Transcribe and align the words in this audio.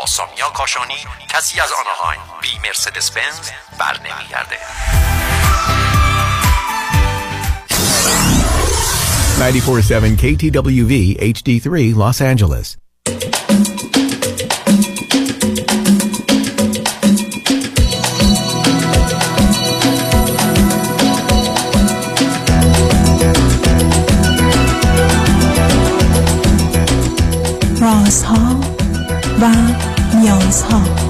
با 0.00 0.06
سامیا 0.06 0.50
کاشانی 0.54 0.94
کسی 1.28 1.60
از 1.60 1.68
آنهایم 1.80 2.20
بی 2.42 2.68
مرسدس 2.68 3.10
بنز 3.10 3.50
بر 3.78 3.96
نمیگرده. 3.98 4.56
947 9.38 10.16
KTWV 10.16 11.18
HD3 11.20 11.94
Los 11.96 12.20
Angeles. 12.20 12.76
رازها 27.80 28.60
و 29.40 29.89
نیازها 30.20 31.09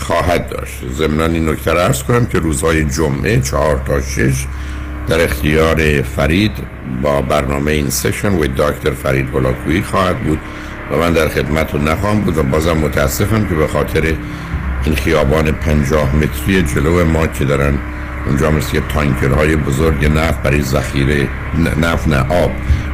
خواهد 0.00 0.48
داشت. 0.48 0.74
ضمن 0.98 1.34
این 1.34 1.48
نکته 1.48 1.70
ارز 1.70 2.02
کنم 2.02 2.26
که 2.26 2.38
روزهای 2.38 2.84
جمعه 2.84 3.40
چهار 3.40 3.80
تا 3.86 4.00
شش 4.00 4.46
در 5.08 5.24
اختیار 5.24 6.02
فرید 6.02 6.52
با 7.02 7.22
برنامه 7.22 7.72
این 7.72 7.90
سشن 7.90 8.32
و 8.32 8.46
دکتر 8.46 8.90
فرید 8.90 9.28
هلاکویی 9.34 9.82
خواهد 9.82 10.18
بود 10.18 10.38
و 10.92 10.96
من 10.96 11.12
در 11.12 11.28
خدمت 11.28 11.74
نخواهم 11.74 12.20
بود 12.20 12.38
و 12.38 12.42
بازم 12.42 12.76
متاسفم 12.76 13.48
که 13.48 13.54
به 13.54 13.66
خاطر 13.66 14.14
این 14.84 14.94
خیابان 14.94 15.52
پنجاه 15.52 16.16
متری 16.16 16.62
جلو 16.62 17.04
ما 17.04 17.26
که 17.26 17.44
دارن 17.44 17.78
اونجا 18.26 18.50
مثل 18.50 18.80
تانکرهای 18.94 19.56
بزرگ 19.56 20.04
نفت 20.04 20.42
برای 20.42 20.62
ذخیره 20.62 21.28
نفت 21.82 22.08
نه 22.08 22.16
آب 22.16 22.50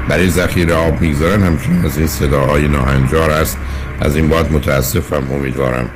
برای 0.09 0.31
ذخیره 0.31 0.75
آب 0.75 1.01
می‌گذارن 1.01 1.43
همچنین 1.43 1.85
از 1.85 1.99
این 1.99 2.07
صداهای 2.07 2.69
ناهنجار 2.69 3.31
است. 3.31 3.59
از 4.01 4.17
این 4.17 4.29
بعد 4.29 4.53
متاسفم 4.53 5.33
امیدوارم 5.33 5.91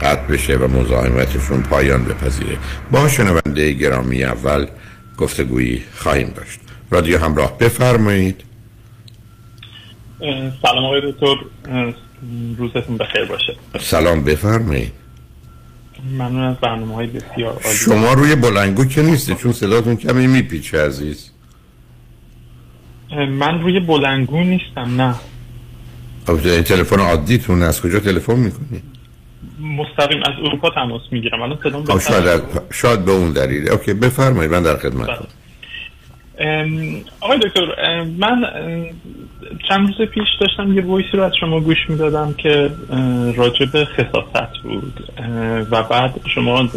قطع 0.00 0.26
بشه 0.26 0.56
و 0.56 0.80
مزاحمتشون 0.80 1.62
پایان 1.62 2.04
بپذیره. 2.04 2.58
با 2.90 3.08
شنونده 3.08 3.72
گرامی 3.72 4.24
اول 4.24 4.66
گفتگویی 5.18 5.82
خواهیم 5.94 6.28
داشت. 6.36 6.60
رادیو 6.90 7.18
همراه 7.18 7.58
بفرمایید. 7.58 8.44
سلام 10.62 10.84
آقای 10.84 11.12
دکتر. 11.12 11.34
روزتون 12.58 12.96
بخیر 12.96 13.24
باشه. 13.24 13.56
سلام 13.80 14.24
بفرمایید. 14.24 14.92
ممنون 16.10 16.42
از 16.42 16.56
برنامه 16.56 16.94
های 16.94 17.06
بسیار 17.06 17.52
عالی. 17.64 17.76
شما 17.76 18.12
روی 18.12 18.34
بلندگو 18.34 18.84
که 18.84 19.02
نیستی 19.02 19.34
چون 19.34 19.52
صداتون 19.52 19.96
کمی 19.96 20.26
میپیچه 20.26 20.86
عزیز. 20.86 21.30
من 23.30 23.60
روی 23.60 23.80
بلندگو 23.80 24.40
نیستم 24.40 25.00
نه. 25.00 25.14
تلفن 26.62 27.00
عادیتون 27.00 27.62
از 27.62 27.80
کجا 27.80 28.00
تلفن 28.00 28.38
می‌کنید 28.38 28.95
مستقیم 29.60 30.22
از 30.22 30.32
اروپا 30.44 30.70
تماس 30.70 31.02
می‌گیرم. 31.10 31.42
الان 31.42 31.58
صدام 31.62 31.98
شاید, 31.98 32.42
شاید 32.72 33.04
به 33.04 33.12
اون 33.12 33.32
دلیله 33.32 33.72
OK 33.72 33.94
بفرمایید 33.94 34.52
من 34.52 34.62
در 34.62 34.76
خدمت 34.76 35.08
آقای 37.20 37.38
دکتر 37.38 37.66
من 38.18 38.44
چند 39.68 39.88
روز 39.88 40.08
پیش 40.08 40.28
داشتم 40.40 40.72
یه 40.72 40.82
voice 40.82 41.05
ی 41.05 41.10
رو 41.12 41.22
از 41.22 41.32
شما 41.40 41.60
گوش 41.60 41.76
می‌دادم 41.88 42.34
که 42.38 42.70
راجب 43.36 43.84
خصاصت 43.84 44.58
بود. 44.62 45.10
و 45.70 45.82
بعد 45.82 46.20
شما 46.34 46.68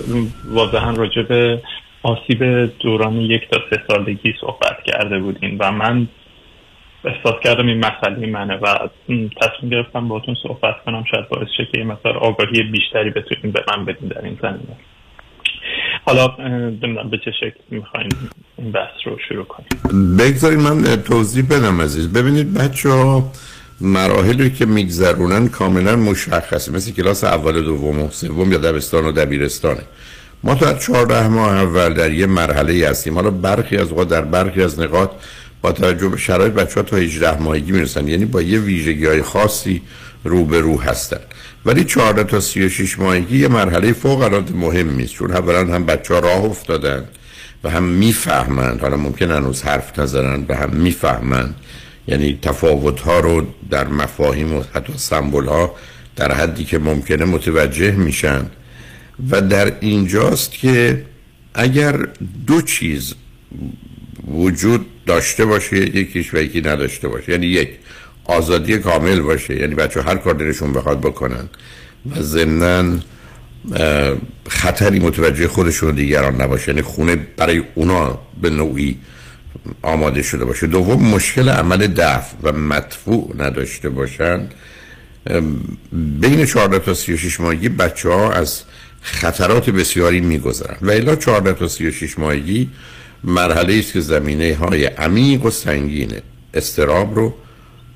واضحا 0.45 0.91
راجب 0.91 1.59
آسیب 2.03 2.65
دوران 2.79 3.15
یک 3.15 3.41
تا 3.51 3.59
سه 3.69 3.81
سالگی 3.87 4.33
صحبت 4.41 4.77
کرده 4.85 5.19
بودین 5.19 5.57
و 5.59 5.71
من 5.71 6.07
احساس 7.05 7.35
کردم 7.43 7.67
این 7.67 7.85
مسئله 7.85 8.27
منه 8.27 8.55
و 8.55 8.89
تصمیم 9.41 9.71
گرفتم 9.71 10.07
باهاتون 10.07 10.35
صحبت 10.43 10.75
کنم. 10.85 11.03
شاید 11.11 11.29
باعث 11.29 11.47
شه 11.57 11.67
که 11.73 11.83
مثلا 11.83 12.11
آگاهی 12.11 12.63
بیشتری 12.63 13.09
بتونیم 13.09 13.51
به 13.51 13.63
من 13.67 13.85
بدین 13.85 14.09
در 14.09 14.21
این 14.23 14.37
زمینه. 14.41 14.77
حالا 16.05 16.35
نمی‌دونم 16.39 17.09
به 17.09 17.17
چه 17.25 17.31
شکل 17.31 17.59
می‌خواین 17.69 18.09
این 18.57 18.71
بحث 18.71 18.91
رو 19.05 19.17
شروع 19.29 19.45
کنیم. 19.45 19.69
بگذارید 20.17 20.59
من 20.59 21.03
توضیح 21.03 21.45
بدم 21.51 21.81
عزیز. 21.81 22.13
ببینید 22.13 22.53
بچه 22.53 22.89
ها 22.89 23.31
مراحلی 23.81 24.49
که 24.49 24.65
میگذرونن 24.65 25.47
کاملا 25.47 25.95
مشخصه. 25.95 26.71
مثل 26.71 26.91
کلاس 26.91 27.23
اول 27.23 27.61
دوم 27.61 28.01
و 28.01 28.09
سوم 28.09 28.51
یا 28.51 28.57
دبستان 28.57 29.05
و 29.05 29.11
دبیرستانه. 29.11 29.81
ما 30.43 30.55
تا 30.55 30.73
چهارده 30.73 31.27
ماه 31.27 31.61
اول 31.61 31.93
در 31.93 32.11
یه 32.11 32.25
مرحله 32.25 32.89
هستیم. 32.89 33.15
حالا 33.15 33.29
برخی 33.29 33.77
از 33.77 33.89
اوقات 33.89 34.09
در 34.09 34.21
برخی 34.21 34.63
از 34.63 34.79
نقاط 34.79 35.09
با 35.61 35.71
توجه 35.71 36.07
به 36.07 36.17
شرایط 36.17 36.53
بچه 36.53 36.75
ها 36.75 36.81
تا 36.81 36.97
18 36.97 37.41
ماهگی 37.41 37.71
می‌رسن. 37.71 38.07
یعنی 38.07 38.25
با 38.25 38.41
یه 38.41 38.59
ویژگی 38.59 39.05
های 39.05 39.21
خاصی 39.21 39.81
رو 40.23 40.45
به 40.45 40.61
رو 40.61 40.81
هستن. 40.81 41.19
ولی 41.65 41.83
14 41.83 42.23
تا 42.23 42.39
36 42.39 42.99
ماهگی 42.99 43.37
یه 43.37 43.47
مرحله 43.47 43.93
فوق 43.93 44.21
العاده 44.21 44.53
مهم 44.53 44.95
نیست. 44.95 45.13
چون 45.13 45.31
اولا 45.31 45.75
هم 45.75 45.85
بچه 45.85 46.13
ها 46.13 46.19
راه 46.19 46.43
افتادن 46.43 47.05
و 47.63 47.69
هم 47.69 47.83
می‌فهمند 47.83 48.81
حالا 48.81 48.97
ممکن 48.97 49.31
هنوز 49.31 49.61
حرف 49.61 49.99
نزنن 49.99 50.45
و 50.49 50.55
هم 50.55 50.69
می‌فهمند 50.69 51.55
یعنی 52.07 52.39
تفاوت 52.41 52.99
ها 52.99 53.19
رو 53.19 53.47
در 53.69 53.87
مفاهیم 53.87 54.53
و 54.53 54.63
حتی 54.73 54.93
سمبول 54.95 55.45
ها 55.45 55.75
در 56.15 56.31
حدی 56.31 56.63
که 56.63 56.79
ممکنه 56.79 57.25
متوجه 57.25 57.91
میشن. 57.91 58.45
و 59.29 59.41
در 59.41 59.73
اینجاست 59.79 60.51
که 60.51 61.05
اگر 61.53 62.07
دو 62.47 62.61
چیز 62.61 63.13
وجود 64.27 64.85
داشته 65.05 65.45
باشه 65.45 65.97
یکیش 65.97 66.33
و 66.33 66.37
یکی 66.37 66.61
نداشته 66.61 67.07
باشه. 67.07 67.31
یعنی 67.31 67.47
یک 67.47 67.69
آزادی 68.25 68.77
کامل 68.77 69.19
باشه. 69.19 69.55
یعنی 69.55 69.75
بچه 69.75 70.01
هر 70.01 70.15
کار 70.15 70.33
دلشون 70.33 70.73
بخواد 70.73 70.99
بکنن. 70.99 71.49
و 72.05 72.21
ضمناً 72.21 72.99
خطری 74.49 74.99
متوجه 74.99 75.47
خودشون 75.47 75.89
و 75.89 75.91
دیگران 75.91 76.41
نباشه. 76.41 76.71
یعنی 76.71 76.81
خونه 76.81 77.15
برای 77.37 77.63
اونا 77.75 78.19
به 78.41 78.49
نوعی 78.49 78.97
آماده 79.81 80.21
شده 80.21 80.45
باشه. 80.45 80.67
دوم 80.67 81.05
مشکل 81.05 81.49
عمل 81.49 81.87
دفع 81.87 82.35
و 82.43 82.51
مدفوع 82.51 83.33
نداشته 83.37 83.89
باشن. 83.89 84.47
بین 85.91 86.45
14 86.45 86.79
تا 86.79 86.93
36 86.93 87.39
ماهگی 87.39 87.69
بچه 87.69 88.09
ها 88.09 88.31
از 88.31 88.61
خطرات 89.01 89.69
بسیاری 89.69 90.21
میگذرن. 90.21 90.77
و 90.81 90.91
الا 90.91 91.15
14 91.15 91.53
تا 91.53 91.67
36 91.67 92.19
ماهگی 92.19 92.69
مرحله 93.23 93.73
است 93.79 93.93
که 93.93 93.99
زمینه 93.99 94.55
های 94.55 94.85
عمیق 94.85 95.45
و 95.45 95.49
سنگین 95.49 96.11
استراب 96.53 97.15
رو 97.15 97.33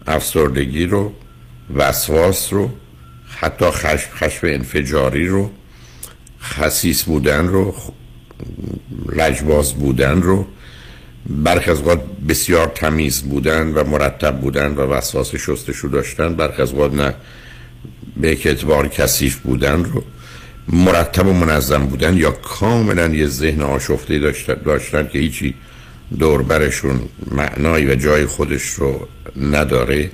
افسردگی 0.07 0.85
رو 0.85 1.13
وسواس 1.75 2.53
رو 2.53 2.69
حتی 3.27 3.65
خشم 3.65 4.09
خشم 4.15 4.47
انفجاری 4.47 5.27
رو 5.27 5.49
خسیس 6.41 7.03
بودن 7.03 7.47
رو 7.47 7.75
لجباز 9.15 9.73
بودن 9.73 10.21
رو 10.21 10.45
برخی 11.29 11.71
از 11.71 11.77
اوقات 11.77 12.01
بسیار 12.29 12.67
تمیز 12.67 13.21
بودن 13.21 13.73
و 13.73 13.83
مرتب 13.83 14.39
بودن 14.39 14.67
و 14.75 14.81
وسواس 14.81 15.35
شستشو 15.35 15.87
داشتن 15.87 16.35
برخی 16.35 16.61
از 16.61 16.71
اوقات 16.71 16.93
نه 16.93 17.13
به 18.17 18.27
اعتبار 18.27 18.87
کثیف 18.87 19.37
بودن 19.37 19.83
رو. 19.83 20.03
مرتب 20.69 21.27
و 21.27 21.33
منظم 21.33 21.85
بودن 21.85 22.17
یا 22.17 22.31
کاملا 22.31 23.07
یه 23.07 23.27
ذهن 23.27 23.61
آشفته 23.61 24.19
داشتن, 24.19 24.53
داشتن 24.53 25.07
که 25.07 25.19
هیچی 25.19 25.53
دوربرشون 26.19 27.01
معنایی 27.31 27.85
و 27.85 27.95
جای 27.95 28.25
خودش 28.25 28.63
رو 28.63 29.07
نداره. 29.41 30.11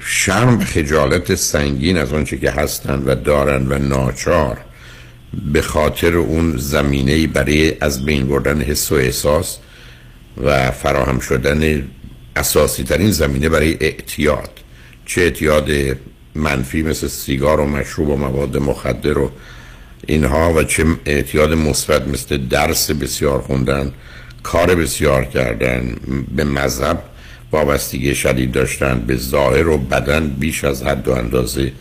شرم 0.00 0.64
خجالت 0.64 1.34
سنگین 1.34 1.98
از 1.98 2.12
آنچه 2.12 2.38
که 2.38 2.50
هستن 2.50 3.02
و 3.06 3.14
دارن 3.14 3.66
و 3.66 3.78
ناچار 3.78 4.58
به 5.52 5.62
خاطر 5.62 6.16
اون 6.16 6.56
زمینه 6.56 7.26
برای 7.26 7.74
از 7.80 8.04
بین 8.04 8.28
بردن 8.28 8.60
حس 8.60 8.92
و 8.92 8.94
احساس 8.94 9.58
و 10.44 10.70
فراهم 10.70 11.20
شدن 11.20 11.88
اساسی 12.36 12.82
ترین 12.84 13.10
زمینه 13.10 13.48
برای 13.48 13.76
اعتیاد. 13.80 14.50
چه 15.06 15.20
اعتیاد 15.20 15.70
منفی 16.38 16.82
مثل 16.82 17.08
سیگار 17.08 17.60
و 17.60 17.66
مشروب 17.66 18.08
و 18.08 18.16
مواد 18.16 18.56
مخدر 18.56 19.18
و 19.18 19.30
اینها 20.06 20.52
و 20.54 20.62
چه 20.62 20.84
اعتیاد 21.06 21.52
مثبت 21.52 22.08
مثل 22.08 22.36
درس 22.36 22.90
بسیار 22.90 23.40
خوندن 23.40 23.92
کار 24.42 24.74
بسیار 24.74 25.24
کردن 25.24 25.96
به 26.36 26.44
مذهب 26.44 27.02
وابستگی 27.52 28.14
شدید 28.14 28.52
داشتن 28.52 29.04
به 29.06 29.16
ظاهر 29.16 29.68
و 29.68 29.78
بدن 29.78 30.28
بیش 30.28 30.64
از 30.64 30.82
حد 30.82 31.08
و 31.08 31.12
اندازه 31.12 31.72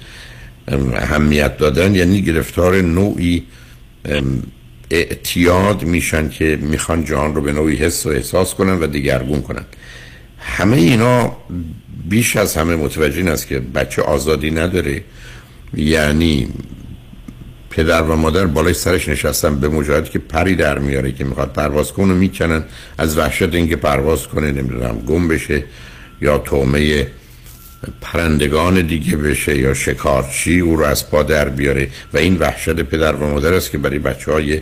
اهمیت 0.93 1.57
دادن. 1.57 1.95
یعنی 1.95 2.21
گرفتار 2.21 2.81
نوعی 2.81 3.43
اعتیاد 4.91 5.83
میشن 5.83 6.29
که 6.29 6.57
می‌خوان 6.61 7.05
جان 7.05 7.35
رو 7.35 7.41
به 7.41 7.51
نوعی 7.51 7.75
حس 7.75 8.05
و 8.05 8.09
احساس 8.09 8.53
کنن 8.53 8.79
و 8.79 8.87
دیگرگون 8.87 9.41
کنن. 9.41 9.65
همه 10.39 10.77
اینا 10.77 11.35
بیش 12.09 12.35
از 12.35 12.57
همه 12.57 12.75
متوجه 12.75 13.17
این 13.17 13.27
است 13.27 13.47
که 13.47 13.59
بچه 13.59 14.01
آزادی 14.01 14.51
نداره. 14.51 15.03
یعنی 15.73 16.47
پدر 17.69 18.01
و 18.01 18.15
مادر 18.15 18.45
بالای 18.45 18.73
سرش 18.73 19.09
نشستن 19.09 19.59
به 19.59 19.69
مجاهدی 19.69 20.09
که 20.09 20.19
پری 20.19 20.55
در 20.55 20.79
میاره 20.79 21.11
که 21.11 21.23
می‌خواد 21.23 21.53
پرواز 21.53 21.93
کنه 21.93 22.13
می‌کنن. 22.13 22.63
از 22.97 23.17
وحشت 23.17 23.53
اینکه 23.53 23.75
پرواز 23.75 24.27
کنه 24.27 24.51
نمی‌دونم 24.51 24.99
گم 24.99 25.27
بشه 25.27 25.63
یا 26.21 26.37
تومه 26.37 27.07
پرندگان 28.01 28.81
دیگه 28.81 29.17
بشه 29.17 29.57
یا 29.57 29.73
شکارچی 29.73 30.59
او 30.59 30.75
رو 30.75 30.83
از 30.83 31.09
پا 31.09 31.23
در 31.23 31.49
بیاره. 31.49 31.89
و 32.13 32.17
این 32.17 32.37
وحشت 32.37 32.75
پدر 32.75 33.15
و 33.15 33.29
مادر 33.29 33.53
است 33.53 33.71
که 33.71 33.77
برای 33.77 33.99
بچه 33.99 34.31
های 34.31 34.61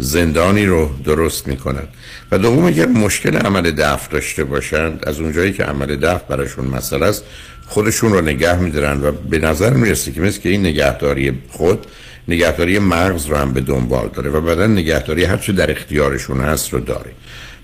زندانی 0.00 0.66
رو 0.66 0.90
درست 1.04 1.48
می‌کنن 1.48 1.88
و 2.32 2.38
دوم 2.38 2.64
اگر 2.64 2.86
مشکل 2.86 3.36
عمل 3.36 3.70
دفع 3.70 4.10
داشته 4.10 4.44
باشند 4.44 5.04
از 5.06 5.20
اونجایی 5.20 5.52
که 5.52 5.64
عمل 5.64 5.96
دفع 5.96 6.24
براشون 6.28 6.64
مسئله 6.64 7.06
است 7.06 7.24
خودشون 7.66 8.12
رو 8.12 8.20
نگه 8.20 8.58
میدارن 8.58 9.00
و 9.02 9.12
به 9.12 9.38
نظر 9.38 9.72
می‌رسه 9.72 10.12
که 10.12 10.20
مثل 10.20 10.40
که 10.40 10.48
این 10.48 10.60
نگهداری 10.60 11.32
خود 11.48 11.86
نگهداری 12.28 12.78
مغز 12.78 13.26
رو 13.26 13.36
هم 13.36 13.52
به 13.52 13.60
دنبال 13.60 14.08
داره 14.14 14.30
و 14.30 14.40
بعدا 14.40 14.66
نگهداری 14.66 15.24
هرچه 15.24 15.52
در 15.52 15.70
اختیارشون 15.70 16.40
هست 16.40 16.72
رو 16.72 16.80
داره. 16.80 17.10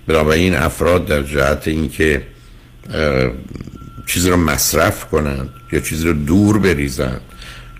بنابراین 0.06 0.54
افراد 0.54 1.06
در 1.06 1.22
جهت 1.22 1.68
اینکه 1.68 2.22
چیزی 4.06 4.30
رو 4.30 4.36
مصرف 4.36 5.04
کنند 5.04 5.50
یا 5.72 5.80
چیزی 5.80 6.06
رو 6.06 6.12
دور 6.12 6.58
بریزند 6.58 7.20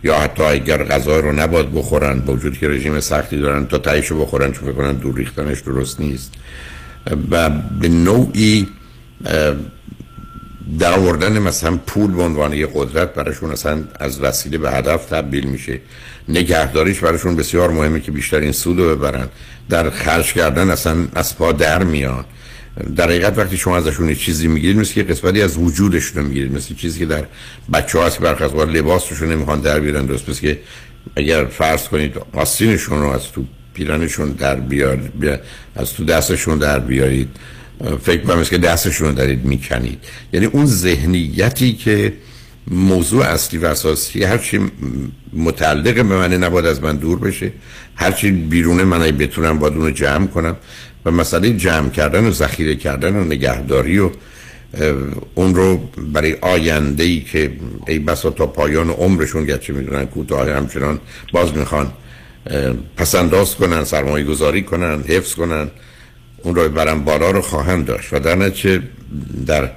یا 0.06 0.18
حتی 0.18 0.42
اگر 0.42 0.84
غذا 0.84 1.20
رو 1.20 1.32
نباد 1.32 1.72
بخورن 1.74 2.20
با 2.20 2.32
وجود 2.32 2.58
که 2.58 2.68
رژیم 2.68 3.00
سختی 3.00 3.38
دارن 3.38 3.66
تا 3.66 3.78
تایشو 3.78 4.20
بخورن 4.20 4.52
چون 4.52 4.72
فکر 4.72 4.92
دور 4.92 5.16
ریختنش 5.16 5.60
درست 5.60 6.00
نیست. 6.00 6.32
و 7.30 7.50
به 7.80 7.88
نوعی 7.88 8.68
در 10.78 10.92
آوردن 10.92 11.38
مثلا 11.38 11.76
پول 11.86 12.10
به 12.10 12.22
عنوان 12.22 12.52
یه 12.52 12.68
قدرت 12.74 13.14
براشون 13.14 13.50
اصلا 13.50 13.84
از 14.00 14.20
وسیله 14.20 14.58
به 14.58 14.70
هدف 14.70 15.06
تبدیل 15.06 15.46
میشه. 15.46 15.80
نگهداریش 16.28 16.98
براشون 16.98 17.36
بسیار 17.36 17.70
مهمه 17.70 18.00
که 18.00 18.12
بیشتر 18.12 18.40
این 18.40 18.52
سود 18.52 18.78
رو 18.78 18.96
ببرن. 18.96 19.28
در 19.68 19.90
خرج 19.90 20.32
کردن 20.32 20.70
اصلا 20.70 20.96
از 21.14 21.36
پا 21.36 21.52
در 21.52 21.82
میان. 21.84 22.24
در 22.96 23.05
حقیقت 23.05 23.38
وقتی 23.38 23.56
شما 23.56 23.76
ازشون 23.76 24.14
چیزی 24.14 24.49
می‌گیرید 24.49 24.76
مثل 24.76 24.94
که 24.94 25.02
قسمتی 25.02 25.43
از 25.43 25.58
وجودشون 25.58 26.25
می‌گیرید. 26.25 26.52
مثل 26.52 26.75
چیزی 26.75 26.99
که 26.99 27.06
در 27.06 27.25
بچه 27.73 28.02
هست 28.02 28.19
برخ 28.19 28.43
از 28.43 28.55
لباسشون 28.55 29.32
نمی‌خوان 29.32 29.61
در 29.61 29.81
بیارن 29.81 30.06
درست. 30.06 30.28
مثل 30.28 30.40
که 30.40 30.58
اگر 31.17 31.44
فرض 31.44 31.88
کنید 31.88 32.14
آستینشون 32.32 33.00
رو 33.00 33.08
از 33.08 33.32
تو 33.32 33.44
پیرنشون 33.75 34.31
در 34.31 34.55
بیار 34.55 35.11
از 35.76 35.93
تو 35.93 36.05
دستشون 36.05 36.58
در 36.58 36.78
بیارید. 36.78 37.28
فکر 38.02 38.23
کنم 38.23 38.44
که 38.44 38.58
دستشون 38.58 39.08
رو 39.08 39.14
دارید 39.14 39.44
می‌کنید. 39.44 39.99
یعنی 40.32 40.46
اون 40.46 40.67
ذهنیتی 40.67 41.73
که 41.73 42.12
موضوع 42.70 43.25
اصلی 43.25 43.58
و 43.58 43.67
اساسی 43.67 44.25
هرچی 44.25 44.61
متعلق 45.32 45.94
به 45.94 46.02
منه 46.02 46.37
نباید 46.38 46.67
از 46.67 46.82
من 46.82 46.96
دور 46.96 47.19
بشه. 47.19 47.52
هرچی 47.94 48.31
بیرون 48.31 48.82
من 48.82 48.99
بتونم 48.99 49.58
باید 49.58 49.75
اونو 49.75 49.90
جمع 49.90 50.26
کنم. 50.26 50.56
و 51.06 51.10
مسئله 51.10 51.52
جمع 51.52 51.90
کردن 51.90 52.24
و 52.24 52.30
ذخیره 52.30 52.76
کردن 52.76 53.16
و 53.16 53.24
نگهداری 53.24 53.98
و 53.98 54.10
اون 55.34 55.54
رو 55.54 55.76
برای 56.12 56.36
آینده 56.40 57.02
ای 57.02 57.20
که 57.20 57.52
ای 57.88 57.98
بسا 57.98 58.30
تا 58.30 58.46
پایان 58.46 58.90
عمرشون 58.90 59.44
گرچه 59.44 59.72
می‌دونن 59.72 60.04
کوتاه 60.04 60.50
همچنان 60.50 61.00
باز 61.32 61.56
می‌خوان 61.56 61.92
پسنداز 62.96 63.54
کنن 63.54 63.84
سرمایه 63.84 64.25
گذاری 64.25 64.62
کنن 64.62 65.02
حفظ 65.08 65.34
کنن 65.34 65.68
اون 66.42 66.54
رو 66.54 66.68
برن 66.68 67.04
بالا 67.04 67.30
رو 67.30 67.40
خواهند 67.40 67.86
داشت. 67.86 68.12
و 68.12 68.18
در 68.18 68.34
نتیجه 68.34 68.82
در 69.46 69.70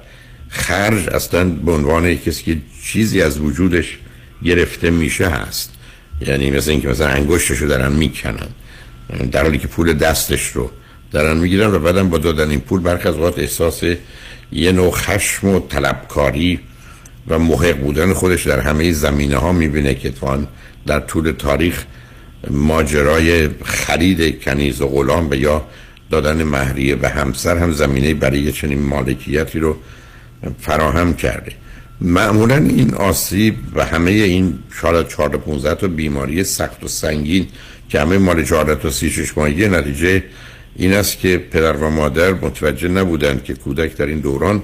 خرج 0.48 1.08
اصلا 1.08 1.44
به 1.44 1.72
عنوان 1.72 2.14
کسی 2.14 2.44
که 2.44 2.56
چیزی 2.84 3.22
از 3.22 3.38
وجودش 3.38 3.98
گرفته 4.44 4.90
میشه 4.90 5.28
هست. 5.28 5.72
یعنی 6.26 6.50
مثل 6.50 6.70
اینکه 6.70 6.88
مثلا 6.88 7.08
انگشتش 7.08 7.62
دارن 7.62 7.92
می‌کنن. 7.92 8.48
در 9.32 9.42
حالی 9.42 9.58
که 9.58 9.68
پول 9.68 9.92
دستش 9.92 10.46
رو 10.46 10.70
دارن 11.12 11.36
می‌گیرن 11.36 11.74
و 11.74 11.78
بعدم 11.78 12.08
با 12.08 12.18
دادن 12.18 12.50
این 12.50 12.60
پول 12.60 12.80
برخی 12.80 13.08
از 13.08 13.14
اوقات 13.14 13.38
احساس 13.38 13.82
یه 14.52 14.72
نوع 14.72 14.90
خشم 14.90 15.48
و 15.48 15.60
طلبکاری 15.60 16.60
و 17.28 17.38
محق 17.38 17.76
بودن 17.76 18.12
خودش 18.12 18.46
در 18.46 18.60
همه 18.60 18.92
زمینه 18.92 19.36
ها 19.36 19.52
می‌بینه 19.52 19.94
که 19.94 20.08
اتفاقا 20.08 20.44
در 20.86 21.00
طول 21.00 21.30
تاریخ 21.30 21.84
ماجرای 22.50 23.48
خرید 23.64 24.42
کنیز 24.42 24.80
و 24.80 24.88
غلام 24.88 25.28
به 25.28 25.38
یا 25.38 25.64
دادن 26.10 26.42
مهریه 26.42 26.96
و 27.02 27.06
همسر 27.06 27.58
هم 27.58 27.72
زمینه 27.72 28.14
برای 28.14 28.52
چنین 28.52 28.82
مالکیتی 28.82 29.58
رو 29.58 29.76
فراهم 30.60 31.14
کرده. 31.14 31.52
معمولا 32.00 32.56
این 32.56 32.94
آسیب 32.94 33.54
و 33.74 33.84
همه 33.84 34.10
این 34.10 34.58
شاید 34.80 35.08
4 35.08 35.28
15 35.36 35.74
تا 35.74 35.88
بیماری 35.88 36.44
سخت 36.44 36.84
و 36.84 36.88
سنگین 36.88 37.46
که 37.88 38.00
همه 38.00 38.18
مال 38.18 38.44
14 38.44 38.74
تا 38.74 38.90
36 38.90 39.38
ماهگی 39.38 39.68
نتیجه 39.68 40.22
این 40.80 40.94
است 40.94 41.18
که 41.18 41.38
پدر 41.38 41.72
و 41.72 41.90
مادر 41.90 42.32
متوجه 42.32 42.88
نبودند 42.88 43.44
که 43.44 43.54
کودک 43.54 43.96
در 43.96 44.06
این 44.06 44.20
دوران 44.20 44.62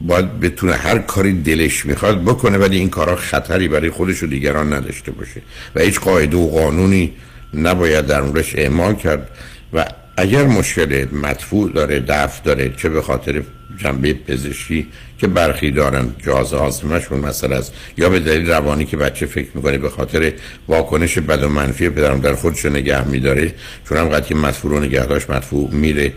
باید 0.00 0.40
بتونه 0.40 0.72
هر 0.72 0.98
کاری 0.98 1.42
دلش 1.42 1.86
می‌خواد 1.86 2.22
بکنه 2.22 2.58
ولی 2.58 2.78
این 2.78 2.90
کارا 2.90 3.16
خطری 3.16 3.68
برای 3.68 3.90
خودش 3.90 4.22
و 4.22 4.26
دیگران 4.26 4.72
نداشته 4.72 5.12
باشه. 5.12 5.42
و 5.74 5.80
هیچ 5.80 6.00
قاعده 6.00 6.36
و 6.36 6.50
قانونی 6.50 7.12
نباید 7.54 8.06
در 8.06 8.20
اونش 8.20 8.56
اعمال 8.56 8.94
کرد. 8.94 9.28
و 9.72 9.84
اگر 10.16 10.46
مشکل 10.46 11.06
مدفوع 11.12 11.72
داره 11.72 12.00
دفع 12.00 12.42
داره 12.44 12.72
چه 12.76 12.88
به 12.88 13.02
خاطر 13.02 13.42
جنبه 13.78 14.12
پزشکی 14.14 14.86
که 15.18 15.26
برخی 15.26 15.70
دارن 15.70 16.14
جهاز 16.24 16.54
آزمشون 16.54 17.20
مثلا 17.20 17.56
است 17.56 17.72
یا 17.96 18.08
به 18.08 18.20
دلیل 18.20 18.50
روانی 18.50 18.84
که 18.84 18.96
بچه 18.96 19.26
فکر 19.26 19.48
می‌کنه 19.54 19.78
به 19.78 19.90
خاطر 19.90 20.32
واکنش 20.68 21.18
بد 21.18 21.42
و 21.42 21.48
منفی 21.48 21.88
پدرم 21.88 22.20
در 22.20 22.34
خودش 22.34 22.64
نگه 22.64 23.08
میداره 23.08 23.54
چون 23.88 23.98
هم 23.98 24.08
قطعی 24.08 24.36
مدفوع 24.36 24.70
رو 24.70 24.80
نگه 24.80 25.06
داشت 25.06 25.30
مدفوع 25.30 25.70
میره 25.70 26.12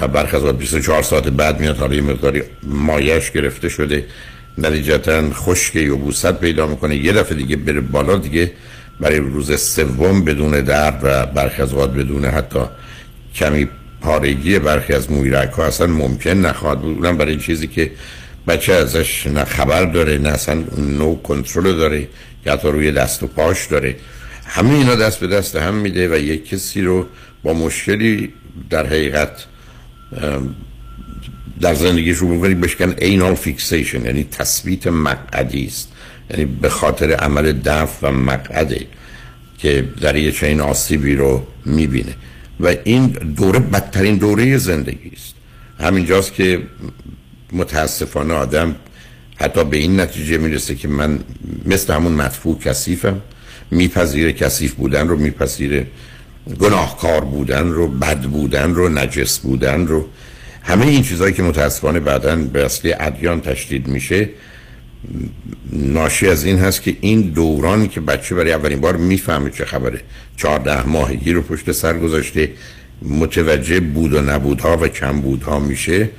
و 0.00 0.08
برخی 0.08 0.36
از 0.36 0.44
24 0.44 1.02
ساعت 1.02 1.28
بعد 1.28 1.60
میاد 1.60 1.76
حالا 1.76 1.94
یه 1.94 2.02
مقداری 2.02 2.42
مایش 2.62 3.30
گرفته 3.30 3.68
شده 3.68 4.04
نتیجتا 4.58 5.30
خشک 5.32 5.76
یا 5.76 5.96
بوست 5.96 6.32
پیدا 6.32 6.66
می‌کنه. 6.66 6.96
یه 6.96 7.12
دفعه 7.12 7.36
دیگه 7.36 7.56
بره 7.56 7.80
بالا 7.80 8.16
دیگه 8.16 8.52
برای 9.00 9.18
روز 9.18 9.60
سوم 9.60 10.24
بدون 10.24 10.60
درد 10.60 11.00
و 11.02 11.26
برخی 11.26 11.62
از 11.62 11.74
بدون 11.74 12.24
حتی 12.24 12.60
کمی 13.34 13.68
پارگی 14.00 14.58
برخی 14.58 14.92
از 14.92 15.10
مویرک 15.10 15.50
ها 15.50 15.64
اصلا 15.64 15.86
ممکن 15.86 16.30
نخواهد 16.30 16.80
بود. 16.80 16.96
اونم 16.96 17.16
برای 17.16 17.36
چیزی 17.36 17.66
که 17.66 17.90
بچه 18.48 18.72
ازش 18.72 19.26
نه 19.26 19.44
خبر 19.44 19.84
داره 19.84 20.18
نه 20.18 20.28
اصلا 20.28 20.64
نو 20.78 21.22
کنترل 21.22 21.76
داره 21.76 22.08
یا 22.46 22.52
حتی 22.52 22.68
روی 22.68 22.92
دست 22.92 23.22
و 23.22 23.26
پاش 23.26 23.66
داره. 23.66 23.96
همه 24.46 24.74
اینا 24.74 24.94
دست 24.94 25.20
به 25.20 25.26
دست 25.26 25.56
هم 25.56 25.74
میده 25.74 26.14
و 26.14 26.18
یک 26.18 26.48
کسی 26.48 26.82
رو 26.82 27.06
با 27.42 27.52
مشکلی 27.52 28.32
در 28.70 28.86
حقیقت 28.86 29.44
در 31.60 31.74
زندگیش 31.74 32.16
روبرو 32.16 32.28
می‌کنه 32.28 32.54
بهش 32.54 32.74
میگن 32.74 32.94
anal 32.98 33.34
fixation 33.34 34.04
یعنی 34.04 34.24
تثبیت 34.24 34.86
مقعدی 34.86 35.66
است. 35.66 35.92
یعنی 36.30 36.44
به 36.44 36.68
خاطر 36.68 37.12
عمل 37.12 37.52
دفع 37.64 38.08
و 38.08 38.12
مقعده 38.12 38.86
که 39.58 39.88
در 40.00 40.16
یه 40.16 40.32
چنین 40.32 40.60
آسیبی 40.60 41.14
رو 41.14 41.46
می‌بینه. 41.66 42.14
و 42.60 42.74
این 42.84 43.06
دوره 43.06 43.58
بدترین 43.58 44.16
دوره 44.16 44.58
زندگی 44.58 45.12
است. 45.16 45.34
همینجاست 45.80 46.34
که 46.34 46.62
متاسفانه 47.52 48.34
آدم 48.34 48.76
حتی 49.36 49.64
به 49.64 49.76
این 49.76 50.00
نتیجه 50.00 50.38
می‌رسه 50.38 50.74
که 50.74 50.88
من 50.88 51.18
مثل 51.66 51.94
همون 51.94 52.12
مدفوع 52.12 52.58
کثیفم 52.58 53.20
میپذیره 53.70 54.32
کثیف 54.32 54.74
بودن 54.74 55.08
رو 55.08 55.16
میپذیره 55.16 55.86
گناهکار 56.60 57.24
بودن 57.24 57.68
رو 57.68 57.88
بد 57.88 58.20
بودن 58.20 58.74
رو 58.74 58.88
نجس 58.88 59.38
بودن 59.38 59.86
رو. 59.86 60.08
همه 60.62 60.86
این 60.86 61.02
چیزهایی 61.02 61.34
که 61.34 61.42
متاسفانه 61.42 62.00
بعدا 62.00 62.36
به 62.36 62.64
اصلی 62.64 62.94
ادیان 63.00 63.40
تشدید 63.40 63.88
میشه 63.88 64.28
ناشی 65.72 66.28
از 66.28 66.44
این 66.44 66.58
هست 66.58 66.82
که 66.82 66.96
این 67.00 67.20
دورانی 67.20 67.88
که 67.88 68.00
بچه 68.00 68.34
برای 68.34 68.52
اولین 68.52 68.80
بار 68.80 68.96
می‌فهمه 68.96 69.50
چه 69.50 69.64
خبره. 69.64 70.00
چهارده 70.36 70.88
ماهگی 70.88 71.32
رو 71.32 71.42
پشت 71.42 71.72
سر 71.72 71.98
گذاشته 71.98 72.50
متوجه 73.02 73.80
بود 73.80 74.12
و 74.12 74.20
نبودها 74.20 74.76
و 74.76 74.88
کم 74.88 75.20
بودها 75.20 75.58
میشه. 75.58 76.10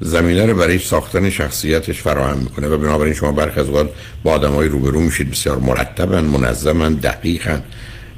زمینه 0.00 0.46
رو 0.46 0.54
برای 0.54 0.78
ساختن 0.78 1.30
شخصیتش 1.30 2.00
فراهم 2.00 2.38
می‌کنه 2.38 2.68
و 2.68 2.78
بنابراین 2.78 3.14
شما 3.14 3.32
برخی 3.32 3.60
از 3.60 3.66
اوقات 3.66 3.90
با 4.22 4.32
آدمای 4.32 4.68
روبرو 4.68 5.00
میشید. 5.00 5.30
بسیار 5.30 5.58
مرتبن 5.58 6.24
منظمن 6.24 6.94
دقیقن 6.94 7.62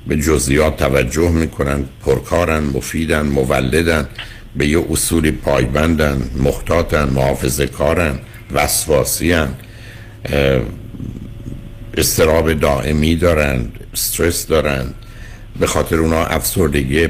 به 0.07 0.17
جزئیات 0.17 0.77
توجه 0.77 1.31
می‌کنن 1.31 1.85
پرکارن 2.05 2.63
مفیدن 2.63 3.27
مولدن. 3.27 4.09
به 4.57 4.67
یه 4.67 4.85
اصولی 4.91 5.31
پایبندن 5.31 6.31
محتاطن 6.37 7.09
محافظه 7.09 7.67
کارن 7.67 8.19
وسواسیان 8.53 9.55
استراب 11.97 12.53
دائمی 12.53 13.17
دارن 13.17 13.69
استرس 13.93 14.47
دارن. 14.47 14.87
به 15.61 15.67
خاطر 15.67 15.97
اونا 15.97 16.25
افسردگی 16.25 17.09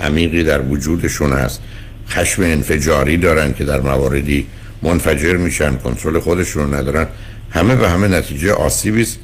عمیقی 0.00 0.44
در 0.44 0.60
وجودشون 0.60 1.32
هست. 1.32 1.62
خشم 2.08 2.42
انفجاری 2.42 3.16
دارن 3.16 3.54
که 3.54 3.64
در 3.64 3.80
مواردی 3.80 4.46
منفجر 4.82 5.36
میشن 5.36 5.76
کنترل 5.76 6.18
خودشون 6.18 6.74
ندارن. 6.74 7.06
همه 7.50 7.76
به 7.76 7.88
همه 7.88 8.08
نتیجه 8.08 8.52
آسیبی 8.52 9.02
است 9.02 9.18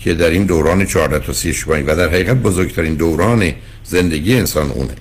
که 0.00 0.14
در 0.14 0.30
این 0.30 0.46
دوران 0.46 0.86
14 0.86 1.26
تا 1.26 1.32
30 1.32 1.54
و 1.68 1.96
در 1.96 2.08
حقیقت 2.08 2.36
بزرگترین 2.36 2.94
دوران 2.94 3.52
زندگی 3.84 4.34
انسان 4.34 4.70
اونه. 4.70 4.94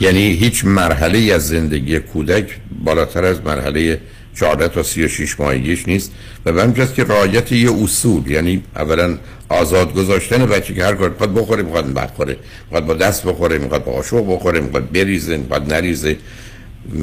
یعنی 0.00 0.32
هیچ 0.32 0.64
مرحله 0.64 1.32
از 1.34 1.48
زندگی 1.48 1.98
کودک 1.98 2.56
بالاتر 2.84 3.24
از 3.24 3.40
مرحله 3.40 4.00
14 4.34 4.68
تا 4.68 4.82
36 4.82 5.40
ماهگیش 5.40 5.88
نیست. 5.88 6.12
و 6.46 6.52
به 6.52 6.86
که 6.96 7.04
رعایت 7.04 7.52
یه 7.52 7.82
اصول 7.82 8.30
یعنی 8.30 8.62
اولا 8.76 9.18
آزاد 9.48 9.94
گذاشتن 9.94 10.46
بچه 10.46 10.74
که 10.74 10.84
هر 10.84 10.94
کار 10.94 11.10
می‌خواد 11.10 11.34
بخوره 11.34 11.62
می‌خواد 11.62 11.92
بخوره. 11.92 12.36
می‌خواد 12.64 12.86
با 12.86 12.94
دست 12.94 13.26
بخوره 13.26 13.58
می‌خواد 13.58 13.84
با 13.84 13.92
آشو 13.92 14.24
بخوره 14.24 14.60
می‌خواد 14.60 14.92
بریزه 14.92 15.36
می‌خواد 15.36 15.72
نریزه. 15.72 16.16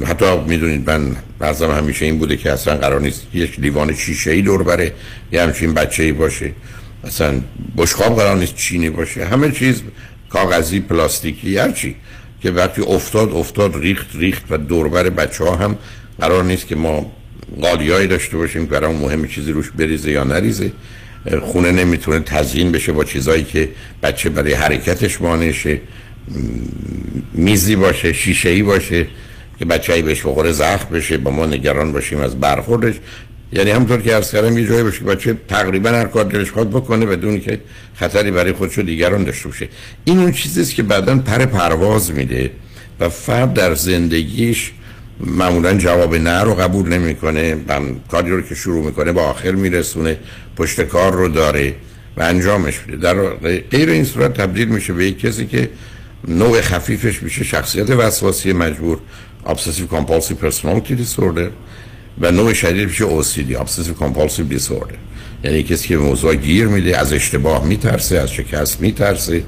حتی 0.05 0.39
می‌دونید 0.47 0.89
من 0.89 1.15
بعضم 1.39 1.71
همیشه 1.71 2.05
این 2.05 2.17
بوده 2.17 2.37
که 2.37 2.51
اصلا 2.51 2.77
قرار 2.77 3.01
نیست 3.01 3.27
یک 3.33 3.59
لیوان 3.59 3.95
شیشه 3.95 4.31
ای 4.31 4.41
دور 4.41 4.63
بره 4.63 4.93
یه 5.31 5.41
همچین 5.41 5.73
بچه 5.73 6.03
ای 6.03 6.11
باشه. 6.11 6.51
اصلا 7.03 7.41
بشخاب 7.77 8.15
قرار 8.15 8.37
نیست 8.37 8.55
چینی 8.55 8.89
باشه. 8.89 9.25
همه 9.25 9.51
چیز 9.51 9.81
کاغذی 10.29 10.79
پلاستیکی 10.79 11.57
هر 11.57 11.71
چی. 11.71 11.95
که 12.41 12.51
وقتی 12.51 12.81
افتاد 12.81 13.31
افتاد 13.31 13.75
ریخت 13.75 14.07
ریخت 14.15 14.43
و 14.49 14.57
دوربر 14.57 15.09
بچه 15.09 15.43
ها 15.43 15.55
هم 15.55 15.77
قرار 16.19 16.43
نیست 16.43 16.67
که 16.67 16.75
ما 16.75 17.11
قالیایی 17.61 18.07
داشته 18.07 18.37
باشیم 18.37 18.65
که 18.65 18.71
برای 18.71 18.93
مهم 18.93 19.27
چیزی 19.27 19.51
روش 19.51 19.71
بریزه 19.71 20.11
یا 20.11 20.23
نریزه. 20.23 20.71
خونه 21.41 21.71
نمی‌تونه 21.71 22.19
تزیین 22.19 22.71
بشه 22.71 22.91
با 22.91 23.03
چیزایی 23.03 23.43
که 23.43 23.69
بچه 24.03 24.29
برای 24.29 24.53
حرکتش 24.53 25.21
مانشه 25.21 25.81
میزی 27.33 27.75
باشه 27.75 28.13
شیشه 28.13 28.49
ای 28.49 28.63
باشه 28.63 29.07
که 29.59 29.65
بچه 29.65 29.93
ای 29.93 30.01
بهش 30.01 30.21
بخوره 30.21 30.51
زخم 30.51 30.95
بشه 30.95 31.17
با 31.17 31.31
ما 31.31 31.45
نگران 31.45 31.91
باشیم 31.91 32.19
از 32.19 32.39
برخوردش. 32.39 32.95
یعنی 33.53 33.71
همطور 33.71 34.01
که 34.01 34.15
عرض 34.15 34.31
کردم 34.31 34.57
یه 34.57 34.67
جایی 34.67 34.83
باشه 34.83 35.03
بچه 35.03 35.37
تقریبا 35.47 35.89
هر 35.89 36.05
کار 36.05 36.23
دلش 36.25 36.51
خواهد 36.51 36.69
بکنه 36.69 37.05
بدون 37.05 37.39
که 37.39 37.59
خطری 37.95 38.31
برای 38.31 38.51
خودش 38.51 38.77
و 38.77 38.81
دیگران 38.81 39.23
داشته 39.23 39.49
باشه. 39.49 39.69
این 40.05 40.19
اون 40.19 40.31
چیزیست 40.31 40.75
که 40.75 40.83
بعدا 40.83 41.17
پر 41.17 41.45
پرواز 41.45 42.11
میده 42.11 42.51
و 42.99 43.09
فرد 43.09 43.53
در 43.53 43.75
زندگیش 43.75 44.71
معمولا 45.19 45.73
جواب 45.73 46.15
نه 46.15 46.41
رو 46.43 46.55
قبول 46.55 46.89
نمی‌کنه 46.89 47.57
کاری 48.11 48.31
رو 48.31 48.41
که 48.41 48.55
شروع 48.55 48.85
می‌کنه 48.85 49.11
با 49.11 49.23
آخر 49.23 49.51
میرسونه 49.51 50.17
پشت 50.57 50.81
کار 50.81 51.13
رو 51.13 51.27
داره 51.27 51.75
و 52.17 52.21
انجامش 52.21 52.79
میده. 52.87 52.97
در 52.97 53.29
غیر 53.71 53.89
این 53.89 54.03
صورت 54.03 54.33
تبدیل 54.33 54.67
میشه 54.67 54.93
به 54.93 55.05
یک 55.05 55.19
کسی 55.19 55.45
که 55.45 55.69
نوع 56.27 56.61
خفیفش 56.61 57.23
میشه 57.23 57.43
شخصیت 57.43 57.89
وسواسی 57.89 58.53
مجبور 58.53 58.97
obsessive 59.45 59.95
compulsive 59.95 60.45
personality 60.45 60.91
disorder 60.91 61.49
و 62.21 62.31
نوع 62.31 62.53
شدید 62.53 62.87
میشه 62.87 63.05
OCD 63.05 63.53
obsessive 63.53 64.03
compulsive 64.03 64.57
disorder. 64.57 64.95
یعنی 65.43 65.63
کسی 65.63 65.87
که 65.87 65.97
موضوع 65.97 66.35
گیر 66.35 66.67
میده 66.67 66.97
از 66.97 67.13
اشتباه 67.13 67.65
میترسه 67.65 68.19
از 68.19 68.31
شکست 68.31 68.81
میترسه. 68.81 69.43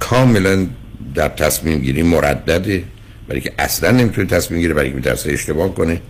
کاملا 0.00 0.66
در 1.14 1.28
تصمیم 1.28 1.78
گیری 1.78 2.02
مردده. 2.02 2.84
برای 3.28 3.40
که 3.40 3.52
اصلا 3.58 3.90
نمی‌تونه 3.90 4.26
تصمیم 4.26 4.60
گیره 4.60 4.74
برای 4.74 4.90
که 4.90 4.96
میترسه 4.96 5.32
اشتباه 5.32 5.74
کنه 5.74 6.00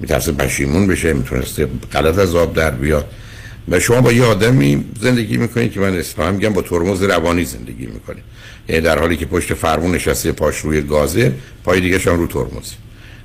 میترسه 0.00 0.32
پشیمون 0.32 0.86
بشه 0.86 1.12
می‌تونسته 1.12 1.68
غلط 1.92 2.18
از 2.18 2.34
آب 2.34 2.54
در 2.54 2.70
بیاد. 2.70 3.06
و 3.68 3.80
شما 3.80 4.00
با 4.00 4.12
یه 4.12 4.24
آدمی 4.24 4.84
زندگی 5.00 5.36
می‌کنید 5.36 5.72
که 5.72 5.80
من 5.80 5.96
اصلا 5.96 6.32
میگم 6.32 6.52
با 6.52 6.62
ترمز 6.62 7.02
روانی 7.02 7.44
زندگی 7.44 7.86
می‌کنه 7.86 8.16
یعنی 8.68 8.80
در 8.80 8.98
حالی 8.98 9.16
که 9.16 9.26
پشت 9.26 9.54
فرمون 9.54 9.94
نشسته 9.94 10.32
پاش 10.32 10.58
روی 10.58 10.82
گازه 10.82 11.32
پای 11.64 11.80
دیگه 11.80 11.98
شان 11.98 12.18
رو 12.18 12.26
ترمز. 12.26 12.72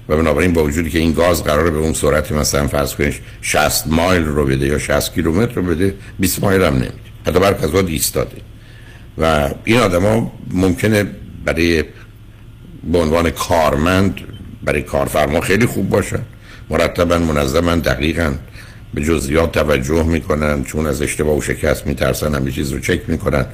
و 0.09 0.17
بنابراین 0.17 0.53
با 0.53 0.63
وجودی 0.63 0.89
که 0.89 0.99
این 0.99 1.13
گاز 1.13 1.43
قراره 1.43 1.69
به 1.69 1.77
اون 1.77 1.93
سرعت 1.93 2.31
مثلا 2.31 2.67
فرض 2.67 2.95
کنید 2.95 3.13
60 3.41 3.87
مایل 3.87 4.25
رو 4.25 4.45
بده 4.45 4.67
یا 4.67 4.77
60 4.77 5.13
کیلومتر 5.13 5.53
رو 5.53 5.63
بده 5.63 5.95
20 6.19 6.43
مایل 6.43 6.61
هم 6.61 6.73
نمیده. 6.73 6.93
حتی 7.27 7.39
برک 7.39 7.63
از 7.63 7.75
ایستاده. 7.75 8.37
و 9.17 9.49
این 9.63 9.77
آدما 9.77 10.31
ممکنه 10.51 11.05
برای 11.45 11.83
به 12.83 12.97
عنوان 12.97 13.29
کارمند 13.29 14.21
برای 14.63 14.81
کارفرما 14.81 15.41
خیلی 15.41 15.65
خوب 15.65 15.89
باشن. 15.89 16.21
مرتبا 16.69 17.17
منظما 17.17 17.75
دقیقا 17.75 18.33
به 18.93 19.03
جزئیات 19.03 19.51
توجه 19.51 20.03
می‌کنن 20.03 20.63
چون 20.63 20.87
از 20.87 21.01
اشتباه 21.01 21.37
و 21.37 21.41
شکست 21.41 21.87
میترسن 21.87 22.35
همه 22.35 22.51
چیز 22.51 22.71
رو 22.71 22.79
چک 22.79 23.01
می‌کنن 23.07 23.45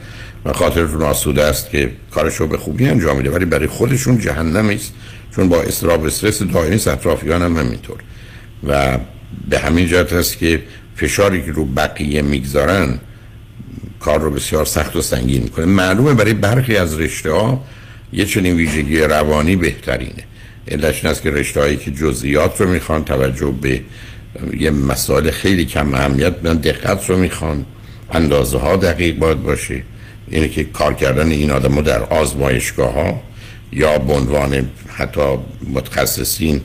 و 0.45 0.53
خاطرتون 0.53 1.01
آسوده 1.01 1.43
است 1.43 1.69
که 1.69 1.91
کارش 2.11 2.35
رو 2.35 2.47
به 2.47 2.57
خوبی 2.57 2.87
انجام 2.87 3.17
میده. 3.17 3.29
ولی 3.29 3.45
برای 3.45 3.67
خودشون 3.67 4.19
جهنم 4.19 4.69
است 4.69 4.93
چون 5.35 5.49
با 5.49 5.61
استراب 5.61 6.05
استرس 6.05 6.41
دائمی 6.41 6.75
اطرافیان 6.75 7.41
هم 7.41 7.57
همینطور. 7.57 7.97
و 8.67 8.97
به 9.49 9.59
همین 9.59 9.87
جهت 9.87 10.13
است 10.13 10.37
که 10.37 10.63
فشاری 10.95 11.41
که 11.41 11.51
رو 11.51 11.65
بقیه 11.65 12.21
می‌گذارن 12.21 12.99
کار 13.99 14.19
رو 14.19 14.31
بسیار 14.31 14.65
سخت 14.65 14.95
و 14.95 15.01
سنگین 15.01 15.43
می‌کنه. 15.43 15.65
معلومه 15.65 16.13
برای 16.13 16.33
برخی 16.33 16.77
از 16.77 16.99
رشته 16.99 17.31
ها 17.31 17.63
یه 18.15 18.25
چنین 18.25 18.55
ویژگی 18.55 18.99
روانی 18.99 19.55
بهترینه. 19.55 20.23
علتش 20.67 21.03
این 21.03 21.11
است 21.11 21.21
که 21.21 21.31
رشته 21.31 21.75
که 21.75 21.91
جزئیات 21.91 22.61
رو 22.61 22.69
می‌خوان 22.69 23.03
توجه 23.05 23.53
به 23.61 23.81
یه 24.57 24.71
مسائل 24.71 25.31
خیلی 25.31 25.65
کم 25.65 25.93
اهمیت 25.93 26.33
من 26.43 26.57
دقت 26.57 27.09
رو 27.09 27.17
می‌خوان 27.17 27.65
اندازه 28.11 28.57
ها 28.57 28.75
دقیق 28.75 29.17
باید 29.17 29.43
باشه. 29.43 29.83
اینه 30.27 30.47
که 30.49 30.63
کار 30.63 30.93
کردن 30.93 31.31
این 31.31 31.51
آدم 31.51 31.81
در 31.81 32.03
آزمایشگاه 32.03 32.93
ها 32.93 33.21
یا 33.71 33.97
به 33.97 34.65
حتی 34.87 35.21
متخصصین 35.73 36.61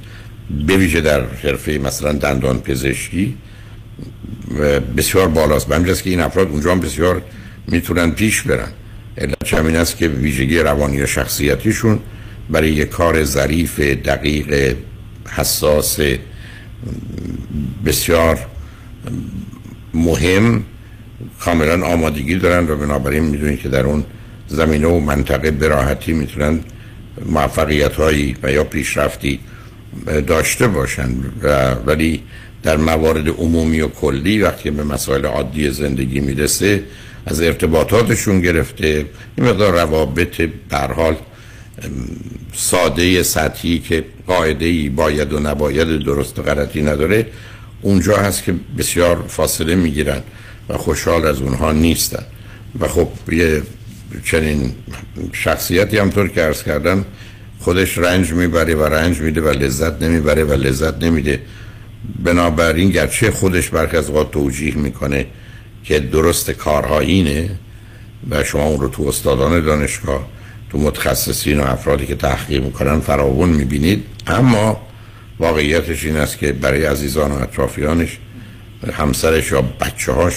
بویژه 0.68 1.00
در 1.00 1.24
حرفه 1.26 1.72
مثلا 1.72 2.12
دندان 2.12 2.60
پزشکی 2.60 3.36
بسیار 4.96 5.28
بالاست. 5.28 5.68
به 5.68 5.94
که 6.02 6.10
این 6.10 6.20
افراد 6.20 6.48
اونجا 6.48 6.72
هم 6.72 6.80
بسیار 6.80 7.22
می‌تونن 7.68 8.10
پیش 8.10 8.42
برن. 8.42 8.72
علت 9.18 9.54
همین 9.54 9.76
است 9.76 9.96
که 9.96 10.08
ویژگی 10.08 10.58
روانی 10.58 11.02
و 11.02 11.06
شخصیتیشون 11.06 11.98
برای 12.50 12.70
یک 12.70 12.88
کار 12.88 13.24
ظریف 13.24 13.80
دقیق 13.80 14.76
حساس 15.28 15.98
بسیار 17.86 18.38
مهم 19.94 20.64
کاملا 21.40 21.86
آمادگی 21.86 22.36
دارن 22.36 22.70
و 22.70 22.76
بنابراین 22.76 23.24
می‌دونید 23.24 23.60
که 23.60 23.68
در 23.68 23.86
اون 23.86 24.04
زمینه 24.48 24.86
و 24.86 25.00
منطقه 25.00 25.50
براحتی 25.50 26.12
می‌تونن 26.12 26.60
موفقیت 27.26 27.92
هایی 27.92 28.36
و 28.42 28.52
یا 28.52 28.64
پیشرفتی 28.64 29.40
داشته 30.26 30.68
باشن. 30.68 31.10
و 31.42 31.74
ولی 31.74 32.22
در 32.62 32.76
موارد 32.76 33.28
عمومی 33.28 33.80
و 33.80 33.88
کلی 33.88 34.42
وقتی 34.42 34.70
به 34.70 34.84
مسائل 34.84 35.26
عادی 35.26 35.70
زندگی 35.70 36.20
می‌رسه 36.20 36.82
از 37.26 37.40
ارتباطاتشون 37.40 38.40
گرفته 38.40 39.06
این 39.36 39.46
مقدار 39.48 39.72
روابط 39.72 40.48
در 40.70 40.92
حال 40.92 41.16
ساده 42.54 43.22
سطحی 43.22 43.78
که 43.78 44.04
قاعده 44.26 44.64
ای 44.64 44.88
باید 44.88 45.32
و 45.32 45.38
نباید 45.40 45.98
درست 45.98 46.38
و 46.38 46.42
غلطی 46.42 46.82
نداره 46.82 47.26
اونجا 47.82 48.16
هست 48.16 48.44
که 48.44 48.54
بسیار 48.78 49.24
فاصله 49.28 49.74
می‌گیرن 49.74 50.22
و 50.68 50.78
خوشحال 50.78 51.26
از 51.26 51.40
اونها 51.40 51.72
نیستن. 51.72 52.24
و 52.80 52.88
خب 52.88 53.08
یه 53.32 53.62
چنین 54.24 54.72
شخصیتی 55.32 55.98
همطور 55.98 56.28
که 56.28 56.44
ارز 56.44 56.62
کردم 56.62 57.04
خودش 57.60 57.98
رنج 57.98 58.32
می‌بره 58.32 58.74
و 58.74 58.82
رنج 58.82 59.20
میده 59.20 59.40
و 59.40 59.48
لذت 59.48 60.02
نمی‌بره 60.02 60.44
و 60.44 60.52
لذت 60.52 61.02
نمیده. 61.02 61.40
بنابراین 62.24 62.90
گرچه 62.90 63.30
خودش 63.30 63.68
برخی 63.68 63.96
از 63.96 64.08
اوقات 64.08 64.30
توجیه 64.30 64.76
می‌کنه 64.76 65.26
که 65.84 66.00
درست 66.00 66.50
کارها 66.50 67.00
اینه 67.00 67.50
و 68.30 68.44
شما 68.44 68.64
اون 68.64 68.80
رو 68.80 68.88
تو 68.88 69.02
استادان 69.02 69.64
دانشگاه 69.64 70.28
تو 70.70 70.78
متخصصین 70.78 71.60
و 71.60 71.62
افرادی 71.62 72.06
که 72.06 72.14
تحقیق 72.14 72.64
می‌کنن 72.64 73.00
فراون 73.00 73.48
می‌بینید. 73.48 74.04
اما 74.26 74.80
واقعیتش 75.38 76.04
این 76.04 76.16
است 76.16 76.38
که 76.38 76.52
برای 76.52 76.84
عزیزان 76.84 77.32
و 77.32 77.34
اطرافیانش 77.34 78.18
همسرش 78.92 79.52
یا 79.52 79.62
بچه 79.62 80.12
هاش 80.12 80.34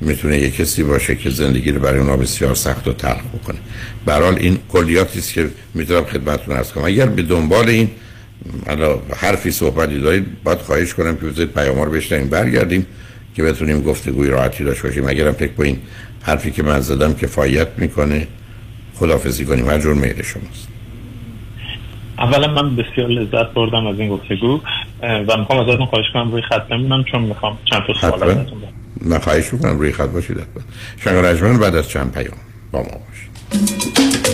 می‌تونه 0.00 0.38
یه 0.38 0.50
کسی 0.50 0.82
باشه 0.82 1.14
که 1.14 1.30
زندگی 1.30 1.72
رو 1.72 1.80
برای 1.80 2.00
اونا 2.00 2.16
بسیار 2.16 2.54
سخت 2.54 2.88
و 2.88 2.92
تلخ 2.92 3.22
بکنه. 3.34 3.58
برحال 4.06 4.34
این 4.34 4.58
کلیاتی 4.68 5.18
است 5.18 5.32
که 5.32 5.50
می‌تونم 5.74 6.04
خدمتتون 6.04 6.56
ارز 6.56 6.72
کنم. 6.72 6.84
اگر 6.84 7.06
به 7.06 7.22
دنبال 7.22 7.68
این 7.68 7.90
حرفی 9.16 9.50
صحبتی 9.50 10.00
دارید 10.00 10.42
باید 10.44 10.58
خواهش 10.58 10.94
کنم 10.94 11.16
که 11.16 11.26
بذارید 11.26 11.52
پیام 11.52 11.82
رو 11.82 12.00
برگردیم. 12.30 12.86
که 13.34 13.42
بتونیم 13.42 13.82
گفتگوی 13.82 14.28
راحتی 14.28 14.64
داشته 14.64 14.88
باشیم. 14.88 15.08
اگرم 15.08 15.32
فکر 15.32 15.52
با 15.52 15.64
این 15.64 15.78
حرفی 16.22 16.50
که 16.50 16.62
من 16.62 16.80
زدم 16.80 17.14
کفایت 17.14 17.68
می‌کنه 17.76 18.26
خدافزی 18.94 19.44
کنیم. 19.44 19.68
هر 19.68 19.78
جور 19.78 19.94
میل 19.94 20.22
شماست. 20.22 20.68
اولا 22.18 22.62
من 22.62 22.76
بسیار 22.76 23.08
لذت 23.08 23.54
بردم 23.54 23.86
از 23.86 23.98
این 23.98 24.08
گفتگو 24.08 24.60
و 25.02 25.36
می‌خوام 25.38 25.68
ازتون 25.68 25.86
خواهش 25.86 26.06
کنم 26.12 26.32
روی 26.32 26.42
خط 26.42 26.68
بمونم 26.68 27.04
چون 27.04 27.22
می‌خوام 27.22 27.58
چند 27.64 27.82
تا 27.86 27.94
سوال 28.00 28.30
ازتون 28.30 28.58
من 29.02 29.18
خواهش 29.18 29.52
می‌کنم 29.52 29.78
روی 29.78 29.92
خط 29.92 30.08
باشید 30.08 30.36
حتما. 30.36 30.62
شنگ 31.04 31.14
رجمن 31.24 31.58
بعد 31.58 31.76
از 31.76 31.88
چند 31.88 32.12
پیام 32.12 32.36
با 32.72 32.78
ما 32.78 32.84
باشید. 32.84 34.33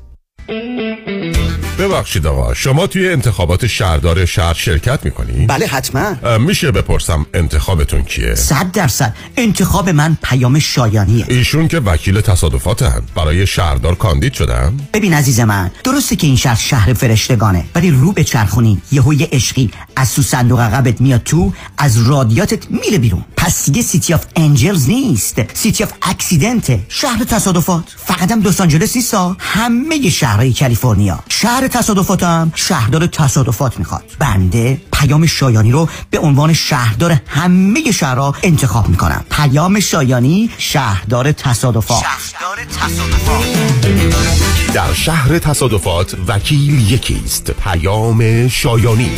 ببخشید 1.79 2.27
آقا 2.27 2.53
شما 2.53 2.87
توی 2.87 3.09
انتخابات 3.09 3.67
شهردار 3.67 4.25
شهر 4.25 4.53
شرکت 4.53 5.05
می‌کنی؟ 5.05 5.45
بله 5.45 5.65
حتما 5.65 6.37
میشه 6.37 6.71
بپرسم 6.71 7.25
انتخابتون 7.33 8.03
کیه؟ 8.03 8.35
صد 8.35 8.71
درصد 8.71 9.15
انتخاب 9.37 9.89
من 9.89 10.17
پیام 10.23 10.59
شایانیه 10.59 11.25
ایشون 11.27 11.67
که 11.67 11.79
وکیل 11.79 12.21
تصادفاتن 12.21 13.01
برای 13.15 13.47
شهردار 13.47 13.95
کاندید 13.95 14.33
شدن؟ 14.33 14.77
ببین 14.93 15.13
عزیز 15.13 15.39
من 15.39 15.71
درسته 15.83 16.15
که 16.15 16.27
این 16.27 16.35
شهر 16.35 16.55
شهر 16.55 16.93
فرشتگانه 16.93 17.65
ولی 17.75 17.91
روتو 17.91 18.11
بچرخونی 18.11 18.81
یه 18.91 19.29
عشقی 19.31 19.71
از 19.95 20.15
تو 20.15 20.21
صندوق 20.21 20.59
عقبت 20.59 21.01
میاد 21.01 21.23
تو 21.23 21.53
از 21.77 22.07
رادیاتت 22.07 22.71
میره 22.71 22.97
بیرون 22.97 23.25
پس 23.41 23.65
دیگه 23.65 23.81
City 23.81 24.13
of 24.13 24.25
Angels 24.35 24.89
نیست. 24.89 25.53
City 25.53 25.83
of 25.83 25.91
Accident 26.01 26.70
ه 26.70 26.79
شهر 26.89 27.23
تصادفات. 27.23 27.83
فقط 28.05 28.31
هم 28.31 28.41
لس 28.41 28.61
آنجلس 28.61 28.95
نیستا 28.95 29.35
همه 29.39 30.09
شهرهای 30.09 30.53
کالیفرنیا. 30.53 31.19
شهر 31.29 31.67
تصادفاتم 31.67 32.51
شهردار 32.55 33.07
تصادفات 33.07 33.79
می‌خواد. 33.79 34.03
بنده 34.19 34.81
پیام 35.01 35.25
شایانی 35.25 35.71
رو 35.71 35.89
به 36.09 36.19
عنوان 36.19 36.53
شهردار 36.53 37.17
همه 37.27 37.91
شهرها 37.91 38.35
انتخاب 38.43 38.89
می‌کنم. 38.89 39.25
پیام 39.31 39.79
شایانی 39.79 40.49
شهردار 40.57 41.31
تصادفات. 41.31 42.03
شهردار 42.03 42.57
تصادفات. 42.65 43.45
در 44.73 44.93
شهر 44.93 45.39
تصادفات 45.39 46.15
وکیل 46.27 46.91
یکیست. 46.91 47.51
پیام 47.51 48.47
شایانی. 48.47 49.11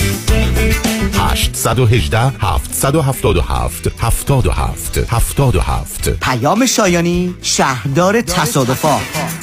818 1.19 2.19
777 2.39 3.87
77 3.99 4.97
77 4.97 6.09
پیام 6.09 6.65
شایانی 6.65 7.35
شهردار 7.41 8.21
تصادفات. 8.21 9.42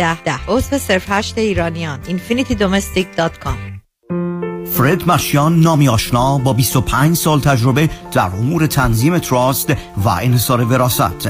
ده. 0.01 0.23
ده 0.23 0.39
عضو 0.47 0.77
صرف 0.77 1.05
هشت 1.11 1.37
ایرانیان. 1.37 1.99
infinitydomestic.com 2.03 3.81
فرد 4.71 5.07
مشیان 5.07 5.59
نامی 5.59 5.89
آشنا 5.89 6.37
با 6.37 6.53
25 6.53 7.15
سال 7.15 7.39
تجربه 7.39 7.89
در 8.11 8.25
امور 8.25 8.65
تنظیم 8.65 9.17
تراست 9.17 9.73
و 9.97 10.09
انحصار 10.09 10.61
وراست 10.61 11.29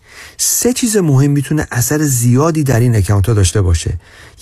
سه 0.37 0.73
چیز 0.73 0.97
مهم 0.97 1.31
می‌تونه 1.31 1.67
اثر 1.71 2.01
زیادی 2.01 2.63
در 2.63 2.79
این 2.79 2.95
account 2.95 3.27
ها 3.27 3.33
داشته 3.33 3.61
باشه. 3.61 3.93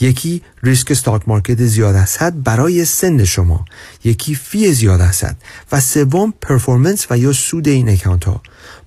یکی 0.01 0.41
ریسک 0.63 0.91
stock 0.91 1.21
market 1.27 1.65
زیاد 1.65 1.95
از 1.95 2.17
برای 2.43 2.85
سن 2.85 3.23
شما 3.23 3.65
یکی 4.03 4.35
fee 4.35 4.73
زیاد 4.73 5.01
حد 5.01 5.37
و 5.71 5.79
سوم 5.79 6.33
performance 6.41 7.07
و 7.09 7.17
یا 7.17 7.33
سود 7.33 7.67
این 7.67 7.89
account 7.89 8.25
ها. 8.25 8.41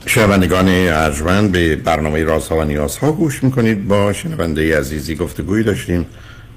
شنوندگان 0.06 0.70
ارجمند 0.70 1.52
به 1.52 1.76
برنامه 1.76 2.24
رازها 2.24 2.58
و 2.58 2.64
نیازها 2.64 3.12
گوش 3.12 3.44
می‌کنید. 3.44 3.88
با 3.88 4.14
شنونده 4.14 4.80
عزیزی 4.80 5.16
گفتگوی 5.16 5.64
داشتیم. 5.64 6.06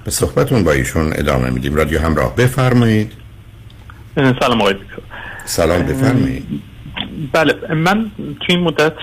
به 0.05 0.11
صحبتون 0.11 0.63
با 0.63 0.71
ایشون 0.71 1.13
ادامه 1.15 1.49
میدیم. 1.49 1.75
رادیو 1.75 1.99
همراه 1.99 2.35
بفرمایید. 2.35 3.22
سلام 4.15 4.61
آقای 4.61 4.75
سلام 5.45 5.83
بفرمایید. 5.83 6.45
بله 7.33 7.73
من 7.73 8.11
تو 8.17 8.45
این 8.49 8.59
مدت 8.59 8.93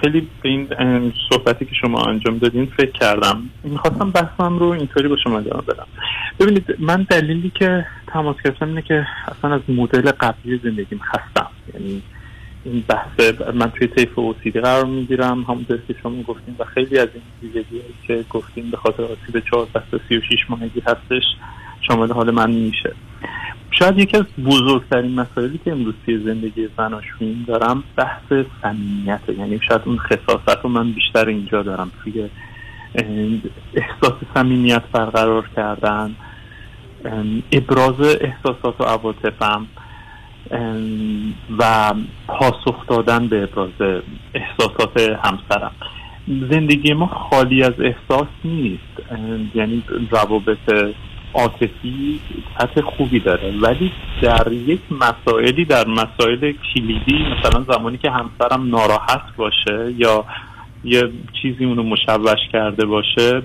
خیلی 0.00 0.28
به 0.42 0.48
این 0.48 1.12
صحبتی 1.30 1.64
که 1.64 1.74
شما 1.74 2.04
انجام 2.04 2.38
دادین 2.38 2.66
فکر 2.76 2.90
کردم. 2.90 3.42
می‌خواستم 3.64 4.10
بحثم 4.10 4.58
رو 4.58 4.66
اینطوری 4.66 5.08
با 5.08 5.16
شما 5.24 5.38
ادامه 5.38 5.62
بدم. 5.62 5.86
ببینید 6.40 6.76
من 6.78 7.06
دلیلی 7.10 7.52
که 7.54 7.86
تماس 8.06 8.36
گرفتم 8.44 8.68
اینه 8.68 8.82
که 8.82 9.06
اصلا 9.28 9.54
از 9.54 9.60
مدل 9.68 10.10
قبلی 10.10 10.60
زندگیم 10.64 10.98
خستم. 10.98 11.50
یعنی 11.74 12.02
این 12.64 12.84
بحث 12.88 13.40
من 13.54 13.70
توی 13.70 13.86
طیف 13.86 14.18
اوسیدی 14.18 14.60
قرار 14.60 14.84
می‌گیرم 14.84 15.42
همون 15.42 15.66
که 15.68 15.94
شما 16.02 16.22
گفتیم 16.22 16.56
و 16.58 16.64
خیلی 16.64 16.98
از 16.98 17.08
این 17.14 17.52
ویژگی 17.52 17.80
که 18.06 18.24
گفتیم 18.30 18.70
به 18.70 18.76
خاطر 18.76 19.02
آسیب 19.02 19.44
14 19.50 19.82
تا 19.90 20.00
36 20.08 20.38
ماهگی 20.48 20.82
هستش 20.86 21.24
شامل 21.88 22.12
حال 22.12 22.30
من 22.30 22.50
میشه. 22.50 22.92
شاید 23.78 23.98
یکی 23.98 24.16
از 24.16 24.24
بزرگترین 24.44 25.14
مسائلی 25.14 25.60
که 25.64 25.72
امروز 25.72 25.94
توی 26.04 26.18
زندگی 26.18 26.68
زناشویی 26.76 27.44
دارم 27.46 27.84
بحث 27.96 28.32
صمیمیت. 28.62 29.20
یعنی 29.38 29.60
شاید 29.68 29.80
اون 29.84 29.98
خصاصت 29.98 30.64
رو 30.64 30.70
من 30.70 30.92
بیشتر 30.92 31.28
اینجا 31.28 31.62
دارم. 31.62 31.90
توی 32.04 32.28
احساس 33.74 34.12
صمیمیت 34.34 34.82
برقرار 34.92 35.48
کردن 35.56 36.14
ابراز 37.52 38.00
احساسات 38.00 38.80
و 38.80 38.84
عواطفم 38.84 39.66
و 41.58 41.94
پاسخ 42.28 42.86
دادن 42.86 43.28
به 43.28 43.42
ابراز 43.42 44.00
احساسات 44.34 45.00
همسرم. 45.24 45.72
زندگی 46.50 46.92
ما 46.92 47.06
خالی 47.06 47.62
از 47.62 47.74
احساس 47.80 48.28
نیست. 48.44 49.12
یعنی 49.54 49.82
روابط 50.10 50.94
عاطفی 51.34 52.20
سطح 52.58 52.80
خوبی 52.80 53.20
داره. 53.20 53.52
ولی 53.60 53.92
در 54.22 54.52
یک 54.52 54.80
مسائلی 54.90 55.64
در 55.64 55.86
مسائل 55.86 56.52
کلیدی 56.74 57.24
مثلا 57.38 57.64
زمانی 57.72 57.98
که 57.98 58.10
همسرم 58.10 58.68
ناراحت 58.68 59.36
باشه 59.36 59.92
یا 59.96 60.24
یه 60.84 61.02
چیزی 61.42 61.64
اونو 61.64 61.82
مشوش 61.82 62.38
کرده 62.52 62.86
باشه 62.86 63.42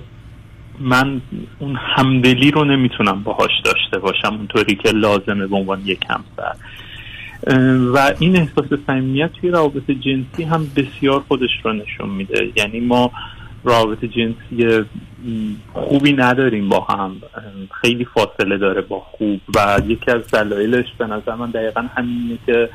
من 0.79 1.21
اون 1.59 1.75
همدلی 1.75 2.51
رو 2.51 2.63
نمی‌تونم 2.65 3.23
باهاش 3.23 3.51
داشته 3.63 3.99
باشم 3.99 4.33
اونطوری 4.33 4.75
که 4.75 4.89
لازمه 4.89 5.47
به 5.47 5.55
عنوان 5.55 5.81
یک 5.85 5.99
همسر. 6.09 6.55
و 7.93 8.13
این 8.19 8.35
احساس 8.35 8.79
صمیمیت 8.87 9.31
توی 9.41 9.49
روابط 9.49 9.91
جنسی 9.91 10.43
هم 10.43 10.67
بسیار 10.75 11.23
خودش 11.27 11.49
رو 11.63 11.73
نشون 11.73 12.09
میده. 12.09 12.51
یعنی 12.55 12.79
ما 12.79 13.11
رابطه 13.63 14.07
جنسی 14.07 14.85
خوبی 15.73 16.13
نداریم 16.13 16.69
با 16.69 16.79
هم. 16.79 17.15
خیلی 17.81 18.05
فاصله 18.05 18.57
داره 18.57 18.81
با 18.81 18.99
خوب. 18.99 19.41
و 19.55 19.81
یکی 19.87 20.11
از 20.11 20.21
دلایلش 20.33 20.85
به 20.97 21.07
نظر 21.07 21.35
من 21.35 21.51
دقیقا 21.51 21.81
همینه 21.97 22.37
که 22.45 22.69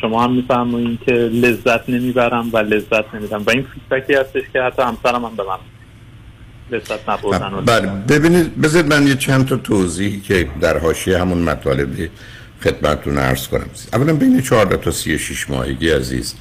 شما 0.00 0.24
هم 0.24 0.32
میفهمونین 0.32 0.98
که 1.06 1.12
لذت 1.12 1.88
نمی‌برم 1.88 2.50
و 2.52 2.58
لذت 2.58 3.14
نمیدم. 3.14 3.42
و 3.46 3.50
این 3.50 3.66
فیدبکی 3.74 4.14
هستش 4.14 4.42
که 4.52 4.62
حتی 4.62 4.82
همسرم 4.82 5.24
هم 5.24 5.36
به 5.36 5.42
من 5.42 5.58
لذت 6.70 7.08
نبردن. 7.08 7.64
بله 7.64 7.86
ببینید 8.08 8.60
بذارید 8.60 8.94
من 8.94 9.06
یه 9.06 9.14
چند 9.14 9.48
تا 9.48 9.56
توضیحی 9.56 10.20
که 10.20 10.48
در 10.60 10.78
حاشیه 10.78 11.18
همون 11.18 11.38
مطالب 11.38 11.88
خدمتتون 12.62 13.18
عرض 13.18 13.48
کنم. 13.48 13.66
اولا 13.92 14.12
بین 14.14 14.40
14 14.40 14.76
تا 14.76 14.90
36 14.90 15.50
ماهگی 15.50 15.90
عزیز. 15.90 16.34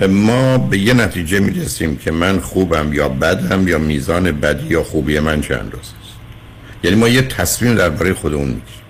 ما 0.00 0.58
به 0.58 0.78
یه 0.78 0.94
نتیجه 0.94 1.40
می‌رسیم 1.40 1.96
که 1.96 2.10
من 2.10 2.40
خوبم 2.40 2.92
یا 2.92 3.08
بدم 3.08 3.68
یا 3.68 3.78
میزان 3.78 4.32
بدی 4.32 4.66
یا 4.66 4.82
خوبی 4.82 5.18
من 5.18 5.40
چند 5.40 5.58
اندازه 5.58 5.78
است. 5.78 6.12
یعنی 6.82 6.96
ما 6.96 7.08
یه 7.08 7.22
تصمیم 7.22 7.74
درباره 7.74 8.14
خودمون 8.14 8.48
می‌گیریم. 8.48 8.82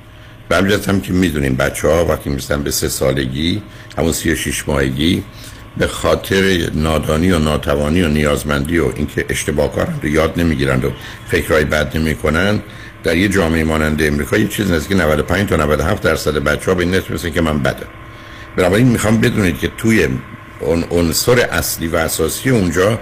به 0.49 0.79
هم 0.89 1.01
که 1.01 1.13
می‌دونیم 1.13 1.55
بچه 1.55 1.89
ها 1.89 2.07
وقتی 2.07 2.31
می‌رسن 2.31 2.63
به 2.63 2.71
سه 2.71 2.89
سالگی 2.89 3.63
همون 3.99 4.13
سی 4.13 4.33
و 4.33 4.37
شیش 4.37 4.69
ماهگی 4.69 5.23
به 5.77 5.87
خاطر 5.87 6.71
نادانی 6.75 7.33
و 7.33 7.39
ناتوانی 7.39 8.03
و 8.03 8.09
نیازمندی 8.09 8.79
و 8.79 8.93
اینکه 8.97 9.25
اشتباه 9.29 9.73
کارن 9.73 9.95
رو 10.03 10.09
یاد 10.09 10.41
نمی‌گیرند 10.41 10.85
و 10.85 10.93
فکرهای 11.29 11.65
بد 11.65 11.97
نمی‌کنن 11.97 12.63
در 13.05 13.17
یه 13.17 13.29
جامعه 13.29 13.65
مانند 13.65 14.03
امریکا 14.03 14.37
یه 14.37 14.49
چیز 14.49 14.71
نزدیک 14.71 14.97
95 14.97 15.49
تا 15.49 15.57
97 15.57 16.03
درصد 16.03 16.35
بچه 16.35 16.67
ها 16.67 16.75
به 16.75 16.83
این 16.83 16.95
نتیجه 16.95 17.31
که 17.31 17.41
من 17.41 17.59
بدم. 17.59 17.87
بنابراین 18.57 18.87
می‌خوام 18.87 19.21
بدونید 19.21 19.59
که 19.59 19.71
توی 19.79 20.09
اون 20.63 20.85
عنصر 20.91 21.39
اصلی 21.41 21.89
و 21.89 21.97
اساسی 21.97 22.51
اونجا 22.51 22.99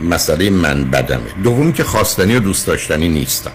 مسئله 0.00 0.50
من 0.50 0.84
بدمه. 0.84 1.30
دومی 1.44 1.72
که 1.72 1.84
خواستنی 1.84 2.36
و 2.36 2.40
دوست 2.40 2.66
داشتنی 2.66 3.08
نیستم. 3.08 3.52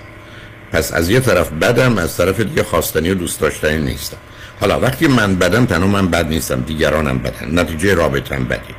پس 0.72 0.94
از 0.94 1.10
یه 1.10 1.20
طرف 1.20 1.50
بدم 1.52 1.98
از 1.98 2.18
طرف 2.18 2.40
دیگه 2.40 2.64
خواستنی 2.64 3.10
و 3.10 3.14
دوست 3.14 3.40
داشتنی 3.40 3.78
نیستم. 3.78 4.18
حالا 4.60 4.80
وقتی 4.80 5.08
من 5.08 5.36
بدم 5.36 5.66
تنها 5.66 5.88
من 5.88 6.08
بد 6.08 6.28
نیستم 6.28 6.62
دیگرانم 6.62 7.18
بدن. 7.18 7.60
نتیجه 7.60 7.94
رابطم 7.94 8.44
بدی. 8.44 8.74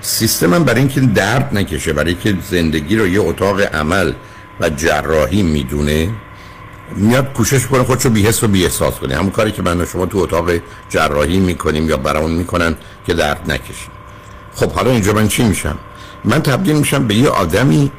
سیستمم 0.00 0.64
برای 0.64 0.80
اینکه 0.80 1.00
درد 1.00 1.48
نکشه 1.52 1.92
برای 1.92 2.14
که 2.14 2.34
زندگی 2.50 2.96
رو 2.96 3.06
یه 3.06 3.20
اتاق 3.20 3.60
عمل 3.60 4.12
و 4.60 4.68
جراحی 4.70 5.42
می‌دونه 5.42 6.08
میاد 6.96 7.32
کوشش 7.32 7.66
کنه 7.66 7.82
خودشو 7.82 8.10
بی‌حس 8.10 8.44
و 8.44 8.48
بی‌احساس 8.48 8.94
کنه. 8.94 9.16
همون 9.16 9.30
کاری 9.30 9.52
که 9.52 9.62
من 9.62 9.80
و 9.80 9.86
شما 9.86 10.06
تو 10.06 10.18
اتاق 10.18 10.50
جراحی 10.88 11.38
می‌کنیم 11.38 11.88
یا 11.88 11.96
برامون 11.96 12.30
می‌کنن 12.30 12.76
که 13.06 13.14
درد 13.14 13.50
نکشیم. 13.50 13.90
خب 14.54 14.72
حالا 14.72 14.90
اینجا 14.90 15.12
من 15.12 15.28
چی 15.28 15.44
میشم؟ 15.44 15.78
من 16.24 16.42
تبدیل 16.42 16.76
میشم 16.76 17.06
به 17.06 17.14
یه 17.14 17.28
آدمی 17.28 17.92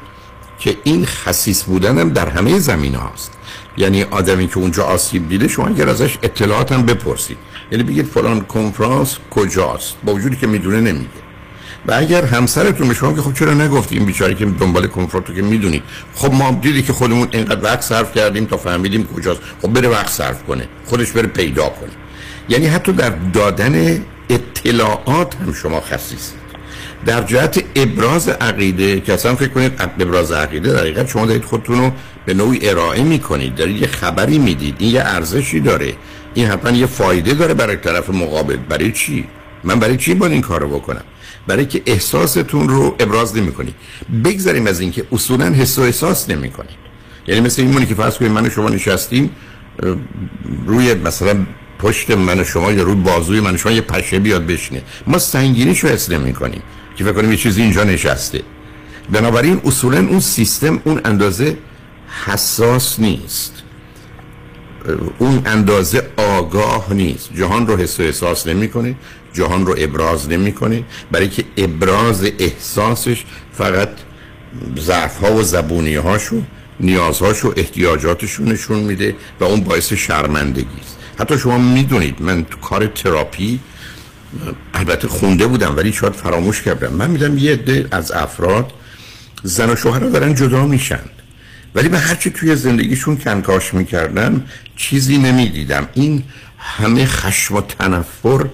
که 0.58 0.76
این 0.84 1.06
خصیص 1.06 1.62
بودنم 1.64 2.10
در 2.10 2.28
همه 2.28 2.58
زمین 2.58 2.94
هاست 2.94 3.38
یعنی 3.76 4.02
آدمی 4.02 4.48
که 4.48 4.58
اونجا 4.58 4.84
آسیب 4.84 5.28
دیده 5.28 5.48
شما 5.48 5.66
اگر 5.66 5.88
ازش 5.88 6.18
اطلاعاتم 6.22 6.82
بپرسید. 6.82 7.38
یعنی 7.72 7.84
بگید 7.84 8.06
فلان 8.06 8.40
کنفرانس 8.40 9.16
کجاست؟ 9.30 9.96
با 10.04 10.14
وجودی 10.14 10.36
که 10.36 10.46
می‌دونه 10.46 10.80
نمیگه. 10.80 11.29
و 11.86 11.92
اگر 11.96 12.24
همسرتون 12.24 12.88
به 12.88 12.94
شما 12.94 13.12
که 13.12 13.22
خب 13.22 13.34
چرا 13.34 13.54
نگفتی 13.54 13.96
این 13.96 14.06
بیچاره 14.06 14.34
که 14.34 14.44
دنبال 14.44 14.86
تو 14.86 15.34
که 15.34 15.42
می‌دونی؟ 15.42 15.82
خب 16.14 16.32
ما 16.32 16.58
دیدی 16.62 16.82
که 16.82 16.92
خودمون 16.92 17.28
اینقدر 17.32 17.64
وقت 17.64 17.80
صرف 17.80 18.14
کردیم 18.14 18.44
تا 18.44 18.56
فهمیدیم 18.56 19.06
کجاست. 19.06 19.40
خب 19.62 19.68
بره 19.68 19.88
وقت 19.88 20.08
صرف 20.08 20.42
کنه. 20.44 20.68
خودش 20.86 21.12
بره 21.12 21.26
پیدا 21.26 21.68
کنه. 21.68 21.90
یعنی 22.48 22.66
حتی 22.66 22.92
در 22.92 23.10
دادن 23.10 24.04
اطلاعات 24.28 25.34
هم 25.34 25.52
شما 25.52 25.80
خصیص 25.80 26.30
در 27.06 27.22
جهت 27.22 27.64
ابراز 27.76 28.28
عقیده 28.28 29.00
که 29.00 29.14
اصلا 29.14 29.34
فکر 29.34 29.48
کنید 29.48 29.72
ابراز 30.00 30.32
عقیده 30.32 30.72
در 30.72 30.78
حقیقت 30.78 31.08
شما 31.08 31.26
دارید 31.26 31.44
خودتون 31.44 31.78
رو 31.78 31.92
به 32.26 32.34
نوعی 32.34 32.68
ارائه 32.68 33.02
می‌کنید. 33.02 33.54
دارید 33.54 33.82
یه 33.82 33.88
خبری 33.88 34.38
می‌دید. 34.38 34.76
این 34.78 34.94
یه 34.94 35.00
ارزشی 35.00 35.60
داره. 35.60 35.92
این 36.34 36.46
حتما 36.46 36.70
یه 36.70 36.86
فایده 36.86 37.34
داره 37.34 37.54
برای 37.54 37.76
طرف 37.76 38.10
مقابل. 38.10 38.56
برای 38.56 38.92
چی؟ 38.92 39.24
من 39.64 39.78
برای 39.78 39.96
چی 39.96 40.14
باید 40.14 40.32
این 40.32 40.40
کارو 40.40 40.68
بکنم؟ 40.68 41.04
برای 41.46 41.66
که 41.66 41.82
احساستون 41.86 42.68
رو 42.68 42.96
ابراز 42.98 43.36
نمی‌کنید 43.36 43.74
بگذاریم 44.24 44.66
از 44.66 44.80
اینکه 44.80 45.04
اصولا 45.12 45.44
حس 45.44 45.78
و 45.78 45.82
احساس 45.82 46.30
نمی‌کنید 46.30 46.80
یعنی 47.26 47.40
مثل 47.40 47.62
این 47.62 47.70
مونی 47.70 47.86
که 47.86 47.94
فرض 47.94 48.16
کنید 48.16 48.32
من 48.32 48.46
و 48.46 48.50
شما 48.50 48.68
نشستیم 48.68 49.30
روی 50.66 50.94
مثلا 50.94 51.46
پشت 51.78 52.10
من 52.10 52.40
و 52.40 52.44
شما 52.44 52.72
یا 52.72 52.82
روی 52.82 52.94
بازوی 52.94 53.40
من 53.40 53.54
و 53.54 53.56
شما 53.56 53.72
یه 53.72 53.80
پشه 53.80 54.18
بیاد 54.18 54.46
بشینه. 54.46 54.82
ما 55.06 55.18
سنگینیشو 55.18 55.88
حس 55.88 56.10
نمی‌کنیم 56.10 56.62
که 56.96 57.04
فکر 57.04 57.12
کنیم 57.12 57.30
یه 57.30 57.36
چیزی 57.36 57.62
اینجا 57.62 57.84
نشسته. 57.84 58.42
بنابراین 59.12 59.60
اصولا 59.64 59.98
اون 59.98 60.20
سیستم 60.20 60.80
اون 60.84 61.00
اندازه 61.04 61.56
حساس 62.26 63.00
نیست. 63.00 63.62
اون 65.18 65.42
اندازه 65.46 66.10
آگاه 66.16 66.92
نیست. 66.92 67.30
جهان 67.34 67.66
رو 67.66 67.76
حس 67.76 68.00
و 68.00 68.02
احساس 68.02 68.46
نمی‌کنه. 68.46 68.94
جهان 69.32 69.66
رو 69.66 69.74
ابراز 69.78 70.28
نمی‌کنه 70.28 70.84
برای 71.10 71.28
که 71.28 71.44
ابراز 71.56 72.24
احساسش 72.38 73.24
فقط 73.52 73.88
ضعف 74.78 75.16
ها 75.16 75.34
و 75.34 75.42
زبونی 75.42 75.94
هاشو 75.94 76.42
نیازهاش 76.80 77.44
و 77.44 77.54
احتیاجاتشون 77.56 78.52
نشون 78.52 78.78
میده 78.78 79.16
و 79.40 79.44
اون 79.44 79.60
باعث 79.60 79.92
شرمندگی 79.92 80.80
است. 80.80 80.96
حتی 81.18 81.38
شما 81.38 81.58
می‌دونید 81.58 82.22
من 82.22 82.44
تو 82.44 82.58
کار 82.58 82.86
تراپی 82.86 83.60
البته 84.74 85.08
خونده 85.08 85.46
بودم 85.46 85.76
ولی 85.76 85.92
شاید 85.92 86.12
فراموش 86.12 86.62
کردم. 86.62 86.92
من 86.92 87.10
میدم 87.10 87.38
یه 87.38 87.52
عده 87.52 87.88
از 87.90 88.12
افراد 88.12 88.72
زن 89.42 89.70
و 89.70 89.76
شوهر 89.76 90.00
دارن 90.00 90.34
جدا 90.34 90.66
میشن. 90.66 91.00
ولی 91.74 91.88
به 91.88 91.98
هرچی 91.98 92.30
توی 92.30 92.56
زندگیشون 92.56 93.16
کنکاش 93.16 93.74
می‌کردم 93.74 94.44
چیزی 94.76 95.18
نمی‌دیدم. 95.18 95.88
این 95.94 96.22
همه 96.58 97.06
خشم 97.06 97.56
و 97.56 97.60
تنفر 97.60 98.46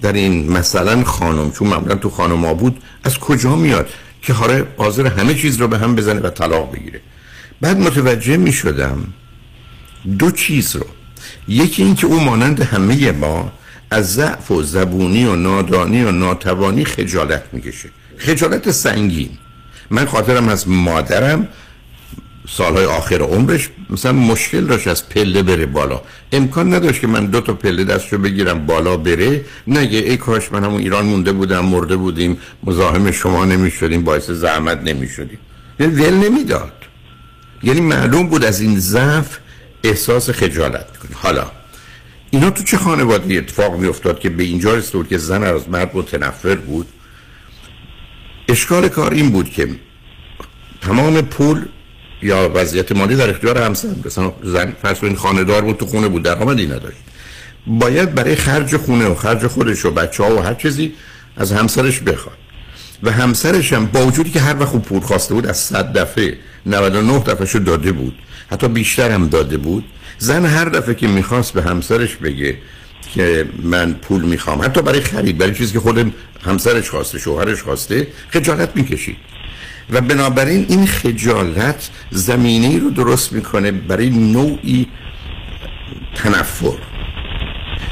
در 0.00 0.12
این 0.12 0.52
مثلا 0.52 1.04
خانم 1.04 1.50
چون 1.50 1.68
معمولا 1.68 1.94
تو 1.94 2.10
خانم 2.10 2.52
بود 2.52 2.82
از 3.04 3.18
کجا 3.18 3.56
میاد 3.56 3.88
که 4.22 4.32
حالا 4.32 4.64
حاضر 4.76 5.06
همه 5.06 5.34
چیز 5.34 5.56
رو 5.56 5.68
به 5.68 5.78
هم 5.78 5.94
بزنه 5.94 6.20
و 6.20 6.30
طلاق 6.30 6.72
بگیره؟ 6.72 7.00
بعد 7.60 7.78
متوجه 7.78 8.36
می 8.36 8.52
شدم 8.52 9.06
دو 10.18 10.30
چیز 10.30 10.76
رو. 10.76 10.86
یکی 11.48 11.82
این 11.82 11.94
که 11.94 12.06
او 12.06 12.20
مانند 12.20 12.60
همه 12.60 13.12
ما 13.12 13.52
از 13.90 14.14
ضعف 14.14 14.50
و 14.50 14.62
زبونی 14.62 15.24
و 15.24 15.36
نادانی 15.36 16.02
و 16.02 16.12
ناتوانی 16.12 16.84
خجالت 16.84 17.42
می‌کشه. 17.52 17.88
خجالت 18.16 18.70
سنگین. 18.70 19.30
من 19.90 20.06
خاطرم 20.06 20.48
از 20.48 20.68
مادرم 20.68 21.48
سالهای 22.52 22.84
آخر 22.84 23.22
عمرش 23.22 23.68
مثلا 23.90 24.12
مشکل 24.12 24.66
داشت 24.66 24.88
از 24.88 25.08
پله 25.08 25.42
بره 25.42 25.66
بالا. 25.66 26.02
امکان 26.32 26.74
نداشت 26.74 27.00
که 27.00 27.06
من 27.06 27.26
دو 27.26 27.40
تا 27.40 27.52
پله 27.54 27.84
دستشو 27.84 28.18
بگیرم 28.18 28.66
بالا 28.66 28.96
بره. 28.96 29.44
نگه 29.66 29.98
ای 29.98 30.16
کاش 30.16 30.52
من 30.52 30.64
همون 30.64 30.80
ایران 30.80 31.06
مونده 31.06 31.32
بودم 31.32 31.64
مرده 31.64 31.96
بودیم 31.96 32.38
مزاحم 32.64 33.10
شما 33.10 33.44
نمی 33.44 33.70
شدیم 33.70 34.04
باعث 34.04 34.30
زحمت 34.30 34.82
نمی 34.82 35.08
شدیم 35.08 35.38
یعنی 35.80 35.92
ول 35.92 36.14
نمی‌داد. 36.14 36.72
یعنی 37.62 37.80
معلوم 37.80 38.26
بود 38.26 38.44
از 38.44 38.60
این 38.60 38.78
ضعف 38.78 39.38
احساس 39.84 40.30
خجالت 40.30 40.96
کنه. 40.96 41.12
حالا 41.14 41.50
اینا 42.30 42.50
تو 42.50 42.62
چه 42.62 42.76
خانواده 42.76 43.34
اتفاق 43.34 43.76
می 43.76 43.88
افتاد 43.88 44.20
که 44.20 44.30
به 44.30 44.42
اینجا 44.42 44.74
رسید 44.74 45.08
که 45.08 45.18
زن 45.18 45.42
از 45.42 45.68
مرد 45.68 45.90
متنفر 45.94 46.54
بود؟ 46.54 46.86
اشکال 48.48 48.88
کار 48.88 49.12
این 49.12 49.30
بود 49.30 49.50
که 49.50 49.68
تمام 50.80 51.20
پول 51.20 51.66
یا 52.22 52.50
وضعیت 52.54 52.92
مالی 52.92 53.16
در 53.16 53.30
اختیار 53.30 53.58
همسر 53.58 53.88
مثلا 54.04 54.32
زن 54.42 54.72
فرض 54.82 55.04
این 55.04 55.16
خانه 55.16 55.44
دار 55.44 55.62
بود 55.62 55.76
تو 55.76 55.86
خونه 55.86 56.08
بود 56.08 56.22
درآمدی 56.22 56.66
نداشت. 56.66 56.98
باید 57.66 58.14
برای 58.14 58.34
خرج 58.34 58.76
خونه 58.76 59.06
و 59.06 59.14
خرج 59.14 59.46
خودش 59.46 59.84
و 59.84 59.90
بچه 59.90 60.24
ها 60.24 60.36
و 60.36 60.40
هر 60.40 60.54
چیزی 60.54 60.92
از 61.36 61.52
همسرش 61.52 62.00
بخواد. 62.00 62.36
و 63.02 63.10
همسرش 63.10 63.72
هم 63.72 63.86
با 63.86 64.06
وجودی 64.06 64.30
که 64.30 64.40
هر 64.40 64.56
وقت 64.60 64.68
خوب 64.68 64.82
پول 64.82 65.00
خواسته 65.00 65.34
بود 65.34 65.46
از 65.46 65.56
صد 65.56 65.98
دفعه 65.98 66.38
99 66.66 67.18
دفعه 67.18 67.46
شو 67.46 67.58
داده 67.58 67.92
بود. 67.92 68.14
حتی 68.50 68.68
بیشتر 68.68 69.10
هم 69.10 69.28
داده 69.28 69.56
بود. 69.56 69.84
زن 70.18 70.46
هر 70.46 70.64
دفعه 70.64 70.94
که 70.94 71.08
می‌خواست 71.08 71.52
به 71.52 71.62
همسرش 71.62 72.16
بگه 72.16 72.56
که 73.14 73.48
من 73.62 73.92
پول 73.92 74.22
می‌خوام 74.22 74.62
حتی 74.62 74.82
برای 74.82 75.00
خرید 75.00 75.38
برای 75.38 75.54
چیزی 75.54 75.72
که 75.72 75.80
خود 75.80 76.12
همسرش 76.44 76.90
خواسته 76.90 77.18
شوهرش 77.18 77.62
خواسته 77.62 78.06
خجالت 78.30 78.70
می‌کشید. 78.74 79.16
و 79.92 80.00
بنابراین 80.00 80.66
این 80.68 80.86
خجالت 80.86 81.90
زمینه 82.10 82.78
رو 82.78 82.90
درست 82.90 83.32
می‌کنه 83.32 83.70
برای 83.70 84.10
نوعی 84.10 84.86
تنفر 86.14 86.78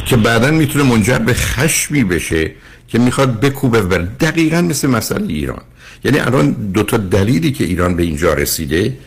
که 0.07 0.17
بعدا 0.17 0.51
می‌تونه 0.51 0.85
منجر 0.85 1.19
به 1.19 1.35
خشمی 1.35 2.05
بشه 2.05 2.51
که 2.89 2.99
می‌خواد 2.99 3.41
بکوبه 3.41 3.83
بر 3.83 3.99
دقیقا 3.99 4.61
مثل 4.61 4.89
مسئله 4.89 5.33
ایران. 5.33 5.63
یعنی 6.05 6.19
الان 6.19 6.51
دو 6.51 6.83
تا 6.83 6.97
دلیلی 6.97 7.53
که 7.53 7.65
ایران 7.65 7.97
به 7.97 8.03
اینجا 8.03 8.35
رسیده 8.35 8.99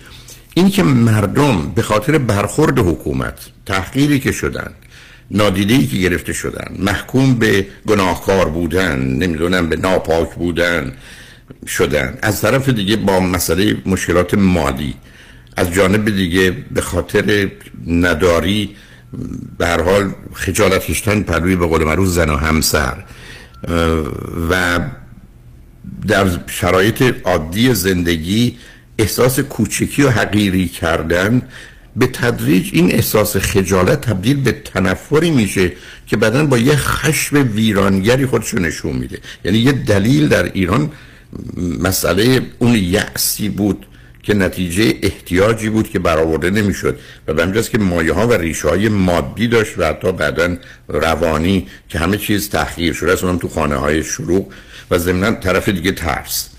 این 0.54 0.69
که 0.69 0.84
مردم 0.84 1.71
به 1.75 1.82
خاطر 1.82 2.17
برخورد 2.17 2.80
حکومت 2.80 3.39
تحقیری 3.65 4.19
که 4.19 4.32
شدن 4.32 4.71
نادیده 5.32 5.88
که 5.88 5.97
گرفته 5.97 6.34
شدن 6.34 6.75
محکوم 6.80 7.36
به 7.36 7.67
گناهکار 7.88 8.49
بودن 8.49 8.99
نمی‌دونم 8.99 9.69
به 9.69 9.75
ناپاک 9.75 10.36
بودن 10.36 10.93
شدن. 11.68 12.18
از 12.22 12.42
طرف 12.42 12.70
دیگه 12.70 12.96
با 12.96 13.20
مسئله 13.20 13.78
مشکلات 13.86 14.34
مالی. 14.34 14.94
از 15.58 15.74
جانب 15.74 16.16
دیگه 16.16 16.52
به 16.72 16.82
خاطر 16.82 17.50
نداری 17.88 18.76
به 19.58 19.68
هر 19.68 19.82
حال 19.82 20.14
خجالت 20.34 20.86
کشتن 20.86 21.22
پروی 21.22 21.56
به 21.56 21.68
قول 21.68 21.84
معروف 21.84 22.08
زن 22.08 22.30
و 22.30 22.36
همسر. 22.36 23.04
و 24.50 24.80
در 26.08 26.28
شرایط 26.48 27.16
عادی 27.24 27.74
زندگی 27.74 28.58
احساس 29.00 29.40
کوچکی 29.40 30.04
و 30.04 30.10
حقیری 30.10 30.68
کردن 30.68 31.42
به 31.96 32.08
تدریج 32.08 32.70
این 32.74 32.92
احساس 32.92 33.38
خجالت 33.38 34.02
تبدیل 34.02 34.42
به 34.42 34.52
تنفری 34.52 35.32
میشه 35.32 35.72
که 36.08 36.18
بعدا 36.18 36.46
با 36.46 36.58
یه 36.58 36.76
خشم 36.76 37.50
ویرانگری 37.54 38.26
خودشو 38.26 38.60
نشون 38.60 38.96
میده. 38.96 39.20
یعنی 39.46 39.58
یه 39.58 39.72
دلیل 39.72 40.28
در 40.28 40.44
ایران 40.44 40.92
مسئله 41.80 42.41
اون 42.60 42.76
یأسی 42.76 43.50
بود 43.50 43.86
که 44.24 44.34
نتیجه 44.34 44.94
احتیاجی 45.02 45.70
بود 45.70 45.89
که 45.89 46.00
برآورده 46.00 46.50
نمی‌شد 46.50 47.00
و 47.28 47.34
به 47.34 47.44
همجاست 47.44 47.72
که 47.72 47.78
مایه 47.78 48.13
ها 48.13 48.28
و 48.28 48.34
ریشه 48.34 48.70
های 48.70 48.89
مادی 48.89 49.48
داشت 49.48 49.80
و 49.80 49.84
حتی 49.84 50.12
بعدا 50.12 50.58
روانی 50.88 51.67
که 51.89 52.00
همه 52.00 52.17
چیز 52.17 52.50
تحقیر 52.50 52.94
شده 52.94 53.12
است 53.12 53.22
تو 53.22 53.48
خانه 53.48 53.76
های 53.76 54.04
شروع 54.04 54.50
و 54.91 54.98
ضمنا 54.98 55.32
طرف 55.32 55.70
دیگه 55.70 55.91
ترس. 55.91 56.50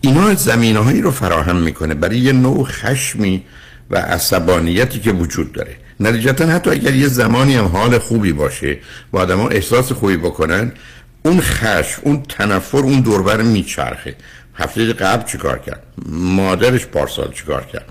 اینا 0.00 0.34
زمینه 0.34 0.78
هایی 0.78 1.00
رو 1.00 1.10
فراهم 1.10 1.56
می‌کنه 1.56 1.94
برای 1.94 2.18
یه 2.18 2.32
نوع 2.32 2.64
خشمی 2.64 3.42
و 3.90 3.96
عصبانیتی 3.96 5.00
که 5.00 5.12
وجود 5.12 5.52
داره. 5.52 5.76
نتیجتا 6.00 6.46
حتی 6.46 6.70
اگر 6.70 6.94
یه 6.94 7.08
زمانی 7.08 7.54
هم 7.54 7.64
حال 7.64 7.98
خوبی 7.98 8.32
باشه 8.32 8.78
و 9.12 9.18
آدم 9.18 9.40
احساس 9.40 9.92
خوبی 9.92 10.16
بکنن 10.16 10.72
اون 11.22 11.40
خشم 11.40 12.02
اون 12.04 12.22
تنفر 12.22 12.78
اون 12.78 13.00
دوربر 13.00 13.42
میچرخه. 13.42 14.14
هفته 14.54 14.92
قبل 14.92 15.30
چیکار 15.30 15.58
کرد؟ 15.58 15.82
مادرش 16.08 16.86
پارسال 16.86 17.32
چیکار 17.32 17.64
کرد؟ 17.64 17.84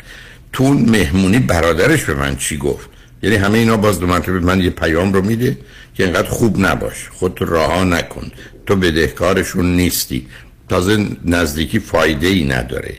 تو 0.53 0.63
اون 0.63 0.89
مهمونی 0.89 1.39
برادرش 1.39 2.03
به 2.03 2.13
من 2.13 2.35
چی 2.35 2.57
گفت؟ 2.57 2.89
یعنی 3.23 3.35
همه 3.35 3.57
اینا 3.57 3.77
باز 3.77 3.99
دو 3.99 4.07
مرتبه 4.07 4.39
من 4.39 4.61
یه 4.61 4.69
پیام 4.69 5.13
رو 5.13 5.21
میده 5.21 5.57
که 5.95 6.03
اینقدر 6.03 6.29
خوب 6.29 6.59
نباش. 6.59 7.09
خودتو 7.11 7.45
رها 7.45 7.83
نکن. 7.83 8.31
تو 8.65 8.75
بدهکارشون 8.75 9.75
نیستی. 9.75 10.27
تازه 10.69 11.07
نزدیکی 11.25 11.79
فایده 11.79 12.27
ای 12.27 12.43
نداره 12.45 12.97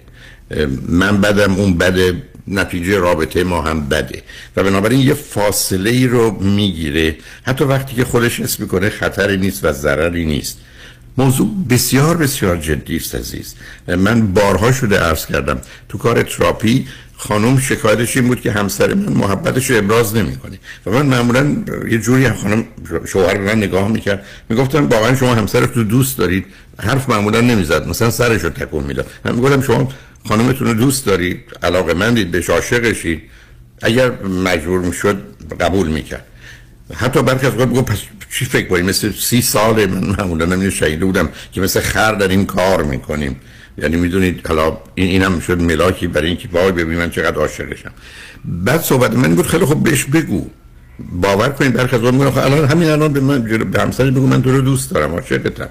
من 0.89 1.21
بدم 1.21 1.55
اون 1.55 1.79
بده. 1.79 2.23
نتیجه 2.51 2.99
رابطه 2.99 3.45
ما 3.45 3.63
هم 3.63 3.89
بده. 3.89 4.23
و 4.57 4.63
بنابراین 4.63 5.01
یه 5.01 5.15
فاصله 5.15 5.91
ای 5.91 6.07
رو 6.07 6.31
می‌گیره. 6.31 7.17
حتی 7.43 7.65
وقتی 7.65 7.97
که 7.97 8.05
خودش 8.05 8.41
حس 8.41 8.61
می‌کنه 8.61 8.91
خطری 8.91 9.37
نیست 9.37 9.65
و 9.65 9.73
ضرری 9.73 10.25
نیست. 10.25 10.59
موضوع 11.19 11.51
بسیار 11.71 12.17
بسیار 12.17 12.57
جدی 12.57 12.97
است 12.97 13.15
عزیز. 13.15 13.55
من 13.89 14.27
بارها 14.33 14.73
شده 14.73 14.99
عرض 14.99 15.27
کردم. 15.27 15.61
تو 15.89 15.99
کار 15.99 16.23
تراپی 16.23 16.87
خانم 17.17 17.59
شکایتش 17.59 18.17
این 18.17 18.29
بود 18.29 18.41
که 18.41 18.53
همسر 18.53 18.95
من 18.95 19.13
محبتش 19.13 19.71
رو 19.71 19.77
ابراز 19.77 20.17
نمی‌کنه. 20.17 20.59
و 20.87 20.91
من 20.91 21.07
معمولا 21.07 21.57
یه 21.91 21.99
جوری 21.99 22.31
خانم 22.31 22.65
شوهر 23.07 23.39
من 23.39 23.57
نگاه 23.57 23.89
می‌کرد. 23.89 24.27
می‌گفتم 24.49 24.89
واقعا 24.89 25.17
شما 25.17 25.35
همسرت 25.35 25.77
رو 25.77 25.85
دوست 25.85 26.19
دارید. 26.19 26.47
حرف 26.81 27.09
معمولا 27.09 27.41
نمی‌زد. 27.41 27.89
مثلا 27.89 28.11
سرش 28.11 28.43
رو 28.43 28.51
تکون 28.51 28.85
می‌داد. 28.85 29.07
من 29.25 29.35
می‌گفتم 29.35 29.63
شما 29.63 29.89
خانمتون 30.29 30.69
رو 30.69 30.75
دوست 30.75 31.07
دارید 31.07 31.41
علاقه 31.63 31.95
مندید 31.95 32.31
بهش 32.31 32.51
عاشقشید 32.51 33.23
اگر 33.83 34.11
مجبور 34.23 34.81
می‌شد 34.81 35.23
قبول 35.61 35.89
می‌کرد. 35.89 36.25
حتی 36.95 37.23
برخی 37.23 37.47
از 37.47 37.57
وقت 37.57 37.69
پس 37.69 37.99
چی 38.31 38.45
فکر 38.45 38.69
کنیم 38.69 38.87
مثل 38.87 39.13
سی 39.13 39.43
سال 39.43 39.87
من 39.87 40.17
معمولا 40.19 40.45
نمیده 40.45 40.71
شهیده 40.71 41.05
بودم 41.05 41.29
که 41.53 41.61
مثل 41.61 41.81
خر 41.81 42.23
این 42.23 42.47
کار 42.47 42.83
می‌کنیم. 42.83 43.37
یعنی 43.79 43.97
می‌دونید 43.97 44.47
حالا 44.47 44.79
این 44.95 45.09
اینم 45.09 45.41
شد 45.41 45.63
ملاکی 45.63 46.07
برای 46.07 46.29
اینکه 46.29 46.49
وای 46.53 46.73
ببین 46.73 46.99
من 46.99 47.11
چقدر 47.11 47.37
عاشقشم. 47.37 47.91
بعد 48.45 48.81
صحبت 48.81 49.13
من 49.13 49.35
بود 49.35 49.47
خیلی 49.47 49.65
خوب 49.65 49.85
بهش 49.85 50.05
بگو. 50.05 50.51
باور 51.13 51.49
کنید 51.49 51.73
برخی 51.73 51.97
از 51.97 52.03
وقت 52.03 52.31
خب 52.31 52.39
الان 52.39 52.69
همین 52.69 52.91
الان 52.91 53.13
به 53.13 53.21
من 53.21 53.43
به 53.71 53.81
همسرش 53.83 54.11
بگو 54.11 54.27
من 54.27 54.43
تو 54.43 54.53
رو 54.53 54.61
دوست 54.61 54.91
دارم 54.91 55.13
عاشقتم. 55.13 55.69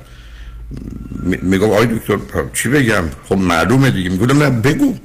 میگم 1.23 1.71
آی 1.71 1.85
دکتر 1.85 2.17
چی 2.53 2.69
بگم؟ 2.69 3.03
خب 3.29 3.37
معلومه 3.37 3.91
دیگه. 3.91 4.09
میگم 4.09 4.43
نه 4.43 4.49
بگو. 4.49 4.95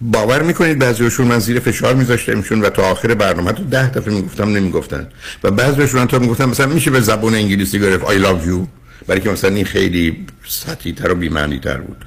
باور 0.00 0.42
می‌کنید 0.42 0.78
بعضیشون 0.78 1.26
من 1.26 1.38
زیر 1.38 1.60
فشار 1.60 1.94
میذاشتمشون 1.94 2.60
و 2.62 2.70
تا 2.70 2.82
آخر 2.82 3.14
برنامه 3.14 3.52
تو 3.52 3.64
ده 3.64 3.90
دفعه 3.90 4.14
می‌گفتم 4.14 4.48
نمی‌گفتن. 4.48 5.08
و 5.44 5.50
بعضیشون 5.50 6.06
تا 6.06 6.18
می‌گفتم 6.18 6.48
مثلا 6.48 6.66
میشه 6.66 6.90
به 6.90 7.00
زبون 7.00 7.34
انگلیسی 7.34 7.80
گرفت 7.80 8.04
I 8.04 8.22
love 8.22 8.48
you 8.48 8.66
برای 9.06 9.20
که 9.20 9.30
مثلا 9.30 9.54
این 9.54 9.64
خیلی 9.64 10.26
سطحی 10.48 10.92
تر 10.92 11.12
و 11.12 11.14
بیمعنی 11.14 11.58
تر 11.58 11.76
بود. 11.78 12.04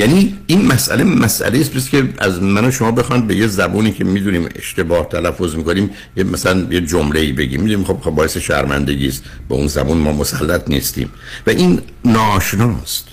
یعنی 0.00 0.38
این 0.46 0.66
مسئله 0.66 1.04
مسئله 1.04 1.58
است 1.58 1.90
که 1.90 2.08
از 2.18 2.42
من 2.42 2.64
و 2.64 2.70
شما 2.70 2.90
بخوان 2.90 3.26
به 3.26 3.36
یه 3.36 3.46
زبونی 3.46 3.92
که 3.92 4.04
می‌دونیم 4.04 4.48
اشتباه 4.56 5.08
تلفظ 5.08 5.54
می‌کنیم 5.54 5.90
یه 6.16 6.24
مثلا 6.24 6.66
یه 6.70 6.80
جمله 6.80 7.20
ای 7.20 7.32
بگیم. 7.32 7.60
می‌دونیم 7.60 7.84
خب 7.84 7.98
خب 8.00 8.10
باعث 8.10 8.36
شرمندگی 8.36 9.08
است. 9.08 9.22
به 9.48 9.54
اون 9.54 9.66
زبون 9.66 9.98
ما 9.98 10.12
مسلط 10.12 10.68
نیستیم. 10.68 11.10
و 11.46 11.50
این 11.50 11.80
ناشناست. 12.04 13.04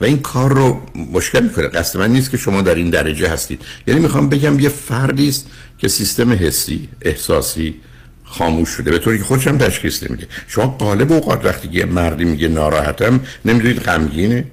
و 0.00 0.04
این 0.04 0.18
کار 0.18 0.52
رو 0.52 0.80
مشکل 1.12 1.42
می‌کنه. 1.42 1.66
قصد 1.68 1.98
من 1.98 2.10
نیست 2.12 2.30
که 2.30 2.36
شما 2.36 2.62
در 2.62 2.74
این 2.74 2.90
درجه 2.90 3.28
هستید. 3.28 3.62
یعنی 3.86 4.00
می‌خوام 4.00 4.28
بگم 4.28 4.60
یه 4.60 4.68
فردی 4.68 5.28
است 5.28 5.46
که 5.78 5.88
سیستم 5.88 6.32
حسی 6.32 6.88
احساسی 7.02 7.74
خاموش 8.24 8.68
شده. 8.68 8.90
به 8.90 8.98
طوری 8.98 9.18
که 9.18 9.24
خودش 9.24 9.46
هم 9.46 9.58
تشخیص 9.58 10.02
نمیده. 10.02 10.26
شما 10.48 10.66
قالب 10.66 11.12
اوقات 11.12 11.44
وقتی 11.44 11.68
یه 11.72 11.84
مردی 11.84 12.24
میگه 12.24 12.48
ناراحتم 12.48 13.20
نمی‌دونید 13.44 13.78
غمگینه 13.78 14.44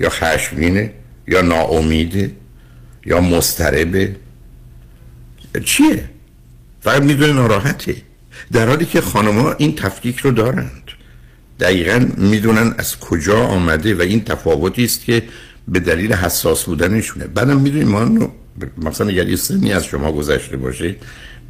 یا 0.00 0.08
خشمگینه؟ 0.08 0.92
یا 1.28 1.40
ناامیده 1.42 2.30
یا 3.06 3.20
مضطربه. 3.20 4.16
چیه؟ 5.64 6.04
فقط 6.80 7.02
می‌دونه 7.02 7.32
ناراحته. 7.32 7.96
در 8.52 8.68
حالی 8.68 8.84
که 8.84 9.00
خانمها 9.00 9.52
این 9.52 9.74
تفکیک 9.76 10.18
رو 10.18 10.30
دارند. 10.30 10.82
دقیقا 11.60 12.06
می‌دونن 12.16 12.74
از 12.78 12.98
کجا 12.98 13.40
آمده 13.40 13.94
و 13.94 14.00
این 14.00 14.24
تفاوتی 14.24 14.84
است 14.84 15.04
که 15.04 15.22
به 15.68 15.80
دلیل 15.80 16.12
حساس 16.12 16.64
بودنشونه. 16.64 17.26
بعدم 17.26 17.60
می‌دونید 17.60 17.88
ما 17.88 18.32
مثلا 18.78 19.08
اگر 19.08 19.28
یه 19.28 19.36
سنی 19.36 19.72
از 19.72 19.84
شما 19.84 20.12
گذشته 20.12 20.56
باشه 20.56 20.96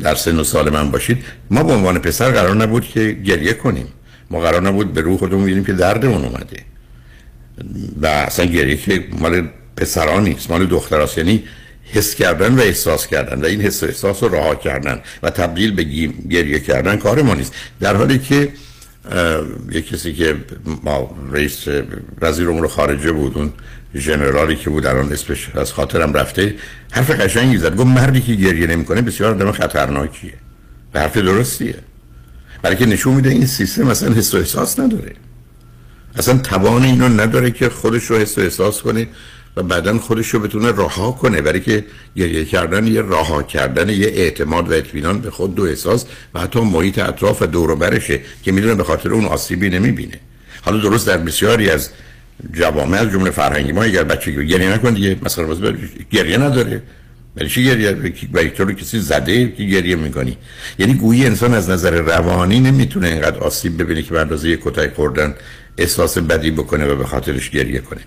در 0.00 0.14
سن 0.14 0.38
و 0.38 0.44
سال 0.44 0.70
من 0.70 0.90
باشید 0.90 1.24
ما 1.50 1.62
به 1.62 1.72
عنوان 1.72 1.98
پسر 1.98 2.30
قرار 2.30 2.56
نبود 2.56 2.84
که 2.84 3.12
گریه 3.12 3.52
کنیم. 3.52 3.86
ما 4.30 4.40
قرار 4.40 4.62
نبود 4.62 4.92
به 4.92 5.00
روح 5.00 5.18
خودمون 5.18 5.42
ببینیم 5.42 5.64
که 5.64 5.72
دردمون 5.72 6.24
اومده. 6.24 6.56
و 8.02 8.06
اصلا 8.06 8.46
گریه 8.46 8.76
که 8.76 9.04
مال 9.18 9.48
پسران 9.76 10.24
نیست 10.24 10.50
مال 10.50 10.66
دختراست 10.66 11.18
یعنی 11.18 11.44
حس 11.92 12.14
کردن 12.14 12.54
و 12.54 12.60
احساس 12.60 13.06
کردن 13.06 13.42
و 13.42 13.44
این 13.44 13.60
حس 13.60 13.82
و 13.82 13.86
احساس 13.86 14.22
رو 14.22 14.28
رها 14.28 14.54
کردن 14.54 15.00
و 15.22 15.30
تبدیل 15.30 15.72
به 15.72 15.84
گریه 16.30 16.60
کردن 16.60 16.96
کار 16.96 17.22
ما 17.22 17.34
نیست. 17.34 17.54
در 17.80 17.96
حالی 17.96 18.18
که 18.18 18.52
یک 19.70 19.88
کسی 19.88 20.12
که 20.12 20.36
ما 20.82 21.16
رئیس 21.32 21.68
وزیر 22.20 22.50
امور 22.50 22.68
خارجه 22.68 23.12
بود 23.12 23.38
اون 23.38 23.52
ژنرالی 23.94 24.56
که 24.56 24.70
بود 24.70 24.86
الان 24.86 25.12
اسمش 25.12 25.50
از 25.54 25.72
خاطرم 25.72 26.12
رفته 26.12 26.54
حرف 26.90 27.10
قشنگی 27.10 27.58
زد. 27.58 27.76
گفت 27.76 27.86
مردی 27.86 28.20
که 28.20 28.34
گریه 28.34 28.66
نمی‌کنه 28.66 29.02
بسیار 29.02 29.34
آدم 29.34 29.52
خطرناکیه 29.52 30.34
و 30.94 31.00
حرف 31.00 31.16
درستیه. 31.16 31.74
برای 32.62 32.76
که 32.76 32.86
نشون 32.86 33.14
میده 33.14 33.30
این 33.30 33.46
سیستم 33.46 33.88
اصلا 33.88 34.14
حس 34.14 34.34
و 34.34 34.36
احساس 34.36 34.78
نداره. 34.78 35.12
اصلا 36.16 36.38
توان 36.38 36.84
اینو 36.84 37.08
نداره 37.08 37.50
که 37.50 37.68
خودش 37.68 38.04
رو 38.04 38.16
حس 38.16 38.38
و 38.38 38.40
احساس 38.40 38.82
کنه 38.82 39.08
و 39.56 39.62
بعدا 39.62 39.98
خودش 39.98 40.28
رو 40.28 40.40
بتونه 40.40 40.68
رها 40.68 41.12
کنه. 41.12 41.40
برای 41.40 41.60
که 41.60 41.84
گریه 42.16 42.44
کردن 42.44 42.86
یه 42.86 43.02
رها 43.02 43.42
کردن 43.42 43.88
یه 43.88 44.06
اعتماد 44.06 44.70
و 44.70 44.72
اطمینان 44.72 45.20
به 45.20 45.30
خود 45.30 45.54
دو 45.54 45.62
احساس 45.62 46.04
و 46.34 46.40
حتی 46.40 46.60
محیط 46.60 46.98
اطراف 46.98 47.42
و 47.42 47.46
دور 47.46 47.74
برشه 47.74 48.20
که 48.42 48.52
می‌دونه 48.52 48.74
به 48.74 48.84
خاطر 48.84 49.10
اون 49.12 49.24
آسیبی 49.24 49.68
نمی‌بینه. 49.68 50.20
حالا 50.62 50.78
درست 50.78 51.06
در 51.06 51.16
بسیاری 51.16 51.70
از 51.70 51.90
جوامع 52.52 52.98
از 52.98 53.10
جمله 53.10 53.30
فرهنگی 53.30 53.72
ما 53.72 53.82
اگر 53.82 54.02
بچه 54.02 54.30
گریه 54.30 54.72
نکن 54.72 54.94
دیگه 54.94 55.16
مثلا 55.22 55.56
گریه 56.10 56.38
نداره. 56.38 56.82
ولی 57.36 57.48
چی 57.48 57.64
گریه؟ 57.64 57.92
برای 58.32 58.50
تو 58.50 58.64
رو 58.64 58.72
کسی 58.72 59.00
زده 59.00 59.52
که 59.52 59.64
گریه 59.64 59.96
می‌کنی. 59.96 60.36
یعنی 60.78 60.94
گویی 60.94 61.26
انسان 61.26 61.54
از 61.54 61.70
نظر 61.70 61.90
روانی 61.90 62.60
نمی‌تونه 62.60 63.08
اینقدر 63.08 63.38
آسیب 63.38 63.82
ببینه 63.82 64.02
که 64.02 64.10
به 64.10 64.20
اندازه 64.20 64.56
کتک 64.56 64.94
خوردن 64.94 65.34
احساس 65.78 66.18
بدی 66.18 66.50
بکنه 66.50 66.86
و 66.86 66.96
به 66.96 67.06
خاطرش 67.06 67.50
گریه 67.50 67.80
کنه. 67.80 68.00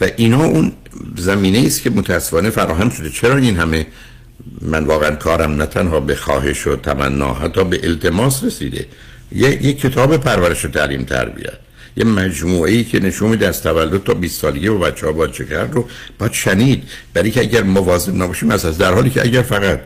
و 0.00 0.08
اینا 0.16 0.44
اون 0.44 0.72
زمینه 1.16 1.66
است 1.66 1.82
که 1.82 1.90
متاسفانه 1.90 2.50
فراهم 2.50 2.90
شده. 2.90 3.10
چرا 3.10 3.36
این 3.36 3.56
همه 3.56 3.86
من 4.60 4.84
واقعا 4.84 5.16
کارم 5.16 5.52
نه 5.52 5.66
تنها 5.66 6.00
به 6.00 6.14
خواهش 6.14 6.66
و 6.66 6.76
تمنا 6.76 7.34
حتی 7.34 7.64
به 7.64 7.80
التماس 7.82 8.44
رسیده. 8.44 8.86
یه, 9.32 9.66
یه 9.66 9.72
کتاب 9.72 10.16
پرورش 10.16 10.64
و 10.64 10.68
تعلیم 10.68 11.04
تربیت 11.04 11.58
یه 11.96 12.04
مجموعه 12.04 12.72
ای 12.72 12.84
که 12.84 13.00
نشون 13.00 13.30
میده 13.30 13.48
از 13.48 13.62
تولد 13.62 14.04
تا 14.04 14.14
20 14.14 14.40
سالگی 14.40 14.68
و 14.68 14.78
بچه 14.78 15.06
ها 15.06 15.12
باید 15.12 15.32
چه 15.32 15.44
کرد 15.44 15.74
رو؟ 15.74 15.88
باید 16.18 16.32
شنید. 16.32 16.82
برای 17.14 17.30
که 17.30 17.40
اگر 17.40 17.62
مواظب 17.62 18.14
نباشیم 18.14 18.50
از 18.50 18.78
در 18.78 18.92
حالی 18.92 19.10
که 19.10 19.22
اگر 19.22 19.42
فقط 19.42 19.80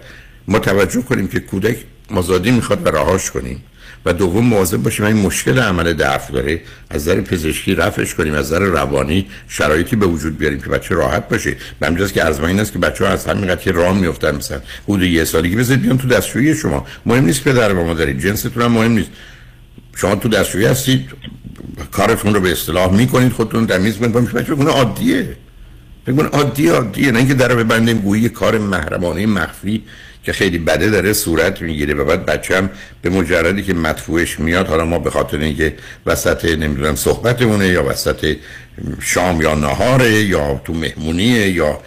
ما 0.49 0.59
توجه 0.59 1.03
کنیم 1.03 1.29
که 1.29 1.41
کودک 1.41 1.77
مازادی 2.11 2.51
می‌خواد 2.51 2.87
و 2.87 2.91
رهاش 2.91 3.31
کنیم 3.31 3.65
و 4.07 4.13
دوم 4.13 4.45
مواظب 4.47 4.77
باشیم 4.77 5.07
این 5.07 5.17
مشکل 5.17 5.59
عمل 5.59 5.93
دفع 5.93 6.33
داره 6.33 6.61
از 6.91 7.03
نظر 7.03 7.21
پزشکی 7.21 7.75
رفعش 7.75 8.15
کنیم 8.15 8.35
از 8.35 8.47
نظر 8.47 8.59
روانی 8.59 9.27
شرایطی 9.49 9.97
به 9.97 10.07
وجود 10.07 10.39
بیاریم 10.39 10.61
که 10.61 10.69
بچه 10.69 10.95
راحت 10.95 11.29
باشه. 11.29 11.57
به 11.81 11.87
همجاست 11.87 12.13
که 12.13 12.25
از 12.25 12.41
این 12.41 12.61
است 12.61 12.73
که 12.73 12.79
بچه 12.79 13.07
ها 13.07 13.11
از 13.11 13.27
همین 13.27 13.55
قضیه 13.55 13.73
راه 13.73 13.99
میافتن 13.99 14.37
مثلا. 14.37 14.61
حدود 14.85 15.03
یه 15.03 15.25
سالگی 15.25 15.57
بذارید 15.57 15.83
بیان 15.83 15.99
تو 15.99 16.09
دستشویی 16.09 16.55
شما. 16.55 16.87
مهم 17.07 17.25
نیست 17.25 17.45
پدر 17.45 17.73
و 17.73 17.85
مادرید 17.85 18.21
جنستون 18.21 18.63
هم 18.63 18.73
مهم 18.73 18.93
نیست. 18.93 19.11
شما 19.97 20.15
تو 20.15 20.29
دستشویی 20.29 20.67
هستید 20.67 21.11
کارتون 21.93 22.35
رو 22.35 22.41
به 22.41 22.53
اصطلاح 22.53 22.93
می‌کنید 22.93 23.33
خودتون 23.33 23.67
تمیز 23.67 24.03
می‌کنید. 24.03 24.33
بچه 24.33 24.53
عادیه. 24.53 25.37
بگونه 26.07 26.29
عادی 26.29 26.69
عادیه 26.69 27.11
نه 27.11 27.19
اینکه 27.19 27.35
در 27.35 27.55
ببندیم 27.55 27.99
گویی 27.99 28.29
کار 28.29 28.59
محرمانه 28.59 29.27
مخفی. 29.27 29.83
که 30.27 30.33
خیلی 30.33 30.59
بده 30.59 30.91
داره 30.91 31.13
صورت 31.13 31.63
می‌گیره 31.63 31.95
و 31.95 32.05
بعد 32.05 32.27
بچه 32.27 32.57
هم 32.57 32.71
به 33.03 33.11
مجردی 33.11 33.63
که 33.63 33.75
مدفوعش 33.75 34.41
میاد 34.41 34.67
حالا 34.67 34.85
ما 34.85 34.99
به 34.99 35.11
خاطر 35.11 35.39
اینکه 35.39 35.75
وسط 36.07 36.45
نمی‌دونم 36.45 36.97
صحبتمونه 36.97 37.69
یا 37.69 37.85
وسط 37.85 38.37
شام 39.01 39.41
یا 39.41 39.55
نهاره 39.55 40.13
یا 40.13 40.61
تو 40.65 40.73
مهمونیه 40.75 41.51
یا 41.51 41.81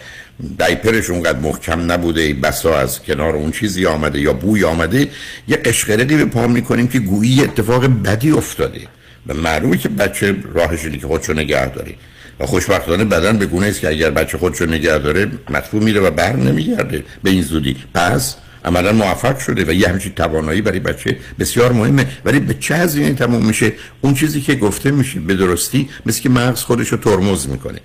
دایپرش 0.58 1.10
اونقدر 1.10 1.38
محکم 1.38 1.92
نبوده 1.92 2.34
بسا 2.34 2.78
از 2.78 3.02
کنار 3.02 3.36
اون 3.36 3.52
چیزی 3.52 3.86
آمده 3.86 4.20
یا 4.20 4.32
بوی 4.32 4.64
آمده 4.64 5.08
یه 5.48 5.56
قشقرقی 5.56 6.16
به 6.16 6.24
پا 6.24 6.46
می‌کنیم 6.46 6.88
که 6.88 6.98
گویی 6.98 7.44
اتفاق 7.44 7.86
بدی 8.04 8.30
افتاده. 8.30 8.80
و 9.26 9.34
معلومه 9.34 9.76
که 9.76 9.88
بچه 9.88 10.36
راهش 10.54 10.88
که 11.00 11.06
خودشو 11.06 11.32
نگه 11.32 11.68
داره 11.68 11.94
و 12.40 12.46
خوشبختانه 12.46 13.04
بدن 13.04 13.38
به 13.38 13.46
گونه 13.46 13.66
است 13.66 13.80
که 13.80 13.88
اگر 13.88 14.10
بچه 14.10 14.38
خودشو 14.38 14.66
نگه 14.66 14.98
داره 14.98 15.30
مدفوع 15.50 15.82
میره 15.82 16.00
و 16.00 16.10
بر 16.10 16.36
نمیگرده. 16.36 17.04
به 17.22 17.30
این 17.30 17.42
زودی. 17.42 17.76
پس 17.94 18.36
عملا 18.64 18.92
موفق 18.92 19.38
شده 19.38 19.64
و 19.64 19.72
یه 19.72 19.88
همچین 19.88 20.12
توانایی 20.12 20.62
برای 20.62 20.80
بچه 20.80 21.16
بسیار 21.38 21.72
مهمه. 21.72 22.06
ولی 22.24 22.40
به 22.40 22.54
چه 22.54 22.76
هزینه 22.76 23.14
تموم 23.14 23.46
میشه؟ 23.46 23.72
اون 24.00 24.14
چیزی 24.14 24.40
که 24.40 24.54
گفته 24.54 24.90
میشه 24.90 25.20
به 25.20 25.34
درستی 25.34 25.88
مثل 26.06 26.22
که 26.22 26.28
مغز 26.28 26.60
خودش 26.60 26.88
رو 26.88 26.98
ترمز 26.98 27.48
می‌کنه. 27.48 27.78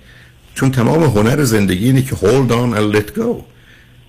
چون 0.54 0.70
تمام 0.70 1.02
هنر 1.04 1.44
زندگی 1.44 1.86
اینه 1.86 2.02
که 2.02 2.16
hold 2.16 2.50
on 2.50 2.76
and 2.78 2.96
let 2.96 3.18
go. 3.18 3.42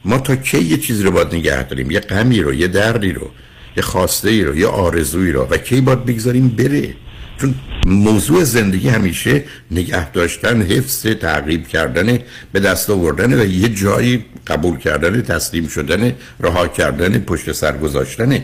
ما 0.05 0.17
تا 0.17 0.35
کی 0.35 0.59
یه 0.59 0.77
چیزی 0.77 1.03
رو 1.03 1.11
باید 1.11 1.35
نگه 1.35 1.63
داریم؟ 1.63 1.91
یه 1.91 1.99
غمی 1.99 2.41
رو 2.41 2.53
یه 2.53 2.67
دردی 2.67 3.11
رو 3.11 3.31
یه 3.77 3.83
خواسته 3.83 4.29
ای 4.29 4.43
رو 4.43 4.57
یه 4.57 4.67
آرزویی 4.67 5.31
رو. 5.31 5.47
و 5.49 5.57
کی 5.57 5.81
باید 5.81 6.05
بگذاریم 6.05 6.47
بره؟ 6.47 6.93
چون 7.37 7.55
موضوع 7.85 8.43
زندگی 8.43 8.89
همیشه 8.89 9.43
نگه 9.71 10.11
داشتن 10.11 10.61
حفظ 10.61 11.05
تعقیب 11.05 11.67
کردن 11.67 12.19
به 12.51 12.59
دست 12.59 12.89
آوردن 12.89 13.39
و 13.39 13.45
یه 13.45 13.69
جایی 13.69 14.25
قبول 14.47 14.77
کردن 14.77 15.21
تسلیم 15.21 15.67
شدن 15.67 16.13
رها 16.39 16.67
کردن 16.67 17.19
پشت 17.19 17.51
سر 17.51 17.77
گذاشتن. 17.77 18.43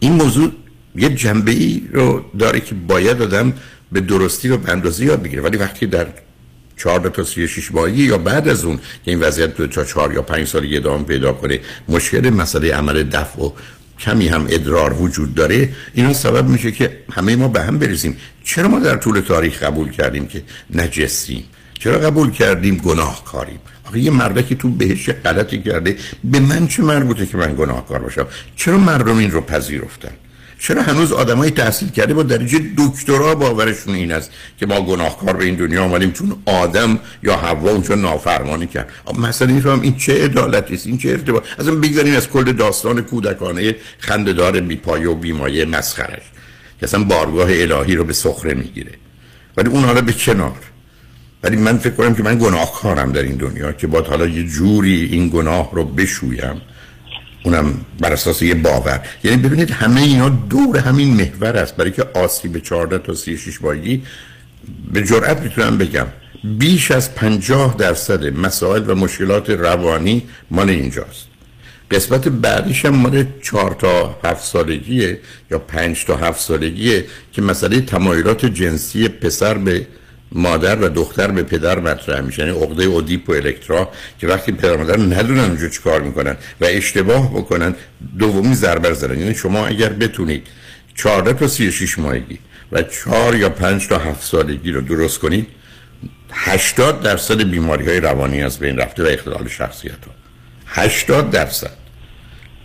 این 0.00 0.12
موضوع 0.12 0.52
یه 0.96 1.08
جنبه 1.08 1.50
ای 1.50 1.82
رو 1.92 2.24
داره 2.38 2.60
که 2.60 2.74
باید 2.74 3.22
آدم 3.22 3.52
به 3.92 4.00
درستی 4.00 4.48
و 4.48 4.56
به 4.56 4.72
اندازه 4.72 5.04
یاد 5.04 5.22
بگیره. 5.22 5.42
ولی 5.42 5.56
وقتی 5.56 5.86
در 5.86 6.06
14 6.76 7.08
تا 7.08 7.24
36 7.24 7.72
ماهی 7.72 7.94
یا 7.94 8.18
بعد 8.18 8.48
از 8.48 8.64
اون 8.64 8.76
که 8.76 9.10
این 9.10 9.20
وضعیت 9.20 9.56
دو 9.56 9.66
تا 9.66 9.84
4 9.84 10.14
یا 10.14 10.22
5 10.22 10.46
سال 10.46 10.68
ادامه 10.72 11.04
پیدا 11.04 11.32
کنه 11.32 11.60
مشکل 11.88 12.30
مسئله 12.30 12.74
عمل 12.74 13.02
دفع 13.02 13.42
و 13.42 13.50
کمی 13.98 14.28
هم 14.28 14.46
ادرار 14.48 14.92
وجود 14.92 15.34
داره 15.34 15.68
اینا 15.94 16.12
سبب 16.12 16.48
میشه 16.48 16.72
که 16.72 16.98
همه 17.12 17.36
ما 17.36 17.48
به 17.48 17.62
هم 17.62 17.78
بریزیم 17.78 18.16
چرا 18.44 18.68
ما 18.68 18.78
در 18.78 18.96
طول 18.96 19.20
تاریخ 19.20 19.62
قبول 19.62 19.90
کردیم 19.90 20.26
که 20.26 20.42
نجسیم 20.74 21.44
چرا 21.78 21.98
قبول 21.98 22.30
کردیم 22.30 22.76
گناهکاریم؟ 22.76 23.58
آخه 23.84 23.98
یه 23.98 24.10
مردکی 24.10 24.54
تو 24.54 24.68
بهش 24.68 25.10
غلطی 25.10 25.62
کرده 25.62 25.96
به 26.24 26.40
من 26.40 26.66
چه 26.66 26.82
مربوطه 26.82 27.26
که 27.26 27.36
من 27.36 27.54
گناهکار 27.54 27.98
باشم؟ 27.98 28.26
چرا 28.56 28.78
مردم 28.78 29.18
این 29.18 29.30
رو 29.30 29.40
پذیرفتن؟ 29.40 30.12
چرا 30.58 30.82
هنوز 30.82 31.12
آدمای 31.12 31.50
تحصیل 31.50 31.88
کرده 31.88 32.14
با 32.14 32.22
درجه 32.22 32.60
دکترا 32.78 33.34
باورشون 33.34 33.94
این 33.94 34.12
است 34.12 34.30
که 34.58 34.66
ما 34.66 34.80
گناهکار 34.80 35.36
به 35.36 35.44
این 35.44 35.54
دنیا 35.54 35.84
آمدیم 35.84 36.12
چون 36.12 36.36
آدم 36.46 36.98
یا 37.22 37.36
حوا 37.36 37.70
اونجا 37.70 37.94
نافرمانی 37.94 38.66
کرد؟ 38.66 38.92
مثلا 39.18 39.48
این 39.48 39.60
هم 39.60 39.80
این 39.80 39.96
چه 39.96 40.24
عدالتی 40.24 40.74
است؟ 40.74 40.86
این 40.86 40.98
چه 40.98 41.10
ارتباط؟ 41.10 41.44
اصلا 41.58 41.74
بگذاریم 41.74 42.14
از 42.16 42.28
کل 42.28 42.52
داستان 42.52 43.00
کودکانه 43.00 43.76
خندهدار 43.98 44.60
بیپایه 44.60 45.08
و 45.08 45.14
بیمایه 45.14 45.64
مسخرش 45.64 46.22
که 46.80 46.86
اصلا 46.86 47.04
بارگاه 47.04 47.48
الهی 47.50 47.94
رو 47.94 48.04
به 48.04 48.12
سخره 48.12 48.54
می‌گیره. 48.54 48.92
ولی 49.56 49.68
اون 49.68 49.84
حالا 49.84 50.00
به 50.00 50.12
کنار. 50.12 50.56
ولی 51.42 51.56
من 51.56 51.78
فکر 51.78 51.92
کنم 51.92 52.14
که 52.14 52.22
من 52.22 52.38
گناهکارم 52.38 53.12
در 53.12 53.22
این 53.22 53.36
دنیا 53.36 53.72
که 53.72 53.86
باید 53.86 54.06
حالا 54.06 54.26
یه 54.26 54.44
جوری 54.44 55.08
این 55.12 55.28
گناه 55.28 55.70
رو 55.72 55.84
بشویم. 55.84 56.60
اونم 57.46 57.74
بر 58.00 58.12
اساس 58.12 58.42
یه 58.42 58.54
باور. 58.54 59.00
یعنی 59.24 59.36
ببینید 59.36 59.70
همه 59.70 60.00
اینا 60.00 60.28
دور 60.28 60.78
همین 60.78 61.14
محور 61.14 61.56
است. 61.56 61.76
برای 61.76 61.90
که 61.90 62.04
آسیب 62.14 62.58
14 62.58 62.98
تا 62.98 63.14
36 63.14 63.62
ماهگی 63.62 64.02
به 64.92 65.02
جرئت 65.02 65.40
می‌تونم 65.40 65.78
بگم. 65.78 66.06
بیش 66.44 66.90
از 66.90 67.14
50 67.14 67.76
درصد 67.78 68.24
مسائل 68.24 68.90
و 68.90 68.94
مشکلات 68.94 69.50
روانی 69.50 70.22
مال 70.50 70.70
اینجاست. 70.70 71.26
قسمت 71.90 72.28
بعدیش 72.28 72.84
هم 72.84 72.94
مال 72.94 73.24
4 73.42 73.76
تا 73.78 74.18
7 74.24 74.44
سالگیه 74.44 75.20
یا 75.50 75.58
5 75.58 76.04
تا 76.04 76.16
7 76.16 76.40
سالگیه 76.40 77.04
که 77.32 77.42
مسئله 77.42 77.80
تمایلات 77.80 78.46
جنسی 78.46 79.08
پسر 79.08 79.54
به 79.54 79.86
مادر 80.32 80.76
و 80.76 80.88
دختر 80.88 81.30
به 81.30 81.42
پدر 81.42 81.78
مطرح 81.78 82.20
میشه 82.20 82.46
یعنی 82.46 82.58
عقده 82.58 82.84
اودیپ 82.84 83.30
و 83.30 83.32
الکترا 83.32 83.88
که 84.18 84.26
وقتی 84.26 84.52
پدر 84.52 84.76
مادر 84.76 84.96
ندونن 84.96 85.40
اونجا 85.40 85.68
چیکار 85.68 86.02
می‌کنن 86.02 86.36
و 86.60 86.64
اشتباه 86.64 87.30
بکنن 87.30 87.74
دومی 88.18 88.54
ضربه 88.54 88.92
زدن. 88.92 89.18
یعنی 89.18 89.34
شما 89.34 89.66
اگر 89.66 89.88
بتونید 89.88 90.46
14 90.94 91.32
تا 91.32 91.48
36 91.48 91.98
ماهگی 91.98 92.38
و 92.72 92.82
4 92.82 93.34
یا 93.36 93.48
5 93.48 93.88
تا 93.88 93.98
7 93.98 94.24
سالگی 94.24 94.72
رو 94.72 94.80
درست 94.80 95.18
کنید 95.18 95.46
80 96.32 97.02
درصد 97.02 97.42
بیماری 97.42 97.86
های 97.88 98.00
روانی 98.00 98.42
از 98.42 98.58
بین 98.58 98.76
رفته 98.76 99.04
و 99.04 99.06
اختلال 99.06 99.48
شخصیت 99.48 99.92
ها 99.92 100.12
80 100.66 101.30
درصد. 101.30 101.85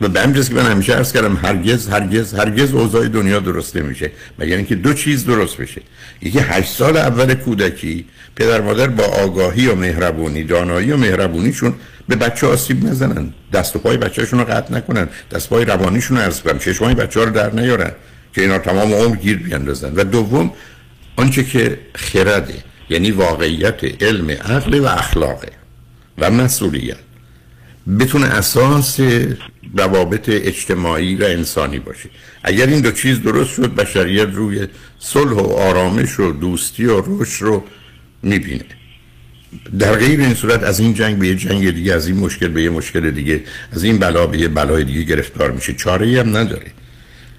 و 0.01 0.07
به 0.07 0.21
همین 0.21 0.43
که 0.43 0.53
من 0.53 0.71
همیشه 0.71 0.93
عرض 0.93 1.13
کردم 1.13 1.35
هرگز 1.35 1.87
هرگز 1.87 2.33
هرگز 2.33 2.73
اوضاع 2.73 3.07
دنیا 3.07 3.39
درست 3.39 3.77
نمیشه. 3.77 4.11
مگر 4.39 4.55
اینکه 4.55 4.75
دو 4.75 4.93
چیز 4.93 5.25
درست 5.25 5.57
بشه. 5.57 5.81
یکی 6.21 6.39
هشت 6.39 6.71
سال 6.71 6.97
اول 6.97 7.33
کودکی 7.33 8.05
پدر 8.35 8.61
مادر 8.61 8.87
با 8.87 9.03
آگاهی 9.03 9.67
و 9.67 9.75
مهربونی 9.75 10.43
دانایی 10.43 10.91
و 10.91 10.97
مهربونیشون 10.97 11.73
به 12.07 12.15
بچه 12.15 12.47
آسیب 12.47 12.85
نزنن. 12.85 13.33
دست 13.53 13.75
و 13.75 13.79
پای 13.79 13.97
بچهشون 13.97 14.39
رو 14.39 14.45
قطع 14.45 14.73
نکنن. 14.73 15.09
دست 15.31 15.49
پای 15.49 15.65
روانیشون 15.65 16.17
رو 16.17 16.23
ارز 16.23 16.41
کنن 16.41 16.59
چشمای 16.59 16.95
بچه 16.95 17.25
رو 17.25 17.31
در 17.31 17.53
نیارن 17.53 17.91
که 18.33 18.41
اینا 18.41 18.57
تمام 18.57 18.93
عمر 18.93 19.15
گیر 19.15 19.37
بیاندازن 19.37 19.93
و 19.95 20.03
دوم 20.03 20.51
آنچه 21.15 21.43
که 21.43 21.79
خرده 21.95 22.53
یعنی 22.89 23.11
واقعیت 23.11 24.03
علم 24.03 24.31
عقل 24.31 24.79
و 24.79 24.85
اخلاقه 24.85 25.51
و 26.17 26.31
مسئولیت. 26.31 27.11
بتونه 27.99 28.25
اساس 28.25 28.99
روابط 29.77 30.29
اجتماعی 30.29 31.15
و 31.15 31.23
انسانی 31.23 31.79
باشه. 31.79 32.09
اگر 32.43 32.67
این 32.67 32.82
دو 32.82 32.91
چیز 32.91 33.21
درست 33.21 33.53
شد 33.53 33.75
بشریت 33.75 34.27
روی 34.34 34.67
صلح 34.99 35.32
و 35.32 35.47
آرامش 35.47 36.19
و 36.19 36.32
دوستی 36.32 36.86
و 36.86 37.03
رشد 37.07 37.45
رو 37.45 37.63
می‌بینه. 38.23 38.65
در 39.79 39.95
غیر 39.95 40.19
این 40.19 40.34
صورت 40.34 40.63
از 40.63 40.79
این 40.79 40.93
جنگ 40.93 41.17
به 41.17 41.27
یه 41.27 41.36
جنگ 41.36 41.71
دیگه 41.71 41.93
از 41.93 42.07
این 42.07 42.17
مشکل 42.17 42.47
به 42.47 42.63
یه 42.63 42.69
مشکل 42.69 43.11
دیگه 43.11 43.43
از 43.71 43.84
این 43.84 43.97
بلا 43.97 44.27
به 44.27 44.38
یه 44.38 44.47
بلای 44.47 44.84
دیگه 44.84 45.03
گرفتار 45.03 45.51
میشه. 45.51 45.73
چاره 45.73 46.07
ای 46.07 46.17
هم 46.17 46.38
نداره. 46.38 46.71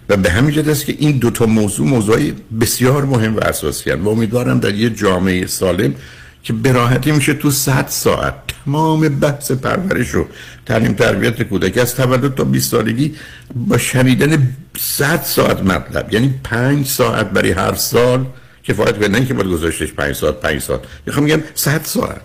و 0.08 0.16
به 0.16 0.30
همین 0.30 0.54
جد 0.54 0.68
است 0.68 0.86
که 0.86 0.96
این 0.98 1.18
دوتا 1.18 1.46
موضوع 1.46 1.86
موضوعی 1.86 2.34
بسیار 2.60 3.04
مهم 3.04 3.36
و 3.36 3.40
اساسی 3.40 3.90
هستند. 3.90 4.06
و 4.06 4.08
امیدوارم 4.08 4.60
در 4.60 4.74
یه 4.74 4.90
جامعه 4.90 5.46
سالم 5.46 5.94
که 6.42 6.52
براحتی 6.52 7.12
میشه 7.12 7.34
تو 7.34 7.50
100 7.50 7.86
ساعت 7.88 8.34
تمام 8.64 9.08
بحث 9.08 9.52
پرورش 9.52 10.08
رو 10.08 10.26
تعلیم 10.66 10.92
تربیت 10.92 11.42
کودک 11.42 11.78
از 11.78 11.94
تولد 11.94 12.34
تا 12.34 12.44
20 12.44 12.70
سالگی 12.70 13.14
با 13.54 13.78
شنیدن 13.78 14.56
100 14.78 15.22
ساعت 15.22 15.62
مطلب. 15.62 16.12
یعنی 16.12 16.34
5 16.44 16.86
ساعت 16.86 17.30
برای 17.30 17.50
هر 17.50 17.74
سال 17.74 18.26
کفایت 18.64 18.98
کنه 18.98 19.08
نه 19.08 19.26
که 19.26 19.34
باید 19.34 19.48
گذاشتش 19.48 19.92
5 19.92 20.14
ساعت 20.14 20.40
5 20.40 20.60
ساعت. 20.60 20.80
می‌خوام 21.06 21.24
میگم 21.24 21.42
100 21.54 21.80
ساعت. 21.84 22.20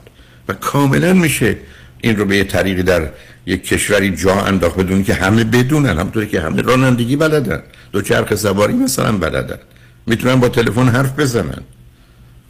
و 0.48 0.54
کاملا 0.54 1.14
میشه 1.14 1.58
این 2.02 2.16
رو 2.16 2.26
به 2.26 2.38
یه 2.38 2.44
طریقی 2.44 2.84
در 2.84 3.10
یک 3.46 3.68
کشوری 3.68 4.16
جا 4.16 4.42
انداخت 4.42 4.80
بدون 4.80 5.04
که 5.04 5.14
همه 5.14 5.44
بدونن. 5.44 6.00
همطوری 6.00 6.28
که 6.28 6.42
همه 6.42 6.62
رانندگی 6.62 7.16
بلدن. 7.16 7.64
دو 7.92 8.02
چرخ 8.02 8.36
سواری 8.36 8.74
مثلا 8.74 9.18
بلدن. 9.18 9.58
می‌تونن 10.06 10.36
با 10.36 10.50
تلفن 10.50 10.88
حرف 10.88 11.20
بزنن. 11.20 11.62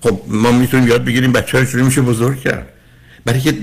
خب 0.02 0.22
ما 0.28 0.52
می‌تونیم 0.52 0.88
یاد 0.88 1.06
بگیریم 1.06 1.32
بچه 1.32 1.58
ها 1.58 1.84
میشه 1.84 2.02
بزرگ 2.02 2.40
کرد. 2.40 2.68
برای 3.26 3.42
که 3.42 3.54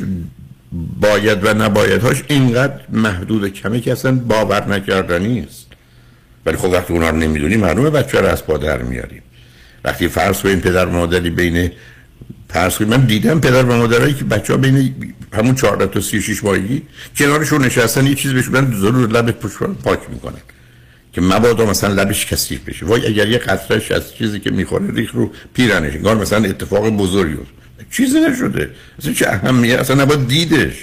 باید 1.01 1.45
و 1.45 1.55
نبایدهاش 1.55 2.23
اینقدر 2.29 2.81
محدود 2.93 3.49
کمه 3.49 3.81
که 3.81 3.93
اصلا 3.93 4.13
باور 4.13 4.69
نکردنی 4.69 5.41
است 5.41 5.67
ولی 6.47 6.57
خب 6.57 6.69
وقتی 6.69 6.93
اونا 6.93 7.11
رو 7.11 7.17
نمی‌دونیم 7.17 7.61
معلومه 7.61 7.91
بچه 7.91 8.21
رو 8.21 8.27
از 8.27 8.47
پادر 8.47 8.83
میاریم 8.83 9.23
وقتی 9.85 10.09
فرض 10.09 10.41
کنیم 10.41 10.61
پدر 10.61 10.85
مادری 10.87 11.31
بین 11.31 11.71
فرض 12.49 12.83
من 12.83 13.05
دیدم 13.05 13.41
پدر 13.41 13.63
و 13.63 13.77
مادرایی 13.77 14.15
که 14.15 14.25
بچه 14.25 14.53
ها 14.53 14.59
بین 14.59 14.95
همون 15.33 15.55
14 15.55 15.87
تا 15.87 16.01
36 16.01 16.45
ماهگی 16.45 16.83
کنارشون 17.17 17.65
نشستن 17.65 18.07
یه 18.07 18.15
چیز 18.15 18.33
بهشون 18.33 18.81
ضرور 18.81 19.09
لب 19.09 19.31
پاک 19.85 19.99
می‌کنن. 20.11 20.41
که 21.15 21.21
مبادا 21.21 21.67
مثلا 21.67 21.95
لبش 21.95 22.27
کثیف 22.27 22.61
بشه. 22.69 22.87
وای 22.87 23.07
اگر 23.07 23.29
یه 23.29 23.39
قطرش 23.39 23.93
از 23.93 24.15
چیزی 24.15 24.41
که 24.41 24.51
می‌خوره 24.51 24.91
ریخ 24.95 25.15
رو 25.15 25.31
پیرنش. 25.55 25.95
انگار 25.95 26.17
مثلا 26.17 26.49
اتفاق 26.49 26.89
بزرگی 26.89 27.37
چیزی 27.91 28.21
نشده. 28.21 28.71
اصلا 28.99 29.13
چه 29.13 29.29
اهمیت 29.29 29.79
اصلا 29.79 30.03
نباید 30.03 30.29
دیدش. 30.29 30.75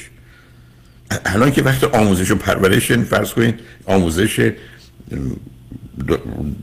الان 1.26 1.52
که 1.52 1.62
وقت 1.62 1.84
آموزش 1.84 2.32
و 2.32 2.36
پرورش 2.36 2.92
فرض 2.92 3.30
کنید 3.30 3.60
آموزش 3.86 4.52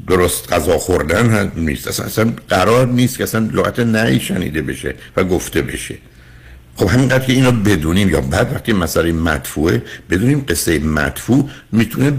درست 0.08 0.52
غذا 0.52 0.78
خوردن 0.78 1.52
نیست. 1.56 1.88
اصلا, 1.88 2.06
اصلا 2.06 2.32
قرار 2.48 2.86
نیست 2.86 3.18
که 3.18 3.24
اصلا 3.24 3.50
لغت 3.52 3.80
نهی 3.80 4.20
شنیده 4.20 4.62
بشه 4.62 4.94
و 5.16 5.24
گفته 5.24 5.62
بشه. 5.62 5.94
خب 6.76 6.88
همینقدر 6.88 7.24
که 7.24 7.32
اینو 7.32 7.52
بدونیم 7.52 8.08
یا 8.08 8.20
بعد 8.20 8.52
وقتی 8.54 8.72
مسئله 8.72 9.12
مدفوعه 9.12 9.82
بدونیم 10.10 10.44
قصه 10.48 10.78
مدفوع 10.78 11.50
می‌تونه 11.72 12.12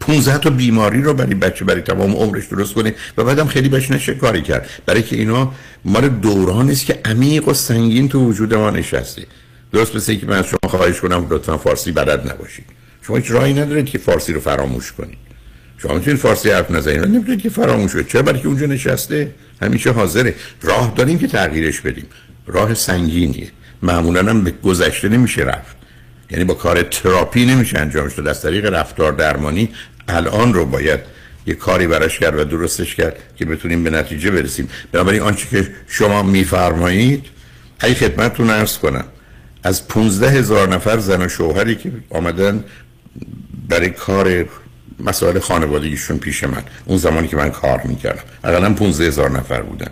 15 0.00 0.38
تا 0.38 0.50
بیماری 0.50 1.02
رو 1.02 1.14
برای 1.14 1.34
بچه 1.34 1.64
برای 1.64 1.80
تمام 1.80 2.12
عمرش 2.12 2.46
درست 2.46 2.74
کنه 2.74 2.94
و 3.16 3.24
بعدم 3.24 3.46
خیلی 3.46 3.68
بهش 3.68 3.90
نشه 3.90 4.14
کاری 4.14 4.42
کرد. 4.42 4.68
برای 4.86 5.02
که 5.02 5.16
اینا 5.16 5.52
مال 5.84 6.08
دوران 6.08 6.70
است 6.70 6.86
که 6.86 7.00
عمیق 7.04 7.48
و 7.48 7.54
سنگین 7.54 8.08
تو 8.08 8.28
وجود 8.28 8.54
ما 8.54 8.70
نشسته. 8.70 9.22
درست 9.72 9.96
مثل 9.96 10.14
که 10.14 10.26
من 10.26 10.36
از 10.36 10.46
شما 10.46 10.70
خواهش 10.70 11.00
کنم 11.00 11.26
لطفا 11.30 11.58
فارسی 11.58 11.92
بلد 11.92 12.30
نباشید. 12.30 12.64
شما 13.02 13.16
هیچ 13.16 13.30
راهی 13.30 13.54
ندارید 13.54 13.86
که 13.86 13.98
فارسی 13.98 14.32
رو 14.32 14.40
فراموش 14.40 14.92
کنید. 14.92 15.18
شما 15.78 15.94
می‌تونید 15.94 16.20
فارسی 16.20 16.50
حرف 16.50 16.70
نزنید. 16.70 16.98
نمی‌تونید 16.98 17.42
که 17.42 17.50
فراموش 17.50 17.92
کنید. 17.92 18.06
چرا؟ 18.06 18.22
برای 18.22 18.40
که 18.40 18.48
اونجا 18.48 18.66
نشسته 18.66 19.34
همیشه 19.62 19.90
حاضره. 19.90 20.34
راه 20.62 20.92
داریم 20.96 21.18
که 21.18 21.26
تغییرش 21.26 21.80
بدیم. 21.80 22.06
راه 22.46 22.74
سنگینیه. 22.74 23.48
معمولا 23.82 24.30
هم 24.30 24.44
به 24.44 24.50
گذشته 24.50 25.08
نمیشه 25.08 25.42
رفت. 25.42 25.77
یعنی 26.30 26.44
با 26.44 26.54
کار 26.54 26.82
تراپی 26.82 27.44
نمیشه 27.44 27.78
انجامش 27.78 28.14
داد 28.14 28.28
از 28.28 28.42
طریق 28.42 28.66
رفتار 28.66 29.12
درمانی 29.12 29.68
الان 30.08 30.54
رو 30.54 30.66
باید 30.66 31.00
یه 31.46 31.54
کاری 31.54 31.86
براش 31.86 32.18
کرد 32.18 32.38
و 32.38 32.44
درستش 32.44 32.94
کرد 32.94 33.16
که 33.36 33.44
بتونیم 33.44 33.84
به 33.84 33.90
نتیجه 33.90 34.30
برسیم. 34.30 34.68
بنابراین 34.92 35.22
آنچه 35.22 35.48
که 35.50 35.70
شما 35.86 36.22
میفرمایید 36.22 37.24
ای 37.84 37.94
خدمتتون 37.94 38.50
ارز 38.50 38.78
کنم 38.78 39.04
از 39.62 39.88
15 39.88 40.30
هزار 40.30 40.68
نفر 40.68 40.98
زن 40.98 41.22
و 41.22 41.28
شوهری 41.28 41.76
که 41.76 41.92
آمدن 42.10 42.64
برای 43.68 43.90
کار 43.90 44.44
مسائل 45.00 45.38
خانوادگیشون 45.38 46.18
پیش 46.18 46.44
من 46.44 46.62
اون 46.84 46.98
زمانی 46.98 47.28
که 47.28 47.36
من 47.36 47.50
کار 47.50 47.82
می‌کردم 47.84 48.22
اقلا 48.44 48.74
15 48.74 49.06
هزار 49.06 49.30
نفر 49.30 49.62
بودن. 49.62 49.90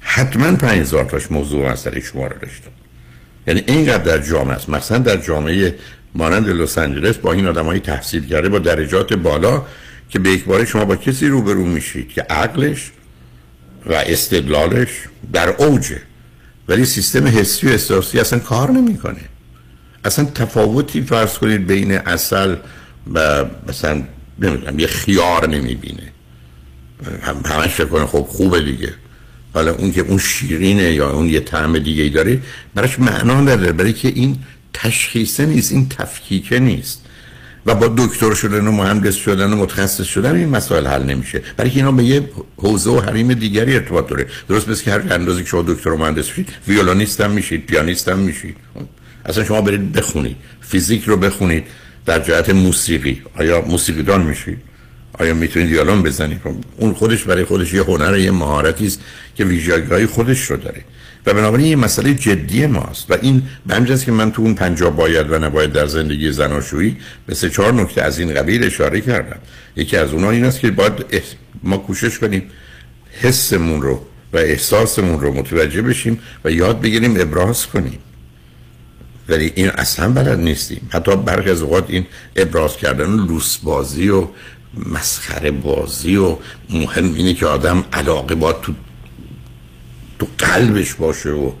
حتما 0.00 0.56
5 0.56 0.80
هزار 0.80 1.04
تاش 1.04 1.32
موضوع 1.32 1.72
مسئله 1.72 2.00
شما 2.00 2.26
رو 2.26 2.38
داشتم. 2.38 2.70
یعنی 3.46 3.64
اینقدر 3.66 4.04
در 4.04 4.18
جامعه 4.18 4.56
است. 4.56 4.68
مثلا 4.68 4.98
در 4.98 5.16
جامعه 5.16 5.74
مانند 6.14 6.48
لس 6.48 6.78
آنجلس 6.78 7.16
با 7.16 7.32
این 7.32 7.46
آدمای 7.46 7.80
تحصیل 7.80 8.26
کرده 8.26 8.48
با 8.48 8.58
درجات 8.58 9.14
بالا 9.14 9.62
که 10.08 10.18
به 10.18 10.36
بار 10.36 10.64
شما 10.64 10.84
با 10.84 10.96
کسی 10.96 11.28
روبرو 11.28 11.64
میشید 11.64 12.08
که 12.08 12.22
عقلش 12.22 12.90
و 13.86 13.92
استدلالش 13.92 14.88
در 15.32 15.48
اوجه. 15.48 16.00
ولی 16.68 16.84
سیستم 16.84 17.26
حسی 17.26 17.66
و 17.66 17.70
احساسی 17.70 18.20
اصلا 18.20 18.38
کار 18.38 18.70
نمی‌کنه. 18.70 19.20
اصلا 20.04 20.24
تفاوتی 20.24 21.02
فرض 21.02 21.38
کنید 21.38 21.66
بین 21.66 21.92
اصل 21.92 22.56
و 23.14 23.44
مثلا 23.68 24.02
نمی‌دونم 24.38 24.78
یه 24.78 24.86
خیار 24.86 25.48
نمی‌بینه. 25.48 26.12
هم 27.22 27.36
همش 27.44 27.70
فکر 27.70 27.86
کنه 27.86 28.06
خب 28.06 28.22
خوبه 28.22 28.60
دیگه. 28.60 28.94
حالا 29.56 29.74
اون 29.74 29.92
که 29.92 30.00
اون 30.00 30.18
شیرینه 30.18 30.92
یا 30.92 31.10
اون 31.10 31.28
یه 31.28 31.40
طعم 31.40 31.78
دیگه 31.78 32.02
ای 32.02 32.10
داره 32.10 32.40
براش 32.74 32.98
معنا 32.98 33.40
نداره 33.40 33.72
برای 33.72 33.92
که 33.92 34.08
این 34.08 34.36
تشخیصه 34.72 35.46
نیست 35.46 35.72
این 35.72 35.88
تفکیکه 35.88 36.58
نیست. 36.58 37.02
و 37.66 37.74
با 37.74 37.94
دکتر 37.98 38.34
شدن 38.34 38.66
و 38.66 38.72
مهندس 38.72 39.14
شدن 39.14 39.52
و 39.52 39.56
متخصص 39.56 40.04
شدن 40.04 40.36
این 40.36 40.48
مسائل 40.48 40.86
حل 40.86 41.02
نمیشه. 41.02 41.42
برای 41.56 41.70
که 41.70 41.76
اینا 41.76 41.92
به 41.92 42.04
یه 42.04 42.30
حوزه 42.56 42.90
و 42.90 43.00
حریم 43.00 43.34
دیگری 43.34 43.74
ارتباط 43.74 44.08
داره. 44.08 44.26
درست 44.48 44.68
مثل 44.68 44.84
که 44.84 44.90
هر 44.90 45.02
اندازه 45.10 45.42
که 45.42 45.48
شما 45.48 45.62
دکتر 45.62 45.90
و 45.90 45.98
مهندس 45.98 46.26
شید 46.26 46.48
ویولونیست 46.68 47.20
هم 47.20 47.30
میشید 47.30 47.66
پیانیست 47.66 48.08
هم 48.08 48.18
میشید. 48.18 48.56
اصلا 49.24 49.44
شما 49.44 49.60
برید 49.60 49.92
بخونید. 49.92 50.36
فیزیک 50.60 51.04
رو 51.04 51.16
بخونید. 51.16 51.64
در 52.06 52.18
جهت 52.18 52.50
موسیقی. 52.50 53.22
آیا 53.36 53.60
موسیقیدان 53.60 54.22
میشید؟ 54.22 54.58
آیا 55.18 55.34
می‌تونید 55.34 55.68
ویولون 55.68 56.02
بزنید؟ 56.02 56.40
اون 56.76 56.94
خودش 56.94 57.24
برای 57.24 57.44
خودش 57.44 57.72
یه 57.74 57.82
هنر 57.82 58.18
یه 58.18 58.30
مهارتی 58.30 58.86
است 58.86 59.00
که 59.34 59.44
ویژگی‌های 59.44 60.06
خودش 60.06 60.50
رو 60.50 60.56
داره. 60.56 60.84
و 61.26 61.34
بنابراین 61.34 61.66
یه 61.66 61.76
مسئله 61.76 62.14
جدی 62.14 62.66
ماست. 62.66 63.10
و 63.10 63.16
این 63.22 63.42
بنج 63.66 63.92
است 63.92 64.04
که 64.04 64.12
من 64.12 64.32
تو 64.32 64.42
اون 64.42 64.54
پنجاه 64.54 64.96
باید 64.96 65.30
و 65.30 65.38
نباید 65.38 65.72
در 65.72 65.86
زندگی 65.86 66.32
زناشویی 66.32 66.96
به 67.26 67.34
سه 67.34 67.50
چهار 67.50 67.72
نکته 67.72 68.02
از 68.02 68.18
این 68.18 68.34
قبیل 68.34 68.64
اشاره 68.64 69.00
کردم. 69.00 69.38
یکی 69.76 69.96
از 69.96 70.12
اونها 70.12 70.30
این 70.30 70.44
است 70.44 70.60
که 70.60 70.70
باید 70.70 70.92
ما 71.62 71.76
کوشش 71.76 72.18
کنیم 72.18 72.42
حسمون 73.20 73.82
رو 73.82 74.06
و 74.32 74.36
احساسمون 74.36 75.20
رو 75.20 75.32
متوجه 75.32 75.82
بشیم 75.82 76.18
و 76.44 76.50
یاد 76.50 76.80
بگیریم 76.80 77.20
ابراز 77.20 77.66
کنیم. 77.66 77.98
ولی 79.28 79.52
این 79.54 79.70
اصلا 79.70 80.12
بلد 80.12 80.38
نیستیم. 80.38 80.88
حتی 80.90 81.16
برخی 81.16 81.50
از 81.50 81.62
اوقات 81.62 81.84
این 81.88 82.06
ابراز 82.36 82.76
کردن 82.76 83.10
لوس 83.10 83.56
بازی 83.56 84.08
و 84.08 84.26
مسخره 84.76 85.50
بازی 85.50 86.16
و 86.16 86.36
مهم 86.70 87.14
اینه 87.14 87.34
که 87.34 87.46
آدم 87.46 87.84
علاقه 87.92 88.34
با 88.34 88.52
تو 88.52 88.74
تو 90.18 90.26
قلبش 90.38 90.94
باشه 90.94 91.30
و 91.30 91.52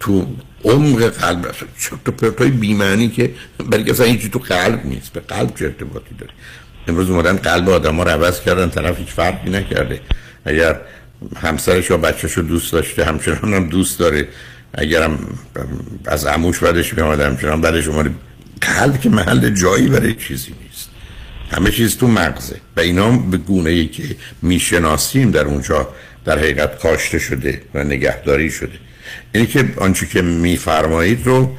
تو 0.00 0.26
عمق 0.64 1.08
قلب 1.08 1.54
تو 2.04 2.12
پرتای 2.12 2.50
بیمعنی 2.50 3.08
که 3.08 3.34
برای 3.70 3.90
اصلا 3.90 4.06
هیچی 4.06 4.28
تو 4.28 4.38
قلب 4.38 4.86
نیست. 4.86 5.12
به 5.12 5.20
قلب 5.20 5.54
چه 5.58 5.64
ارتباطی 5.64 6.14
داره 6.18 6.32
امروز 6.88 7.10
اومدن 7.10 7.36
قلب 7.36 7.68
آدم 7.68 7.96
ها 7.96 8.02
رو 8.02 8.30
کردن 8.30 8.70
طرف 8.70 8.98
هیچ 8.98 9.08
فرقی 9.08 9.50
نکرده. 9.50 10.00
اگر 10.44 10.80
همسرش 11.36 11.90
یا 11.90 11.96
بچهش 11.96 12.32
رو 12.32 12.42
دوست 12.42 12.72
داشته 12.72 13.04
همچنان 13.04 13.54
هم 13.54 13.68
دوست 13.68 13.98
داره. 13.98 14.28
اگرم 14.74 15.18
از 16.06 16.26
عموش 16.26 16.58
بدش 16.58 16.94
میامده 16.94 17.26
همچنان 17.26 17.60
بدش 17.60 17.88
اومده. 17.88 18.10
قلب 18.60 19.00
که 19.00 19.08
محل 19.08 19.50
جایی 19.50 19.88
برای 19.88 20.14
چیزی 20.14 20.54
نیست. 20.62 20.67
همه 21.50 21.70
چیز 21.70 21.96
تو 21.96 22.08
مغزه. 22.08 22.56
و 22.76 22.80
اینا 22.80 23.10
به 23.10 23.36
گونه 23.36 23.70
ای 23.70 23.86
که 23.86 24.16
می‌شناسیم 24.42 25.30
در 25.30 25.44
اونجا 25.44 25.88
در 26.24 26.38
حقیقت 26.38 26.78
کاشته 26.82 27.18
شده 27.18 27.62
و 27.74 27.84
نگهداری 27.84 28.50
شده. 28.50 28.78
اینی 29.32 29.46
که 29.46 29.68
آنچه 29.76 30.06
که 30.06 30.22
میفرمایید 30.22 31.26
رو 31.26 31.56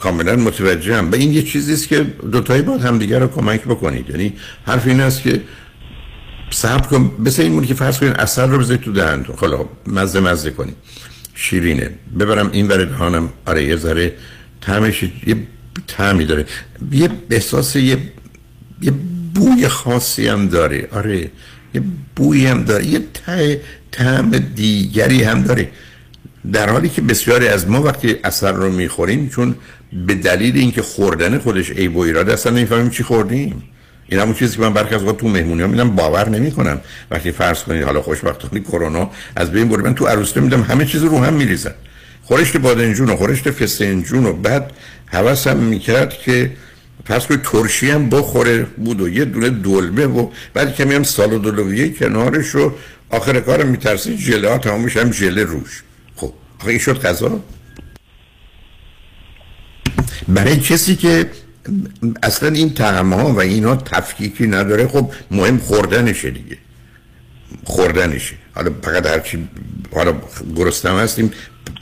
کاملا 0.00 0.36
متوجه 0.36 0.96
هم 0.96 1.10
و 1.10 1.14
این 1.14 1.32
یه 1.32 1.42
چیزی 1.42 1.72
است 1.72 1.88
که 1.88 2.06
دوتایی 2.32 2.62
باید 2.62 2.80
هم 2.80 2.98
دیگر 2.98 3.18
رو 3.18 3.28
کمک 3.28 3.60
بکنید. 3.60 4.10
یعنی 4.10 4.32
حرف 4.66 4.86
این 4.86 5.00
است 5.00 5.22
که 5.22 5.40
صبر 6.50 6.86
کن. 6.86 7.12
مثل 7.18 7.42
این 7.42 7.64
که 7.64 7.74
فرض 7.74 7.98
کنید 7.98 8.12
اثر 8.12 8.46
رو 8.46 8.58
بذارید 8.58 8.82
تو 8.82 8.92
دهنتون 8.92 9.36
خلا 9.36 9.64
مزه 9.86 10.20
مزه 10.20 10.50
کنید. 10.50 10.76
شیرینه. 11.34 11.90
ببرم 12.20 12.50
این 12.52 12.68
ور 12.68 12.84
دهانم. 12.84 13.28
آره 13.46 13.64
یه 13.64 13.76
ذره 13.76 14.12
طعمش 14.60 15.02
یه 15.02 15.36
طعمی 15.86 16.24
داره. 16.24 16.46
یه 16.92 17.10
احساس 17.30 17.76
یه 17.76 17.98
یه 18.80 18.92
بوی 19.34 19.68
خاصی 19.68 20.28
هم 20.28 20.48
داره. 20.48 20.88
آره 20.92 21.30
یه 21.74 21.82
بوی 22.16 22.46
هم 22.46 22.64
داره. 22.64 22.86
یه 22.86 23.00
طعم 23.92 24.30
دیگری 24.54 25.22
هم 25.22 25.42
داره. 25.42 25.68
در 26.52 26.70
حالی 26.70 26.88
که 26.88 27.02
بسیاری 27.02 27.48
از 27.48 27.68
ما 27.68 27.82
وقتی 27.82 28.16
اثر 28.24 28.52
رو 28.52 28.70
می‌خوریم 28.70 29.28
چون 29.28 29.54
به 30.06 30.14
دلیل 30.14 30.56
اینکه 30.56 30.82
خوردن 30.82 31.38
خودش 31.38 31.70
عیب 31.70 31.96
و 31.96 32.00
ایراد 32.00 32.30
اصلا 32.30 32.52
نمی‌فهمیم 32.52 32.90
چی 32.90 33.02
خوردیم. 33.02 33.62
این 34.08 34.20
همون 34.20 34.34
چیزی 34.34 34.56
که 34.56 34.62
من 34.62 34.72
برخی 34.72 34.94
از 34.94 35.02
تو 35.02 35.28
مهمونی 35.28 35.62
ها 35.62 35.68
میدم 35.68 35.90
باور 35.90 36.28
نمی‌کنم. 36.28 36.80
وقتی 37.10 37.32
فرض 37.32 37.62
کنید 37.62 37.82
حالا 37.82 38.02
خوشبختانه 38.02 38.60
کرونا 38.60 39.10
از 39.36 39.50
بین 39.50 39.68
برد 39.68 39.84
من 39.84 39.94
تو 39.94 40.06
عروسته 40.06 40.40
میدم 40.40 40.62
همه 40.62 40.86
چیز 40.86 41.02
رو 41.02 41.18
هم 41.18 41.32
میریزن. 41.32 41.74
خورشت 42.22 42.56
بادنجون 42.56 43.10
و 43.10 43.16
خورشت 43.16 43.50
فسنجون 43.50 44.26
و 44.26 44.32
بعد 44.32 44.70
حواسم 45.06 45.56
می‌کرد 45.56 46.18
که 46.18 46.50
پس 47.04 47.26
که 47.26 47.36
ترشی 47.36 47.90
هم 47.90 48.08
بخوره 48.08 48.62
بود 48.62 49.00
و 49.00 49.08
یه 49.08 49.24
دونه 49.24 49.50
دلمه 49.50 50.06
و 50.06 50.30
بعد 50.54 50.74
کمی 50.74 50.94
هم 50.94 51.02
سال 51.02 51.38
دلویه 51.38 51.88
کنارش 51.88 52.48
رو 52.48 52.72
آخر 53.10 53.40
کارم 53.40 53.68
میترسی 53.68 54.16
جله 54.16 54.50
ها 54.50 54.58
تمامش 54.58 54.96
هم 54.96 55.10
جله 55.10 55.44
روش. 55.44 55.82
خب 56.16 56.32
آخه 56.60 56.68
این 56.68 56.78
شد 56.78 57.00
غذا؟ 57.00 57.40
برای 60.28 60.56
کسی 60.56 60.96
که 60.96 61.30
اصلا 62.22 62.48
این 62.48 62.74
تعم 62.74 63.12
ها 63.12 63.32
و 63.32 63.40
اینا 63.40 63.76
تفکیکی 63.76 64.46
نداره 64.46 64.88
خب 64.88 65.12
مهم 65.30 65.58
خوردنشه 65.58 66.30
دیگه. 66.30 66.58
خوردنشه. 67.64 68.34
حالا 68.54 68.70
فقط 68.82 69.06
هرچی 69.06 69.48
حالا 69.94 70.14
گرستم 70.56 70.96
هستیم 70.96 71.32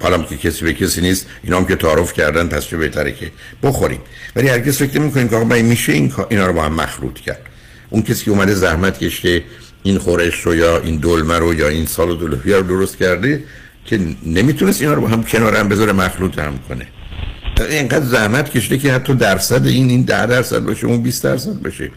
حالا 0.00 0.22
که 0.22 0.36
کسی 0.36 0.64
به 0.64 0.72
کسی 0.72 1.00
نیست 1.00 1.26
اینا 1.44 1.56
هم 1.56 1.64
که 1.64 1.76
تعارف 1.76 2.12
کردن 2.12 2.46
پس 2.46 2.66
چه 2.66 2.76
بهتره 2.76 3.12
که 3.12 3.30
بخوریم. 3.62 4.00
ولی 4.36 4.48
هرگز 4.48 4.78
فکر 4.78 5.00
نمی 5.00 5.28
که 5.28 5.36
آقا 5.36 5.44
میشه 5.44 5.92
این 5.92 6.12
اینا 6.28 6.46
رو 6.46 6.52
با 6.52 6.62
هم 6.62 6.74
مخلوط 6.74 7.20
کرد. 7.20 7.40
اون 7.90 8.02
کسی 8.02 8.24
که 8.24 8.30
اومده 8.30 8.54
زحمت 8.54 8.98
کشته 8.98 9.42
این 9.82 9.98
خورش 9.98 10.40
رو 10.40 10.54
یا 10.54 10.80
این 10.80 10.96
دلمه 10.96 11.38
رو 11.38 11.54
یا 11.54 11.68
این 11.68 11.86
سال 11.86 12.18
دلوفی 12.18 12.52
رو 12.52 12.62
درست 12.62 12.98
کرده 12.98 13.44
که 13.84 14.00
نمی‌تونست 14.26 14.80
اینا 14.80 14.94
رو 14.94 15.00
با 15.00 15.08
هم 15.08 15.22
کنار 15.22 15.56
هم 15.56 15.68
بذاره 15.68 15.92
مخلوط 15.92 16.38
هم 16.38 16.58
کنه. 16.68 16.86
اینقدر 17.70 18.04
زحمت 18.04 18.50
کشته 18.50 18.78
که 18.78 18.92
حتی 18.92 19.14
درصد 19.14 19.66
این 19.66 19.90
این 19.90 20.02
ده 20.02 20.26
درصد 20.26 20.58
باشه 20.58 20.86
اون 20.86 21.02
20 21.02 21.24
درصد 21.24 21.62
باشه. 21.62 21.90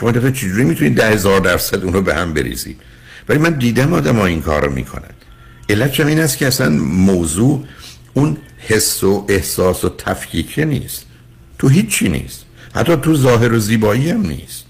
شما 0.00 0.10
دفعه 0.10 0.32
چجوری 0.32 0.64
می‌تونید 0.64 1.00
هزار 1.00 1.40
درصد 1.40 1.84
اون 1.84 1.92
رو 1.92 2.02
به 2.02 2.14
هم 2.14 2.34
بریزید؟ 2.34 2.80
ولی 3.28 3.38
من 3.38 3.50
دیدم 3.50 3.92
آدم 3.92 4.16
ها 4.16 4.26
این 4.26 4.42
کار 4.42 4.64
رو 4.64 4.72
می‌کنن. 4.72 5.14
علت 5.70 6.00
این 6.00 6.20
است 6.20 6.38
که 6.38 6.46
اصلا 6.46 6.68
موضوع 6.80 7.64
اون 8.14 8.36
حس 8.58 9.04
و 9.04 9.26
احساس 9.28 9.84
و 9.84 9.88
تفکیکه 9.88 10.64
نیست. 10.64 11.06
تو 11.58 11.68
هیچی 11.68 12.08
نیست. 12.08 12.44
حتی 12.74 12.96
تو 12.96 13.14
ظاهر 13.14 13.52
و 13.52 13.58
زیبایی 13.58 14.10
هم 14.10 14.20
نیست. 14.20 14.64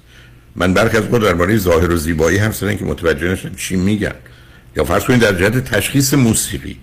من 0.56 0.74
برخی 0.74 0.96
از 0.96 1.04
خود 1.04 1.22
درباره 1.22 1.56
ظاهر 1.56 1.90
و 1.90 1.96
زیبایی 1.96 2.38
هم 2.38 2.52
سرن 2.52 2.76
که 2.76 2.84
متوجه 2.84 3.32
نشن 3.32 3.54
چی 3.54 3.76
میگن. 3.76 4.14
یا 4.76 4.84
فرض 4.84 5.04
کنید 5.04 5.20
در 5.20 5.32
جهت 5.32 5.64
تشخیص 5.64 6.14
موسیقی. 6.14 6.76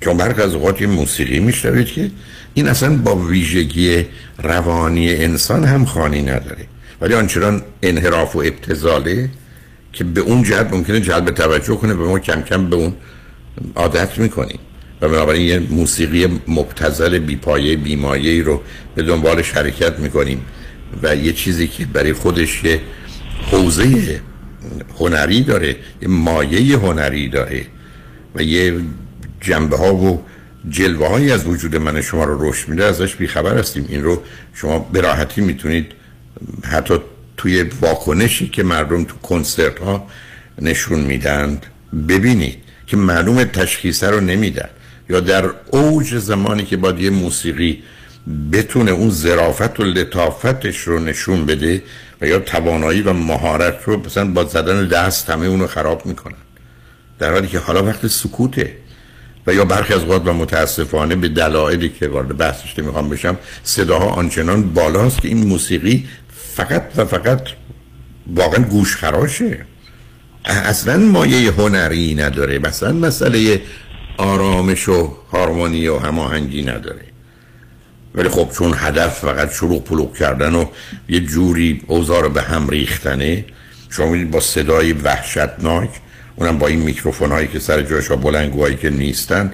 چون 0.00 0.16
برخی 0.16 0.42
از 0.42 0.54
اوقات 0.54 0.82
موسیقی 0.82 1.40
میشنوید 1.40 1.86
که 1.86 2.10
این 2.54 2.68
اصلا 2.68 2.96
با 2.96 3.16
ویژگی 3.16 4.06
روانی 4.38 5.14
انسان 5.14 5.64
هم 5.64 5.84
خانی 5.84 6.22
نداره. 6.22 6.66
ولی 7.00 7.14
آنچنان 7.14 7.62
انحراف 7.82 8.36
و 8.36 8.38
ابتزاله 8.38 9.30
که 9.92 10.04
به 10.04 10.20
اون 10.20 10.42
جهت 10.42 10.72
ممکنه 10.72 11.00
جلب 11.00 11.30
توجه 11.30 11.76
کنه 11.76 11.94
به 11.94 12.04
ما 12.04 12.18
کم 12.18 12.42
کم 12.42 12.70
به 12.70 12.76
اون 12.76 12.92
عادت 13.76 14.18
می‌کنیم 14.18 14.58
و 15.00 15.08
بنابراین 15.08 15.42
یه 15.42 15.58
موسیقی 15.58 16.40
مبتزل 16.48 17.18
بیپایه 17.18 17.76
بیمایه 17.76 18.42
رو 18.42 18.62
به 18.94 19.02
دنبال 19.02 19.42
حرکت 19.42 19.98
می‌کنیم. 19.98 20.44
و 21.02 21.16
یه 21.16 21.32
چیزی 21.32 21.68
که 21.68 21.84
برای 21.84 22.12
خودش 22.12 22.64
یه 22.64 22.80
حوزه 23.50 24.20
هنری 24.98 25.42
داره 25.42 25.76
یه 26.02 26.08
مایه 26.08 26.78
هنری 26.78 27.28
داره. 27.28 27.66
و 28.34 28.42
یه 28.42 28.74
جنبه 29.40 29.76
ها 29.76 29.94
و 29.94 30.24
جلوه 30.68 31.08
هایی 31.08 31.32
از 31.32 31.46
وجود 31.46 31.76
من 31.76 32.00
شما 32.00 32.24
رو 32.24 32.50
رشد 32.50 32.68
میده 32.68 32.84
ازش 32.84 33.14
بیخبر 33.16 33.58
هستیم. 33.58 33.86
این 33.88 34.02
رو 34.02 34.22
شما 34.54 34.78
به 34.78 35.00
راحتی 35.00 35.40
می‌تونید 35.40 35.92
حتی 36.64 36.94
توی 37.36 37.62
واکنشی 37.62 38.48
که 38.48 38.62
مردم 38.62 39.04
تو 39.04 39.16
کنسرت 39.22 39.78
ها 39.78 40.06
نشون 40.62 41.00
میدند 41.00 41.66
ببینید. 42.08 42.58
که 42.90 42.96
معلوم 42.96 43.44
تشخیصه 43.44 44.10
رو 44.10 44.20
نمیدن. 44.20 44.68
یا 45.10 45.20
در 45.20 45.44
اوج 45.70 46.18
زمانی 46.18 46.64
که 46.64 46.76
باید 46.76 47.00
یه 47.00 47.10
موسیقی 47.10 47.82
بتونه 48.52 48.90
اون 48.90 49.10
ظرافت 49.10 49.80
و 49.80 49.84
لطافتش 49.84 50.78
رو 50.78 50.98
نشون 50.98 51.46
بده 51.46 51.82
و 52.20 52.26
یا 52.26 52.38
توانایی 52.38 53.02
و 53.02 53.12
مهارت 53.12 53.78
رو 53.84 54.06
مثلا 54.06 54.30
با 54.30 54.44
زدن 54.44 54.88
دست 54.88 55.30
همه 55.30 55.46
اونو 55.46 55.66
خراب 55.66 56.06
می‌کنن. 56.06 56.42
در 57.18 57.32
حالی 57.32 57.48
که 57.48 57.58
حالا 57.58 57.84
وقت 57.84 58.06
سکوته. 58.06 58.76
و 59.46 59.54
یا 59.54 59.64
برخی 59.64 59.94
از 59.94 60.00
اوقات 60.00 60.26
و 60.26 60.32
متاسفانه 60.32 61.16
به 61.16 61.28
دلایلی 61.28 61.88
که 61.88 62.08
وارد 62.08 62.36
بحثش 62.36 62.78
نمی‌خوام 62.78 63.08
بشم 63.08 63.36
صداها 63.64 64.06
آنچنان 64.06 64.74
بالاست 64.74 65.20
که 65.20 65.28
این 65.28 65.46
موسیقی 65.46 66.08
فقط 66.54 66.82
و 66.96 67.04
فقط 67.04 67.42
واقعا 68.34 68.64
گوش 68.64 68.96
خراشه 68.96 69.66
اصلا 70.44 70.98
مایه 70.98 71.52
هنری 71.52 72.14
نداره. 72.14 72.58
مثلا 72.58 72.92
مسئله 72.92 73.62
آرامش 74.16 74.88
و 74.88 75.16
هارمونی 75.32 75.88
و 75.88 75.98
هماهنگی 75.98 76.62
نداره. 76.62 77.04
ولی 78.14 78.28
خب 78.28 78.48
چون 78.52 78.74
هدف 78.76 79.18
فقط 79.18 79.52
شروع 79.52 79.80
پلوک 79.80 80.14
کردن 80.14 80.54
و 80.54 80.64
یه 81.08 81.20
جوری 81.20 81.82
اوضاع 81.86 82.22
رو 82.22 82.28
به 82.28 82.42
هم 82.42 82.68
ریختنه 82.68 83.44
شما 83.90 84.06
می‌دید 84.06 84.30
با 84.30 84.40
صدای 84.40 84.92
وحشتناک 84.92 85.90
اونم 86.36 86.58
با 86.58 86.66
این 86.66 86.78
میکروفون 86.78 87.30
هایی 87.30 87.48
که 87.48 87.58
سر 87.58 87.82
جایش 87.82 88.10
بلنگوهایی 88.10 88.76
که 88.76 88.90
نیستن 88.90 89.52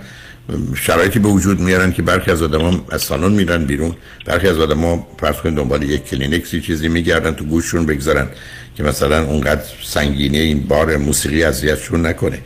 شرایطی 0.75 1.19
به 1.19 1.29
وجود 1.29 1.61
میارن 1.61 1.93
که 1.93 2.03
برخی 2.03 2.31
از 2.31 2.43
آدم 2.43 2.81
از 2.91 3.03
سالن 3.03 3.33
میرن 3.33 3.65
بیرون. 3.65 3.97
برخی 4.25 4.49
از 4.49 4.59
آدم 4.59 4.81
ها 4.81 5.07
فرض 5.21 5.37
کنید 5.37 5.57
دنبال 5.57 5.83
یک 5.83 6.05
کلینکسی 6.05 6.61
چیزی 6.61 6.89
میگردن 6.89 7.35
تو 7.35 7.45
گوششون 7.45 7.87
بگذارن 7.87 8.29
که 8.77 8.83
مثلا 8.83 9.25
اونقدر 9.25 9.63
سنگینی 9.85 10.39
این 10.39 10.61
بار 10.61 10.97
موسیقی 10.97 11.45
اذیتشون 11.45 12.07
نکنه. 12.07 12.39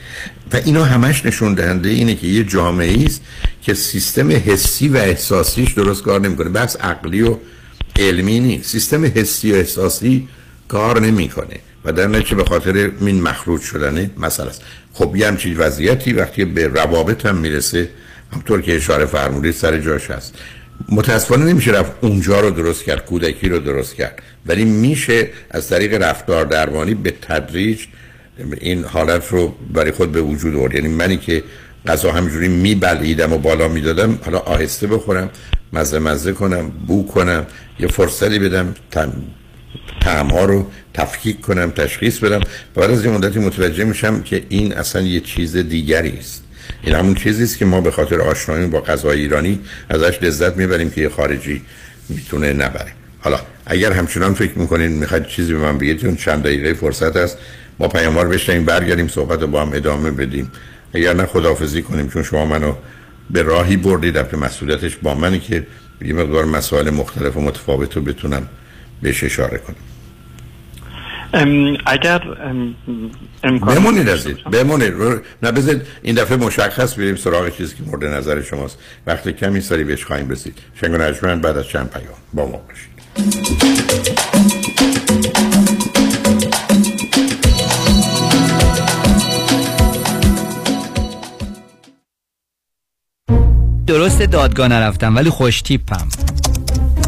و 0.53 0.57
اینا 0.65 0.85
همش 0.85 1.27
نشون 1.27 1.55
دهنده 1.55 1.89
اینه 1.89 2.15
که 2.15 2.27
یه 2.27 2.45
جامعه 2.45 3.05
است 3.05 3.23
که 3.63 3.75
سیستم 3.75 4.31
حسی 4.31 4.89
و 4.89 4.97
احساسیش 4.97 5.73
درست 5.73 6.03
کار 6.03 6.21
نمی‌کنه. 6.21 6.49
بس 6.49 6.77
عقلی 6.77 7.23
و 7.23 7.37
علمی 7.99 8.41
نیست. 8.41 8.71
سیستم 8.71 9.05
حسی 9.05 9.53
و 9.53 9.55
احساسی 9.55 10.29
کار 10.69 11.01
نمی‌کنه. 11.01 11.57
و 11.85 11.93
در 11.93 12.07
نتیجه 12.07 12.37
به 12.37 12.45
خاطر 12.45 12.91
این 13.01 13.23
مخروج 13.23 13.61
شدنه 13.61 14.11
مسئله 14.19 14.49
است. 14.49 14.63
خب 14.93 15.17
یه 15.17 15.29
همچین 15.29 15.57
وضعیتی 15.57 16.13
وقتی 16.13 16.45
به 16.45 16.69
روابط 16.69 17.27
هم 17.27 17.37
می‌رسه 17.37 17.89
همطور 18.33 18.63
که 18.63 18.77
اشاره 18.77 19.07
فرمودید 19.07 19.55
سر 19.55 19.79
جاش 19.79 20.11
هست. 20.11 20.35
متاسفانه 20.89 21.45
نمیشه 21.45 21.71
رفت 21.71 21.93
اونجا 22.01 22.41
رو 22.41 22.51
درست 22.51 22.85
کرد 22.85 23.07
کودکی 23.07 23.49
رو 23.49 23.59
درست 23.59 23.95
کرد. 23.95 24.23
ولی 24.47 24.65
میشه 24.65 25.29
از 25.51 25.69
طریق 25.69 26.03
رفتار 26.03 26.45
درمانی 26.45 26.95
به 26.95 27.15
تدریج 27.23 27.81
این 28.61 28.85
حالت 28.85 29.29
رو 29.29 29.55
برای 29.75 29.91
خود 29.91 30.13
به 30.13 30.21
وجود 30.21 30.55
آورد. 30.55 30.75
یعنی 30.75 30.89
منی 30.89 31.17
که 31.17 31.45
غذا 31.87 32.13
همجوری 32.13 32.49
میبلعیدم 32.49 33.33
و 33.33 33.39
بالا 33.39 33.69
می‌دادم 33.69 34.19
حالا 34.25 34.39
آهسته 34.39 34.87
بخورم 34.87 35.31
مزه 35.73 35.99
مزه 35.99 36.33
کنم 36.33 36.71
بو 36.71 37.07
کنم 37.07 37.47
یه 37.79 37.87
فرصتی 37.87 38.39
بدم 38.39 38.75
تعم 40.01 40.27
ها 40.27 40.45
رو 40.45 40.71
تفکیک 40.95 41.41
کنم 41.41 41.71
تشخیص 41.71 42.19
بدم. 42.19 42.41
بعد 42.75 42.91
از 42.91 43.05
یه 43.05 43.11
مدتی 43.11 43.39
متوجه 43.39 43.85
میشم 43.85 44.23
که 44.23 44.43
این 44.49 44.73
اصلا 44.73 45.03
یه 45.03 45.21
چیز 45.21 45.57
دیگری 45.57 46.19
است. 46.19 46.45
این 46.83 46.95
همون 46.95 47.15
چیزی 47.15 47.43
است 47.43 47.59
که 47.59 47.65
ما 47.65 47.81
به 47.81 47.91
خاطر 47.91 48.21
آشنایی 48.21 48.67
با 48.67 48.81
غذای 48.81 49.21
ایرانی 49.21 49.61
ازش 49.89 50.19
لذت 50.23 50.57
می‌بریم 50.57 50.91
که 50.91 51.01
یه 51.01 51.09
خارجی 51.09 51.63
می‌تونه 52.09 52.53
نبره. 52.53 52.93
حالا 53.21 53.41
اگر 53.67 53.93
همچنان 53.93 54.35
فکر 54.35 54.59
می‌کنین 54.59 54.93
می‌خواید 54.93 55.27
چیزی 55.27 55.53
به 55.53 55.59
من 55.59 55.79
بگید 55.79 56.01
چون 56.01 56.17
چند 56.17 56.43
دقیقه 56.43 56.75
فرصت 56.75 57.17
هست 57.17 57.39
ما 57.79 57.89
پیاموار 57.89 58.29
بشنیم 58.29 58.65
برگردیم 58.65 59.09
صحبت 59.09 59.41
رو 59.41 59.47
با 59.47 59.63
هم 59.63 59.73
ادامه 59.73 60.11
بدیم. 60.11 60.51
اگر 60.95 61.15
نه 61.15 61.27
خداحافظی 61.27 61.83
کنیم 61.83 62.09
چون 62.09 62.23
شما 62.23 62.47
منو 62.47 62.75
به 63.31 63.43
راهی 63.43 63.77
بردید 63.77 64.15
که 64.31 64.37
مسئولیتش 64.37 64.97
با 64.97 65.15
منی 65.15 65.41
که 65.41 65.67
یه 66.05 66.13
مقدار 66.13 66.45
مسائل 66.45 66.91
مختلف 66.91 67.37
و 67.37 67.41
متفاوت 67.41 67.97
رو 67.97 68.03
بتونم 68.03 68.49
بهش 69.03 69.25
اشاره 69.25 69.59
کنم. 69.59 69.90
اگر 71.87 72.23
امکان 73.45 73.75
بمونید 73.75 74.09
از 74.09 74.25
بمونید. 74.27 74.95
نه 75.43 75.53
بذارید 75.53 75.83
این 76.03 76.15
دفعه 76.15 76.37
مشخص 76.37 76.99
بریم 76.99 77.17
سراغ 77.17 77.57
چیزی 77.57 77.77
که 77.77 77.83
مورد 77.83 78.05
نظر 78.05 78.43
شماست. 78.43 78.79
وقتی 79.07 79.33
کمی 79.33 79.61
سری 79.61 79.85
بهش 79.85 80.05
خواهیم 80.05 80.29
رسید. 80.29 80.59
شنگ 80.75 80.95
و 81.23 81.37
بعد 81.37 81.59
از 81.59 81.69
چند 81.69 81.91
پیام 81.91 82.19
با 82.35 82.47
ما 82.47 82.61
باشید. 82.69 82.91
درست 93.87 94.23
دادگاه 94.23 94.69
نرفتم 94.69 95.17
ولی 95.17 95.31
خوش 95.31 95.63
تیپم. 95.63 96.09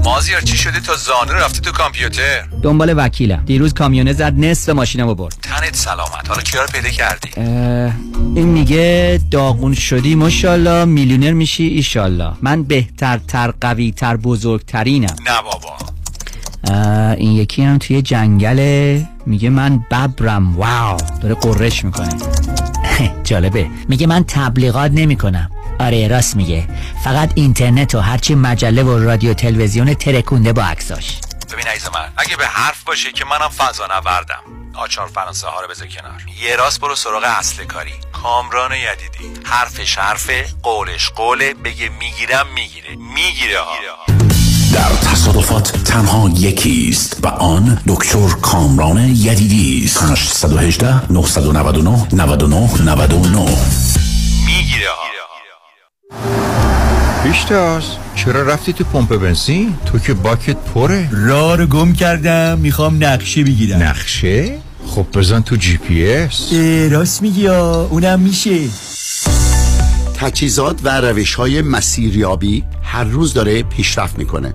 مازیار 0.05 0.41
چی 0.41 0.57
شده 0.57 0.81
تا 0.81 0.95
زانو 0.97 1.33
رفته 1.33 1.61
تو 1.61 1.73
کامپیوتر؟ 1.73 2.45
دنبال 2.63 2.95
وکیلم. 2.97 3.43
دیروز 3.47 3.75
کامیونه 3.75 4.13
زد 4.13 4.35
نصف 4.39 4.69
ماشینمو 4.69 5.15
برد. 5.15 5.37
تنت 5.43 5.77
سلامت. 5.77 6.29
حالا 6.29 6.43
کیا 6.43 6.61
رو 6.63 6.67
پیدا 6.67 6.89
کردی؟ 6.89 7.31
این 8.35 8.49
میگه 8.49 9.21
داغون 9.31 9.75
شدی 9.75 10.15
ماشاءالله. 10.15 10.85
میلیونر 10.85 11.33
میشی 11.33 11.65
ایشالله 11.65 12.33
من 12.43 12.63
بهتر 12.63 13.19
تر 13.19 13.55
قوی 13.61 13.93
تر 13.93 14.17
بزرگترینم. 14.17 15.17
نه 15.27 15.43
بابا. 15.45 15.77
این 17.15 17.33
یکی 17.33 17.63
هم 17.63 17.79
توی 17.79 18.03
جنگله. 18.03 19.09
میگه 19.27 19.51
من 19.51 19.85
ببرم. 19.91 20.57
واو. 20.57 20.97
داره 21.21 21.35
قررش 21.35 21.85
می‌کنه. 21.85 22.17
جالبه. 23.25 23.67
میگه 23.89 24.07
من 24.07 24.25
تبلیغات 24.29 24.91
نمی‌کنم. 24.95 25.51
آره 25.81 26.09
راست 26.09 26.37
میگه. 26.37 26.69
فقط 27.05 27.31
اینترنت 27.35 27.95
و 27.95 28.01
هرچی 28.01 28.35
مجله 28.35 28.83
و 28.83 28.99
رادیو 28.99 29.35
تلویزیون 29.35 29.95
ترکونده 29.95 30.53
با 30.53 30.63
عکساش. 30.63 31.19
ببین 31.53 31.67
عزیز 31.67 31.89
من 31.95 32.13
اگه 32.17 32.37
به 32.37 32.47
حرف 32.47 32.85
باشه 32.85 33.13
که 33.13 33.25
منم 33.25 33.49
فضا 33.49 33.87
نوردم. 33.87 34.43
آچار 34.75 35.07
فرانسه 35.07 35.47
ها 35.47 35.61
رو 35.61 35.69
بذار 35.69 35.87
کنار. 35.87 36.21
یه 36.43 36.57
راست 36.57 36.81
برو 36.81 36.95
سراغ 36.95 37.23
اصل 37.39 37.65
کاری. 37.65 37.95
کامران 38.13 38.73
یدیدی. 38.73 39.41
حرفش 39.45 39.99
حرفه 39.99 40.47
قولش 40.63 41.09
قوله. 41.09 41.55
بگه 41.55 41.89
می‌گیرم 41.89 42.47
می‌گیره. 42.55 42.89
می‌گیره 43.15 43.61
ها. 43.61 44.13
در 44.73 45.11
تصادفات 45.11 45.73
تنها 45.85 46.31
یکی 46.35 46.89
است 46.91 47.25
و 47.25 47.27
آن 47.29 47.83
دکتر 47.89 48.29
کامران 48.29 48.99
یدیدی 48.99 49.83
است. 49.85 50.03
818 50.03 51.13
999 51.13 52.07
99 52.13 52.83
99 52.83 53.39
می‌گیره 54.47 54.89
ها. 54.91 55.22
پیشتاز 57.25 57.83
چرا 58.15 58.43
رفتی 58.43 58.73
تو 58.73 58.85
پمپ 58.85 59.17
بنزین؟ 59.17 59.75
تو 59.87 59.99
که 59.99 60.15
باکت 60.15 60.57
پره. 60.57 61.09
راه 61.13 61.57
رو 61.57 61.67
گم 61.67 61.93
کردم. 61.93 62.59
می‌خوام 62.59 63.05
نقشه 63.05 63.45
بگیرم. 63.45 63.83
نقشه؟ 63.83 64.59
خب 64.87 65.07
بزن 65.15 65.41
تو 65.41 65.57
جی 65.57 65.77
پی 65.77 66.13
اس. 66.13 66.53
راست 66.91 67.23
میگی 67.23 67.47
اونم 67.47 68.21
میشه. 68.21 68.59
تجهیزات 70.17 70.81
و 70.85 71.01
روش 71.01 71.35
های 71.35 71.63
مسیریابی 71.63 72.65
هر 72.83 73.05
روز 73.05 73.35
داره 73.35 73.63
پیشرفت 73.63 74.19
می‌کنه. 74.19 74.55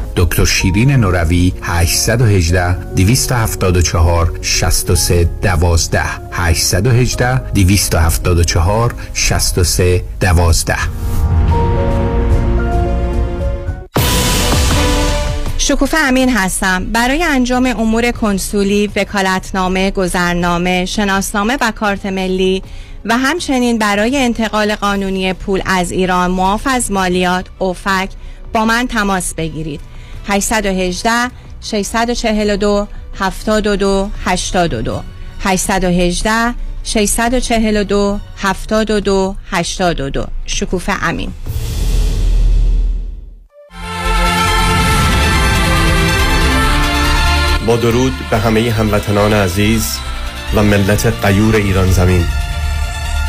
دکتر 0.15 0.45
شیرین 0.45 0.91
نوروی 0.91 1.53
818 1.61 2.73
274 2.95 4.39
63 4.41 5.29
12 5.41 6.01
818 6.31 7.51
274 7.53 8.93
63 9.13 10.03
12 10.19 10.75
شکوفه 15.57 15.97
امین 15.97 16.29
هستم. 16.29 16.85
برای 16.85 17.23
انجام 17.23 17.65
امور 17.65 18.11
کنسولی، 18.11 18.91
وکالتنامه، 18.95 19.91
گذرنامه، 19.91 20.85
شناسنامه 20.85 21.57
و 21.61 21.71
کارت 21.71 22.05
ملی 22.05 22.63
و 23.05 23.17
همچنین 23.17 23.77
برای 23.77 24.17
انتقال 24.17 24.75
قانونی 24.75 25.33
پول 25.33 25.61
از 25.65 25.91
ایران 25.91 26.31
معاف 26.31 26.61
از 26.65 26.91
مالیات، 26.91 27.45
اوفک 27.59 28.09
با 28.53 28.65
من 28.65 28.87
تماس 28.87 29.33
بگیرید. 29.33 29.90
818 30.31 31.31
642 31.61 32.87
72 33.19 34.11
82 34.25 35.03
818 35.39 36.55
642 36.83 38.19
72 38.37 39.35
82 39.51 40.27
شکوفه 40.45 40.93
امین. 41.03 41.33
با 47.67 47.75
درود 47.75 48.13
به 48.29 48.37
همه 48.37 48.71
هموطنان 48.71 49.33
عزیز 49.33 49.97
و 50.55 50.63
ملت 50.63 51.05
قیور 51.25 51.55
ایران 51.55 51.91
زمین. 51.91 52.25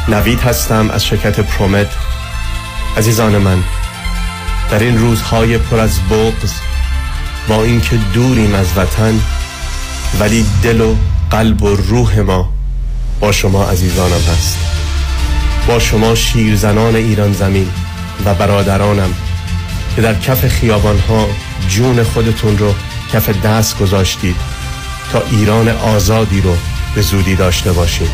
نوید 0.08 0.40
هستم 0.40 0.90
از 0.90 1.04
شرکت 1.04 1.40
پرومت. 1.40 1.88
عزیزان 2.96 3.38
من 3.38 3.62
در 4.70 4.78
این 4.78 4.98
روزهای 4.98 5.58
پر 5.58 5.80
از 5.80 6.00
بغض 6.10 6.71
با 7.48 7.64
اینکه 7.64 7.96
دوریم 8.14 8.54
از 8.54 8.66
وطن 8.76 9.20
ولی 10.20 10.46
دل 10.62 10.80
و 10.80 10.96
قلب 11.30 11.62
و 11.62 11.76
روح 11.76 12.20
ما 12.20 12.52
با 13.20 13.32
شما 13.32 13.64
عزیزانم 13.64 14.20
هست. 14.32 14.58
با 15.68 15.78
شما 15.78 16.14
شیرزنان 16.14 16.96
ایران 16.96 17.32
زمین 17.32 17.68
و 18.24 18.34
برادرانم 18.34 19.14
که 19.96 20.02
در 20.02 20.14
کف 20.14 20.48
خیابانها 20.48 21.28
جون 21.68 22.02
خودتون 22.02 22.58
رو 22.58 22.74
کف 23.12 23.28
دست 23.42 23.78
گذاشتید 23.78 24.36
تا 25.12 25.22
ایران 25.30 25.68
آزادی 25.68 26.40
رو 26.40 26.56
به 26.94 27.02
زودی 27.02 27.36
داشته 27.36 27.72
باشیم. 27.72 28.10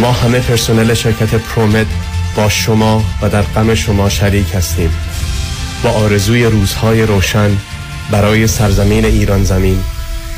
ما 0.00 0.12
همه 0.12 0.38
پرسنل 0.38 0.94
شرکت 0.94 1.34
پرومد 1.34 1.86
با 2.36 2.48
شما 2.48 3.04
و 3.22 3.28
در 3.28 3.42
غم 3.42 3.74
شما 3.74 4.08
شریک 4.08 4.54
هستیم. 4.54 4.90
با 5.82 5.90
آرزوی 5.90 6.44
روزهای 6.44 7.02
روشن 7.02 7.56
برای 8.10 8.46
سرزمین 8.46 9.04
ایران 9.04 9.44
زمین 9.44 9.78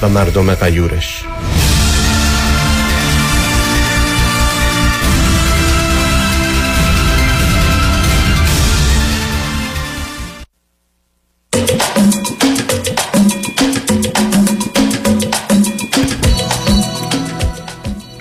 و 0.02 0.08
مردم 0.08 0.54
قیورش 0.54 1.24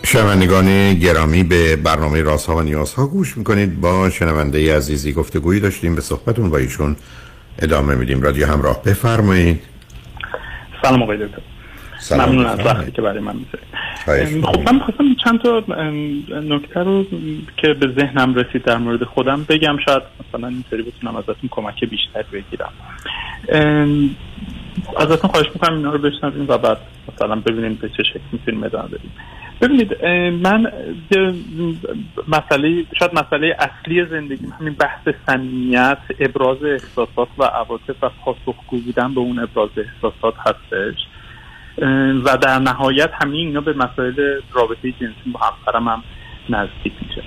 شنوندگان 0.03 0.93
گرامی 0.93 1.43
به 1.43 1.75
برنامه 1.75 2.21
راست 2.21 2.45
ها 2.45 2.55
و 2.55 2.61
نیاز 2.61 2.93
ها 2.93 3.07
گوش 3.07 3.37
می‌کنید. 3.37 3.81
با 3.81 4.09
شنونده 4.09 4.77
عزیزی 4.77 5.13
گفتگویی 5.13 5.59
داشتیم. 5.59 5.95
به 5.95 6.01
صحبتون 6.01 6.49
با 6.49 6.57
ایشون 6.57 6.95
ادامه 7.61 7.95
میدیم. 7.95 8.21
رادیو 8.21 8.47
همراه. 8.47 8.83
بفرمایید. 8.83 9.61
سلام 10.81 11.03
آقای 11.03 11.17
دکتر. 11.17 11.41
سلام. 11.99 12.29
ممنون 12.29 12.45
از. 12.45 12.59
وقتی 12.59 12.91
که 12.91 13.01
برای 13.01 13.19
من 13.19 13.35
می‌ذارید. 13.35 14.45
خب 14.45 14.59
من 14.59 14.79
خواستم 14.79 15.15
چند 15.23 15.41
تا 15.41 15.63
نکته 16.29 16.79
رو 16.79 17.05
که 17.57 17.73
به 17.73 17.93
ذهنم 17.99 18.35
رسید 18.35 18.63
در 18.63 18.77
مورد 18.77 19.03
خودم 19.03 19.45
بگم. 19.49 19.77
شاید 19.85 20.03
مثلا 20.27 20.47
اینطوری 20.47 20.83
بتونم 20.83 21.15
ازتون 21.15 21.49
کمک 21.51 21.83
بیشتر 21.83 22.25
بگیرم. 22.33 22.71
ازتون 24.97 25.31
خواهش 25.31 25.47
می‌کنم 25.53 25.77
اینا 25.77 25.91
رو 25.91 25.97
بشنویم 25.97 26.45
و 26.47 26.57
بعد 26.57 26.77
مثلا 27.13 27.35
ببینیم 27.35 27.73
به 27.81 27.89
چه 27.89 28.03
شکل 28.03 28.19
می‌تونیم 28.31 28.63
ادامه 28.63 28.87
بدیم. 28.87 29.11
ببینید 29.61 30.05
من 30.45 30.71
مسئله 32.27 32.85
شاید 32.99 33.11
مسئله 33.13 33.57
اصلی 33.59 34.05
زندگیم 34.05 34.53
همین 34.59 34.73
بحث 34.73 35.07
صمیمیت 35.27 35.97
ابراز 36.19 36.63
احساسات 36.63 37.27
و 37.37 37.43
عواطف 37.43 38.03
و 38.03 38.09
پاسخگو 38.25 38.77
بودن 38.77 39.13
به 39.13 39.19
اون 39.19 39.39
ابراز 39.39 39.69
احساسات 39.77 40.33
هستش. 40.37 41.07
و 42.25 42.37
در 42.37 42.59
نهایت 42.59 43.09
همین 43.21 43.47
اینا 43.47 43.61
به 43.61 43.73
مسائل 43.73 44.39
رابطه 44.53 44.91
جنسی 44.91 45.29
با 45.33 45.39
همسرم 45.39 45.87
هم 45.87 46.03
نزدیک 46.49 46.93
میشه. 47.07 47.23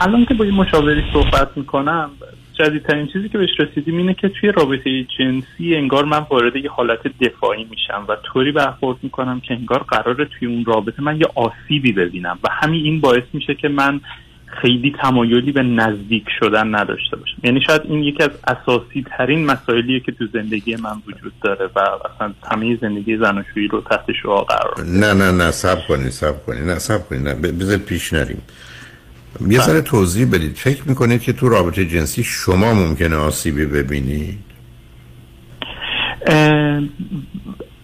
الان 0.00 0.24
که 0.24 0.34
با 0.34 0.44
یه 0.46 0.52
مشاوری 0.52 1.04
صحبت 1.12 1.56
می‌کنم 1.56 2.10
جدیدترین 2.60 3.06
چیزی 3.06 3.28
که 3.28 3.38
بهش 3.38 3.50
رسیدیم 3.58 3.96
اینه 3.96 4.14
که 4.14 4.28
توی 4.28 4.52
رابطه 4.52 5.06
جنسی 5.18 5.76
انگار 5.76 6.04
من 6.04 6.26
وارد 6.30 6.56
یه 6.56 6.70
حالت 6.70 7.00
دفاعی 7.20 7.64
میشم 7.70 8.04
و 8.08 8.16
طوری 8.32 8.52
برخورد 8.52 8.98
می‌کنم 9.02 9.40
که 9.40 9.54
انگار 9.54 9.82
قراره 9.88 10.24
توی 10.24 10.48
اون 10.48 10.64
رابطه 10.64 11.02
من 11.02 11.16
یه 11.16 11.26
آسیبی 11.34 11.92
ببینم. 11.92 12.38
و 12.44 12.48
همین 12.50 12.84
این 12.84 13.00
باعث 13.00 13.24
میشه 13.32 13.54
که 13.54 13.68
من 13.68 14.00
خیلی 14.46 14.94
تمایلی 15.02 15.52
به 15.52 15.62
نزدیک 15.62 16.24
شدن 16.40 16.74
نداشته 16.74 17.16
باشم. 17.16 17.36
یعنی 17.44 17.60
شاید 17.66 17.82
این 17.84 18.02
یکی 18.02 18.22
از 18.22 18.30
اساسی 18.46 19.04
ترین 19.18 19.46
مسائلیه 19.46 20.00
که 20.00 20.12
تو 20.12 20.26
زندگی 20.32 20.76
من 20.76 20.96
وجود 21.06 21.32
داره 21.42 21.70
و 21.76 21.78
اصلا 21.78 22.32
همه 22.50 22.76
زندگی 22.76 23.16
زناشویی 23.16 23.68
رو 23.68 23.80
تحت 23.80 24.04
شعار 24.22 24.44
قرار. 24.44 24.86
نه 24.86 25.14
نه 25.14 25.32
نه 25.32 25.50
سب 25.50 25.78
کنید 25.88 26.08
سب 26.08 26.46
کنید 26.46 26.62
نه 26.62 26.78
سب 26.78 27.08
کنید 27.08 27.28
نه 27.28 27.34
بذار 27.34 27.76
پیش 27.76 28.12
نریم. 28.12 28.42
یه 29.48 29.60
ذره 29.60 29.80
توضیح 29.80 30.26
بدید. 30.32 30.56
فکر 30.56 30.88
می‌کنید 30.88 31.22
که 31.22 31.32
تو 31.32 31.48
رابطه 31.48 31.84
جنسی 31.84 32.24
شما 32.24 32.74
ممکنه 32.74 33.16
آسیبی 33.16 33.66
ببینید؟ 33.66 34.38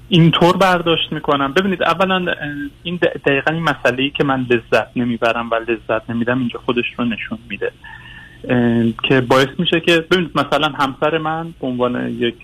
اینطور 0.08 0.56
برداشت 0.56 1.12
می‌کنم. 1.12 1.52
ببینید 1.52 1.82
اولا 1.82 2.34
این 2.82 2.98
دقیقا 3.26 3.52
این 3.52 3.62
مسئله 3.62 4.02
ای 4.02 4.10
که 4.10 4.24
من 4.24 4.46
لذت 4.50 4.96
نمی‌برم 4.96 5.50
و 5.50 5.54
لذت 5.54 6.10
نمیدم 6.10 6.38
اینجا 6.38 6.58
خودش 6.64 6.84
رو 6.98 7.04
نشون 7.04 7.38
میده. 7.48 7.72
که 9.08 9.20
باعث 9.20 9.48
میشه 9.58 9.80
که 9.80 10.00
ببینید 10.10 10.30
مثلا 10.34 10.68
همسر 10.68 11.18
من 11.18 11.54
به 11.60 11.66
عنوان 11.66 12.10
یک 12.10 12.34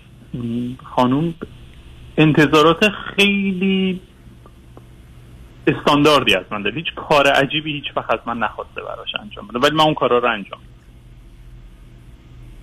خانوم 0.84 1.34
انتظارات 2.16 2.88
خیلی 3.16 4.00
استانداردی 5.66 6.34
از 6.34 6.44
من 6.50 6.62
داره 6.62 6.74
هیچ 6.74 6.94
کار 6.94 7.26
عجیبی 7.26 7.72
هیچ 7.72 7.96
وقت 7.96 8.10
از 8.10 8.18
من 8.26 8.38
نخواسته 8.38 8.80
براش 8.82 9.08
انجام 9.20 9.46
بده 9.46 9.58
ولی 9.58 9.76
من 9.76 9.84
اون 9.84 9.94
کارا 9.94 10.18
رو 10.18 10.28
انجام. 10.28 10.60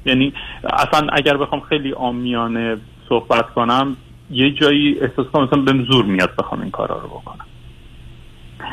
یعنی 0.06 0.34
اصلا 0.64 1.08
اگر 1.14 1.38
بخوام 1.38 1.62
خیلی 1.62 1.94
آمیانه 1.94 2.78
صحبت 3.10 3.50
کنم 3.54 3.98
یه 4.32 4.52
جایی 4.52 5.00
احساس 5.02 5.28
کنم 5.28 5.44
مثلا 5.44 5.62
بهم 5.62 5.84
زور 5.84 6.06
میاد 6.06 6.36
بخوام 6.36 6.62
این 6.62 6.72
کارا 6.72 7.00
رو 7.00 7.08
بکنم 7.08 7.46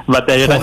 و 0.08 0.20
دقیقا 0.20 0.56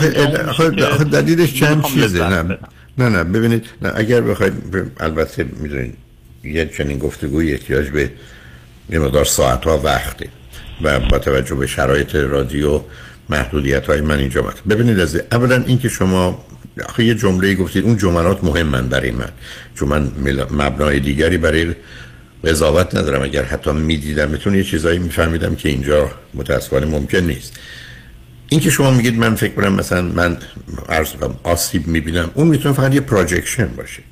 دلیلش 1.04 1.60
چند 1.60 1.84
چیزه 1.84 2.30
نه. 2.30 2.58
نه 2.98 3.10
نه 3.10 3.24
ببینید 3.24 3.70
نه 3.82 3.92
اگر 3.96 4.22
بخواید 4.22 4.54
البته 5.00 5.44
می‌دونید 5.44 5.98
یه 6.44 6.66
چنین 6.66 7.00
گفتگوی 7.00 7.52
احتیاج 7.52 7.90
به 7.90 8.10
یه 8.90 9.00
مقدار 9.00 9.26
ساعت 9.26 9.68
ها 9.68 9.78
وقته 9.78 10.30
و 10.82 11.00
با 11.00 11.20
توجه 11.20 11.56
به 11.56 11.68
شرایط 11.68 12.16
رادیو 12.16 12.82
محدودیت 13.30 13.86
های 13.86 14.02
من 14.02 14.20
اینجا 14.20 14.42
مطرح. 14.42 14.62
ببینید 14.70 15.00
از 15.00 15.16
اولا 15.32 15.64
اینکه 15.68 15.90
شما 15.90 16.46
آخه 16.90 17.04
یه 17.04 17.16
جمله 17.16 17.56
گفتید 17.56 17.84
اون 17.84 17.98
جملات 17.98 18.44
مهمن 18.44 18.90
برای 18.90 19.12
من. 19.12 19.30
چون 19.76 19.90
من 19.90 20.12
مبنای 20.52 21.00
دیگری 21.00 21.38
برای 21.38 21.76
قضاوت 22.44 22.96
ندارم. 22.96 23.22
اگر 23.22 23.44
حتی 23.44 23.72
می‌دیدم 23.72 24.32
بتون 24.32 24.56
یه 24.56 24.64
چیزایی 24.64 25.00
میفهمیدم 25.00 25.56
که 25.56 25.70
اینجا 25.70 26.12
متاسفانه 26.34 26.86
ممکن 26.86 27.18
نیست. 27.18 27.60
این 28.50 28.60
که 28.60 28.70
شما 28.70 28.92
میگید 28.92 29.18
من 29.18 29.36
فکر 29.36 29.54
کنم 29.54 29.74
مثلا 29.74 30.02
من 30.02 30.38
عرض 30.90 31.10
آسیب 31.44 31.88
می‌بینم 31.88 32.32
اون 32.34 32.48
می‌تونه 32.48 32.76
فقط 32.76 32.94
یه 32.94 33.02
پراجکشن 33.02 33.68
باشه. 33.68 34.04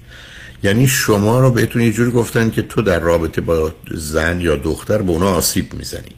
یعنی 0.64 0.88
شما 0.88 1.40
رو 1.40 1.52
بهتون 1.52 1.82
یه 1.82 1.92
جوری 1.92 2.12
گفتن 2.12 2.50
که 2.50 2.62
تو 2.62 2.82
در 2.82 3.00
رابطه 3.00 3.42
با 3.42 3.74
زن 3.92 4.42
یا 4.42 4.56
دختر 4.56 5.02
به 5.02 5.12
اونا 5.12 5.30
آسیب 5.30 5.74
می‌زنی. 5.74 6.12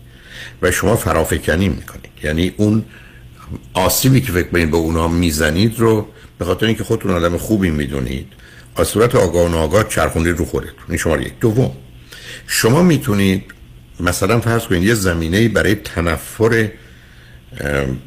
و 0.63 0.71
شما 0.71 0.95
فرافکنی 0.95 1.69
می‌کنید. 1.69 2.11
یعنی 2.23 2.53
اون 2.57 2.85
آسیبی 3.73 4.21
که 4.21 4.31
فکر 4.31 4.47
کنید 4.47 4.71
به 4.71 4.77
اونا 4.77 5.07
می‌زنید 5.07 5.79
رو 5.79 6.07
به 6.37 6.45
خاطر 6.45 6.65
اینکه 6.65 6.83
خودتون 6.83 7.11
آدم 7.11 7.37
خوبی 7.37 7.69
می‌دونید 7.69 8.27
از 8.75 8.87
صورت 8.87 9.15
آگاه 9.15 9.45
و 9.45 9.49
ناآگاه 9.49 9.87
چرخوندید 9.87 10.37
رو 10.37 10.45
خودتون. 10.45 10.73
این 10.89 10.97
شماره 10.97 11.25
یک. 11.25 11.39
دوم 11.39 11.71
شما 12.47 12.83
می‌تونید 12.83 13.43
مثلا 13.99 14.39
فرض 14.39 14.63
کنید 14.63 14.83
یه 14.83 14.93
زمینه 14.93 15.47
برای 15.49 15.75
تنفر 15.75 16.69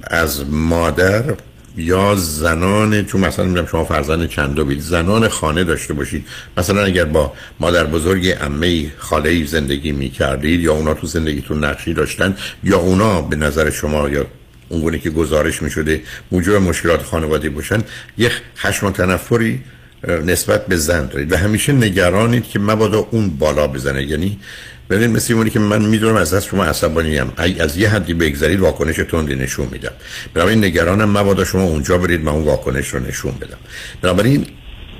از 0.02 0.46
مادر 0.50 1.34
یا 1.76 2.14
زنان 2.14 3.04
چون 3.04 3.20
مثلا 3.20 3.44
میگم 3.44 3.66
شما 3.66 3.84
فرزند 3.84 4.28
چند 4.28 4.66
بید 4.68 4.80
زنان 4.80 5.28
خانه 5.28 5.64
داشته 5.64 5.94
باشید. 5.94 6.26
مثلا 6.56 6.84
اگر 6.84 7.04
با 7.04 7.32
مادر 7.60 7.84
بزرگ 7.84 8.28
عمه 8.28 8.92
خاله 8.98 9.44
زندگی 9.44 9.92
می‌کردید 9.92 10.60
یا 10.60 10.72
اونا 10.72 10.94
تو 10.94 11.06
زندگیتون 11.06 11.64
نقشی 11.64 11.94
داشتن 11.94 12.36
یا 12.64 12.78
اونا 12.78 13.22
به 13.22 13.36
نظر 13.36 13.70
شما 13.70 14.08
یا 14.08 14.26
اونگونه 14.68 14.98
که 14.98 15.10
گزارش 15.10 15.62
می‌شده 15.62 16.02
موجب 16.32 16.54
مشکلات 16.54 17.02
خانوادی 17.02 17.48
باشن 17.48 17.82
یه 18.18 18.30
خشم 18.56 18.86
و 18.86 18.90
تنفری 18.90 19.60
نسبت 20.26 20.66
به 20.66 20.76
زن 20.76 21.06
دارید. 21.06 21.32
و 21.32 21.36
همیشه 21.36 21.72
نگرانید 21.72 22.48
که 22.48 22.58
مبادا 22.58 23.06
اون 23.10 23.28
بالا 23.28 23.66
بزنه. 23.66 24.02
یعنی 24.02 24.38
ببینید 24.90 25.16
مثل 25.16 25.34
اونی 25.34 25.50
که 25.50 25.58
من 25.58 25.84
می‌دونم 25.84 26.16
از 26.16 26.34
دست 26.34 26.46
شما 26.46 26.64
عصبانی 26.64 27.18
ام 27.18 27.32
از 27.58 27.76
یه 27.76 27.88
حدی 27.88 28.14
بگذرید 28.14 28.60
واکنش 28.60 28.96
تندی 28.96 29.34
نشون 29.34 29.68
میدم. 29.72 29.92
بنابراین 30.34 30.64
نگرانم 30.64 31.18
مبادا 31.18 31.44
شما 31.44 31.62
اونجا 31.62 31.98
برید 31.98 32.20
من 32.20 32.32
اون 32.32 32.44
واکنش 32.44 32.88
رو 32.88 33.00
نشون 33.00 33.32
بدم. 33.40 33.58
بنابراین 34.02 34.46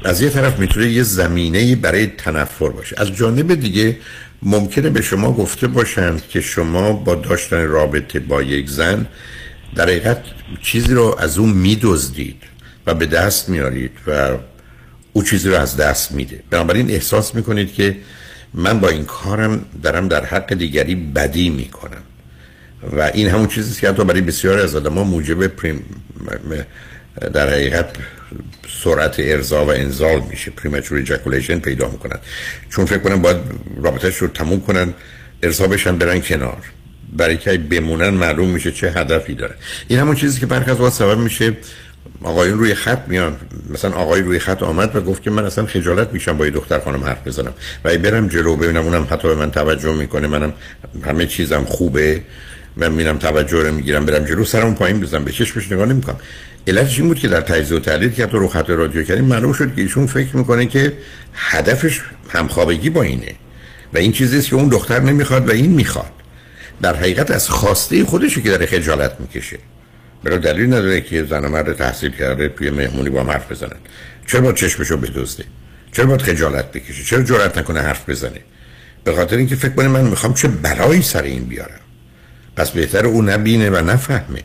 از 0.05 0.21
یه 0.21 0.31
طرف 0.31 0.59
می‌تونه 0.59 0.87
یه 0.87 1.03
زمینه 1.03 1.77
برای 1.77 2.07
تنفر 2.07 2.69
باشه. 2.69 2.97
از 2.99 3.17
جانب 3.17 3.55
دیگه 3.55 3.97
ممکنه 4.43 4.91
به 4.91 5.03
شما 5.03 5.33
گفته 5.33 5.67
باشند 5.67 6.29
که 6.29 6.41
شما 6.41 6.93
با 6.93 7.15
داشتن 7.15 7.67
رابطه 7.67 8.21
با 8.21 8.43
یک 8.43 8.71
زن 8.71 9.07
در 9.75 9.85
حقیقت 9.85 10.23
چیزی 10.63 10.95
رو 10.95 11.17
از 11.19 11.39
اون 11.39 11.51
میدزدید 11.51 12.43
و 12.87 12.95
به 12.95 13.07
دست 13.07 13.49
میارید 13.49 13.91
و 14.07 14.37
او 15.13 15.23
چیزی 15.23 15.49
رو 15.49 15.55
از 15.55 15.77
دست 15.77 16.13
میده. 16.13 16.43
بنابراین 16.51 16.91
احساس 16.91 17.35
می‌کنید 17.35 17.75
که 17.75 17.97
من 18.57 18.81
با 18.81 18.89
این 18.89 19.05
کارم 19.05 19.65
دارم 19.83 20.09
در 20.09 20.25
حق 20.25 20.55
دیگری 20.55 20.95
بدی 20.95 21.51
می‌کنم. 21.51 22.03
و 22.93 23.11
این 23.15 23.29
همون 23.29 23.47
چیزی 23.47 23.81
که 23.81 23.89
حتی 23.89 24.05
برای 24.05 24.21
بسیاری 24.21 24.63
از 24.63 24.77
آدم 24.77 24.93
موجب 24.93 25.47
prem 25.47 25.85
در 27.35 27.49
حقیقت 27.49 27.89
سرعت 28.85 29.15
ارضا 29.19 29.65
و 29.65 29.71
انزال 29.71 30.23
میشه. 30.31 30.51
premature 30.51 30.99
ejaculation 30.99 31.59
پیدا 31.59 31.89
می‌کنن. 31.89 32.19
چون 32.71 32.85
فکر 32.85 32.99
کنم 32.99 33.23
باید 33.23 33.37
رابطهش 33.83 34.17
رو 34.17 34.29
تموم 34.29 34.61
کنن 34.61 34.95
ارضا 35.43 35.67
بشن 35.67 35.99
برن 35.99 36.21
کنار. 36.21 36.63
برای 37.13 37.37
که 37.37 37.59
بمونن 37.59 38.09
معلوم 38.09 38.49
میشه 38.49 38.73
چه 38.73 38.91
هدفی 38.91 39.35
داره. 39.35 39.55
این 39.89 39.99
همون 39.99 40.17
چیزی 40.17 40.41
که 40.41 40.47
برخی 40.47 40.71
از 40.71 40.95
سبب 40.95 41.19
میشه 41.19 41.57
آقایون 42.23 42.59
روی 42.59 42.75
خط 42.75 43.03
میان. 43.07 43.37
مثلا 43.71 43.93
آقای 43.93 44.21
روی 44.21 44.39
خط 44.39 44.63
آمد 44.63 44.97
و 44.97 45.01
گفت 45.01 45.23
که 45.23 45.31
من 45.31 45.45
اصلا 45.45 45.67
خجالت 45.67 46.13
میشم 46.13 46.39
با 46.39 46.45
یه 46.45 46.51
دختر 46.51 46.79
خانم 46.79 47.05
حرف 47.05 47.27
بزنم. 47.27 47.55
و 47.85 47.99
برم 47.99 48.29
جلو 48.29 48.57
ببینم 48.57 48.85
اونم 48.85 49.07
حتی 49.11 49.29
به 49.29 49.35
من 49.35 49.51
توجه 49.51 49.95
می‌کنه. 49.95 50.27
منم 50.27 50.53
همه 51.07 51.27
چیزم 51.27 51.65
خوبه. 51.65 52.23
من 52.77 52.93
میرم 52.93 53.19
توجه 53.19 53.63
رو 53.63 53.75
می‌گیرم. 53.75 54.07
برم 54.07 54.25
جلو 54.25 54.45
سرم 54.45 54.75
پایین 54.75 55.01
بزنم. 55.01 55.25
به 55.25 55.33
چشمش 55.33 55.73
نگاه 55.73 55.87
نمی‌کنم. 55.87 56.17
علتش 56.67 56.99
این 56.99 57.09
بود 57.09 57.19
که 57.19 57.29
در 57.29 57.41
تجزیه 57.41 57.77
و 57.77 57.81
تحلیل 57.81 58.11
که 58.11 58.27
تو 58.27 58.39
رو 58.39 58.49
خط 58.49 58.71
رادیو 58.71 59.03
کردیم 59.03 59.25
معلوم 59.25 59.53
شد 59.53 59.75
که 59.75 59.83
ایشون 59.83 60.07
فکر 60.07 60.37
می‌کنه 60.37 60.67
که 60.67 60.93
هدفش 61.35 62.01
همخوابگی 62.29 62.91
با 62.91 63.03
اینه. 63.03 63.35
و 63.95 63.99
این 63.99 64.13
چیزی 64.13 64.43
که 64.43 64.57
اون 64.57 64.69
دختر 64.69 65.01
نمی‌خواد 65.01 65.49
و 65.49 65.53
این 65.53 65.71
می‌خواد. 65.71 66.11
در 66.83 66.97
حقیقت 66.97 67.31
از 67.31 67.49
خواسته 67.49 68.05
خودشه 68.05 68.41
که 68.41 68.51
داره 68.51 68.67
خجالت 68.67 69.17
می‌کشه. 69.19 69.59
برای 70.25 70.39
دلیل 70.39 70.67
نداره 70.67 71.01
که 71.01 71.25
زن 71.25 71.47
مرد 71.47 71.77
تحصیل 71.77 72.11
کرده 72.11 72.49
توی 72.49 72.71
مهمونی 72.71 73.11
با 73.11 73.25
حرف 73.25 73.53
بزنن. 73.53 73.77
چرا 74.27 74.41
با 74.41 74.53
چشمشو 74.53 74.97
بدزده؟ 74.97 75.45
چرا 75.93 76.07
باید 76.07 76.23
خجالت 76.23 76.73
بکشه؟ 76.73 77.05
چرا 77.05 77.23
جرأت 77.23 77.59
نکنه 77.59 77.81
حرف 77.81 78.09
بزنه؟ 78.09 78.41
به 79.05 79.15
خاطر 79.15 79.37
اینکه 79.37 79.57
فکر 79.57 79.73
کنه 79.73 79.89
من 79.89 80.05
می‌خوام 80.05 80.35
چه 80.35 80.49
بلایی 80.49 81.03
سر 81.03 81.23
این 81.23 81.45
بیارم. 81.45 81.81
پس 82.57 82.71
بهتر 82.71 83.07
او 83.07 83.23
نبینه 83.23 83.71
و 83.71 83.91
نفهمه 83.91 84.43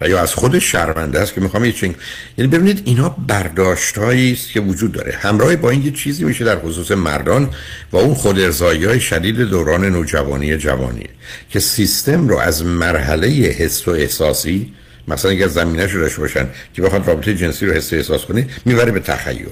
و 0.00 0.08
یا 0.08 0.20
از 0.20 0.34
خود 0.34 0.58
شرمنده 0.58 1.20
است 1.20 1.34
که 1.34 1.40
می‌خوام 1.40 1.64
یه 1.64 1.72
چنگ 1.72 1.94
یعنی 2.38 2.50
ببینید 2.50 2.82
اینا 2.84 3.08
برداشتهایی 3.08 4.32
است 4.32 4.52
که 4.52 4.60
وجود 4.60 4.92
داره. 4.92 5.14
همراه 5.20 5.56
با 5.56 5.70
این 5.70 5.82
یه 5.82 5.90
چیزی 5.90 6.24
میشه 6.24 6.44
در 6.44 6.58
خصوص 6.58 6.90
مردان 6.90 7.50
و 7.92 7.96
اون 7.96 8.14
خود 8.14 8.38
های 8.38 9.00
شدید 9.00 9.36
دوران 9.36 9.84
نوجوانی 9.84 10.56
جوانی 10.56 11.06
که 11.50 11.60
سیستم 11.60 12.28
رو 12.28 12.38
از 12.38 12.64
مرحله 12.64 13.28
حس 13.28 13.88
و 13.88 13.90
احساسی 13.90 14.72
مثلا 15.08 15.30
اگر 15.30 15.48
زمینه 15.48 15.86
رو 15.86 16.00
داشته 16.00 16.20
باشن 16.20 16.46
که 16.74 16.82
بخواد 16.82 17.08
رابطه 17.08 17.34
جنسی 17.34 17.66
رو 17.66 17.72
حس 17.72 17.92
احساس 17.92 18.24
کنه 18.24 18.48
می‌بره 18.64 18.92
به 18.92 19.00
تخیل. 19.00 19.46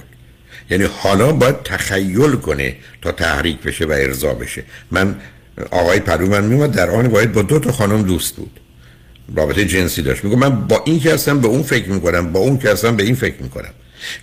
یعنی 0.71 0.85
حالا 0.85 1.33
باید 1.33 1.63
تخیل 1.63 2.33
کنه 2.33 2.77
تا 3.03 3.13
تحریک 3.13 3.61
بشه 3.61 3.85
و 3.85 3.93
ارضا 3.93 4.35
بشه. 4.35 4.63
من 4.91 5.17
آقای 5.71 6.01
پرو 6.01 6.27
من 6.27 6.45
میومد 6.45 6.73
در 6.73 6.91
آن 6.91 7.09
باید 7.09 7.33
با 7.33 7.43
دو 7.43 7.59
تا 7.59 7.73
خانم 7.73 8.03
دوست 8.03 8.37
بود. 8.37 8.61
رابطه 9.37 9.65
جنسی 9.65 10.03
داشت. 10.03 10.25
میگم 10.25 10.39
من 10.39 10.69
با 10.69 10.83
این 10.87 11.01
که 11.01 11.15
هستم 11.15 11.41
به 11.41 11.49
اون 11.49 11.63
فکر 11.63 11.89
می‌کنم 11.89 12.33
با 12.33 12.41
اون 12.41 12.59
که 12.59 12.71
هستم 12.71 12.97
به 12.97 13.03
این 13.03 13.15
فکر 13.15 13.43
می‌کنم. 13.43 13.71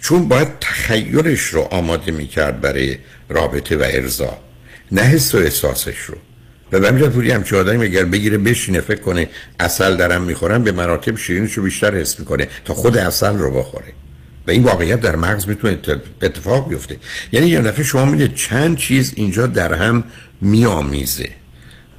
چون 0.01 0.27
باید 0.27 0.47
تخیلش 0.61 1.41
رو 1.41 1.61
آماده 1.61 2.11
می‌کرد 2.11 2.61
برای 2.61 2.97
رابطه 3.29 3.77
و 3.77 3.86
ارضا. 3.91 4.38
نه 4.91 5.01
حس 5.01 5.36
و 5.36 5.38
احساسش 5.38 5.99
رو. 5.99 6.17
و 6.72 6.80
به 6.80 6.88
همینجا 6.88 7.09
پوری 7.09 7.32
همچه 7.32 7.57
آدمی 7.57 7.86
اگر 7.86 8.05
بگیره 8.05 8.38
بشینه 8.38 8.82
فکر 8.82 9.01
کنه 9.01 9.30
اصل 9.59 9.95
دارم 9.95 10.22
می‌خورم 10.22 10.63
به 10.63 10.72
مراتب 10.72 11.17
شیرینش 11.17 11.53
رو 11.53 11.63
بیشتر 11.63 11.95
حس 11.95 12.19
می‌کنه 12.19 12.47
تا 12.65 12.74
خود 12.74 12.97
اصل 12.97 13.38
رو 13.38 13.51
بخوره. 13.59 13.93
و 14.47 14.51
این 14.51 14.63
واقعیت 14.63 15.01
در 15.01 15.15
مغز 15.15 15.47
می‌تونه 15.47 15.80
اتفاق 16.22 16.69
بیفته. 16.69 16.97
یعنی 17.32 17.47
یه 17.47 17.61
دفعه 17.61 17.84
شما 17.84 18.05
میده 18.05 18.28
چند 18.28 18.78
چیز 18.78 19.13
اینجا 19.15 19.47
در 19.47 19.74
هم 19.74 20.03
میامیزه 20.41 21.30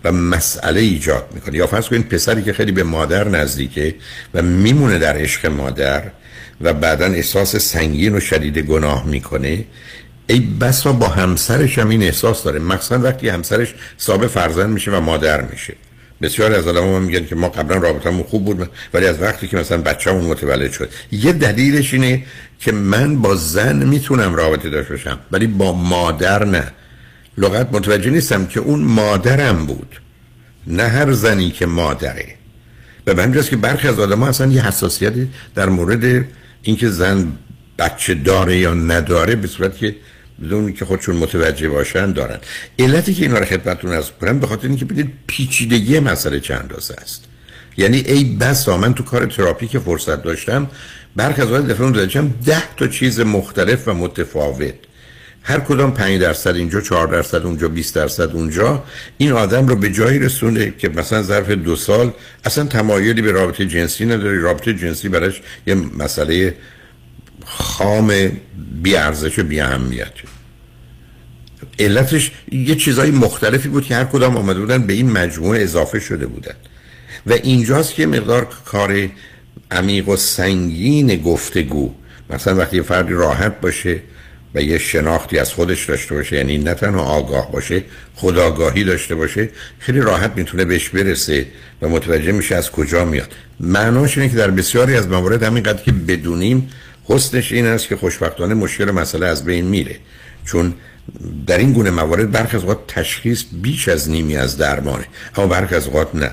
و 0.05 0.13
مسئله 0.13 0.81
ایجاد 0.81 1.29
می‌کنه. 1.35 1.57
یا 1.57 1.67
فرض 1.67 1.89
کنید 1.89 2.09
پسری 2.09 2.43
که 2.43 2.53
خیلی 2.53 2.73
به 2.73 2.83
مادر 2.83 3.29
نزدیکه 3.29 3.95
و 4.35 4.43
میمونه 4.43 4.99
در 4.99 5.17
عشق 5.17 5.47
مادر 5.47 6.03
و 6.61 6.73
بعدا 6.73 7.07
احساس 7.07 7.57
سنگین 7.57 8.15
و 8.15 8.21
شدید 8.21 8.59
گناه 8.59 9.07
می‌کنه 9.07 9.65
ای 10.27 10.41
بسا 10.41 10.93
با 10.93 11.09
همسرش 11.09 11.79
هم 11.79 11.89
این 11.89 12.03
احساس 12.03 12.45
داره. 12.45 12.59
مخصوصا 12.59 12.99
وقتی 12.99 13.29
همسرش 13.29 13.75
صاحب 13.99 14.27
فرزند 14.27 14.71
میشه 14.71 14.91
و 14.91 15.01
مادر 15.01 15.43
میشه. 15.43 15.75
بسیار 16.23 16.53
از 16.53 16.67
آدم 16.67 17.03
میگن 17.03 17.27
که 17.27 17.35
ما 17.35 17.49
قبلا 17.49 17.77
رابطمون 17.77 18.23
خوب 18.23 18.45
بود 18.45 18.71
ولی 18.95 19.07
از 19.07 19.23
وقتی 19.23 19.49
که 19.49 19.57
مثلا 19.57 19.79
بچه‌مون 19.79 20.25
متولد 20.25 20.73
شد. 20.73 20.91
یه 21.13 21.33
دلیلش 21.33 21.95
اینه 21.95 22.23
که 22.59 22.73
من 22.73 23.17
با 23.17 23.35
زن 23.35 23.87
می‌تونم 23.87 24.35
رابطه 24.35 24.71
داشته 24.71 24.95
باشم 24.95 25.19
ولی 25.33 25.47
با 25.47 25.73
مادر 25.73 26.45
نه. 26.45 26.73
لغت 27.39 27.69
متوجه 27.73 28.11
نیستم 28.11 28.47
که 28.47 28.61
اون 28.61 28.81
مادرم 28.81 29.67
بود 29.67 30.01
نه 30.67 30.83
هر 30.83 31.13
زنی 31.13 31.51
که 31.51 31.67
مادره. 31.67 32.35
به 33.05 33.43
که 33.43 33.57
برخی 33.57 33.89
از 33.89 33.99
آدم 33.99 34.21
ها 34.21 34.29
اصلا 34.29 34.53
یه 34.53 34.67
حساسیتی 34.67 35.29
در 35.55 35.69
مورد 35.69 36.25
اینکه 36.63 36.89
زن 36.89 37.33
بچه 37.79 38.15
داره 38.15 38.59
یا 38.59 38.75
نداره 38.75 39.37
به 39.37 39.49
صورت 39.49 39.77
که 39.77 39.97
بدون 40.43 40.73
که 40.73 40.85
خودشون 40.85 41.17
متوجه 41.17 41.69
باشن 41.69 42.13
دارن. 42.13 42.39
علتی 42.79 43.15
که 43.15 43.23
اینا 43.23 43.39
رو 43.39 43.45
خدمتتون 43.45 43.93
از 43.93 44.11
کنم 44.21 44.41
به 44.41 44.47
خاطر 44.47 44.69
اینکه 44.69 44.85
بدید 44.85 45.13
پیچیدگی 45.27 45.99
مسئله 45.99 46.41
چند 46.41 46.59
اندازه 46.61 46.95
است. 47.03 47.25
یعنی 47.77 47.99
ای 47.99 48.25
بس 48.25 48.69
من 48.69 48.95
تو 48.95 49.03
کار 49.03 49.27
تراپی 49.27 49.67
که 49.67 49.79
فرصت 49.79 50.23
داشتم 50.23 50.71
برخی 51.17 51.43
از 51.43 51.51
وقت 51.51 51.67
دفعه 51.67 52.23
ده 52.47 52.75
تا 52.77 52.87
چیز 52.87 53.21
مختلف 53.21 53.89
و 53.89 53.95
متفاوت. 53.95 54.75
هر 55.45 55.61
کدام 55.61 55.95
5 55.95 56.21
درصد 56.21 56.57
اینجا 56.57 56.81
4 56.81 57.07
درصد 57.07 57.47
اونجا 57.47 57.69
20 57.69 57.95
درصد 57.95 58.31
اونجا 58.31 58.85
این 59.19 59.33
آدم 59.33 59.69
رو 59.69 59.77
به 59.77 59.91
جایی 59.91 60.19
رسونه 60.19 60.73
که 60.79 60.89
مثلا 60.89 61.23
ظرف 61.23 61.51
دو 61.51 61.77
سال 61.77 62.13
اصلا 62.45 62.65
تمایلی 62.65 63.23
به 63.23 63.33
رابطه 63.33 63.67
جنسی 63.67 64.05
نداره. 64.05 64.39
رابطه 64.39 64.75
جنسی 64.75 65.09
براش 65.09 65.43
یه 65.67 65.75
مسئله 65.75 66.55
خام 67.45 68.33
بی 68.83 68.97
ارزش 68.97 69.39
و 69.39 69.43
بی 69.43 69.61
اهمیت 69.61 70.13
علتش 71.79 72.31
یه 72.53 72.75
چیزای 72.75 73.11
مختلفی 73.11 73.69
بود 73.69 73.85
که 73.85 73.95
هر 73.95 74.05
کدام 74.05 74.37
آمده 74.37 74.61
بودن 74.61 74.87
به 74.87 74.93
این 74.93 75.11
مجموعه 75.11 75.63
اضافه 75.63 76.01
شده 76.01 76.27
بودن. 76.27 76.55
و 77.27 77.33
اینجاست 77.33 77.95
که 77.95 78.07
مقدار 78.07 78.49
کار 78.65 79.09
عمیق 79.71 80.09
و 80.09 80.17
سنگین 80.17 81.17
گفتگو 81.17 81.95
مثلا 82.31 82.57
وقتی 82.57 82.83
فردی 82.83 83.13
راحت 83.13 83.61
باشه 83.61 84.01
و 84.55 84.63
یه 84.63 84.79
شناختی 84.79 85.39
از 85.39 85.53
خودش 85.53 85.85
داشته 85.85 86.15
باشه 86.15 86.37
یعنی 86.37 86.59
نه 86.59 86.75
تنها 86.75 87.03
آگاه 87.03 87.53
باشه 87.53 87.85
خداگاهی 88.15 88.85
داشته 88.85 89.15
باشه 89.15 89.49
خیلی 89.79 90.01
راحت 90.01 90.33
می‌تونه 90.37 90.65
بهش 90.65 90.89
برسه 90.89 91.47
و 91.83 91.89
متوجه 91.89 92.33
میشه 92.33 92.55
از 92.55 92.71
کجا 92.71 93.05
میاد. 93.05 93.33
معناش 93.61 94.19
اینه 94.19 94.31
که 94.31 94.37
در 94.37 94.51
بسیاری 94.51 94.97
از 94.97 95.09
موارد 95.09 95.43
همینقدر 95.43 95.83
که 95.83 95.93
بدونیم 95.93 96.69
حسنش 97.05 97.53
این 97.53 97.67
است 97.67 97.89
که 97.89 97.97
خوشبختانه 97.97 98.55
مشکل 98.55 98.91
مسئله 98.91 99.27
از 99.27 99.45
بین 99.45 99.65
میره. 99.65 99.97
چون 100.45 100.75
در 101.47 101.59
این 101.59 101.73
گونه 101.73 101.91
موارد 101.91 102.31
برخی 102.31 102.57
از 102.57 102.63
تشخیص 102.89 103.45
بیش 103.53 103.89
از 103.89 104.11
نیمی 104.11 104.37
از 104.37 104.57
درمانه 104.57 105.05
اما 105.37 105.47
برخی 105.47 105.75
از 105.75 105.87
اوقات 105.87 106.15
نه. 106.15 106.31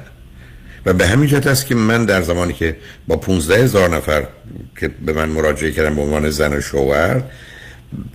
و 0.85 0.93
به 0.93 1.07
همین 1.07 1.27
جهت 1.27 1.47
است 1.47 1.65
که 1.65 1.75
من 1.75 2.05
در 2.05 2.21
زمانی 2.21 2.53
که 2.53 2.77
با 3.07 3.17
15 3.17 3.63
هزار 3.63 3.89
نفر 3.89 4.27
که 4.79 4.87
به 4.87 5.13
من 5.13 5.29
مراجعه 5.29 5.71
کردم 5.71 5.95
به 5.95 6.01
عنوان 6.01 6.29
زن 6.29 6.53
و 6.53 6.61
شوهر 6.61 7.21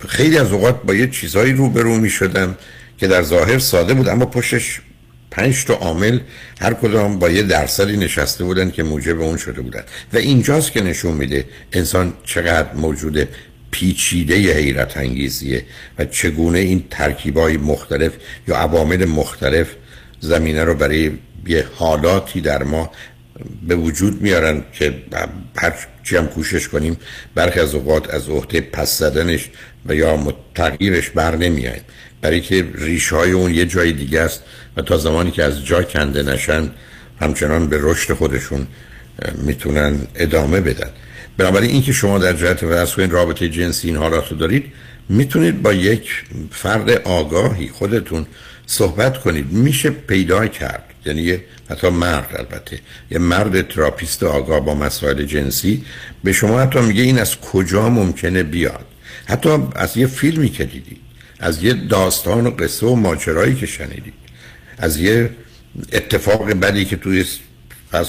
خیلی 0.07 0.37
از 0.37 0.51
اوقات 0.51 0.81
با 0.83 0.93
یه 0.93 1.07
چیزهایی 1.07 1.53
روبرو 1.53 1.97
می 1.97 2.09
شدم 2.09 2.57
که 2.97 3.07
در 3.07 3.21
ظاهر 3.21 3.59
ساده 3.59 3.93
بود 3.93 4.07
اما 4.07 4.25
پشتش 4.25 4.81
پنج 5.31 5.65
تا 5.65 5.73
عامل 5.73 6.19
هر 6.61 6.73
کدام 6.73 7.19
با 7.19 7.29
یه 7.29 7.43
درصدی 7.43 7.97
نشسته 7.97 8.43
بودن 8.43 8.71
که 8.71 8.83
موجب 8.83 9.21
اون 9.21 9.37
شده 9.37 9.61
بودن. 9.61 9.83
و 10.13 10.17
اینجاست 10.17 10.71
که 10.71 10.81
نشون 10.81 11.13
میده 11.13 11.45
انسان 11.73 12.13
چقدر 12.23 12.73
موجود 12.73 13.27
پیچیده 13.71 14.35
حیرت 14.35 14.97
انگیزیه 14.97 15.65
و 15.99 16.05
چگونه 16.05 16.59
این 16.59 16.83
ترکیبای 16.89 17.57
مختلف 17.57 18.11
یا 18.47 18.55
عوامل 18.55 19.05
مختلف 19.05 19.67
زمینه 20.19 20.63
رو 20.63 20.75
برای 20.75 21.11
یه 21.47 21.65
حالاتی 21.75 22.41
در 22.41 22.63
ما 22.63 22.91
به 23.67 23.75
وجود 23.75 24.21
میارن 24.21 24.63
که 24.73 25.03
هر 25.57 25.73
چی 26.03 26.15
هم 26.15 26.27
کوشش 26.27 26.67
کنیم 26.67 26.97
برخی 27.35 27.59
از 27.59 27.75
اوقات 27.75 28.13
از 28.13 28.29
عهده 28.29 28.61
پس 28.61 28.97
زدنش 28.97 29.49
و 29.85 29.95
یا 29.95 30.33
تغییرش 30.55 31.09
بر 31.09 31.35
نمیایم. 31.35 31.81
برای 32.21 32.41
که 32.41 32.67
ریش 32.75 33.13
های 33.13 33.31
اون 33.31 33.53
یه 33.53 33.65
جای 33.65 33.91
دیگه 33.91 34.21
است 34.21 34.43
و 34.77 34.81
تا 34.81 34.97
زمانی 34.97 35.31
که 35.31 35.43
از 35.43 35.65
جا 35.65 35.83
کنده 35.83 36.23
نشن 36.23 36.71
همچنان 37.21 37.67
به 37.67 37.77
رشد 37.81 38.13
خودشون 38.13 38.67
می‌تونن 39.35 39.99
ادامه 40.15 40.61
بدن. 40.61 40.89
بنابراین 41.37 41.69
اینکه 41.69 41.91
شما 41.91 42.17
در 42.17 42.33
جهت 42.33 42.57
فرض 42.57 42.93
کنید 42.93 43.11
رابطه 43.11 43.49
جنسی 43.49 43.87
این 43.87 43.97
حالات 43.97 44.31
رو 44.31 44.37
دارید 44.37 44.73
می‌تونید 45.09 45.61
با 45.61 45.73
یک 45.73 46.11
فرد 46.51 46.89
آگاهی 46.89 47.69
خودتون 47.69 48.25
صحبت 48.65 49.17
کنید. 49.17 49.51
میشه 49.51 49.89
پیدا 49.89 50.47
کرد 50.47 50.83
یعنی 51.05 51.37
حتی 51.69 51.89
مرد 51.89 52.35
البته 52.35 52.79
یه 53.11 53.17
مرد 53.17 53.67
تراپیست 53.67 54.23
آگاه 54.23 54.59
با 54.59 54.75
مسائل 54.75 55.23
جنسی. 55.23 55.85
به 56.23 56.33
شما 56.33 56.59
حتی 56.59 56.79
میگه 56.79 57.03
این 57.03 57.19
از 57.19 57.35
کجا 57.39 57.89
ممکنه 57.89 58.43
بیاد؟ 58.43 58.85
حتی 59.25 59.49
از 59.75 59.97
یه 59.97 60.07
فیلمی 60.07 60.49
که 60.49 60.65
دیدید 60.65 61.01
از 61.39 61.63
یه 61.63 61.73
داستان 61.73 62.47
و 62.47 62.51
قصه 62.51 62.85
و 62.85 62.95
ماجرایی 62.95 63.55
که 63.55 63.65
شنیدید. 63.65 64.13
از 64.77 64.97
یه 64.97 65.29
اتفاق 65.93 66.51
بدی 66.51 66.85
که 66.85 66.95
توی 66.95 67.25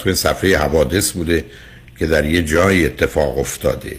کنید 0.05 0.17
صفحه 0.17 0.59
حوادث 0.59 1.11
بوده 1.13 1.45
که 1.99 2.07
در 2.07 2.25
یه 2.25 2.43
جای 2.43 2.87
اتفاق 2.87 3.39
افتاده 3.39 3.97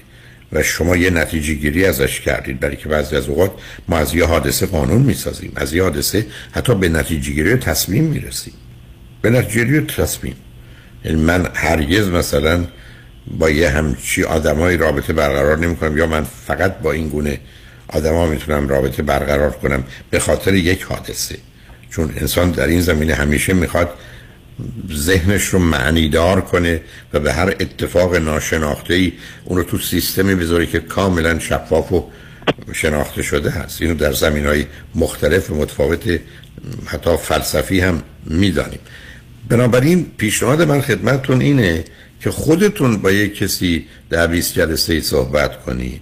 و 0.52 0.64
شما 0.64 0.96
یه 0.96 1.10
نتیجه 1.10 1.54
گیری 1.54 1.86
ازش 1.86 2.22
کردید 2.22 2.60
برای 2.60 2.76
که 2.76 2.90
بعضی 2.90 3.16
از 3.16 3.28
اوقات 3.28 3.52
ما 3.88 3.98
از 3.98 4.16
یه 4.16 4.26
حادثه 4.26 4.66
قانون 4.66 5.02
می‌سازیم 5.02 5.52
از 5.56 5.74
یه 5.74 5.84
حادثه 5.84 6.26
حتی 6.52 6.76
به 6.76 6.90
نتیجه 6.90 7.32
گیری 7.32 7.56
تصمیم 7.56 8.04
می‌رسیم. 8.04 8.54
به 9.22 9.30
نتیجه 9.30 9.66
گیری 9.66 9.82
تصمیم. 9.82 10.36
یعنی 11.06 11.22
من 11.22 11.50
هرگز 11.54 12.08
مثلا 12.08 12.66
با 13.28 13.50
یه 13.50 13.70
همچی 13.70 14.24
آدمای 14.24 14.78
رابطه 14.78 15.14
برقرار 15.14 15.58
نمی 15.58 15.76
کنم 15.76 15.98
یا 15.98 16.08
من 16.08 16.24
فقط 16.48 16.78
با 16.78 16.92
این 16.92 17.10
گونه 17.10 17.40
آدما 17.88 18.26
می‌تونم 18.26 18.68
رابطه 18.68 19.04
برقرار 19.04 19.52
کنم 19.52 19.84
به 20.10 20.20
خاطر 20.20 20.54
یک 20.54 20.84
حادثه. 20.84 21.38
چون 21.98 22.14
انسان 22.18 22.52
در 22.52 22.68
این 22.68 22.82
زمینه 22.82 23.14
همیشه 23.14 23.54
می‌خواد 23.54 23.90
ذهنش 24.94 25.46
رو 25.46 25.60
معنیدار 25.60 26.42
کنه 26.42 26.82
و 27.14 27.20
به 27.20 27.34
هر 27.34 27.50
اتفاق 27.50 28.16
ناشناخته 28.16 28.94
ای 28.94 29.14
اون 29.46 29.58
رو 29.58 29.64
تو 29.64 29.78
سیستمی 29.78 30.36
بذاره 30.36 30.66
که 30.66 30.80
کاملا 30.80 31.40
شفاف 31.40 31.92
و 31.92 32.06
شناخته 32.74 33.22
شده 33.22 33.50
هست. 33.50 33.82
اینو 33.82 33.96
در 33.96 34.14
زمین 34.14 34.46
های 34.46 34.66
مختلف 34.96 35.50
و 35.50 35.56
متفاوت 35.56 36.20
حتی 36.86 37.18
فلسفی 37.18 37.80
هم 37.80 38.04
می‌دانیم. 38.26 38.80
بنابراین 39.50 40.12
پیشنهاد 40.18 40.62
من 40.62 40.82
خدمتتون 40.82 41.42
اینه 41.42 41.84
که 42.22 42.32
خودتون 42.32 42.98
با 42.98 43.12
یک 43.12 43.38
کسی 43.38 43.86
در 44.10 44.28
20 44.28 44.54
جلسه 44.54 45.02
صحبت 45.02 45.64
کنید. 45.64 46.02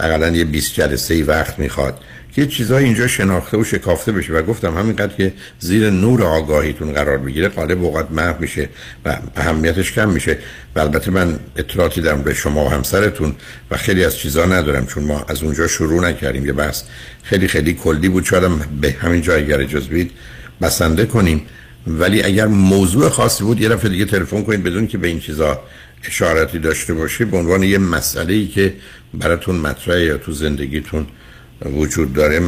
اقلا 0.00 0.28
یه 0.28 0.44
20 0.44 0.74
جلسه 0.74 1.24
وقت 1.24 1.58
می‌خواد. 1.58 2.00
که 2.32 2.46
چیزای 2.46 2.84
اینجا 2.84 3.06
شناخته 3.06 3.56
و 3.56 3.64
شکافته 3.64 4.12
بشه. 4.12 4.32
و 4.32 4.42
گفتم 4.42 4.78
همینقدر 4.78 5.16
که 5.16 5.32
زیر 5.58 5.90
نور 5.90 6.22
آگاهیتون 6.22 6.92
قرار 6.92 7.18
بگیره 7.18 7.48
قالب 7.48 7.84
اوقات 7.84 8.10
محو 8.10 8.40
میشه 8.40 8.68
و 9.04 9.18
اهمیتش 9.36 9.92
کم 9.92 10.08
میشه. 10.08 10.38
و 10.76 10.80
البته 10.80 11.10
من 11.10 11.38
اطلاعاتی 11.56 12.00
دارم 12.00 12.22
به 12.22 12.34
شما 12.34 12.64
و 12.64 12.68
همسرتون 12.68 13.34
و 13.70 13.76
خیلی 13.76 14.04
از 14.04 14.16
چیزا 14.16 14.46
ندارم 14.46 14.86
چون 14.86 15.04
ما 15.04 15.24
از 15.28 15.42
اونجا 15.42 15.66
شروع 15.66 16.08
نکردیم. 16.08 16.46
یه 16.46 16.52
بحث 16.52 16.82
خیلی 17.22 17.48
خیلی 17.48 17.72
کلی 17.72 18.08
بود. 18.08 18.24
شاید 18.24 18.80
به 18.80 18.96
همین 19.00 19.22
جای 19.22 19.42
اگر 19.42 19.60
اجازه 19.60 19.88
بید 19.88 20.10
بسنده 20.62 21.06
کنیم. 21.06 21.42
ولی 21.86 22.22
اگر 22.22 22.46
موضوع 22.46 23.08
خاصی 23.08 23.44
بود 23.44 23.60
یه 23.60 23.68
دفعه 23.68 23.90
دیگه 23.90 24.04
تلفن 24.04 24.42
کنید 24.42 24.62
بدون 24.62 24.86
که 24.86 24.98
به 24.98 25.08
این 25.08 25.20
چیزا 25.20 25.62
اشارتی 26.04 26.58
داشته 26.58 26.94
باشید 26.94 27.30
به 27.30 27.36
عنوان 27.36 27.62
یه 27.62 27.78
مسئله 27.78 28.32
ای 28.32 28.46
که 28.46 28.74
براتون 29.14 29.56
مطرحه 29.56 30.04
یا 30.04 30.18
تو 30.18 30.32
زندگیتون 30.32 31.06
وجود 31.64 32.12
داره 32.12 32.40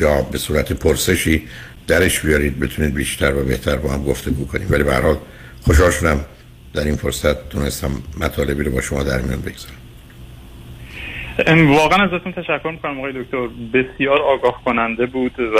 یا 0.00 0.22
به 0.22 0.38
صورت 0.38 0.72
پرسشی 0.72 1.42
درش 1.86 2.20
بیارید 2.20 2.60
بتونید 2.60 2.94
بیشتر 2.94 3.34
و 3.34 3.44
بهتر 3.44 3.76
با 3.76 3.92
هم 3.92 4.04
گفتگو 4.04 4.46
کنیم. 4.46 4.66
ولی 4.70 4.82
به 4.82 4.94
حال 4.94 5.16
خوشحال 5.62 5.90
شدم 5.90 6.24
در 6.74 6.84
این 6.84 6.96
فرصت 6.96 7.48
تونستم 7.48 7.90
مطالبی 8.20 8.64
رو 8.64 8.72
با 8.72 8.80
شما 8.80 9.02
در 9.02 9.20
میان 9.20 9.40
بگذارم. 9.40 9.76
واقعا 11.70 12.04
ازتون 12.04 12.32
تشکر 12.32 12.70
می‌کنم 12.70 12.98
آقای 12.98 13.12
دکتر. 13.22 13.48
بسیار 13.74 14.22
آگاه 14.22 14.62
کننده 14.64 15.06
بود 15.06 15.40
و 15.40 15.58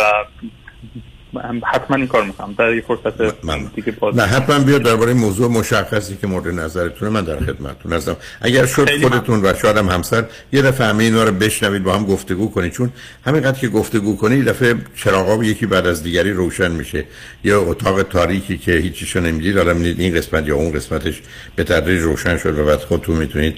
حتما 1.65 1.97
این 1.97 2.07
کار 2.07 2.25
می‌کنم. 2.25 2.55
در 2.59 2.75
یه 2.75 2.81
فرصت 2.81 3.45
من 3.45 3.71
دیگه 3.75 3.93
باز 3.93 4.17
نه 4.17 4.23
حتما 4.23 4.59
بیاد 4.59 4.83
درباره 4.83 5.15
موضوع 5.15 5.51
مشخصی 5.51 6.17
که 6.17 6.27
مورد 6.27 6.49
نظرتونه. 6.49 7.11
من 7.11 7.25
در 7.25 7.39
خدمتتون 7.39 7.93
هستم. 7.93 8.17
اگر 8.41 8.67
شد 8.67 9.03
خودتون 9.03 9.41
و 9.45 9.55
شاید 9.63 9.77
هم 9.77 9.89
همسر 9.89 10.25
یه 10.53 10.63
دفعه 10.63 10.87
همه 10.87 11.05
اینا 11.05 11.25
رو 11.25 11.33
بشنوید 11.33 11.83
با 11.83 11.95
هم 11.95 12.05
گفتگو 12.05 12.51
کنید. 12.51 12.73
چون 12.73 12.91
همینقدر 13.27 13.59
که 13.59 13.69
گفتگو 13.69 14.17
کنید 14.17 14.39
یه 14.39 14.45
دفعه 14.45 14.75
چراغا 14.97 15.45
یکی 15.45 15.67
بعد 15.67 15.87
از 15.87 16.03
دیگری 16.03 16.33
روشن 16.33 16.71
میشه. 16.71 17.05
یا 17.45 17.63
اتاق 17.63 18.03
تاریکی 18.03 18.59
که 18.59 18.73
هیچیشو 18.73 19.21
نمی‌دید. 19.21 19.57
حالا 19.57 19.73
این 19.73 20.15
قسمت 20.15 20.49
یا 20.49 20.57
اون 20.57 20.73
قسمتش 20.73 21.23
به 21.57 21.65
تدریج 21.65 22.01
روشن 22.01 22.39
شد 22.39 22.59
و 22.59 22.65
بعد 22.65 22.79
خودتون 22.79 23.17
می‌تونید 23.17 23.57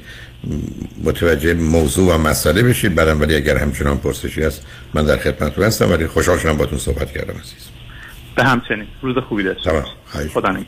متوجه 1.04 1.54
موضوع 1.54 2.14
و 2.14 2.18
مسئله 2.18 2.62
بشید. 2.62 2.94
برم 2.94 3.20
ولی 3.20 3.34
اگر 3.34 3.56
همچنان 3.56 3.98
پرسشی 3.98 4.42
هست 4.42 4.62
من 4.94 5.04
در 5.04 5.16
خدمتتون 5.16 5.64
هستم 5.64 5.90
ولی 5.90 6.06
خوشحال 6.06 6.38
شدم 6.38 6.56
باتون 6.56 6.78
صحبت 6.78 7.12
کردم 7.12 7.34
عزیز. 7.34 7.68
به 8.36 8.44
همچنین. 8.44 8.86
روز 9.02 9.16
خوبی 9.28 9.44
تمام. 9.64 9.84
خدا 10.34 10.50
نگهدار. 10.50 10.66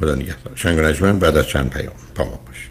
خدا 0.00 0.14
نگهدار. 0.14 0.56
شنگ 0.56 1.18
بعد 1.18 1.36
از 1.36 1.48
چند 1.48 1.70
پیام 1.70 1.94
پاما 2.14 2.40
باش 2.46 2.70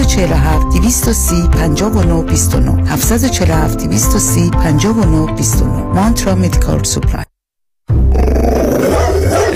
747 0.01 0.69
230 0.69 1.47
59 1.51 2.23
29 2.23 2.85
747 2.85 3.77
230 3.77 4.51
59 4.51 5.27
29 5.35 5.63
مانترا 5.95 6.35
مدیکال 6.35 6.83
سوپلای 6.83 7.30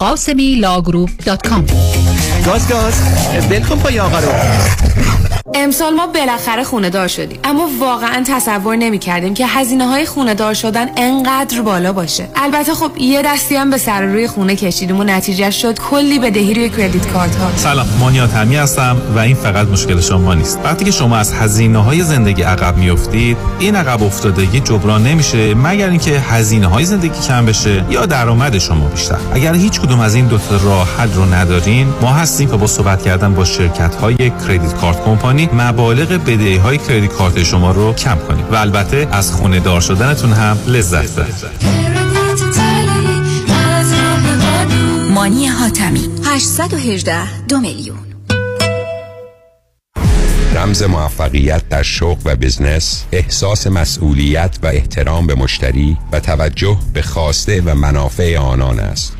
قاسمی 0.00 0.54
Law 0.54 0.75
Group 0.75 1.10
dot 1.26 1.48
com 1.48 1.66
گاز 2.46 2.68
گاز 2.68 2.94
ول 3.50 3.61
کن 3.61 3.78
پای 3.78 4.00
آقا 4.00 4.18
رو. 4.18 4.28
امسال 5.54 5.94
ما 5.94 6.06
بالاخره 6.06 6.64
خونه 6.64 6.90
دار 6.90 7.08
شدیم. 7.08 7.38
اما 7.44 7.68
واقعا 7.80 8.24
تصور 8.26 8.76
نمی 8.76 8.98
کردیم 8.98 9.34
که 9.34 9.46
هزینه 9.46 9.86
های 9.86 10.06
خونه 10.06 10.34
دار 10.34 10.54
شدن 10.54 10.88
انقدر 10.96 11.62
بالا 11.62 11.92
باشه. 11.92 12.28
البته 12.36 12.74
خب 12.74 12.90
یه 12.98 13.22
دستی 13.22 13.56
هم 13.56 13.70
به 13.70 13.78
سر 13.78 14.02
روی 14.02 14.28
خونه 14.28 14.56
کشیدیم 14.56 15.00
و 15.00 15.04
نتیجه 15.04 15.50
شد 15.50 15.78
کلی 15.78 16.18
بدهی 16.18 16.54
روی 16.54 16.70
credit 16.70 17.06
card 17.06 17.36
ها 17.36 17.50
سلام 17.56 17.86
مانیات 18.00 18.34
همی 18.34 18.56
هستم 18.56 18.96
و 19.14 19.18
این 19.18 19.36
فقط 19.36 19.66
مشکل 19.66 20.00
شما 20.00 20.34
نیست. 20.34 20.58
وقتی 20.64 20.84
که 20.84 20.90
شما 20.90 21.16
از 21.16 21.32
هزینه 21.32 21.78
های 21.78 22.02
زندگی 22.02 22.42
عقب 22.42 22.76
میافتید 22.76 23.36
این 23.58 23.76
عقب 23.76 24.02
افتادگی 24.02 24.60
جبران 24.60 25.02
نمیشه 25.02 25.54
مگر 25.54 25.90
اینکه 25.90 26.20
هزینه 26.20 26.66
های 26.66 26.84
زندگی 26.84 27.20
کم 27.28 27.46
بشه 27.46 27.84
یا 27.90 28.06
درآمد 28.06 28.58
شما 28.58 28.88
بیشتر. 28.88 29.18
اگر 29.34 29.54
هیچ 29.54 29.80
کدوم 29.90 30.00
از 30.00 30.14
این 30.14 30.26
دو 30.26 30.38
تا 30.38 30.56
راه 30.56 30.88
حل 30.96 31.12
رو 31.12 31.34
ندارین. 31.34 31.94
ما 32.02 32.12
هستیم 32.12 32.50
که 32.50 32.56
با 32.56 32.66
صحبت 32.66 33.02
کردن 33.02 33.34
با 33.34 33.44
شرکت 33.44 33.94
های 33.94 34.16
کردیت 34.16 34.74
کارت 34.74 35.04
کمپانی 35.04 35.48
مبالغ 35.52 36.08
بدهی 36.08 36.56
های 36.56 36.78
کردیت 36.78 37.12
کارت 37.12 37.42
شما 37.42 37.72
رو 37.72 37.92
کم 37.92 38.18
کنید 38.28 38.52
و 38.52 38.56
البته 38.56 39.08
از 39.12 39.32
خونه 39.32 39.60
دار 39.60 39.80
شدنتون 39.80 40.32
هم 40.32 40.58
لذت 40.66 41.12
ببرید. 41.12 41.34
مانی 45.14 45.46
حاتمی. 45.46 46.08
818 46.24 47.44
دو 47.48 47.60
میلیون. 47.60 47.98
رمز 50.54 50.82
موفقیت 50.82 51.68
در 51.68 51.82
شغل 51.82 52.20
و 52.24 52.36
بزنس 52.36 53.04
احساس 53.12 53.66
مسئولیت 53.66 54.58
و 54.62 54.66
احترام 54.66 55.26
به 55.26 55.34
مشتری 55.34 55.96
و 56.12 56.20
توجه 56.20 56.76
به 56.92 57.02
خواسته 57.02 57.60
و 57.60 57.74
منافع 57.74 58.38
آنان 58.38 58.80
است. 58.80 59.19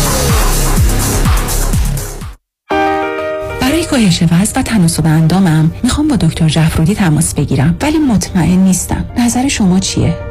کاهش 3.91 4.23
وزن 4.31 4.59
و 4.59 4.63
تناسب 4.63 5.05
اندامم. 5.05 5.71
می‌خوام 5.83 6.07
با 6.07 6.15
دکتر 6.15 6.49
جعفرودی 6.49 6.95
تماس 6.95 7.33
بگیرم 7.33 7.77
ولی 7.81 7.97
مطمئن 7.97 8.59
نیستم. 8.59 9.05
نظر 9.17 9.47
شما 9.47 9.79
چیه؟ 9.79 10.30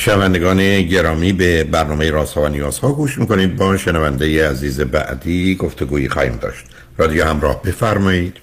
شنوندگان 0.00 0.82
گرامی 0.82 1.32
به 1.32 1.64
برنامه 1.64 2.10
رازها 2.10 2.42
و 2.42 2.48
نیازها 2.48 2.92
گوش 2.92 3.18
می‌کنید. 3.18 3.56
با 3.56 3.76
شنونده 3.76 4.50
عزیز 4.50 4.80
بعدی 4.80 5.54
گفتگویی 5.54 6.08
خواهیم 6.08 6.36
داشت. 6.36 6.64
رادیو 6.98 7.24
همراه 7.24 7.62
بفرمایید. 7.62 8.36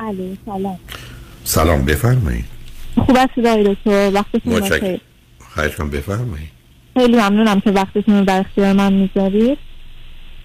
علی 0.00 0.38
سلام. 0.46 0.78
سلام 1.44 1.84
بفرمایید. 1.84 2.44
خوب 2.94 3.16
است 3.16 3.38
دکتر؟ 3.38 4.10
وقتتون 4.14 4.60
بخیر. 4.60 5.00
خواهش 5.54 5.74
بفرمایید. 5.74 6.50
خیلی 6.94 7.16
ممنونم 7.16 7.60
که 7.60 7.70
وقتتون 7.70 8.18
رو 8.18 8.24
در 8.24 8.40
اختیار 8.40 8.72
من 8.72 8.92
می‌ذارید. 8.92 9.58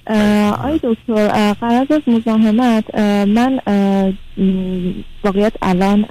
آی 0.08 0.80
دکتر 0.84 1.54
قرار 1.54 1.88
از 1.90 2.02
مزاحمت 2.08 2.96
من 3.28 3.60
واقعیت 5.24 5.54
الان 5.62 6.04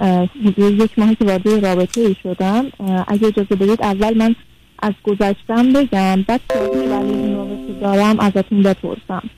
حدود 0.45 0.81
یک 0.81 0.99
ماهی 0.99 1.15
که 1.15 1.25
وارد 1.25 1.65
رابطه 1.65 2.01
ای 2.01 2.15
شدم 2.23 2.65
اگه 3.07 3.27
اجازه 3.27 3.55
بدید 3.55 3.83
اول 3.83 4.17
من 4.17 4.35
از 4.83 4.93
گذشتم 5.03 5.73
بگم 5.73 6.21
بعد 6.27 6.41
توضیح 6.49 6.89
ولی 6.89 7.13
این 7.13 7.35
رابطه 7.35 7.79
دارم 7.81 8.19
ازتون 8.19 8.61
بپرسم. 8.63 9.29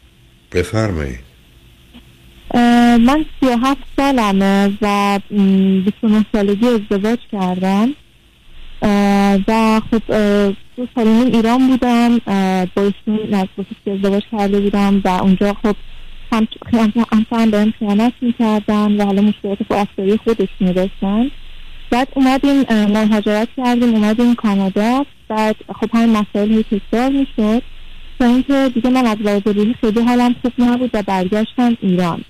بفرمایید. 0.51 1.19
من 3.05 3.25
سی 3.39 3.45
و 3.45 3.57
هفت 3.63 3.83
سالمه 3.97 4.77
و 4.81 5.19
29 5.29 6.25
سالگی 6.33 6.67
ازدواج 6.67 7.19
کردم. 7.31 7.93
و 9.47 9.81
خب 9.91 10.13
دو 10.77 10.87
سال 10.95 11.07
ایران 11.07 11.67
بودم 11.67 12.17
با 12.75 12.81
ایشون 12.81 13.29
نزدیک 13.29 13.67
ازدواج 13.87 14.23
کرده 14.31 14.59
بودم 14.59 15.01
و 15.05 15.07
اونجا 15.09 15.53
خب 15.63 15.75
هم 16.31 16.47
هم 17.31 17.51
بهم 17.51 17.73
خیانت 17.79 18.13
می‌کردن 18.21 19.01
و 19.01 19.05
حالا 19.05 19.21
مشکلات 19.21 19.57
رفتاری 19.69 20.17
خودشون 20.17 20.71
داشتن. 20.71 21.31
بعد 21.91 22.07
اومدیم 22.15 22.65
مهاجرت 22.69 23.47
کردیم 23.57 23.93
اومدیم 23.95 24.35
کانادا. 24.35 25.05
بعد 25.27 25.55
خب 25.79 25.89
همین 25.95 26.17
مسائل 26.17 26.51
هی 26.51 26.63
تکرار 26.63 27.09
می‌شد. 27.09 27.63
تا 28.19 28.25
اینکه 28.25 28.71
دیگه 28.73 28.89
من 28.89 29.05
از 29.05 29.17
لحاظ 29.21 29.41
روحی 29.45 29.75
خیلی 29.81 30.01
حالم 30.01 30.35
خوب 30.41 30.51
نبود 30.59 30.89
و 30.93 31.03
برگشتم 31.03 31.77
ایران. 31.81 32.23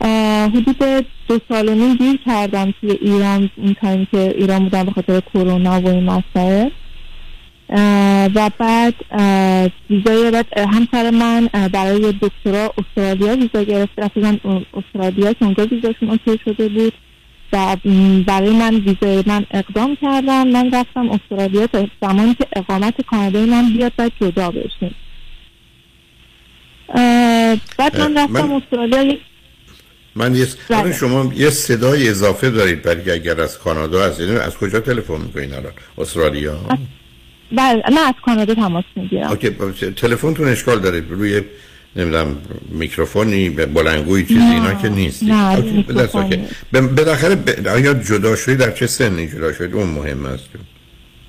حدود 0.00 1.06
دو 1.28 1.38
سال 1.48 1.68
و 1.68 1.74
نیم 1.74 1.94
گیر 1.94 2.18
کردم 2.26 2.74
توی 2.80 2.90
ایران 2.90 3.50
این 3.56 3.74
تایم 3.74 4.06
که 4.10 4.34
ایران 4.38 4.62
بودم 4.64 4.84
به 4.84 4.92
خاطر 4.92 5.20
کرونا 5.20 5.80
و 5.80 5.88
این 5.88 6.04
مسائل. 6.04 6.70
و 8.34 8.50
بعد 8.58 8.94
ویزای 9.90 10.30
بعد 10.30 10.58
همسر 10.58 11.10
من 11.10 11.46
برای 11.72 12.14
دکترا 12.22 12.74
استرالیا 12.78 13.36
ویزا 13.36 13.62
گرفت. 13.62 13.92
رفتن 13.98 14.40
استرالیا 14.74 15.32
که 15.32 15.44
اونجا 15.44 15.66
ویزاشون 15.66 16.10
اوکی 16.10 16.38
شده 16.44 16.68
بود. 16.68 16.92
و 17.52 17.76
برای 18.26 18.50
من 18.50 18.74
ویزای 18.74 19.22
من 19.26 19.46
اقدام 19.50 19.96
کردم 20.02 20.48
من 20.48 20.70
رفتم 20.74 21.10
استرالیا 21.10 21.66
تا 21.66 21.86
زمانی 22.02 22.34
که 22.34 22.46
اقامت 22.56 23.02
کانادای 23.02 23.44
من 23.44 23.72
بیاد 23.72 23.92
باید 23.98 24.12
جدا 24.20 24.50
بشیم. 24.50 24.94
بعد 27.78 28.00
من 28.00 28.18
رفتم 28.18 28.52
استرالیا 28.52 29.02
یک 29.02 29.20
من 30.16 30.34
یه 30.34 30.46
شما 30.92 31.32
یه 31.36 31.50
صدای 31.50 32.08
اضافه 32.08 32.50
دارید 32.50 32.82
برای 32.82 33.10
اگر 33.10 33.40
از 33.40 33.58
کانادا 33.58 34.04
از 34.04 34.20
از 34.20 34.56
کجا 34.56 34.80
تلفن 34.80 35.20
می‌کنین 35.20 35.54
الان؟ 35.54 35.72
استرالیا؟ 35.98 36.60
بله 37.52 37.82
نه 37.92 38.00
از 38.00 38.14
کانادا 38.24 38.54
تماس 38.54 38.84
می‌گیرم. 38.96 39.30
okay 39.30 39.50
تلفنتون 39.96 40.48
اشکال 40.48 40.80
داره. 40.80 41.00
روی 41.00 41.42
نمی‌دونم 41.96 42.36
میکروفونی 42.68 43.50
بلندگوی 43.50 44.26
چیزی 44.26 44.40
اینا 44.40 44.74
که 44.74 44.88
نیست 44.88 45.22
نه 45.22 45.62
بالاخره 46.72 47.34
ب... 47.34 47.68
آیا 47.68 47.94
جدا 47.94 48.36
شدی 48.36 48.56
در 48.56 48.70
چه 48.70 48.86
سنی 48.86 49.28
جدا 49.28 49.52
شدی 49.52 49.72
اون 49.72 49.86
مهم 49.86 50.26
است. 50.26 50.48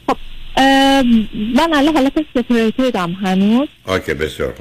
خب 0.07 0.17
من 1.55 1.73
الان 1.73 1.95
حالت 1.95 2.13
separate 2.33 2.85
ی 2.85 2.91
دارم 2.91 3.11
هنوز. 3.11 3.67
okay 3.87 4.13
بسیار. 4.13 4.53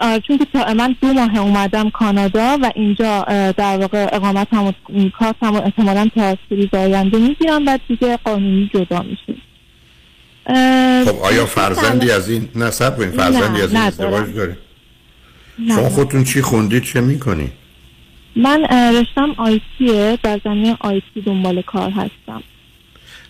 چون 0.00 0.38
که 0.38 0.74
من 0.76 0.96
دو 1.02 1.12
ماه 1.12 1.38
اومدم 1.38 1.90
کانادا 1.90 2.58
و 2.62 2.72
اینجا 2.74 3.24
در 3.56 3.78
واقع 3.78 4.08
اقامت 4.12 4.48
هم 4.52 4.74
کارت 5.18 5.36
هم 5.42 5.54
احتمالا 5.54 6.08
تا 6.14 6.36
سریز 6.48 6.68
آینده 6.72 7.18
می‌گیرم 7.18 7.66
و 7.66 7.78
دیگه 7.88 8.16
قانونی 8.24 8.70
جدا 8.74 9.02
میشیم 9.02 9.42
خب 11.04 11.18
آیا 11.22 11.46
فرزندی 11.46 12.10
از 12.10 12.30
این 12.30 12.48
نه 12.54 12.70
سب 12.70 13.00
این 13.00 13.10
فرزندی 13.10 13.62
از 13.62 13.72
این 13.72 13.82
ازدواج 13.82 14.34
داری. 14.34 14.52
شما 15.68 15.88
خودتون 15.88 16.24
چی 16.24 16.42
خوندید 16.42 16.82
چه 16.82 17.00
می‌کنی؟ 17.00 17.50
من 18.36 18.64
رشتم 18.94 19.34
آیتیه 19.36 20.18
در 20.22 20.40
زمین 20.44 20.76
آیتی 20.80 21.20
دنبال 21.26 21.62
کار 21.62 21.90
هستم. 21.90 22.42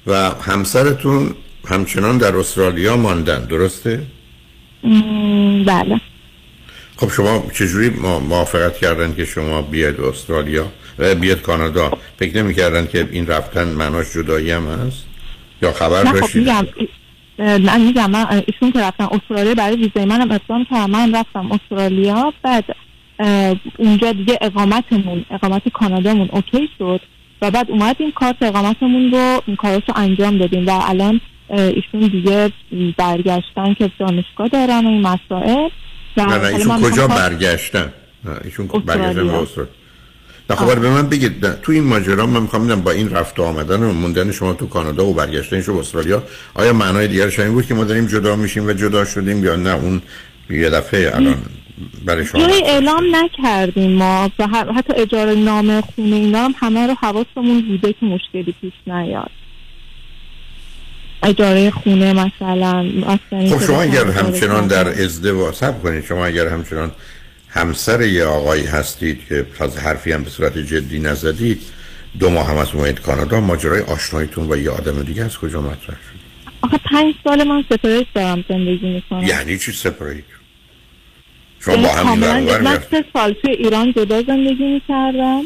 و 0.07 0.31
همسرتون 0.31 1.35
همچنان 1.69 2.19
در 2.19 2.37
استرالیا 2.37 2.97
ماندن 2.97 3.45
درسته؟ 3.45 4.03
بله. 5.67 6.01
خب 7.01 7.11
شما 7.11 7.45
چجوری 7.55 7.91
موافقت 8.29 8.77
کردن 8.77 9.15
که 9.15 9.25
شما 9.25 9.63
بیاید 9.63 10.01
استرالیا؟ 10.01 10.67
و 10.99 11.15
بیاید 11.15 11.43
کانادا. 11.43 11.91
فکر 12.19 12.43
نمی 12.43 12.55
کردن 12.55 12.87
که 12.87 13.09
این 13.13 13.27
رفتن 13.27 13.69
معناش 13.69 14.13
جدایی 14.13 14.51
هم 14.51 14.69
هست؟ 14.69 15.05
یا 15.63 15.73
خبر 15.73 16.03
نه 16.03 16.21
خب 16.21 16.37
میگم 16.37 16.67
من 17.39 17.81
میگم 17.81 18.11
من 18.11 18.43
ایشون 18.47 18.73
که 18.73 18.81
رفتن 18.81 19.05
استرالیا 19.05 19.55
برای 19.55 19.77
ویزای 19.77 20.05
منم 20.05 20.31
اقدام 20.33 20.65
کردم 20.71 20.91
من 20.91 21.15
رفتم 21.15 21.53
استرالیا 21.53 22.33
بعد 22.43 22.65
اونجا 23.79 24.13
دیگه 24.13 24.39
اقامتمون 24.41 25.25
اقامت 25.31 25.69
کانادامون 25.69 26.29
اوکی 26.33 26.69
شد 26.79 27.01
و 27.43 27.51
بعد 27.51 27.71
اومدیم 27.71 28.13
کارت 28.13 28.37
اقامتمون 28.43 29.11
رو 29.11 29.43
این 29.47 29.57
کاراشو 29.57 29.93
انجام 29.97 30.39
دادیم 30.39 30.67
و 30.67 30.71
الان 30.71 31.21
ایشون 31.51 32.01
دیگه 32.01 32.53
برگشتن 32.97 33.75
که 33.75 33.91
دانشگاه 33.99 34.49
دارن 34.49 34.87
و 34.87 34.89
این 34.89 35.01
مسائل. 35.01 35.69
نه 36.27 36.39
نه 36.39 36.57
ایشون 36.57 36.81
کجا 36.81 37.07
برگشتن؟ 37.07 37.93
نه 38.25 38.37
ایشون. 38.45 38.67
برگشتن 38.67 39.27
به 39.27 39.35
استرالیا. 39.35 39.73
نه 40.51 40.57
خب 40.57 40.81
به 40.81 40.91
من 40.91 41.09
بگید 41.09 41.47
نه، 41.47 41.57
تو 41.63 41.73
این 41.73 41.85
ماجرا 41.85 42.27
من 42.27 42.43
می‌خوام 42.43 42.65
بدونم 42.65 42.81
با 42.81 42.91
این 42.91 43.11
رفت 43.11 43.39
و 43.39 43.43
آمدن 43.43 43.83
و 43.83 43.93
موندن 43.93 44.33
شما 44.33 44.53
تو 44.53 44.67
کانادا 44.67 45.07
و 45.07 45.15
برگشتن 45.15 45.63
شما 45.63 45.81
استرالیا 45.81 46.23
آیا 46.55 46.73
معنای 46.73 47.09
دیگرش 47.09 47.39
این 47.39 47.53
بود 47.53 47.67
که 47.67 47.75
ما 47.75 47.85
داریم 47.85 48.07
جدا 48.07 48.37
میشیم 48.37 48.67
و 48.67 48.73
جدا 48.73 49.05
شدیم 49.05 49.45
یا 49.45 49.57
نه؟ 49.57 49.71
اون 49.71 50.03
یه 50.51 50.71
دفعه 50.71 51.17
الان 51.17 51.37
برای 52.05 52.27
شما 52.27 52.47
جایی 52.47 52.63
اعلام 52.63 53.05
نکردیم 53.13 53.91
ما 53.91 54.31
و 54.39 54.47
حتی 54.77 54.93
اجاره 54.97 55.35
نامه 55.35 55.81
خونه 55.81 56.17
اینا 56.17 56.45
هم 56.45 56.55
همه 56.59 56.87
رو 56.87 56.95
حواسمون 57.01 57.61
بوده 57.69 57.93
که 57.93 58.07
مشکلی 58.07 58.55
پیش 58.61 58.73
نیاد. 58.87 59.31
اجاره 61.23 61.71
خونه 61.71 62.13
مثلا 62.13 62.91
خب 63.31 63.67
شما 63.67 63.83
اگر 63.83 64.11
همچنان 64.11 64.67
در 64.67 64.89
ازدواج 64.89 65.55
سب 65.55 65.83
کنید. 65.83 66.05
شما 66.05 66.27
اگر 66.27 66.49
همچنان 66.49 66.93
همسر 67.49 68.03
یه 68.03 68.25
آقایی 68.25 68.67
هستید 68.67 69.21
که 69.29 69.47
از 69.61 69.79
حرفی 69.79 70.13
هم 70.13 70.23
به 70.23 70.31
صورت 70.31 70.59
جدی 70.59 70.99
نزدید 70.99 71.63
دو 72.19 72.31
ماه 72.31 72.51
هم 72.51 72.57
از 72.57 72.75
اومدید 72.75 73.01
کانادا 73.01 73.41
ماجرای 73.41 73.83
آشناییتون 73.83 74.53
و 74.53 74.57
یه 74.57 74.71
آدم 74.71 75.03
دیگه 75.03 75.25
از 75.25 75.39
کجا 75.39 75.61
مطرح 75.61 75.77
شد؟ 75.87 76.19
آخه 76.63 76.79
پنج 76.91 77.15
سال 77.25 77.45
من 77.45 77.65
سپریت 77.71 78.07
دارم 78.15 78.45
زندگی 78.49 78.95
می‌کنم. 78.95 79.23
یعنی 79.23 79.59
چی 79.59 79.73
سپریت؟ 79.73 80.25
شما 81.61 81.77
با 81.77 81.89
هم 81.89 82.19
من؟ 82.19 82.79
سه 82.91 83.05
سال 83.13 83.33
توی 83.33 83.51
ایران 83.51 83.93
جدا 83.93 84.23
زندگی 84.23 84.65
می‌کردم. 84.65 85.43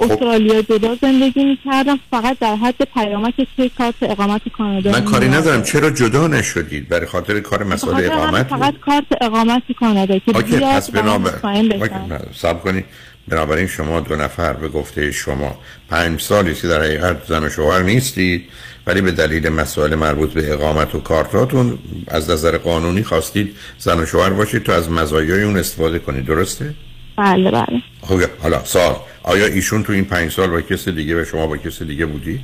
استرالیا 0.00 0.62
جدا 0.62 0.96
زندگی 1.02 1.44
می‌کردم 1.44 1.98
فقط 2.10 2.38
در 2.38 2.56
حد 2.56 2.74
پیامک 2.94 3.34
که 3.56 3.70
کارت 3.78 3.94
اقامت 4.02 4.42
کانادا 4.58 4.90
من 4.90 5.04
کاری. 5.04 5.28
ندارم 5.28 5.62
چرا 5.62 5.90
جدا 5.90 6.26
نشدید 6.26 6.88
برای 6.88 7.06
خاطر 7.06 7.40
کار 7.40 7.64
مسئله 7.64 8.12
اقامت؟ 8.12 8.46
فقط 8.46 8.74
کارت 8.86 9.04
اقامت 9.20 9.62
کانادا 9.80 10.18
که 10.18 10.32
بیاد 10.32 10.62
پس 10.62 10.90
و 10.90 10.92
من 10.92 11.02
بنابر 11.02 11.30
مطمئن 11.36 11.72
اوکی، 11.72 11.78
بشم 11.78 12.06
نه، 12.10 12.20
صبر 12.34 12.58
کنید 12.58 12.84
بنابراین 13.28 13.66
شما 13.66 14.00
دو 14.00 14.16
نفر 14.16 14.52
به 14.52 14.68
گفته 14.68 15.10
شما 15.10 15.58
پنج 15.90 16.20
سالی 16.20 16.54
که 16.54 16.68
در 16.68 16.80
حقیقت 16.80 17.16
زن 17.28 17.44
و 17.44 17.48
شوهر 17.48 17.82
نیستید 17.82 18.44
ولی 18.86 19.00
به 19.00 19.12
دلیل 19.12 19.48
مسائل 19.48 19.94
مربوط 19.94 20.32
به 20.32 20.52
اقامت 20.52 20.94
و 20.94 21.00
کارتاتون 21.00 21.78
از 22.08 22.30
نظر 22.30 22.58
قانونی 22.58 23.02
خواستید 23.02 23.56
زن 23.78 24.00
و 24.00 24.06
شوهر 24.06 24.30
باشید 24.30 24.62
تا 24.62 24.74
از 24.74 24.90
مزایای 24.90 25.42
اون 25.42 25.56
استفاده 25.56 25.98
کنید 25.98 26.26
درسته؟ 26.26 26.74
بله 27.18 27.50
بله. 27.50 27.82
خب 28.00 28.20
حالا 28.42 28.64
سال 28.64 28.96
آیا 29.22 29.46
ایشون 29.46 29.82
تو 29.82 29.92
این 29.92 30.04
پنج 30.04 30.32
سال 30.32 30.50
با 30.50 30.60
کسی 30.60 30.92
دیگه 30.92 31.22
و 31.22 31.24
شما 31.24 31.46
با 31.46 31.56
کسی 31.56 31.84
دیگه 31.84 32.06
بودی؟ 32.06 32.40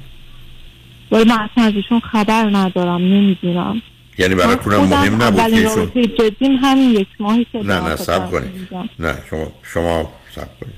ولی 1.12 1.24
من 1.24 1.38
اصلا 1.38 1.64
از 1.64 1.72
ایشون 1.74 2.00
خبر 2.00 2.50
ندارم 2.52 3.00
نمی‌دونم. 3.00 3.82
یعنی 4.18 4.34
براتونم 4.34 4.80
مهم 4.80 5.22
نبود 5.22 5.40
که 5.40 5.56
ایشون 5.56 5.92
جدیم 6.18 6.56
همین 6.62 6.90
یک 6.90 7.06
ماهی 7.20 7.46
که 7.52 7.58
نه 7.58 7.80
نه 7.88 7.96
سب 7.96 8.30
کنید. 8.30 8.68
نه 8.98 9.14
شما 9.30 9.52
شما 9.62 10.12
سب 10.34 10.60
کنید. 10.60 10.74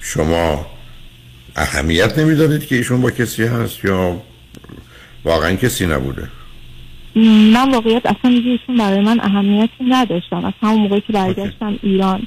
شما 0.00 0.66
اهمیت 1.56 2.18
نمی‌دادید 2.18 2.66
که 2.66 2.76
ایشون 2.76 3.00
با 3.00 3.10
کسی 3.10 3.44
هست 3.44 3.84
یا 3.84 4.22
واقعا 5.24 5.54
کسی 5.54 5.86
نبوده؟ 5.86 6.28
من 7.52 7.70
واقعیت 7.72 8.06
اصلا 8.06 8.30
دیگه 8.30 8.50
ایشون 8.50 8.76
برای 8.76 9.00
من 9.00 9.20
اهمیتی 9.20 9.84
نداشتم 9.88 10.44
از 10.44 10.52
همون 10.62 10.80
موقعی 10.80 11.00
که 11.00 11.12
برگشتم 11.12 11.78
ایران. 11.82 12.26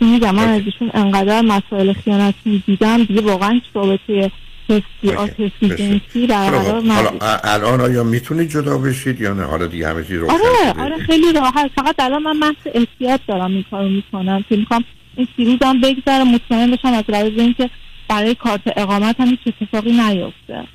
میگم 0.00 0.34
من 0.34 0.48
از 0.48 0.62
ایشون 0.64 0.90
انقدر 0.94 1.40
مسائل 1.40 1.92
خیانت 1.92 2.34
می‌دیدم 2.44 3.04
دیگه 3.04 3.20
واقعا 3.20 3.60
رابطه 3.74 4.30
حسی 4.68 5.10
عاطفی 5.16 5.68
جنسی 5.68 6.26
برقرار 6.26 6.82
حالا 6.86 7.10
الان 7.44 7.80
آیا 7.80 8.04
می‌تونید 8.04 8.50
جدا 8.50 8.78
بشید 8.78 9.20
یا 9.20 9.32
نه؟ 9.32 9.44
حالا 9.44 9.66
دیگه 9.66 9.88
همه 9.88 10.04
چیز 10.04 10.22
آره؟ 10.22 10.80
آره 10.84 10.98
خیلی 10.98 11.32
راحت. 11.32 11.70
فقط 11.76 11.94
الان 11.98 12.22
من 12.22 12.36
محض 12.36 12.54
احتیاط 12.74 13.20
دارم 13.28 13.50
این 13.50 13.64
کارو 13.70 13.88
می‌کنم 13.88 14.44
که 14.48 14.56
می‌خوام 14.56 14.84
این 15.16 15.28
سیروزم 15.36 15.80
بگذره. 15.80 16.24
مطمئن 16.24 16.70
بشم 16.70 16.88
از 16.88 17.04
لحاظ 17.08 17.32
اینکه 17.36 17.70
برای 18.08 18.34
کارت 18.34 18.60
اقامت 18.76 19.20
هم 19.20 19.26
هیچ 19.28 19.40
اتفاقی 19.46 19.92
نیفته. 19.92 20.68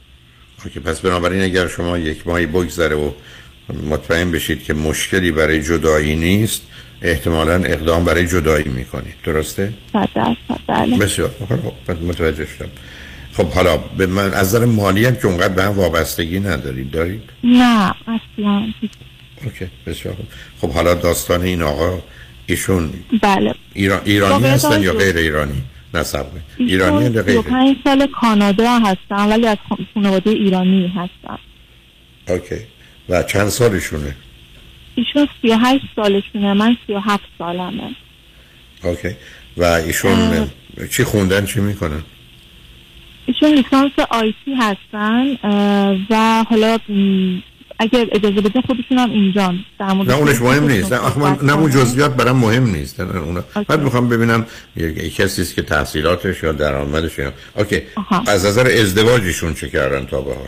اوکی، 0.66 0.80
پس 0.80 1.00
بنابراین 1.00 1.42
اگر 1.42 1.68
شما 1.68 1.98
یک 1.98 2.28
ماهی 2.28 2.46
بگذره 2.46 2.96
و 2.96 3.12
مطمئن 3.90 4.32
بشید 4.32 4.64
که 4.64 4.74
مشکلی 4.74 5.32
برای 5.32 5.64
جدایی 5.64 6.16
نیست 6.16 6.62
احتمالا 7.02 7.54
اقدام 7.54 8.06
برای 8.06 8.28
جدایی 8.28 8.70
می‌کنید. 8.70 9.14
درسته؟ 9.24 9.74
درصد 9.94 10.38
بله. 10.68 10.98
بسیار. 10.98 11.32
خب، 11.50 11.94
پس 11.94 11.98
متوجه 11.98 12.46
شدم. 12.58 12.70
خب 13.34 13.50
حالا 13.50 13.78
به 13.78 14.06
من 14.06 14.34
از 14.34 14.56
نظر 14.56 14.66
مالی 14.66 15.06
هم 15.06 15.16
که 15.16 15.28
اونقدر 15.28 15.54
به 15.54 15.64
هم 15.64 15.72
وابستگی 15.72 16.40
ندارید 16.40 16.92
دارید؟ 16.92 17.22
نه 17.44 17.90
اصلا. 18.08 18.74
اوکی 19.44 19.68
بسیار 19.88 20.16
خوب. 20.16 20.26
خب 20.62 20.70
حالا 20.76 20.94
داستان 20.94 21.42
این 21.42 21.62
آقا 21.62 22.00
ایشون 22.46 22.94
بله. 23.22 23.54
ایران 23.74 24.02
ایرانی 24.06 24.34
واقعیت 24.34 24.54
هستن 24.54 24.84
یا 24.84 24.94
غیر 24.94 25.18
ایرانی؟ 25.18 25.64
نصب 25.94 26.26
ایرانی 26.58 27.10
یا 27.10 27.22
غیر؟ 27.24 27.42
35 27.42 27.78
سال 27.84 28.08
کانادا 28.22 28.80
هستن 28.80 29.30
ولی 29.30 29.48
از 29.48 29.58
خانواده 29.94 30.30
ایرانی 30.30 30.88
هستن. 30.88 31.38
اوکی. 32.28 32.56
و 33.10 33.24
چند 33.24 33.50
سالشونه؟ 33.50 34.16
ایشون 34.96 35.28
38 35.42 35.84
سالشونه 35.96 36.54
من 36.54 36.78
37 36.88 37.24
سالمه. 37.38 37.96
okay. 38.84 39.10
و 39.58 39.64
ایشون 39.64 40.50
چی 40.92 41.04
خوندن 41.04 41.46
چی 41.46 41.60
می‌کنن؟ 41.60 42.02
ایشون 43.26 43.50
لیسانس 43.50 43.92
IT 44.10 44.54
هستن 44.60 45.38
و 46.10 46.44
حالا 46.50 46.78
اگر 47.80 48.06
اجازه 48.12 48.42
بدین 48.42 48.62
خودشون 48.62 48.98
هم 48.98 49.10
مورد 49.96 50.12
نه 50.12 50.18
اونش 50.18 50.42
مهم 50.42 50.68
نیست. 50.68 50.94
نه 50.94 51.18
من 51.18 51.38
نه 51.44 51.54
اون. 51.54 51.72
جزئیات 51.72 52.16
برام 52.16 52.38
مهم 52.38 52.70
نیست. 52.70 53.02
نه 53.02 53.18
اونا. 53.18 53.44
بعد 53.68 53.82
می‌خوام 53.82 54.10
ببینم 54.10 54.46
یک 54.76 55.16
کسی 55.16 55.42
است 55.42 55.56
که 55.56 55.62
تحصیلاتش 55.62 56.44
یا 56.44 56.52
درآمدش 56.52 57.20
یا 57.20 57.34
okay. 57.56 57.82
آها. 57.96 58.24
از 58.28 58.46
نظر 58.46 58.68
ازدواجشون 58.68 59.54
چه 59.54 59.70
کردن 59.70 60.06
تا 60.06 60.22
به 60.22 60.36
حال؟ 60.36 60.48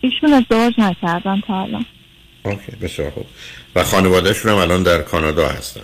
ایشون 0.00 0.32
ازدواج 0.32 0.74
نکردن 0.78 1.40
تا 1.46 1.62
الان. 1.62 1.84
اوکی 2.42 2.72
بسیار 2.82 3.10
خوب. 3.10 3.26
و 3.76 3.84
خانوادهشون 3.84 4.52
هم 4.52 4.58
الان 4.58 4.82
در 4.82 5.02
کانادا 5.02 5.48
هستن. 5.48 5.80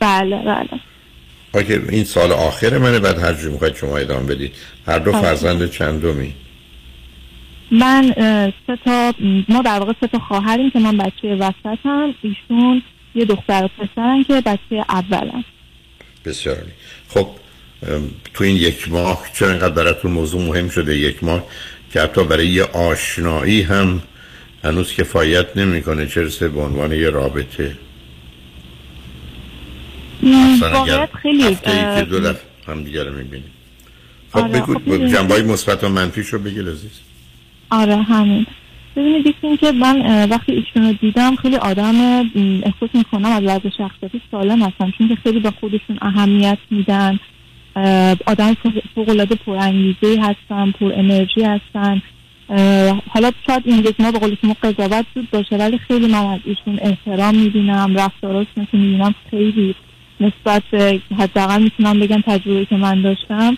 بله 0.00 0.36
بله. 0.36 0.80
اوکی 1.54 1.72
این 1.88 2.04
سال 2.04 2.32
آخر 2.32 2.78
منه 2.78 2.98
بعد 2.98 3.18
هر 3.18 3.32
جور 3.32 3.50
می‌خواید 3.50 3.76
شما 3.76 3.98
ادامه 3.98 4.34
بدید. 4.34 4.52
هر 4.86 4.98
دو. 4.98 5.12
فرزند 5.12 5.70
چندمی؟ 5.70 6.34
من 7.70 8.12
سه 8.66 8.78
تا 8.84 9.12
ما 9.48 9.62
در 9.62 9.78
واقع 9.78 9.92
سه 10.00 10.06
تا 10.06 10.18
خواهریم 10.18 10.70
که 10.70 10.78
من 10.78 10.96
بچه 10.96 11.34
وسطم. 11.34 12.14
ایشون 12.22 12.82
یه 13.14 13.24
دختر 13.24 13.64
و 13.64 13.68
پسرن 13.68 14.24
که 14.24 14.40
بچه 14.40 14.84
اولن. 14.88 15.44
بسیار. 16.24 16.56
خب 17.08 17.28
تو 18.34 18.44
این 18.44 18.56
یک 18.56 18.88
ماه 18.88 19.24
چرا 19.34 19.50
اینقدر 19.50 19.74
براتون 19.74 20.10
موضوع 20.10 20.42
مهم 20.42 20.68
شده؟ 20.68 20.96
یک 20.96 21.24
ماه 21.24 21.42
که 21.92 22.00
حتی 22.00 22.24
برای 22.24 22.46
یه 22.46 22.64
آشنایی 22.64 23.62
هم 23.62 24.02
هنوز 24.64 24.92
کفایت 24.92 25.56
نمی‌کنه 25.56 26.06
چرسه 26.06 26.48
به 26.48 26.60
عنوان 26.60 26.92
یه 26.92 27.10
رابطه؟ 27.10 27.76
اصلا 30.22 30.82
اگر 30.82 31.08
خیلی 31.22 31.42
هفته 31.42 31.70
که 31.70 32.04
دو 32.10 32.20
دفعه 32.20 32.42
هم 32.68 32.84
دیگه 32.84 33.04
رو 33.04 33.12
می‌بینیم. 33.12 33.50
خب 34.32 34.38
آره، 34.38 34.48
بگو 34.48 34.74
خب 34.74 35.06
جنبه 35.06 35.42
مثبت 35.42 35.84
و 35.84 35.88
منفیش 35.88 36.28
رو 36.28 36.38
بگی 36.38 36.60
لذیذ 36.60 36.90
آره 37.70 37.96
همین. 37.96 38.46
ببینید 38.96 39.34
این 39.40 39.56
که 39.56 39.72
من 39.72 40.28
وقتی 40.28 40.52
ایشون 40.52 40.86
رو 40.86 40.92
دیدم 40.92 41.36
خیلی 41.36 41.56
آدم 41.56 41.94
احساس 42.62 42.90
می‌کنم 42.94 43.32
از 43.32 43.42
لحاظ 43.42 43.62
شخصیتی 43.78 44.20
سالم 44.30 44.62
هستن 44.62 44.92
چون 44.98 45.08
که 45.08 45.16
خیلی 45.22 45.40
به 45.40 45.50
خودشون 45.60 45.98
اهمیت 46.02 46.58
میدن. 46.70 47.18
آدم 48.26 48.56
فوق 48.94 49.08
العاده 49.08 49.34
پر 49.34 49.56
انگیزه 49.56 50.22
هستن 50.22 50.70
پر 50.70 50.92
انرژی 50.92 51.42
هستن. 51.42 52.02
حالا 53.08 53.30
شاید 53.46 53.62
این 53.64 53.94
ما 53.98 54.10
به 54.10 54.18
قول 54.18 54.36
شما 54.42 54.56
قضاوت 54.62 55.06
بود 55.14 55.30
باشه 55.30 55.56
ولی 55.56 55.78
خیلی 55.78 56.06
من 56.06 56.26
از 56.26 56.40
ایشون 56.44 56.78
احترام 56.82 57.34
می‌بینم 57.34 57.96
رفتاراشون 57.96 58.66
که 58.72 58.76
می‌بینم 58.76 59.14
خیلی 59.30 59.74
نسبت 60.20 60.62
حداقل 61.18 61.62
می‌تونم 61.62 62.00
بگم 62.00 62.20
تجربه 62.20 62.64
که 62.64 62.76
من 62.76 63.02
داشتم 63.02 63.56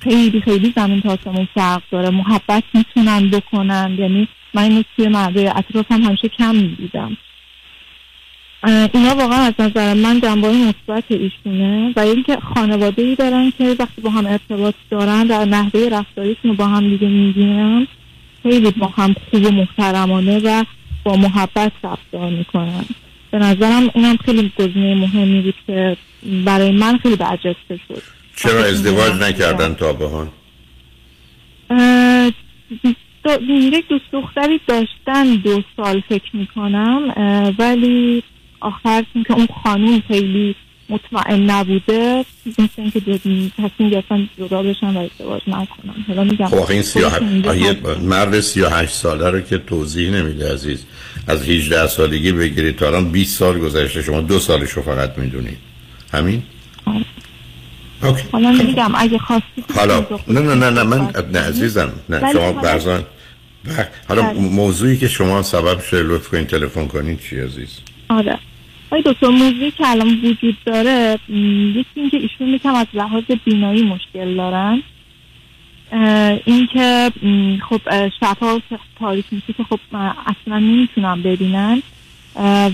خیلی 0.00 0.40
خیلی 0.40 0.72
زمین 0.76 1.00
تا 1.00 1.12
آسمون 1.12 1.48
فرق 1.54 1.82
داره 1.90 2.10
محبت 2.10 2.62
می‌تونن 2.74 3.30
بکنن 3.30 3.96
یعنی 3.98 4.28
من 4.54 4.62
اینو 4.62 4.82
توی 4.96 5.08
مردای 5.08 5.48
اطرافم 5.48 6.02
همیشه 6.02 6.28
کم 6.28 6.54
می‌دیدم. 6.54 7.16
اینا 8.94 9.14
واقعا 9.14 9.38
از 9.38 9.54
نظر 9.58 9.94
من 9.94 10.20
جنبه 10.20 10.48
مثبت 10.48 11.04
ایشونه 11.08 11.92
و 11.96 12.00
اینکه 12.00 12.38
خانواده 12.54 13.02
ای 13.02 13.14
دارن 13.14 13.52
که 13.58 13.76
وقتی 13.78 14.00
با 14.02 14.10
هم 14.10 14.26
ارتباط 14.26 14.74
دارن 14.90 15.26
در 15.26 15.44
نحوه 15.44 15.88
رفتاریشون 15.92 16.52
با 16.52 16.66
هم 16.66 16.88
دیگه 16.88 17.08
می‌گیرن 17.08 17.86
خیلی 18.42 18.70
با 18.70 18.86
هم 18.86 19.14
خوب 19.30 19.46
و 19.46 19.50
محترمانه 19.50 20.38
و 20.38 20.64
با 21.04 21.16
محبت 21.16 21.72
رفتار 21.84 22.30
می‌کنن. 22.30 22.84
به 23.30 23.38
نظرم 23.38 23.90
اینم 23.94 24.16
خیلی 24.16 24.52
گزینه 24.58 24.94
مهمی 24.94 25.40
بود 25.40 25.54
که 25.66 25.96
برای 26.44 26.70
من 26.70 26.98
خیلی 26.98 27.16
برجسته 27.16 27.80
شد. 27.88 28.02
چرا 28.36 28.64
ازدواج 28.64 29.12
نکردن 29.12 29.74
تا 29.74 29.92
به 29.92 30.08
حال؟ 30.08 30.28
یک 33.48 33.88
دوست 33.88 34.04
دختری 34.12 34.60
داشتن 34.66 35.34
دو 35.44 35.62
سال 35.76 36.02
فکر 36.08 36.36
می‌کنم 36.36 37.14
ولی 37.58 38.22
آخر 38.60 39.04
که 39.26 39.32
اون 39.32 39.48
خانوم 39.64 40.02
خیلی 40.08 40.54
مطمئن 40.88 41.50
نبوده 41.50 42.24
مثل 42.46 42.68
اینکه 42.76 43.00
تصمیم 43.58 43.90
گرفتن 43.90 44.28
جدا 44.38 44.62
بشن 44.62 44.96
و 44.96 44.98
ازدواج 44.98 45.42
نکنن. 45.46 46.04
حالا 46.08 46.24
میگم 46.24 46.46
خب 46.46 46.70
این 46.70 46.82
سیاه. 46.82 47.18
مرد 48.02 48.40
38 48.40 48.94
ساله 48.94 49.30
رو 49.30 49.40
که 49.40 49.58
توضیح 49.58 50.10
نمیده 50.10 50.52
عزیز 50.52 50.84
از 51.26 51.48
18 51.48 51.86
سالگی 51.86 52.32
بگیرید 52.32 52.76
تا 52.76 52.86
الان 52.86 53.10
20 53.12 53.38
سال 53.38 53.58
گذشته 53.58 54.02
شما 54.02 54.20
دو 54.20 54.38
سالش 54.38 54.70
رو 54.70 54.82
فقط 54.82 55.18
می‌دونید. 55.18 55.58
همین؟ 56.12 56.42
اوکی. 58.02 58.22
حالا 58.32 58.50
میگم 58.50 58.92
اگه 58.94 59.18
خواستی 59.18 59.64
حالا 59.74 60.06
نه 60.28 60.40
نه 60.40 60.54
نه 60.54 60.70
نه 60.70 60.82
من 60.82 61.10
نه 61.32 61.38
عزیزم 61.38 61.92
نه 62.08 62.32
شما 62.32 62.52
برزان 62.52 63.04
حالا 64.08 64.22
بله. 64.22 64.40
موضوعی 64.40 64.96
که 64.96 65.08
شما 65.08 65.42
سبب 65.42 65.80
شده 65.80 66.02
لطف 66.02 66.28
کنید 66.28 66.46
تلفن 66.46 66.86
کنید 66.86 67.20
چی 67.20 67.40
عزیز؟ 67.40 67.68
آره. 68.08 68.38
آقای 68.90 69.02
دکتر 69.02 69.28
موضوعی 69.28 69.70
که 69.70 69.90
الان 69.90 70.08
وجود 70.24 70.56
داره 70.64 71.18
یکی 71.74 71.86
اینکه 71.94 72.16
ایشون 72.16 72.48
یکم 72.48 72.74
از 72.74 72.86
لحاظ 72.94 73.24
بینایی 73.44 73.82
مشکل 73.82 74.36
دارن. 74.36 74.82
اینکه 76.44 77.10
خب 77.68 78.08
شبها 78.20 78.60
تاریک 78.98 79.24
میشه 79.30 79.52
که 79.52 79.64
خب 79.64 79.78
اصلا 80.26 80.58
نمی‌تونن 80.58 81.22
ببینن. 81.22 81.82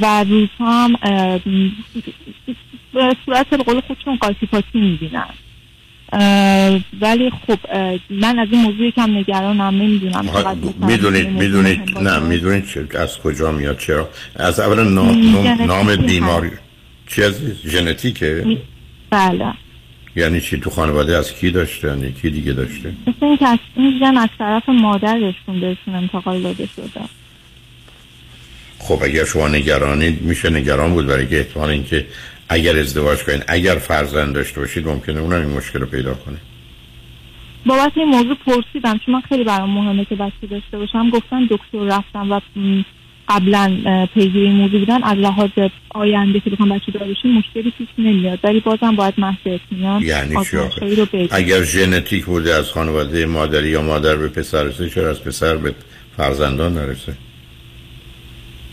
و 0.01 0.25
روزها 0.25 0.85
هم 0.85 0.93
به 2.93 3.17
صورت 3.27 3.51
به 3.51 3.57
قول 3.57 3.81
خودشون 3.81 4.17
قاطی 4.17 4.47
پاتی 4.47 4.81
می‌بینن. 4.81 5.29
ولی 7.01 7.31
خب 7.47 7.59
من 8.11 8.39
از 8.39 8.49
این 8.51 8.63
موضوع 8.63 8.87
یکم 8.87 9.17
نگرانم 9.17 9.63
نمی‌دونم 9.63 10.29
می‌دونید 10.87 11.29
می‌دونید. 11.29 11.99
نه 11.99 12.19
می‌دونید 12.19 12.65
از 12.99 13.19
کجا 13.19 13.53
میاد 13.53 13.79
چرا؟ 13.79 14.09
از 14.37 14.61
اولا 14.61 14.83
نام, 14.83 15.37
نام. 15.67 15.97
بیماری 15.97 16.51
چی 17.09 17.23
عزیز 17.23 17.57
ژنتیکه؟ 17.67 18.59
بله. 19.11 19.53
یعنی 20.17 20.41
چی؟ 20.41 20.61
تو 20.61 20.71
خانواده 20.71 21.17
از 21.17 21.33
کی 21.33 21.51
داشته؟ 21.51 21.89
یعنی 21.89 22.13
کی 22.13 22.31
دیگه 22.31 22.53
داشته؟ 22.53 22.93
مثل 23.07 23.27
اینکه 23.27 23.49
از 23.49 23.59
این 23.77 23.99
ژن 23.99 24.17
از 24.17 24.29
طرف 24.39 24.69
مادرشون 24.69 25.61
بهشون 25.61 25.95
انتقال 25.95 26.43
داده 26.43 26.69
شده. 26.77 27.01
خب 28.79 29.03
اگر 29.03 29.25
شما 29.25 29.49
نگرانید 29.49 30.23
میشه 30.23 30.51
نگران 30.51 30.95
بود 30.95 31.07
برای 31.07 31.27
که 31.27 31.39
احتمال 31.39 31.71
اینکه 31.71 32.07
اگر 32.49 32.79
ازدواج 32.79 33.23
کنید 33.23 33.45
اگر 33.49 33.75
فرزند 33.75 34.35
داشته 34.35 34.61
باشید 34.61 34.89
ممکنه 34.89 35.21
اونم 35.21 35.47
این 35.47 35.57
مشکل 35.57 35.79
رو 35.79 35.87
پیدا 35.87 36.15
کنه. 36.15 36.37
بابت 37.67 37.93
این 37.97 38.09
موضوع 38.09 38.37
پرسیدم 38.47 39.01
چون 39.07 39.15
من 39.15 39.21
خیلی 39.21 39.45
برام 39.45 39.71
مهمه 39.71 40.05
که 40.05 40.15
بچه 40.15 40.47
داشته 40.51 40.79
باشم. 40.79 41.11
گفتن 41.11 41.45
دکتر 41.51 41.79
رفتم 41.79 42.33
و 42.33 42.41
قبلا 43.29 43.77
پیگیری 44.15 44.47
این 44.47 44.53
موضوع 44.53 44.81
بودن 44.81 45.03
از 45.03 45.19
لحاظ 45.19 45.51
آینده 45.91 46.41
که 46.41 46.51
بخوام 46.51 46.69
بچه 46.69 46.93
دار 46.93 47.09
بشیم 47.09 47.39
مشکلی 47.39 47.73
پیش 47.79 47.89
نمیاد. 47.99 48.39
ولی 48.45 48.61
بازم 48.61 48.97
باید 48.97 49.15
محض 49.19 49.37
اطمینان 49.47 50.03
یعنی 50.03 50.37
چی 50.45 51.29
اگر 51.31 51.63
ژنتیک 51.63 52.25
بوده 52.25 52.55
از 52.55 52.71
خانواده 52.71 53.27
مادری 53.27 53.69
یا 53.69 53.83
مادر 53.83 54.17
به 54.17 54.29
پسر 54.29 54.63
رسه 54.63 54.91
چرا 54.91 55.11
از 55.11 55.25
پسر 55.25 55.57
به 55.57 55.75
فرزندان 56.17 56.75
نرسه؟ 56.75 57.17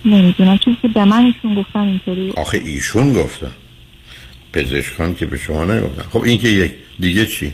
نمی‌دونم. 0.06 0.57
چون 0.57 0.77
که 0.81 0.88
به 0.88 1.06
من 1.06 1.26
ایشون 1.26 1.56
گفتن 1.56 1.80
اینطوری. 1.80 2.34
آخه 2.38 2.57
ایشون 2.57 3.14
گفتن. 3.14 3.52
پزشکان 4.53 5.15
که 5.15 5.26
به 5.26 5.38
شما 5.38 5.65
نگفتن 5.65 6.10
خب 6.10 6.23
این 6.23 6.38
که 6.38 6.48
یک 6.48 6.72
دیگه 6.99 7.26
چی؟ 7.26 7.53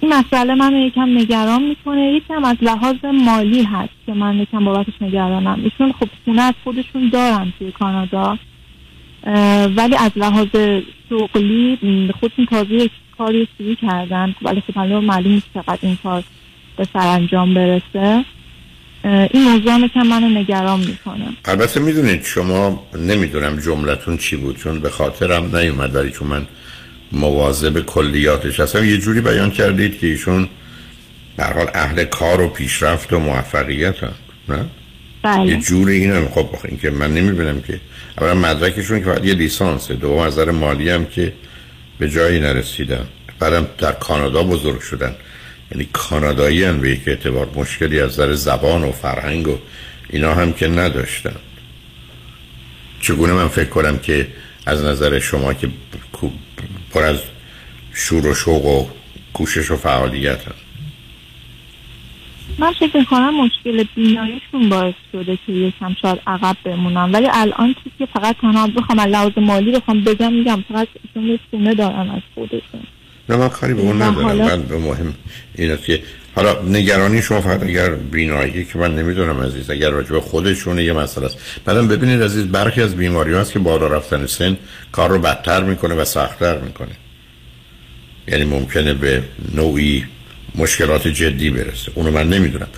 این 0.00 0.14
مسئله 0.14 0.54
من 0.54 0.72
یکم 0.72 1.18
نگران 1.18 1.62
می‌کنه. 1.62 2.12
یکم 2.12 2.44
از 2.44 2.56
لحاظ 2.62 2.96
مالی 3.04 3.62
هست 3.62 3.92
که 4.06 4.12
من 4.12 4.38
یکم 4.38 4.64
بابتش 4.64 4.92
نگرانم. 5.00 5.60
ایشون 5.64 5.92
خب 5.92 6.08
خونه 6.24 6.42
از 6.42 6.54
خودشون 6.64 7.08
دارن 7.08 7.52
توی 7.58 7.72
کانادا. 7.72 8.38
ولی 9.76 9.96
از 9.96 10.10
لحاظ 10.16 10.48
شغلی 11.10 11.78
خودشون 12.20 12.46
تازه 12.46 12.74
یک 12.74 12.90
کاری 13.18 13.48
شروع 13.58 13.74
کردن. 13.74 14.34
ولی 14.42 14.60
خب 14.60 14.78
معلوم 14.78 15.12
نیست 15.12 15.46
چقدر 15.54 15.78
این 15.82 15.98
کار 16.02 16.22
به 16.76 16.86
سرانجام 16.92 17.54
برسه. 17.54 18.24
این 19.04 19.42
موضوع 19.42 19.72
هم 19.72 19.84
یکم 19.84 20.02
منو 20.02 20.28
نگران 20.28 20.80
می‌کنه. 20.80 21.24
البته 21.44 21.80
می‌دونید 21.80 22.24
شما 22.24 22.86
نمی‌دونم 22.98 23.56
جملتون 23.60 24.16
چی 24.16 24.36
بود 24.36 24.58
چون 24.58 24.80
به 24.80 24.90
خاطرم 24.90 25.56
نیومد 25.56 25.94
ولی 25.94 26.10
چون 26.10 26.28
من 26.28 26.46
مواظب 27.12 27.80
کلیاتش 27.80 28.60
هستم. 28.60 28.84
یه 28.84 28.98
جوری 28.98 29.20
بیان 29.20 29.50
کردید 29.50 29.98
که 29.98 30.06
ایشون 30.06 30.48
به 31.36 31.44
حال 31.44 31.66
اهل 31.74 32.04
کار 32.04 32.40
و 32.40 32.48
پیشرفت 32.48 33.12
و 33.12 33.18
موفقیت 33.18 34.02
هم. 34.02 34.12
نه؟ 34.48 34.56
یه 34.56 34.64
بله 35.22 35.56
جوری 35.56 35.96
اینم 35.96 36.28
خب 36.28 36.48
آخه 36.52 36.68
این 36.68 36.78
که 36.78 36.90
من 36.90 37.14
نمی‌بینم 37.14 37.60
که 37.60 37.80
اولا 38.18 38.34
مدرکشون 38.34 38.98
که 38.98 39.04
فقط 39.04 39.24
یه 39.24 39.34
لیسانسه 39.34 39.94
دوم 39.94 40.18
از 40.18 40.32
نظر 40.32 40.50
مالی 40.50 40.90
هم 40.90 41.04
که 41.06 41.32
به 41.98 42.08
جایی 42.08 42.40
نرسیدن. 42.40 43.06
بعدم 43.38 43.66
در 43.78 43.92
کانادا 43.92 44.42
بزرگ 44.42 44.80
شدن. 44.80 45.14
یعنی 45.72 45.88
کانادایی 45.92 46.72
به 46.72 46.90
یک 46.90 47.00
اعتبار 47.06 47.48
مشکلی 47.56 48.00
از 48.00 48.12
نظر 48.12 48.32
زبان 48.32 48.82
و 48.84 48.92
فرهنگ 48.92 49.48
و 49.48 49.58
اینا 50.10 50.34
هم 50.34 50.52
که 50.52 50.68
نداشتن. 50.68 51.36
چگونه 53.00 53.32
من 53.32 53.48
فکر 53.48 53.68
کنم 53.68 53.98
که 53.98 54.28
از 54.66 54.84
نظر 54.84 55.18
شما 55.18 55.54
که 55.54 55.68
پر 56.90 57.02
از 57.02 57.18
شور 57.94 58.26
و 58.26 58.34
شوق 58.34 58.66
و 58.66 58.86
کوشش 59.32 59.70
و 59.70 59.76
فعالیت 59.76 60.46
هم. 60.46 60.54
من 62.58 62.72
فکر 62.72 62.96
می‌کنم 62.96 63.44
مشکل 63.44 63.84
بیناییشون 63.94 64.68
باعث 64.68 64.94
شده 65.12 65.38
که 65.46 65.52
یکم 65.52 65.96
شاید 66.02 66.20
عقب 66.26 66.56
بمونم. 66.64 67.12
ولی 67.12 67.28
الان 67.32 67.74
چیزی 67.74 67.96
که 67.98 68.06
فقط 68.06 68.36
تنها 68.40 68.66
بخوام 68.66 69.00
لحاظ 69.00 69.32
مالی 69.36 69.72
بخوام 69.72 70.04
بگم 70.04 70.32
میگم 70.32 70.64
فقط 70.68 70.88
ایشون 71.02 71.30
یه 71.30 71.38
خونه 71.50 71.74
دارن 71.74 72.10
از 72.10 72.22
خودشون. 72.34 72.82
نه 73.32 73.38
من 73.38 73.48
کاری 73.48 73.74
به 73.74 73.80
اون 73.80 74.02
ندارم. 74.02 74.26
حالا- 74.26 74.44
من 74.44 74.62
به 74.62 74.78
مهم 74.78 75.14
این 75.54 75.70
است 75.70 75.84
که 75.84 76.02
حالا 76.34 76.62
نگرانی 76.62 77.22
شما 77.22 77.40
فقط 77.40 77.62
اگر 77.62 77.90
بینایی 77.90 78.64
که 78.64 78.78
من 78.78 78.94
نمی‌دونم 78.96 79.40
عزیز 79.40 79.70
اگر 79.70 79.90
راجع 79.90 80.10
به 80.10 80.20
خودشون 80.20 80.78
یه 80.78 80.92
مسئله 80.92 81.26
است. 81.26 81.36
بعدم 81.64 81.88
ببینید 81.88 82.22
عزیز 82.22 82.44
برخی 82.46 82.82
از 82.82 82.96
بیماری 82.96 83.34
هست 83.34 83.52
که 83.52 83.58
بالا 83.58 83.86
رفتن 83.86 84.26
سن 84.26 84.56
کار 84.92 85.10
رو 85.10 85.18
بدتر 85.18 85.62
می‌کنه 85.62 85.94
و 85.94 86.04
سختتر 86.04 86.58
می‌کنه. 86.58 86.92
یعنی 88.28 88.44
ممکنه 88.44 88.94
به 88.94 89.22
نوعی 89.54 90.04
مشکلات 90.54 91.08
جدی 91.08 91.50
برسه. 91.50 91.92
اونو 91.94 92.10
من 92.10 92.28
نمی‌دونم. 92.28 92.68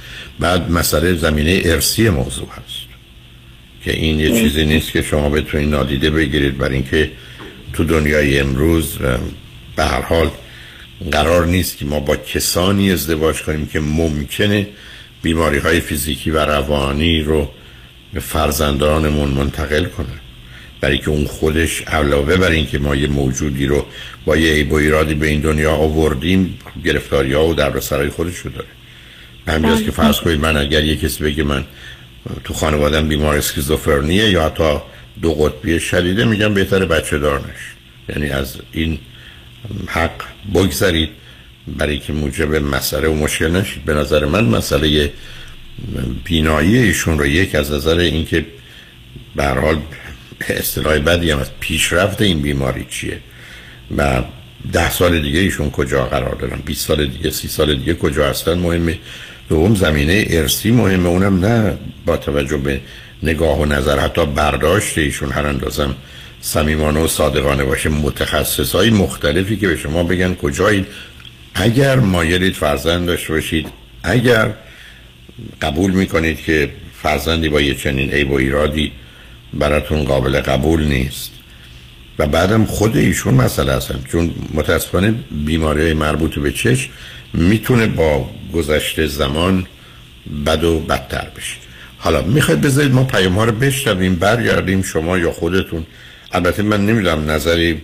بعد 0.41 0.71
مسئله 0.71 1.15
زمینه 1.15 1.61
ارسی 1.65 2.09
موضوع 2.09 2.49
هست 2.49 2.85
که 3.85 3.93
این 3.93 4.21
یه 4.21 4.31
چیزی 4.31 4.65
نیست 4.65 4.93
که 4.93 5.03
شما 5.03 5.29
بتونید 5.29 5.69
نادیده 5.69 6.11
بگیرید 6.11 6.59
برای 6.59 6.75
اینکه 6.75 7.11
تو 7.73 7.85
دنیای 7.85 8.41
امروز 8.41 8.99
ام، 9.01 9.21
به 9.77 9.85
هر 9.85 10.03
حال 10.03 10.31
قرار 11.11 11.47
نیست 11.47 11.77
که 11.77 11.85
ما 11.85 12.01
با 12.01 12.17
کسانی 12.17 12.93
ازدواج 12.93 13.43
کنیم 13.43 13.67
که 13.67 13.81
ممکنه 13.81 14.67
بیماری 15.23 15.59
های 15.59 15.81
فیزیکی 15.81 16.31
و 16.31 16.39
روانی 16.39 17.23
رو 17.23 17.51
به 18.13 18.21
فرزندانمون 18.21 19.29
منتقل 19.29 19.85
کنه 19.85 20.07
برای 20.81 20.99
که 20.99 21.09
اون 21.09 21.25
خودش 21.25 21.83
علاوه 21.83 22.37
بر 22.37 22.51
اینکه 22.51 22.79
ما 22.79 22.97
یه 22.97 23.07
موجودی 23.07 23.67
رو 23.67 23.87
با 24.25 24.37
یه 24.37 24.53
عیب 24.53 24.73
و 24.73 24.75
ایرادی 24.75 25.15
به 25.15 25.27
این 25.27 25.41
دنیا 25.41 25.73
آوردیم 25.73 26.59
گرفتاری 26.85 27.33
ها 27.33 27.47
و 27.47 27.55
دردسرای 27.55 28.09
خودش 28.09 28.39
رو 28.39 28.51
داره. 28.51 28.67
به 29.45 29.53
همین 29.53 29.71
جاست 29.71 29.85
که 29.85 29.91
فرض 29.91 30.21
کنید 30.21 30.41
من 30.41 30.57
اگر 30.57 30.85
یه 30.85 30.97
کسی 30.97 31.25
بگه 31.25 31.45
من 31.45 31.65
تو 32.45 32.55
خانوادم 32.55 33.09
بیمار 33.09 33.37
اسکیزوفرنیه 33.37 34.31
یا 34.31 34.45
حتی 34.45 34.79
دو 35.23 35.35
قطبی 35.35 35.81
شدیده 35.81 36.25
میگم 36.25 36.55
بهتر 36.55 36.85
بچه 36.85 37.19
دار 37.19 37.39
نش. 37.39 37.75
یعنی 38.09 38.31
از 38.31 38.57
این 38.73 38.99
حق 39.86 40.23
بگذارید. 40.55 41.09
برای 41.66 41.99
که 41.99 42.12
موجب 42.12 42.55
مسئله 42.55 43.09
و 43.09 43.15
مشکل 43.15 43.51
نشید. 43.51 43.85
به 43.85 43.95
نظر 43.95 44.24
من 44.24 44.45
مسئله 44.45 45.12
بینایی 46.24 46.78
ایشون 46.78 47.19
رو 47.19 47.27
یک 47.27 47.55
از 47.55 47.73
نظر 47.73 47.99
اینکه 47.99 48.47
به 49.36 49.47
حال 49.47 49.78
اصطلاح 50.49 50.99
بدی 50.99 51.31
هم 51.31 51.39
از 51.39 51.51
پیشرفت 51.61 52.23
این 52.23 52.43
بیماری 52.43 52.86
چیه 52.91 53.19
و 53.97 54.23
ده 54.73 54.91
سال 54.91 55.23
دیگه 55.23 55.41
ایشون 55.41 55.70
کجا 55.70 56.05
قرار 56.05 56.35
دارن؟ 56.35 56.59
20 56.65 56.86
سال 56.86 57.07
دیگه 57.07 57.31
سی 57.31 57.49
سال 57.49 57.74
دیگه 57.74 57.95
کجا 57.95 58.28
هستن 58.28 58.59
مهمه. 58.59 58.99
دوم 59.49 59.74
زمینه 59.74 60.27
ارسی 60.31 60.70
مهمه. 60.70 61.09
اونم 61.09 61.45
نه 61.45 61.78
با 62.07 62.16
توجه 62.16 62.57
به 62.57 62.81
نگاه 63.23 63.61
و 63.61 63.65
نظر. 63.65 63.99
حتی 63.99 64.27
برداشت 64.27 64.99
ایشون 64.99 65.32
هر 65.32 65.47
اندازم 65.47 65.95
صمیمانه 66.45 67.01
و 67.01 67.09
صادقانه 67.09 67.65
باشه. 67.65 67.89
متخصص 67.89 68.75
های 68.75 68.91
مختلفی 68.91 69.57
که 69.57 69.69
به 69.69 69.77
شما 69.77 70.05
بگن 70.05 70.35
کجایید. 70.35 70.87
اگر 71.55 71.97
مایلید 71.97 72.55
فرزند 72.55 73.07
داشته 73.07 73.33
باشید. 73.33 73.66
اگر 74.03 74.51
قبول 75.62 75.91
می‌کنید 75.91 76.41
که 76.41 76.71
فرزندی 77.03 77.49
با 77.49 77.61
یه 77.61 77.75
چنین 77.75 78.11
عیب 78.11 78.31
و 78.31 78.35
ایرادی 78.35 78.93
براتون 79.55 80.05
قابل 80.05 80.41
قبول 80.41 80.85
نیست. 80.85 81.31
و 82.19 82.27
بعدم 82.27 82.65
خود 82.65 82.97
ایشون 82.97 83.35
مسئله 83.35 83.73
هستن 83.73 84.01
چون 84.12 84.35
متاسفانه 84.55 85.15
بیماری 85.47 85.93
مربوط 85.93 86.39
به 86.39 86.53
چشم 86.53 86.91
می‌تونه 87.35 87.87
با 87.87 88.31
گذشته 88.53 89.07
زمان 89.07 89.66
بد 90.47 90.65
و 90.65 90.81
بدتر 90.81 91.27
بشه. 91.37 91.57
حالا 91.99 92.23
می‌خواید 92.23 92.61
بذارید 92.61 92.93
ما 92.93 93.05
پیام 93.05 93.35
ها 93.35 93.45
رو 93.45 93.53
بشنویم 93.53 94.15
برگردیم 94.15 94.83
شما 94.83 95.19
یا 95.19 95.33
خودتون. 95.33 95.87
البته 96.35 96.62
من 96.62 96.86
نمی‌دونم 96.86 97.31
نظری 97.31 97.82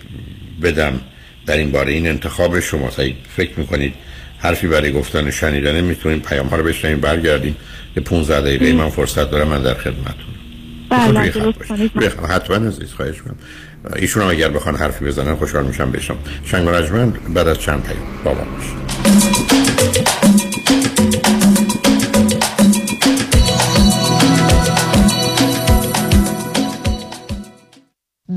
بدم 0.62 1.00
در 1.46 1.56
این 1.56 1.70
باره. 1.70 1.92
این 1.92 2.06
انتخاب 2.06 2.60
شما 2.60 2.90
فکر 3.36 3.50
می‌کنید 3.56 3.94
حرفی 4.38 4.66
برای 4.66 4.92
گفتن 4.92 5.30
شنیدنه 5.30 5.80
می‌تونیم 5.80 6.20
پیام 6.20 6.46
ها 6.46 6.56
رو 6.56 6.64
بشنویم 6.64 7.00
برگردیم؟ 7.00 7.56
یه 7.96 8.02
15 8.02 8.40
دقیقه 8.40 8.72
من 8.72 8.90
فرصت 8.90 9.30
دارم 9.30 9.48
من 9.48 9.62
در 9.62 9.74
خدمتتون. 9.74 10.34
بله 10.90 12.12
حتما 12.28 12.56
عزیز 12.56 12.92
خواهش 12.92 13.22
کنم 13.22 13.36
ایشون 13.96 14.22
هم 14.22 14.28
اگر 14.28 14.48
بخوان 14.48 14.76
حرفی 14.76 15.04
بزنن 15.04 15.36
خوشحال 15.36 15.66
میشم 15.66 15.90
بشم 15.90 16.16
شنگ 16.44 16.68
و 16.68 16.72
بعد 17.34 17.48
از 17.48 17.58
چند 17.58 17.82
پیام. 17.82 17.98
بابا 18.24 18.46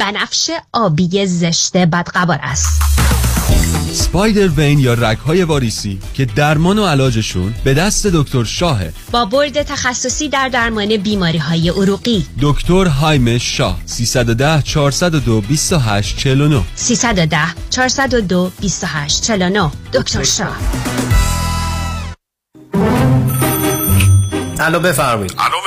بنفش 0.04 0.50
آبی 0.74 1.26
زشت 1.26 1.78
بدقبار 1.78 2.40
است. 2.42 2.82
سپایدر 3.92 4.48
وین 4.48 4.80
یا 4.80 4.94
رگهای 4.94 5.44
واریسی 5.44 6.00
که 6.14 6.26
درمان 6.26 6.80
و 6.80 6.86
علاجشون 6.86 7.54
به 7.64 7.74
دست 7.74 8.08
دکتر 8.08 8.44
شاهه. 8.44 8.94
با 9.12 9.26
برد 9.26 9.64
تخصصی 9.64 10.30
در 10.30 10.50
درمان 10.50 10.98
بیماری 10.98 11.38
های 11.38 11.70
عروقی. 11.70 12.26
دکتر 12.42 12.86
هایم 12.86 13.38
شاه 13.38 13.80
310 13.86 14.62
402 14.62 15.42
28 15.42 16.18
49 16.18 16.62
310 16.76 17.38
402 17.70 18.52
28 18.62 19.24
49 19.24 19.72
دکتر 19.94 20.24
شاه. 20.24 20.58
الو 24.60 24.80
بفرمایید. 24.80 25.36
الو 25.40 25.63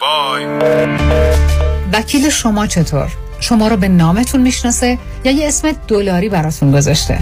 بای. 0.00 0.46
وکیل 1.92 2.30
شما 2.30 2.66
چطور؟ 2.66 3.12
شما 3.40 3.68
رو 3.68 3.76
به 3.76 3.88
نامتون 3.88 4.40
می‌شناسه 4.40 4.98
یا 5.24 5.32
یه 5.32 5.48
اسم 5.48 5.72
دلاری 5.88 6.28
براتون 6.28 6.72
گذاشته؟ 6.72 7.18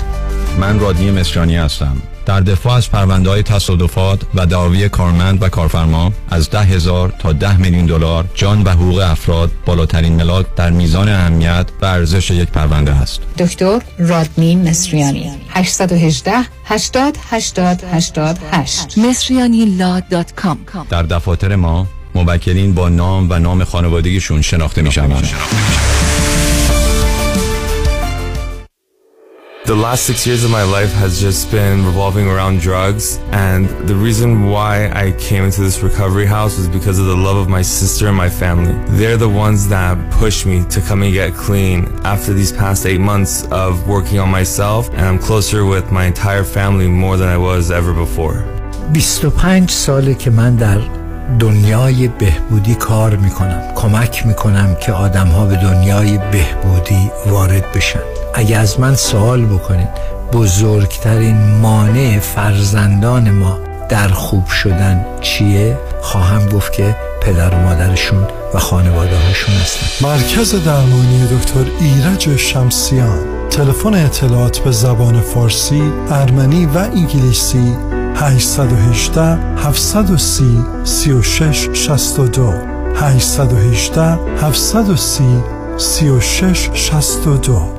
من 0.61 0.81
رادنی 0.81 1.11
مصریانی 1.11 1.57
هستم. 1.57 1.97
در 2.27 2.41
دفاع 2.41 2.75
از 2.75 2.91
پرونده 2.91 3.31
های 3.31 3.43
تصادفات 3.43 4.21
و 4.35 4.47
دعاوی 4.47 4.89
کارمند 4.89 5.43
و 5.43 5.49
کارفرما 5.49 6.13
از 6.31 6.51
ده 6.51 6.61
هزار 6.61 7.13
تا 7.19 7.33
ده 7.33 7.57
میلیون 7.57 7.87
دلار 7.87 8.25
جان 8.35 8.63
و 8.63 8.71
حقوق 8.71 8.99
افراد 8.99 9.51
بالاترین 9.67 10.13
ملاک 10.13 10.47
در 10.57 10.71
میزان 10.71 11.09
اهمیت 11.09 11.67
و 11.83 11.85
ارزش 11.85 12.31
یک 12.31 12.49
پرونده 12.49 12.93
است. 12.93 13.21
دکتر 13.39 13.81
رادنی 13.99 14.57
مصریانی. 14.57 15.33
818 15.51 16.33
80 16.65 17.19
80 17.31 17.85
88 17.93 18.99
مصریانی 18.99 19.79
در 20.91 21.03
دفاتر 21.03 21.57
ما 21.57 21.87
موکلین 22.16 22.74
با 22.74 22.90
نام 22.90 23.30
و 23.30 23.40
نام 23.40 23.64
خانوادگیشون 23.64 24.42
شناخته 24.42 24.82
می 24.82 24.92
شوند. 24.92 25.30
The 29.70 29.76
last 29.76 30.06
six 30.06 30.26
years 30.26 30.44
of 30.44 30.50
my 30.50 30.64
life 30.64 30.92
has 30.94 31.22
just 31.22 31.52
been 31.52 31.86
revolving 31.86 32.28
around 32.28 32.60
drugs. 32.60 33.20
And 33.32 33.70
the 33.88 33.94
reason 33.94 34.50
why 34.50 34.90
I 34.90 35.12
came 35.20 35.44
into 35.44 35.62
this 35.62 35.84
recovery 35.84 36.26
house 36.26 36.58
was 36.58 36.68
because 36.68 36.98
of 36.98 37.06
the 37.06 37.16
love 37.16 37.38
of 37.38 37.48
my 37.50 37.62
sister 37.62 38.08
and 38.08 38.18
my 38.18 38.30
family. 38.30 38.74
They're 38.98 39.22
the 39.28 39.30
ones 39.30 39.70
that 39.70 39.94
pushed 40.22 40.48
me 40.48 40.66
to 40.74 40.82
come 40.82 41.04
and 41.04 41.14
get 41.14 41.36
clean 41.36 41.86
after 42.04 42.34
these 42.34 42.52
past 42.52 42.88
eight 42.88 43.00
months 43.12 43.46
of 43.52 43.88
working 43.88 44.18
on 44.18 44.30
myself. 44.32 44.90
And 44.90 45.02
I'm 45.02 45.20
closer 45.20 45.66
with 45.66 45.92
my 45.92 46.06
entire 46.06 46.44
family 46.44 46.88
more 46.88 47.16
than 47.18 47.30
I 47.30 47.38
was 47.38 47.70
ever 47.70 47.94
before. 47.94 48.44
25 48.94 49.70
ساله 49.70 50.14
که 50.14 50.30
من 50.30 50.56
در 50.56 50.80
دنیای 51.39 52.09
بهبودی 52.09 52.75
کار 52.75 53.17
می‌کنم. 53.17 53.63
کمک 53.75 54.27
می‌کنم 54.27 54.77
که 54.81 54.93
آدم 54.93 55.27
ها 55.27 55.45
به 55.45 55.57
دنیای 55.57 56.19
بهبودی 56.19 57.11
وارد 57.27 57.73
بشن. 57.73 58.01
اگه 58.35 58.57
از 58.57 58.81
من 58.81 58.95
سوال 58.95 59.45
بکنید 59.45 59.89
بزرگترین 60.33 61.37
مانع 61.37 62.19
فرزندان 62.19 63.31
ما 63.31 63.59
در 63.89 64.09
خوب 64.09 64.47
شدن 64.47 65.07
چیه؟ 65.21 65.79
خواهم 66.03 66.49
گفت 66.49 66.73
که 66.73 66.97
پدر 67.23 67.55
و 67.55 67.59
مادرشون 67.59 68.27
و 68.55 68.59
خانواده 68.59 69.17
هاشون 69.17 69.55
هستن. 69.55 70.07
مرکز 70.09 70.65
درمانی 70.65 71.27
دکتر 71.27 71.65
ایرج 71.81 72.37
شمسیان. 72.37 73.19
تلفن 73.51 73.95
اطلاعات 73.95 74.59
به 74.59 74.71
زبان 74.71 75.21
فارسی، 75.21 75.83
ارمنی 76.11 76.67
و 76.67 76.79
انگلیسی 76.79 77.77
818 78.15 79.39
730 79.57 80.85
36 80.85 81.69
62 81.75 82.55
818 82.97 84.19
730 84.41 85.79
36 85.79 86.71
62 86.75 87.75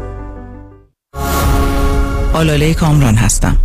آلاله 2.33 2.73
کامران 2.73 3.15
هستم. 3.15 3.64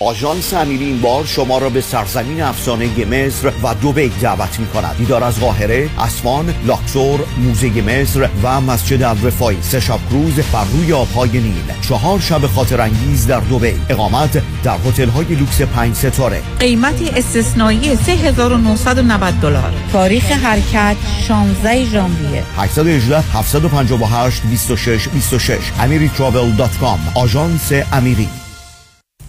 آژانس 0.00 0.54
امیری 0.54 0.84
این 0.84 1.00
بار 1.00 1.24
شما 1.24 1.58
را 1.58 1.68
به 1.70 1.80
سرزمین 1.80 2.42
افسانه 2.42 3.04
مصر 3.04 3.52
و 3.62 3.74
دوبی 3.74 4.08
دعوت 4.08 4.60
می 4.60 4.66
کند 4.66 4.96
دیدار 4.96 5.24
از 5.24 5.40
قاهره، 5.40 5.90
اسوان، 5.98 6.54
لاکسور، 6.66 7.20
موزه 7.38 7.82
مصر 7.82 8.28
و 8.42 8.60
مسجد 8.60 9.02
الرفاعی 9.02 9.56
سه 9.62 9.80
شب 9.80 9.98
کروز 10.10 10.34
بر 10.34 10.64
روی 10.64 10.92
آبهای 10.92 11.30
نیل. 11.30 11.72
چهار 11.88 12.20
شب 12.20 12.46
خاطر 12.46 12.80
انگیز 12.80 13.26
در 13.26 13.40
دوبی 13.40 13.74
اقامت 13.88 14.42
در 14.62 14.76
هتل 14.86 15.08
های 15.08 15.26
لوکس 15.26 15.62
پنج 15.62 15.94
ستاره. 15.94 16.42
قیمتی 16.58 17.08
استثنایی 17.08 17.96
3990 17.96 19.40
دلار. 19.40 19.72
تاریخ 19.92 20.24
حرکت 20.24 20.96
16 21.28 21.84
ژانویه. 21.84 22.42
818 22.56 23.20
758 23.20 24.42
26 24.42 25.08
26 25.08 25.58
amiritravel.com 25.78 27.18
آژانس 27.18 27.72
امیری. 27.92 28.43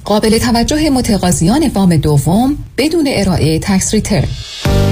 قابل 0.05 0.37
توجه 0.37 0.89
متقاضیان 0.89 1.71
وام 1.73 1.95
دوم 1.95 2.57
بدون 2.77 3.07
ارائه 3.09 3.59
tax 3.59 3.93
return 3.93 4.27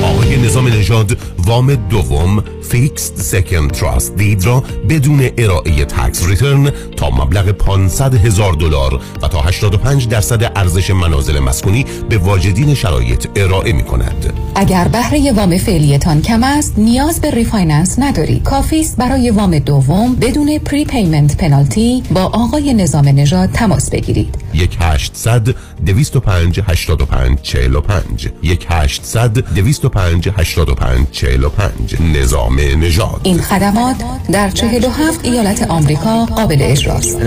آقای 0.04 0.38
نظام 0.38 0.68
نژاد 0.68 1.18
وام 1.46 1.76
دوم 1.76 2.44
fixed 2.70 3.22
second 3.22 3.72
trust 3.72 4.16
deed 4.16 4.46
را 4.46 4.64
بدون 4.90 5.30
ارائه 5.38 5.86
tax 5.86 6.28
return 6.28 6.72
تا 6.98 7.10
مبلغ 7.10 7.52
500 7.52 8.26
هزار 8.26 8.54
دلار 8.54 9.02
و 9.22 9.28
تا 9.28 9.42
85 9.42 10.08
درصد 10.08 10.52
ارزش 10.56 10.90
منازل 10.90 11.40
مسکونی 11.40 11.86
به 12.10 12.18
واجدین 12.18 12.74
شرایط 12.74 13.28
ارائه 13.36 13.74
می 13.74 13.84
کند. 13.84 14.34
اگر 14.56 14.88
بهره 14.88 15.32
وام 15.32 15.58
فعلیتان 15.58 16.22
کم 16.22 16.44
است 16.44 16.74
نیاز 16.78 17.22
به 17.22 17.32
refinance 17.32 18.00
ندارید 18.00 18.44
کافی 18.44 18.80
است 18.80 18.98
برای 18.98 19.30
وام 19.30 19.60
دوم 19.60 20.16
بدون 20.16 20.60
prepayment 20.60 21.38
penalty 21.38 22.04
با 22.12 22.22
آقای 22.22 22.74
نظام 22.74 23.08
نژاد 23.08 23.50
تماس 23.52 23.90
بگیرید. 23.90 24.36
1 24.54 24.78
800 25.04 25.56
205 25.86 26.60
85 26.68 27.42
45 27.42 28.30
1 28.44 28.66
800 28.70 29.54
205 29.56 30.30
85 30.38 31.08
45 31.12 32.02
نظام 32.16 32.60
نژاد. 32.60 33.22
این 33.24 33.42
خدمات 33.42 33.96
در 34.32 34.50
47 34.50 35.26
ایالت 35.26 35.64
آمریکا 35.70 36.26
قابل 36.26 36.58
اجراست. 36.62 37.18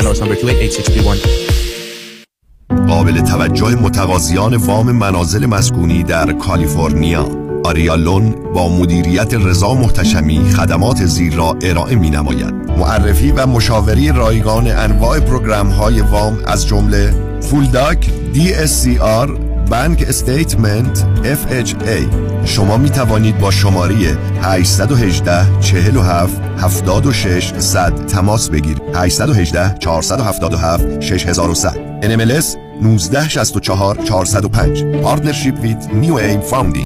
قابل 2.89 3.21
توجه 3.21 3.75
متقاضیان 3.75 4.57
وام 4.57 4.93
منازل 4.93 5.47
مسکونی 5.47 6.03
در 6.03 6.33
کالیفرنیا. 6.33 7.46
آریالون 7.67 8.35
با 8.55 8.69
مدیریت 8.69 9.35
رضا 9.35 9.75
محتشمی 9.75 10.51
خدمات 10.51 11.05
زیر 11.05 11.35
را 11.35 11.57
ارائه 11.63 11.97
می 11.97 12.11
نماید 12.11 12.55
معرفی 12.79 13.33
و 13.33 13.47
مشاوره 13.47 14.13
رایگان 14.13 14.71
انواع 14.71 15.21
program 15.21 15.69
های 15.69 16.01
وام 16.01 16.39
از 16.47 16.67
جمله 16.67 17.15
full 17.41 17.81
doc 17.81 18.11
DSCR 18.35 19.31
bank 19.71 20.05
statement 20.09 21.07
FHA 21.23 22.27
شما 22.45 22.77
می 22.77 22.91
توانید 22.91 23.39
با 23.39 23.51
شماره 23.51 23.95
818 24.43 25.61
47 25.61 26.41
76 26.59 27.53
100 27.59 28.07
تماس 28.07 28.51
بگیرید. 28.51 28.83
818 28.95 29.79
477 29.79 31.01
6100 31.01 31.87
NMLS 32.03 32.57
1964 32.83 33.99
405 34.05 34.83
Partnership 35.03 35.55
with 35.63 35.93
New 35.93 36.19
Aim 36.19 36.43
Founding. 36.43 36.86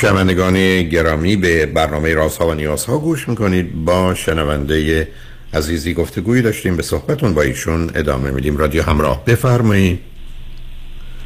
شنوندگان 0.00 0.82
گرامی 0.82 1.36
به 1.36 1.66
برنامه 1.66 2.14
رازها 2.14 2.48
و 2.48 2.54
نیازها 2.54 2.98
گوش 2.98 3.28
می‌کنید. 3.28 3.84
با 3.84 4.14
شنونده 4.14 5.08
عزیزی 5.54 5.94
گفتگویی 5.94 6.42
داشتیم 6.42 6.76
به 6.76 6.82
صحبتون 6.82 7.34
با 7.34 7.42
ایشون 7.42 7.90
ادامه 7.94 8.30
میدیم. 8.30 8.56
رادیو 8.56 8.82
همراه 8.82 9.24
بفرمایید. 9.24 9.98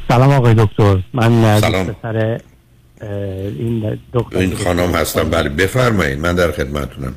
سلام 0.07 0.31
آقای 0.31 0.53
دکتر. 0.53 0.97
من 1.13 1.59
سلام. 1.61 1.87
پسر 1.87 2.39
اه، 3.01 3.09
این 3.59 3.97
دکتر 4.13 4.37
این 4.37 4.55
خانم 4.55 4.91
هستم. 4.91 5.29
بله 5.29 5.49
بفرمایید. 5.49 6.19
من 6.19 6.35
در 6.35 6.51
خدمتونم. 6.51 7.15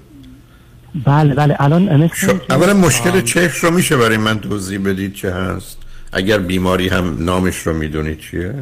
بله 1.05 1.35
بله. 1.35 1.57
الان 1.59 1.89
اینکه- 1.89 2.41
اولا 2.51 2.75
مشکل 2.75 3.21
چشم 3.21 3.67
رو 3.67 3.75
میشه 3.75 3.97
برای 3.97 4.17
من 4.17 4.41
توضیح 4.41 4.79
بدید 4.79 5.15
چه 5.15 5.33
هست؟ 5.35 5.79
اگر 6.13 6.39
بیماری 6.39 6.89
هم 6.89 7.25
نامش 7.25 7.57
رو 7.57 7.73
می‌دونید 7.73 8.19
چیه؟ 8.21 8.55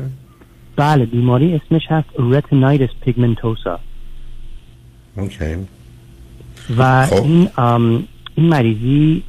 بله 0.77 1.07
بیماری 1.07 1.55
اسمش 1.55 1.83
هست 1.89 2.09
retinitis 2.17 2.91
pigmentosa. 3.07 3.79
اوکی. 5.17 5.57
و 6.79 7.07
خب. 7.07 7.23
این 7.23 7.49
این 8.35 8.49
مریضی 8.49 9.23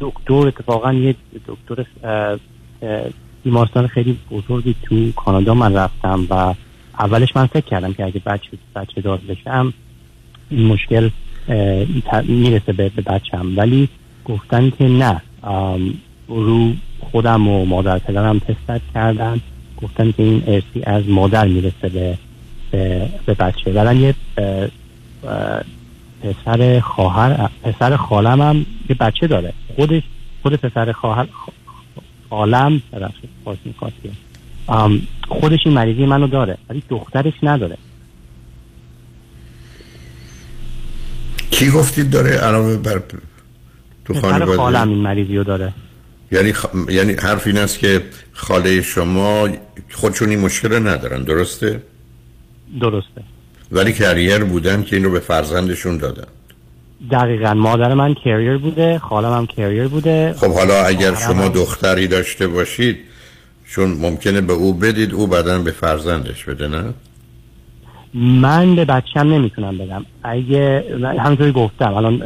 دکتر 0.00 0.34
اتفاقا 0.34 0.92
یه 0.92 1.14
دکتر 1.46 1.86
بیمارستان 3.44 3.86
خیلی 3.86 4.18
بزرگی 4.30 4.74
تو 4.82 5.12
کانادا 5.12 5.54
من 5.54 5.74
رفتم 5.74 6.26
و 6.30 6.54
اولش 6.98 7.36
من 7.36 7.46
فکر 7.46 7.64
کردم 7.64 7.92
که 7.92 8.04
اگه 8.04 8.20
بچه 8.26 8.50
بچه 8.76 9.00
دار 9.00 9.20
بشم 9.28 9.72
این 10.50 10.66
مشکل 10.66 11.10
می‌رسه 12.28 12.72
به, 12.72 12.88
بچم. 12.88 13.56
ولی 13.56 13.88
گفتن 14.24 14.70
که 14.70 14.84
نه. 14.84 15.22
رو 16.28 16.72
خودم 17.00 17.48
و 17.48 17.64
مادر 17.64 17.98
پدرم 17.98 18.38
تست 18.38 18.82
کردن 18.94 19.40
گفتن 19.82 20.12
که 20.12 20.22
این 20.22 20.42
ارسی 20.46 20.82
از 20.86 21.08
مادر 21.08 21.46
می‌رسه 21.46 21.88
به 21.88 22.18
به, 23.26 23.34
بچه. 23.34 23.72
ولی 23.72 24.00
یه 24.00 24.14
پسر 26.22 26.80
خواهر 26.80 27.50
پسر 27.62 27.96
خالم 27.96 28.42
هم 28.42 28.66
یه 28.88 28.96
بچه 29.00 29.26
داره. 29.26 29.52
خودش 29.76 30.02
خود 30.42 30.54
پسر 30.54 30.92
خواهر 30.92 31.26
خالم 32.30 32.82
خودش 35.28 35.60
این 35.64 35.74
مریضی 35.74 36.06
منو 36.06 36.26
داره 36.26 36.58
ولی 36.68 36.82
دخترش 36.88 37.32
نداره. 37.42 37.76
کی 41.50 41.70
گفتید 41.70 42.10
داره؟ 42.10 42.30
علاوه 42.30 42.76
بر 42.76 43.02
تو 44.04 44.14
پسر 44.14 44.20
خانواده 44.20 44.56
خالم 44.56 44.88
این 44.88 44.98
مریضی 44.98 45.36
رو 45.36 45.44
داره. 45.44 45.72
یعنی 46.32 46.52
خ... 46.52 46.66
یعنی 46.88 47.12
حرف 47.12 47.46
این 47.46 47.58
است 47.58 47.78
که 47.78 48.02
خاله 48.32 48.82
شما 48.82 49.48
خودشون 49.92 50.28
این 50.28 50.40
مشکل 50.40 50.72
رو 50.72 50.88
ندارن 50.88 51.22
درسته؟ 51.22 51.82
درسته. 52.80 53.22
ولی 53.72 53.92
کریر 53.92 54.44
بودن 54.44 54.82
که 54.82 54.96
این 54.96 55.04
رو 55.04 55.10
به 55.10 55.20
فرزندشون 55.20 55.98
دادن. 55.98 56.26
دقیقا. 57.10 57.54
مادر 57.54 57.94
من 57.94 58.14
کریر 58.14 58.58
بوده 58.58 58.98
خالم 58.98 59.32
هم 59.32 59.46
کریر 59.46 59.88
بوده. 59.88 60.34
خب 60.38 60.52
حالا 60.52 60.84
اگر 60.84 61.14
شما 61.14 61.48
دختری 61.48 62.06
داشته 62.06 62.46
باشید 62.46 62.98
چون 63.70 63.90
ممکنه 63.90 64.40
به 64.40 64.52
او 64.52 64.74
بدید 64.74 65.14
او 65.14 65.26
بعدا 65.26 65.58
به 65.58 65.70
فرزندش 65.70 66.44
بده 66.44 66.68
نه؟ 66.68 66.84
من 68.14 68.76
به 68.76 68.84
بچم 68.84 69.20
نمی‌تونم 69.20 69.78
بدم. 69.78 70.06
اگه 70.22 70.84
همونطوری 71.18 71.52
گفتم 71.52 71.94
الان 71.94 72.22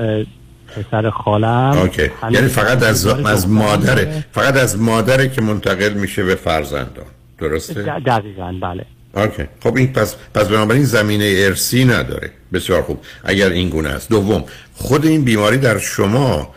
پسر 0.77 1.11
خالم. 1.11 1.91
یعنی 2.31 2.49
فقط 2.49 2.83
از 2.83 3.07
از 3.07 3.49
مادره. 3.49 4.25
فقط 4.33 4.57
از 4.57 4.81
مادره 4.81 5.29
که 5.29 5.43
منتقل 5.43 5.93
میشه 5.93 6.25
به 6.25 6.35
فرزندان. 6.35 7.05
درسته؟ 7.39 7.83
دقیقا 7.83 8.55
بله. 8.61 8.85
okay. 9.15 9.43
خب 9.63 9.77
این 9.77 9.93
پس 9.93 10.17
پس 10.35 10.49
بنابراین 10.49 10.85
زمینه 10.85 11.35
ارثی 11.39 11.85
نداره. 11.85 12.31
بسیار 12.53 12.83
خوب. 12.83 12.99
اگر 13.25 13.51
این 13.51 13.69
گونه 13.69 13.89
است. 13.89 14.11
دوم 14.11 14.45
خود 14.75 15.07
این 15.07 15.25
بیماری 15.25 15.57
در 15.57 15.79
شما 15.79 16.55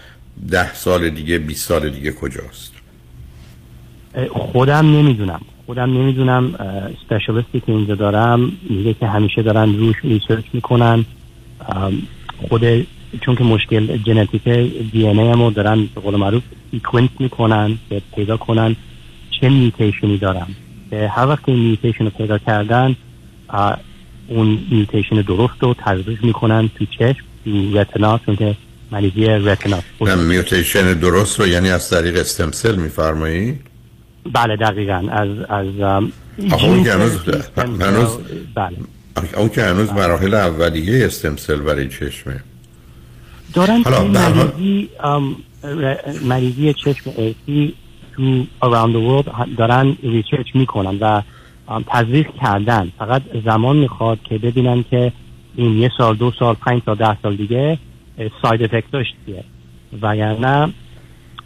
ده 0.51 0.73
سال 0.73 1.09
دیگه 1.09 1.37
20 1.37 1.67
سال 1.67 1.89
دیگه 1.89 2.11
کجاست؟ 2.11 2.71
خودم 4.31 4.85
نمی‌دونم. 4.97 5.41
خودم 5.65 5.83
نمی‌دونم 5.83 6.55
specialist 6.55 7.50
ی 7.50 7.59
که 7.59 7.71
اینجا 7.71 7.95
دارم 7.95 8.51
میگه 8.69 8.93
که 8.93 9.07
همیشه 9.07 9.41
دارن 9.41 9.77
روش 9.77 9.95
research 10.03 10.45
می‌کنن. 10.53 11.05
خود 12.49 12.61
چون 13.21 13.35
که 13.35 13.43
مشکل 13.43 13.97
ژنتیک 14.05 14.43
DNA 14.91 15.53
دارن 15.53 15.89
به 15.95 16.01
قول 16.01 16.15
معروف 16.15 16.43
sequence 16.71 17.09
می‌کنن 17.19 17.77
که 17.89 18.01
پیدا 18.15 18.37
کنن. 18.37 18.75
چه 19.41 19.49
mutation 19.49 20.10
ی 20.10 20.17
دارم؟ 20.17 20.55
که 20.89 21.07
هر 21.07 21.27
وقت 21.27 21.49
این 21.49 21.59
mutation 21.59 22.03
رو 22.03 22.09
پیدا 22.09 22.37
کردن 22.37 22.95
اون 24.27 24.59
mutation 24.71 25.15
درست 25.21 25.53
رو 25.59 25.75
تجویز 25.85 26.17
می‌کنن 26.23 26.69
تو 26.75 26.85
چشم 26.85 27.23
تو 27.45 27.77
retina 27.77 28.19
چون 28.25 28.35
که 28.35 28.55
مریضی 28.91 29.25
retina 29.25 29.79
mutation 29.99 30.93
درست 30.93 31.39
رو 31.39 31.47
یعنی 31.47 31.69
از 31.69 31.89
طریق 31.89 32.17
stem 32.17 32.51
cell 32.51 32.75
میفرمایید 32.75 33.61
بله 34.33 34.55
دقیقا. 34.55 35.07
از 35.11 35.29
از 35.49 35.67
اون 36.63 36.83
که 36.83 36.93
هنوز 36.93 37.17
هنوز 37.57 38.17
بله. 38.55 38.77
اون 39.37 39.49
که 39.49 39.63
هنوز 39.63 39.89
مراحل 39.89 40.33
اولیه 40.33 41.05
stem 41.05 41.35
cell 41.35 41.55
برای 41.55 41.87
چشمه. 41.89 42.43
دارن 43.53 43.83
حالا، 43.83 44.03
مریضی 44.03 44.89
مریضی 46.23 46.73
چشم 46.73 47.09
ارثی 47.17 47.73
تو 48.15 48.43
around 48.63 48.91
the 48.95 48.99
world 49.09 49.55
دارن 49.57 49.97
research 50.03 50.47
می‌کنن 50.53 50.97
و 50.99 51.21
تزریق 51.87 52.27
کردن. 52.41 52.91
فقط 52.99 53.21
زمان 53.45 53.75
می‌خواد 53.77 54.19
که 54.29 54.37
ببینن 54.37 54.83
که 54.91 55.11
این 55.55 55.77
یه 55.77 55.91
سال 55.97 56.15
دو 56.15 56.31
سال 56.39 56.55
پنج 56.55 56.81
سال 56.85 56.95
ده 56.95 57.17
سال 57.23 57.35
دیگه 57.35 57.77
side 58.41 58.63
effect 58.63 58.91
داشت 58.91 59.15
چیه. 59.25 59.43
وگرنه 60.01 60.73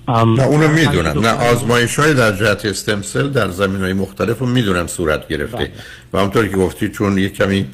ام، 0.08 0.34
نه 0.34 0.44
اونو 0.44 0.68
می‌دونم 0.68 1.14
دو- 1.14 1.20
نه 1.22 1.30
آزمایش 1.30 2.00
های 2.00 2.14
در 2.14 2.32
جهت 2.32 2.66
استم 2.66 3.02
سل 3.02 3.30
در 3.30 3.50
زمین 3.50 3.82
های 3.82 3.94
مختلف 3.94 4.40
رو 4.40 4.46
می‌دونم 4.46 4.88
صورت 4.88 5.28
گرفته. 5.28 5.72
و 6.14 6.20
همطور 6.20 6.48
که 6.48 6.56
گفتی 6.58 6.90
چون 6.90 7.18
یک 7.18 7.34
کمی 7.34 7.66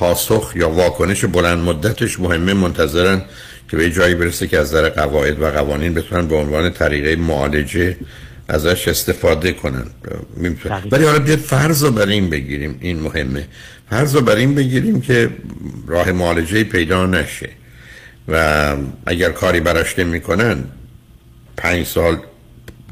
پاسخ 0.00 0.52
یا 0.56 0.70
واکنش 0.70 1.24
بلند 1.24 1.58
مدتش 1.58 2.20
مهمه 2.20 2.54
منتظرن 2.54 3.22
که 3.70 3.76
به 3.76 3.90
جایی 3.90 4.14
برسه 4.14 4.46
که 4.46 4.58
از 4.58 4.72
در 4.72 4.88
قواعد 4.88 5.42
و 5.42 5.50
قوانین 5.50 5.94
بتونن 5.94 6.28
به 6.28 6.36
عنوان 6.36 6.70
طریقه 6.70 7.16
معالجه 7.16 7.96
ازش 8.48 8.88
استفاده 8.88 9.52
کنن. 9.52 9.86
ولی 10.90 11.04
حالا 11.04 11.18
بیاد 11.18 11.38
فرض 11.38 11.84
رو 11.84 11.90
بر 11.90 12.06
این 12.06 12.30
بگیریم 12.30 12.78
این 12.80 13.00
مهمه 13.00 13.46
فرض 13.90 14.14
رو 14.14 14.20
بر 14.20 14.36
این 14.36 14.54
بگیریم 14.54 15.00
که 15.00 15.30
راه 15.86 16.12
معالجه 16.12 16.64
پیدا 16.64 17.06
نشه 17.06 17.48
و 18.28 18.76
اگر 19.06 19.30
کاری 19.30 19.60
براش 19.60 19.98
نمی‌کنن 19.98 20.64
پنج 21.56 21.86
سال 21.86 22.18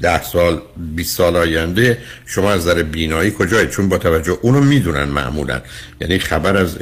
ده 0.01 0.23
سال 0.23 0.61
20 0.77 1.17
سال 1.17 1.37
آینده 1.37 1.99
شما 2.27 2.53
از 2.53 2.61
نظر 2.61 2.83
بینایی 2.83 3.31
کجایی 3.39 3.69
چون 3.69 3.89
با 3.89 3.99
توجه 3.99 4.39
اونو 4.43 4.61
می‌دونن 4.61 5.05
معمولا. 5.05 5.61
یعنی 6.01 6.19
خبر 6.19 6.57
از 6.57 6.79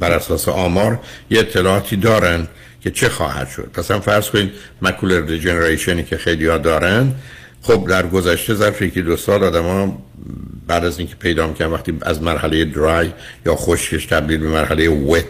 بر 0.00 0.12
اساس 0.12 0.48
آمار 0.48 1.00
یه 1.30 1.40
اطلاعاتی 1.40 1.96
دارن 1.96 2.48
که 2.80 2.90
چه 2.90 3.08
خواهد 3.08 3.48
شد. 3.48 3.70
مثلا 3.78 4.00
فرض 4.00 4.30
کنید 4.30 4.50
مکولر 4.82 5.20
دیجنریشنی 5.20 6.02
که 6.04 6.16
خیلی 6.16 6.46
ها 6.46 6.58
دارن 6.58 7.14
خب 7.62 7.86
در 7.88 8.06
گذشته 8.06 8.54
ظرف 8.54 8.82
یکی 8.82 9.02
دو 9.02 9.16
سال 9.16 9.44
آدم 9.44 9.62
ها 9.62 9.98
بعد 10.66 10.84
از 10.84 10.98
اینکه 10.98 11.14
پیدا 11.14 11.46
می‌کنن 11.46 11.66
وقتی 11.66 11.98
از 12.02 12.22
مرحله 12.22 12.64
درای 12.64 13.10
یا 13.46 13.56
خشکش 13.56 14.06
تبدیل 14.06 14.40
به 14.40 14.48
مرحله 14.48 14.88
ویت 14.88 15.24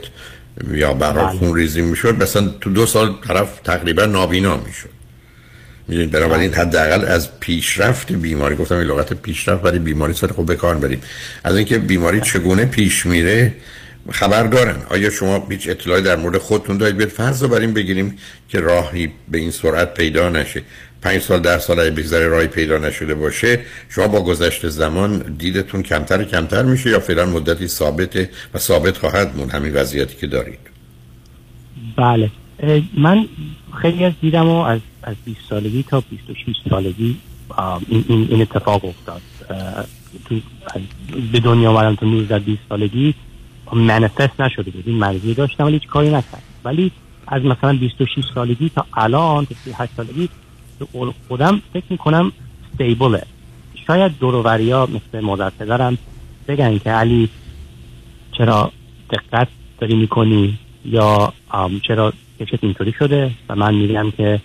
یا 0.72 0.92
برای 0.92 1.26
بله. 1.26 1.38
خون 1.38 1.54
ریزی 1.54 1.82
می‌شد 1.82 2.22
مثلا 2.22 2.48
تو 2.60 2.70
دو 2.70 2.86
سال 2.86 3.14
طرف 3.28 3.60
تقریبا 3.64 4.04
نابینا 4.04 4.56
می‌شد. 4.56 4.97
می‌دونید 5.88 6.10
بنابراین 6.10 6.54
حداقل 6.54 7.04
از 7.04 7.40
پیشرفت 7.40 8.12
بیماری 8.12 8.56
گفتم 8.56 8.74
این 8.74 8.86
لغت 8.86 9.12
پیشرفت 9.12 9.62
برای 9.62 9.78
بیماری 9.78 10.12
سر 10.12 10.26
خوب 10.26 10.52
بکار 10.52 10.76
بریم. 10.76 11.00
از 11.44 11.56
اینکه 11.56 11.78
بیماری 11.78 12.20
چگونه 12.20 12.64
پیش 12.64 13.06
میره 13.06 13.54
خبر 14.10 14.42
دارن 14.42 14.76
آیا 14.90 15.10
شما 15.10 15.46
هیچ 15.50 15.68
اطلاعی 15.68 16.02
در 16.02 16.16
مورد 16.16 16.38
خودتون 16.38 16.78
دارید؟ 16.78 16.96
بیاد 16.96 17.08
فرض 17.08 17.42
رو 17.42 17.48
بر 17.48 17.60
این 17.60 17.74
بگیریم 17.74 18.16
که 18.48 18.60
راهی 18.60 19.12
به 19.28 19.38
این 19.38 19.50
سرعت 19.50 19.94
پیدا 19.94 20.28
نشه. 20.28 20.62
پنج 21.02 21.22
سال 21.22 21.40
ده 21.40 21.58
سال 21.58 21.80
اگه 21.80 21.90
بگذره 21.90 22.28
راهی 22.28 22.46
پیدا 22.46 22.78
نشده 22.78 23.14
باشه 23.14 23.60
شما 23.88 24.08
با 24.08 24.22
گذشت 24.22 24.68
زمان 24.68 25.18
دیدتون 25.38 25.82
کمتر 25.82 26.20
و 26.20 26.24
کمتر 26.24 26.62
میشه 26.62 26.90
یا 26.90 27.00
فعلا 27.00 27.26
مدتی 27.26 27.68
ثابته 27.68 28.30
و 28.54 28.58
ثابت 28.58 28.96
خواهد 28.96 29.36
مون؟ 29.36 29.50
همین 29.50 29.72
وضعیتی 29.74 30.16
که 30.16 30.26
دارید. 30.26 30.58
بله. 31.96 32.30
من 32.98 33.28
خیلی 33.74 34.04
از 34.04 34.12
دیدم 34.20 34.48
و 34.48 34.56
از 34.62 34.80
از 35.02 35.16
20 35.24 35.40
سالگی 35.48 35.82
تا 35.82 36.02
26 36.10 36.56
سالگی 36.70 37.16
این, 37.88 38.04
این, 38.08 38.42
اتفاق 38.42 38.84
افتاد. 38.84 39.22
تو 40.24 40.40
به 41.32 41.40
دنیا 41.40 41.70
آمدم 41.70 41.94
تو 41.94 42.06
19 42.06 42.38
20 42.38 42.62
سالگی. 42.68 43.14
منفست 43.72 44.40
نشده 44.40 44.70
بود. 44.70 44.84
این 44.86 44.96
مرضی 44.96 45.34
داشتم 45.34 45.64
ولی 45.64 45.72
هیچ 45.72 45.86
کاری 45.86 46.08
نکرد 46.08 46.42
ولی 46.64 46.92
از 47.26 47.44
مثلا 47.44 47.72
26 47.72 48.24
سالگی 48.34 48.68
تا 48.68 48.86
الان 48.92 49.46
تا 49.46 49.54
38 49.64 49.92
سالگی 49.96 50.28
قول 50.92 51.12
خودم 51.28 51.62
فکر 51.72 51.84
می‌کنم 51.90 52.32
استیبله 52.72 53.22
شاید 53.86 54.18
دورووریا 54.18 54.86
مثل 54.86 55.20
مادر 55.20 55.50
پدرم 55.50 55.98
بگن 56.48 56.78
که 56.78 56.90
علی 56.90 57.28
چرا 58.32 58.72
دقت 59.10 59.48
داری 59.80 59.96
می‌کنی؟ 59.96 60.58
یا 60.90 61.32
چرا 61.88 62.12
کشت 62.40 62.58
اینطوری 62.62 62.92
شده؟ 62.98 63.30
و 63.48 63.56
من 63.56 63.74
میگم 63.74 64.10
که 64.10 64.40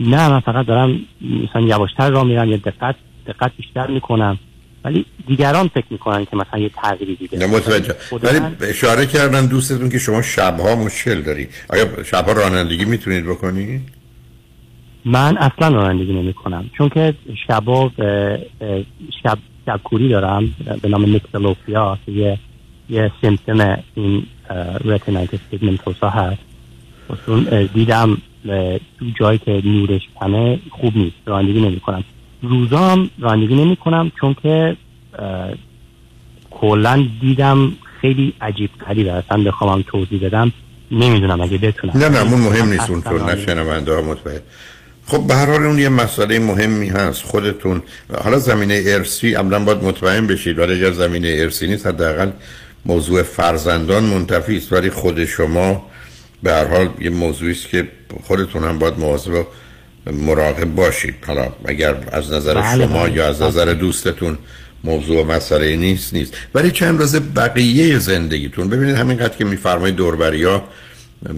نه 0.00 0.28
من 0.28 0.40
فقط 0.40 0.66
دارم 0.66 1.00
مثلا 1.20 1.62
یواشتر 1.62 2.10
را 2.10 2.24
میرم 2.24 2.48
یا 2.48 2.56
دقت 2.56 2.94
دقت 3.26 3.52
بیشتر 3.56 3.86
می‌کنم. 3.86 4.38
ولی 4.84 5.04
دیگران 5.26 5.68
فکر 5.68 5.86
می‌کنن 5.90 6.24
که 6.24 6.36
مثلا 6.36 6.58
یه 6.60 6.68
تغییری 6.68 7.16
دیده 7.16 7.38
نه 7.38 7.46
متوجه. 7.46 7.94
ولی 8.22 8.40
اشاره 8.60 9.06
کردن 9.06 9.46
دوستتون 9.46 9.88
که 9.88 9.98
شما 9.98 10.22
شبها 10.22 10.74
مشکل 10.74 11.22
داری. 11.22 11.48
آیا 11.68 12.02
شبها 12.04 12.32
رانندگی 12.32 12.84
می‌تونید 12.84 13.24
بکنی؟ 13.24 13.80
من 15.04 15.36
اصلا 15.36 15.68
رانندگی 15.68 16.12
نمی 16.12 16.32
کنم 16.32 16.70
چون 16.78 16.88
که 16.88 17.14
شبا 17.46 17.90
شب 19.22 19.38
شبکوری 19.66 20.08
دارم 20.08 20.54
به 20.82 20.88
نام 20.88 21.04
نیکسلوفیا 21.04 21.98
که 22.06 22.12
یه 22.12 22.38
یه 22.90 23.10
سیمتم 23.20 23.78
این 23.94 24.22
رتینایتس 24.84 25.38
پیگمنتوسا 25.50 26.08
هست. 26.10 26.38
و 27.10 27.14
چون 27.26 27.48
اه، 27.50 27.64
دیدم 27.64 28.18
تو 28.98 29.04
جایی 29.20 29.38
که 29.38 29.62
نورش 29.64 30.02
کمه 30.20 30.58
خوب 30.70 30.96
نیست. 30.96 31.16
رانندگی 31.26 31.60
نمی 31.60 31.80
کنم 31.80 32.04
روزا 32.42 32.78
هم 32.78 33.10
رانندگی 33.18 33.54
نمی 33.54 33.76
کنم 33.76 34.12
چون 34.20 34.34
که 34.42 34.76
کلا 36.50 37.06
دیدم 37.20 37.72
خیلی 38.00 38.32
عجیب 38.40 38.70
غریبه 38.86 39.12
اصلا 39.12 39.42
بخوام 39.44 39.82
توضیح 39.82 40.20
بدم 40.26 40.52
نمی‌دونم 40.90 41.40
اگه 41.40 41.58
بتونم. 41.58 41.92
نه 41.96 42.08
نه 42.08 42.18
اون 42.32 42.40
مهم 42.40 42.68
نیست 42.68 42.90
اونطور 42.90 43.12
رانندگی- 43.12 43.42
نشنونده 43.42 43.94
ها 43.94 44.02
متوجه 44.02 44.42
خب 45.06 45.26
به 45.26 45.34
هر 45.34 45.46
حال 45.46 45.62
اون 45.62 45.78
یه 45.78 45.88
مسئله 45.88 46.38
مهمی 46.38 46.88
هست. 46.88 47.22
خودتون 47.24 47.82
حالا 48.24 48.38
زمینه 48.38 48.82
ارسی 48.86 49.34
عملا 49.34 49.64
باید 49.64 49.84
مطمئن 49.84 50.26
بشید. 50.26 50.58
ولی 50.58 50.72
اگر 50.74 50.90
زمینه 50.92 51.28
ارسی 51.40 51.66
نیست 51.66 51.86
حداقل 51.86 52.30
موضوع 52.84 53.22
فرزندان 53.22 54.04
منتفی 54.04 54.56
است 54.56 54.72
ولی 54.72 54.90
خود 54.90 55.24
شما 55.24 55.90
به 56.42 56.52
هر 56.52 56.64
حال 56.64 56.88
یه 57.00 57.10
موضوعی 57.10 57.52
است 57.52 57.68
که 57.68 57.88
خودتون 58.22 58.64
هم 58.64 58.78
باید 58.78 58.98
مواظب 58.98 59.32
و 59.34 59.44
مراقب 60.12 60.74
باشید. 60.74 61.14
حالا 61.26 61.48
اگر 61.64 61.94
از 62.12 62.32
نظر 62.32 62.54
بله، 62.54 62.86
شما 62.86 63.02
بله. 63.02 63.12
یا 63.12 63.28
از 63.28 63.42
نظر 63.42 63.64
دوستتون 63.64 64.38
موضوع 64.84 65.22
و 65.22 65.32
مسئله 65.32 65.76
نیست 65.76 66.14
نیست. 66.14 66.34
ولی 66.54 66.70
چند 66.70 67.00
روز 67.00 67.16
بقیه 67.16 67.98
زندگیتون 67.98 68.68
ببینید 68.68 68.96
همینقدر 68.96 69.36
که 69.36 69.44
میفرمایید 69.44 69.96
دوربریا 69.96 70.64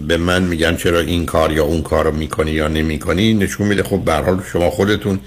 به 0.07 0.17
من 0.17 0.43
میگن 0.43 0.75
چرا 0.75 0.99
این 0.99 1.25
کار 1.25 1.51
یا 1.51 1.63
اون 1.63 1.81
کار 1.81 2.05
رو 2.05 2.11
می‌کنی 2.11 2.51
یا 2.51 2.67
نمی‌کنی 2.67 3.33
نشون 3.33 3.67
میده 3.67 3.83
خب 3.83 3.99
به 3.99 4.13
حال 4.13 4.41
شما 4.51 4.69
خودتون 4.69 5.19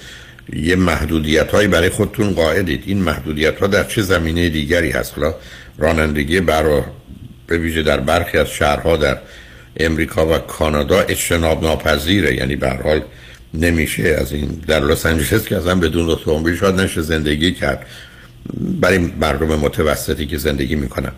یه 0.53 0.77
محدودیت 0.77 1.51
هایی 1.51 1.69
برای 1.69 1.89
خودتون 1.89 2.31
قائلید 2.31 2.83
این 2.87 2.99
محدودیت 2.99 3.59
ها 3.59 3.67
در 3.67 3.85
چه 3.85 4.03
زمینه 4.03 4.49
دیگری 4.49 4.91
هست؟ 4.91 5.19
حالا 5.19 5.35
رانندگی 5.79 6.41
برای 6.41 6.83
به 7.47 7.59
ویژه 7.59 7.83
در 7.83 8.01
برخی 8.01 8.39
از 8.39 8.51
شهرها 8.51 8.97
در 8.97 9.19
امریکا 9.77 10.27
و 10.27 10.39
کانادا 10.39 11.01
اجتناب 11.01 11.63
ناپذیره. 11.63 12.35
یعنی 12.35 12.57
به 12.57 13.03
نمیشه 13.55 14.17
از 14.21 14.33
این 14.33 14.49
در 14.67 14.81
لس 14.81 15.07
آنجلس 15.07 15.49
که 15.49 15.57
اصلا 15.57 15.75
بدون 15.75 16.11
اتومبیل 16.11 16.57
شاید 16.57 16.81
نشه 16.81 17.03
زندگی 17.03 17.53
کرد. 17.53 17.87
برای 18.81 18.99
مردم 18.99 19.47
متوسطی 19.47 20.27
که 20.27 20.39
زندگی 20.39 20.75
می‌کنن. 20.75 21.13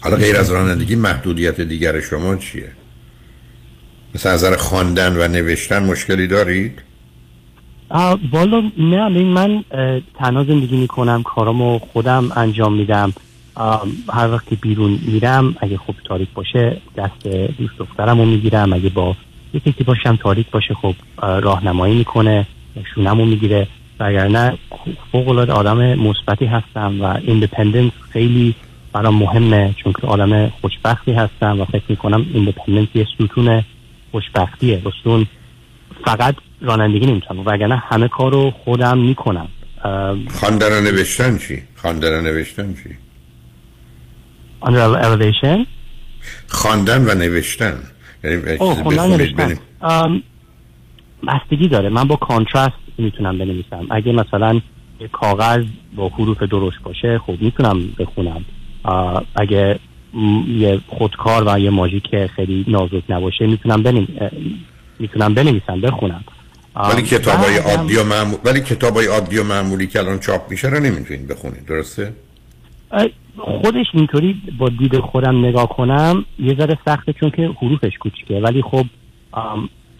حالا 0.00 0.16
غیر 0.16 0.36
از 0.36 0.50
رانندگی 0.50 0.94
محدودیت 0.94 1.60
دیگر 1.60 2.00
شما 2.00 2.36
چیه؟ 2.36 2.68
مثلا 4.14 4.32
از 4.32 4.44
نظر 4.44 4.56
خواندن 4.56 5.16
و 5.16 5.28
نوشتن 5.28 5.82
مشکلی 5.82 6.26
دارید؟ 6.26 6.78
والا 8.32 8.62
نه 8.78 9.08
من 9.08 9.64
تنها 10.18 10.44
زندگی 10.44 10.76
می‌کنم 10.76 11.22
کارامو 11.22 11.78
خودم 11.78 12.32
انجام 12.36 12.74
میدم. 12.76 13.12
هر 14.12 14.30
وقت 14.30 14.46
که 14.46 14.56
بیرون 14.56 14.98
میرم 15.06 15.56
اگه 15.60 15.76
خوب 15.76 15.96
تاریک 16.04 16.28
باشه 16.34 16.76
دست 16.96 17.26
دوست 17.58 17.78
دخترم 17.78 18.18
رو 18.18 18.24
می‌گیرم. 18.24 18.72
اگه 18.72 18.88
با 18.88 19.16
یه 19.54 19.60
کسی 19.60 19.84
باشم 19.84 20.16
تاریک 20.16 20.50
باشه 20.50 20.74
خب 20.74 20.94
اه، 21.22 21.40
راهنمایی 21.40 21.94
می‌کنه 21.94 22.46
شونم 22.94 23.18
رو 23.18 23.24
می‌گیره. 23.24 23.66
وگرنه 24.00 24.58
فوق 25.12 25.28
العاده 25.28 25.52
آدم 25.52 25.94
مثبتی 25.94 26.46
هستم 26.46 27.00
و 27.00 27.04
independence 27.04 27.92
خیلی 28.12 28.54
برام 28.92 29.14
مهمه 29.14 29.74
چون 29.76 29.92
که 29.92 30.06
آدم 30.06 30.48
خوشبختی 30.48 31.12
هستم 31.12 31.60
و 31.60 31.64
فکر 31.64 31.84
می‌کنم 31.88 32.26
independence 32.34 32.88
یه 32.94 33.06
ستون 33.14 33.62
خوشبختیه. 34.12 34.82
رسون 34.84 35.26
فقط 36.04 36.34
رانندگی 36.60 37.06
نمی‌تونم. 37.06 37.46
وگرنه 37.46 37.76
همه 37.76 38.08
کار 38.08 38.50
خودم 38.50 38.98
می‌کنم. 38.98 39.48
خواندن 40.30 40.82
نوشتن 40.82 41.38
چی؟ 41.38 41.62
خواندن 41.76 42.20
نوشتن 42.20 42.74
چی؟ 42.74 43.03
Under 44.64 45.04
elevation? 45.04 45.66
خواندن 46.46 47.04
و 47.04 47.14
نوشتن. 47.14 47.82
یعنی 48.24 48.58
چیزی 48.58 48.82
خوندن 48.82 49.08
نوشتن 49.08 49.58
بستگی 51.28 51.68
داره. 51.68 51.88
من 51.88 52.04
با 52.04 52.16
کانترست 52.16 52.72
می‌تونم 52.98 53.38
بنویسم. 53.38 53.86
اگه 53.90 54.12
مثلا 54.12 54.60
یه 55.00 55.08
کاغذ 55.08 55.64
با 55.96 56.08
حروف 56.08 56.42
درشت 56.42 56.82
باشه 56.82 57.18
خب 57.18 57.36
می‌تونم 57.40 57.80
بخونم. 57.98 58.44
اگه 59.36 59.78
یه 60.48 60.80
خودکار 60.88 61.44
و 61.46 61.58
یه 61.58 61.70
ماژیک 61.70 62.26
خیلی 62.36 62.64
نازک 62.68 63.02
نباشه 63.08 63.46
می‌تونم 63.46 63.82
بنویسم 63.82 64.30
می‌تونم 64.98 65.34
بنویسم 65.34 65.80
بخونم. 65.80 66.24
ولی 66.76 67.02
کتاب 67.02 67.38
های 67.38 67.56
عادی 67.56 67.96
و 67.96 68.04
معمول 68.04 68.38
ولی 68.44 68.60
کتاب 68.60 68.96
های 68.96 69.06
عادی 69.06 69.38
و 69.38 69.44
معمولی 69.44 69.86
که 69.86 69.98
الان 69.98 70.18
چاپ 70.18 70.50
میشه 70.50 70.68
رو 70.68 70.80
نمی‌تونید 70.80 71.28
بخونید. 71.28 71.66
درسته؟ 71.66 72.12
خودش 73.38 73.86
اینطوری 73.92 74.42
با 74.58 74.68
دید 74.68 74.98
خودم 74.98 75.46
نگاه 75.46 75.68
کنم 75.68 76.24
یه 76.38 76.54
ذره 76.54 76.78
سخته 76.86 77.12
چون 77.12 77.30
که 77.30 77.50
حروفش 77.62 77.98
کوچیکه. 78.00 78.34
ولی 78.34 78.62
خب 78.62 78.86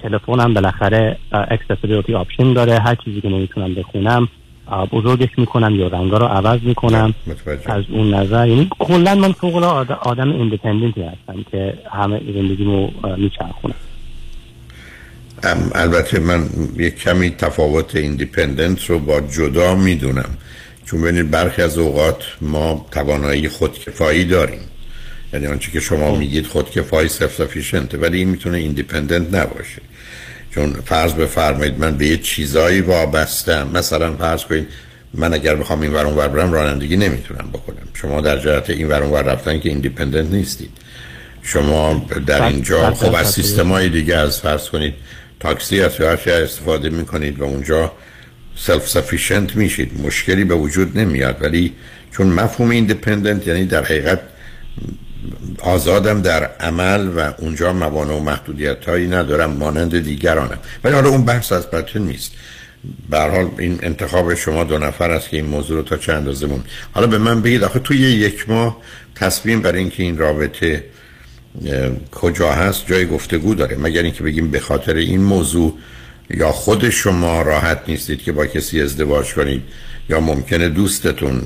تلفنم 0.03 0.55
بالاخره 0.55 1.19
accessibility 1.33 2.11
option 2.11 2.53
داره. 2.53 2.79
هر 2.79 2.95
چیزی 2.95 3.21
که 3.21 3.29
نمی‌تونم 3.29 3.75
بخونم 3.75 4.29
بزرگش 4.93 5.29
می‌کنم 5.37 5.75
یا 5.75 5.89
رنگا 5.89 6.19
رو 6.19 6.27
عوض 6.27 6.61
می‌کنم. 6.63 7.15
متوجه. 7.27 7.73
از 7.73 7.85
اون 7.89 8.15
نظر 8.15 8.49
یعنی 8.49 8.69
کلا 8.79 9.15
من 9.15 9.33
فوق 9.33 9.57
العاده 9.57 9.95
آدم 9.95 10.31
independent 10.31 10.97
ی 10.97 11.03
هستم 11.03 11.45
که 11.51 11.75
همه 11.93 12.21
زندگیمو 12.35 12.91
میچرخونم. 13.17 13.75
البته 15.75 16.21
من 16.21 16.49
یک 16.77 16.99
کمی 16.99 17.31
تفاوت 17.31 17.97
independent 17.97 18.85
رو 18.85 18.99
با 18.99 19.21
جدا 19.21 19.75
می‌دونم. 19.75 20.29
چون 20.87 21.03
ببینید 21.03 21.31
برخی 21.31 21.63
از 21.63 21.79
اوقات 21.79 22.17
ما 22.41 22.87
توانایی 22.91 23.49
خودکفایی 23.49 24.25
داریم. 24.25 24.61
یعنی 25.33 25.47
آنچه 25.47 25.71
که 25.71 25.81
شما 25.81 26.17
میگید 26.17 26.47
خودکفایی 26.47 27.09
self-sufficient 27.09 27.35
ه 27.35 27.99
ولی 27.99 28.19
این 28.19 28.29
می‌تونه 28.29 28.59
independent 28.59 29.35
نباشه. 29.35 29.83
چون 30.55 30.73
فرض 30.73 31.13
بفرمایید 31.13 31.79
من 31.79 31.97
به 31.97 32.07
یه 32.07 32.17
چیزایی 32.17 32.81
وابستم. 32.81 33.69
مثلا 33.75 34.17
فرض 34.17 34.45
کنید 34.45 34.69
من 35.15 35.35
اگر 35.35 35.55
بخوام 35.55 35.81
این 35.81 35.93
ور 35.93 36.07
ور 36.07 36.29
برم 36.29 36.53
رانندگی 36.53 36.97
نمی‌تونم 36.97 37.49
بکنم. 37.53 37.89
شما 37.95 38.21
در 38.21 38.39
جهت 38.39 38.71
این 38.71 38.89
ور 38.89 39.03
ور 39.03 39.23
رفتن 39.23 39.61
که 39.61 39.69
independent 39.69 40.31
نیستید. 40.31 40.71
شما 41.43 42.07
در 42.27 42.43
اینجا 42.43 42.95
خب 42.95 43.15
از 43.15 43.31
سیستم 43.31 43.69
های 43.69 43.89
دیگه 43.89 44.17
از 44.17 44.41
فرض 44.41 44.69
کنید 44.69 44.95
تاکسی 45.41 45.81
از 45.81 46.01
هر 46.01 46.19
استفاده 46.27 46.91
می‌کنید 46.91 47.39
و 47.39 47.45
اونجا 47.45 47.93
self-sufficient 48.57 49.57
میشید. 49.57 50.01
مشکلی 50.07 50.45
به 50.45 50.55
وجود 50.55 50.99
نمیاد. 50.99 51.37
ولی 51.41 51.73
چون 52.11 52.27
مفهوم 52.27 52.71
ایندیپندنت 52.71 53.47
یعنی 53.47 53.65
در 53.65 53.85
حقیقت 53.85 54.21
آزادم 55.59 56.23
در 56.23 56.45
عمل 56.45 57.09
و 57.09 57.33
اونجا 57.39 57.73
موانع 57.73 58.15
و 58.15 58.21
محدودیت 58.21 58.85
هایی 58.85 59.07
ندارم 59.07 59.51
مانند 59.51 60.01
دیگرانم. 60.01 60.59
ولی 60.85 60.95
حالا 60.95 61.09
اون 61.09 61.25
بحث 61.25 61.53
از 61.53 61.71
بطن 61.71 62.01
نیست. 62.01 62.33
به 63.11 63.19
حال 63.19 63.51
این 63.59 63.79
انتخاب 63.83 64.35
شما 64.35 64.65
دو 64.65 64.79
نفر 64.79 65.11
است 65.11 65.29
که 65.29 65.37
این 65.37 65.47
موضوع 65.47 65.77
رو 65.77 65.83
تا 65.83 65.97
چند 65.97 66.17
اندازه 66.17 66.47
مون 66.47 66.65
حالا 66.93 67.07
به 67.07 67.19
من 67.19 67.43
بگید 67.43 67.65
آخه 67.65 67.79
توی 67.79 67.99
یک 67.99 68.49
ماه 68.49 68.77
تصمیم 69.15 69.63
برای 69.63 69.79
اینکه 69.79 70.03
این 70.03 70.19
رابطه 70.19 70.85
کجا 72.13 72.53
هست 72.53 72.87
جای 72.87 73.07
گفتگو 73.07 73.55
داره. 73.55 73.77
مگر 73.77 74.03
اینکه 74.03 74.23
بگیم 74.23 74.51
به 74.51 74.61
خاطر 74.61 74.97
این 74.97 75.21
موضوع 75.23 75.79
یا 76.31 76.53
خود 76.53 76.91
شما 76.91 77.43
راحت 77.43 77.81
نیستید 77.89 78.23
که 78.23 78.33
با 78.33 78.47
کسی 78.47 78.81
ازدواج 78.81 79.35
کنید 79.35 79.63
یا 80.09 80.21
ممکنه 80.21 80.69
دوستتون 80.69 81.43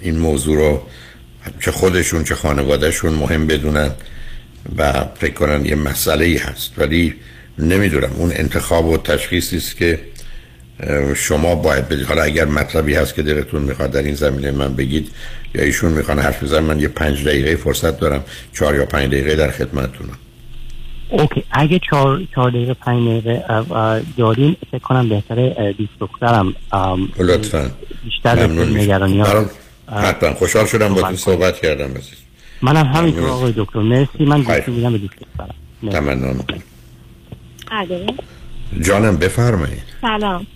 این 0.00 0.18
موضوع 0.18 0.56
رو 0.56 0.82
چه 1.60 1.70
خودشون 1.70 2.24
چه 2.24 2.34
خانوادهشون 2.34 3.12
مهم 3.12 3.46
بدونن 3.46 3.90
و 4.78 5.04
فکر 5.20 5.32
کنن 5.32 5.66
یه 5.66 5.74
مسئله 5.74 6.24
ای 6.24 6.36
هست. 6.36 6.72
ولی 6.78 7.14
نمی‌دونم 7.58 8.10
اون 8.16 8.32
انتخاب 8.34 8.86
و 8.86 8.96
تشخیصی 8.96 9.56
است 9.56 9.76
که 9.76 10.00
شما 11.14 11.54
باید 11.54 11.88
بدید. 11.88 12.06
حالا 12.06 12.22
اگر 12.22 12.44
مطلبی 12.44 12.94
هست 12.94 13.14
که 13.14 13.22
دلتون 13.22 13.62
می‌خواد 13.62 13.90
در 13.90 14.02
این 14.02 14.14
زمینه 14.14 14.50
من 14.50 14.74
بگید 14.74 15.08
یا 15.54 15.62
ایشون 15.62 15.92
می‌خوان 15.92 16.18
حرف 16.18 16.42
بزن 16.42 16.60
من 16.60 16.80
یه 16.80 16.88
پنج 16.88 17.24
دقیقه 17.24 17.56
فرصت 17.56 18.00
دارم 18.00 18.24
چهار 18.52 18.76
یا 18.76 18.86
پنج 18.86 19.06
دقیقه 19.06 19.36
در 19.36 19.50
خدمتتونم. 19.50 20.18
اوکی 21.18 21.44
اگه 21.50 21.80
چهار, 21.90 22.22
چهار 22.34 22.50
دقیقه 22.50 22.74
پنج 22.74 23.08
دقیقه 23.08 23.44
دارین 24.16 24.56
فکر 24.70 24.78
کنم 24.78 25.08
بهتره 25.08 25.74
دوست 25.78 25.92
دخترم 26.00 26.54
لطفا. 27.18 27.70
بیشتر 28.04 28.46
نگرانی 28.46 29.20
ها. 29.20 29.44
حتما. 29.88 30.34
خوشحال 30.34 30.66
شدم 30.66 30.94
با 30.94 31.02
تو 31.02 31.16
صحبت 31.16 31.60
کردم 31.60 31.94
بسید 31.94 32.18
منم 32.62 32.86
همینطور 32.86 33.28
آقای 33.28 33.52
دکتر. 33.56 33.80
مرسی. 33.80 34.24
من 34.24 34.40
دوست 34.42 34.68
میدم 34.68 34.92
به 34.92 34.98
دوست 34.98 35.14
دخترم. 35.20 35.54
تمنا 35.90 36.34
جانم 38.80 39.16
بفرمایید. 39.16 39.82
سلام. 40.00 40.46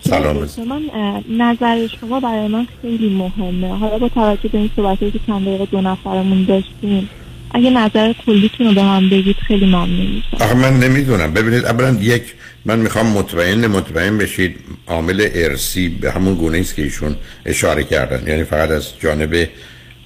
سلام 0.00 0.48
من 0.68 0.82
نظر 1.30 1.86
شما 1.86 2.20
برای 2.20 2.48
من 2.48 2.66
خیلی 2.82 3.08
مهمه. 3.08 3.78
حالا 3.78 3.98
با 3.98 4.08
توجه 4.08 4.48
به 4.48 4.58
این 4.58 4.70
صحبتی 4.76 5.10
که 5.10 5.20
چند 5.26 5.42
دقیقه 5.42 5.66
دو 5.66 5.80
نفرمون 5.80 6.44
داشتیم 6.44 7.08
اگه 7.50 7.70
نظر 7.70 8.12
کلیتون 8.26 8.66
رو 8.66 8.72
به 8.72 8.82
من 8.82 9.10
بگید 9.10 9.36
خیلی 9.46 9.66
ممنون. 9.66 10.06
میشم 10.06 10.44
آخه 10.44 10.54
من 10.54 10.80
نمی‌دونم. 10.80 11.32
ببینید 11.32 11.64
اولا 11.64 11.98
یک 12.00 12.22
من 12.64 12.78
می‌خوام 12.78 13.06
مطمئن 13.06 13.66
مطمئن 13.66 14.18
بشید 14.18 14.56
عامل 14.86 15.28
ارسی 15.34 15.88
به 15.88 16.12
همون 16.12 16.34
گونه 16.34 16.58
است 16.58 16.74
که 16.74 16.82
ایشون 16.82 17.16
اشاره 17.46 17.84
کردن. 17.84 18.28
یعنی 18.28 18.44
فقط 18.44 18.70
از 18.70 18.88
جانب 19.00 19.48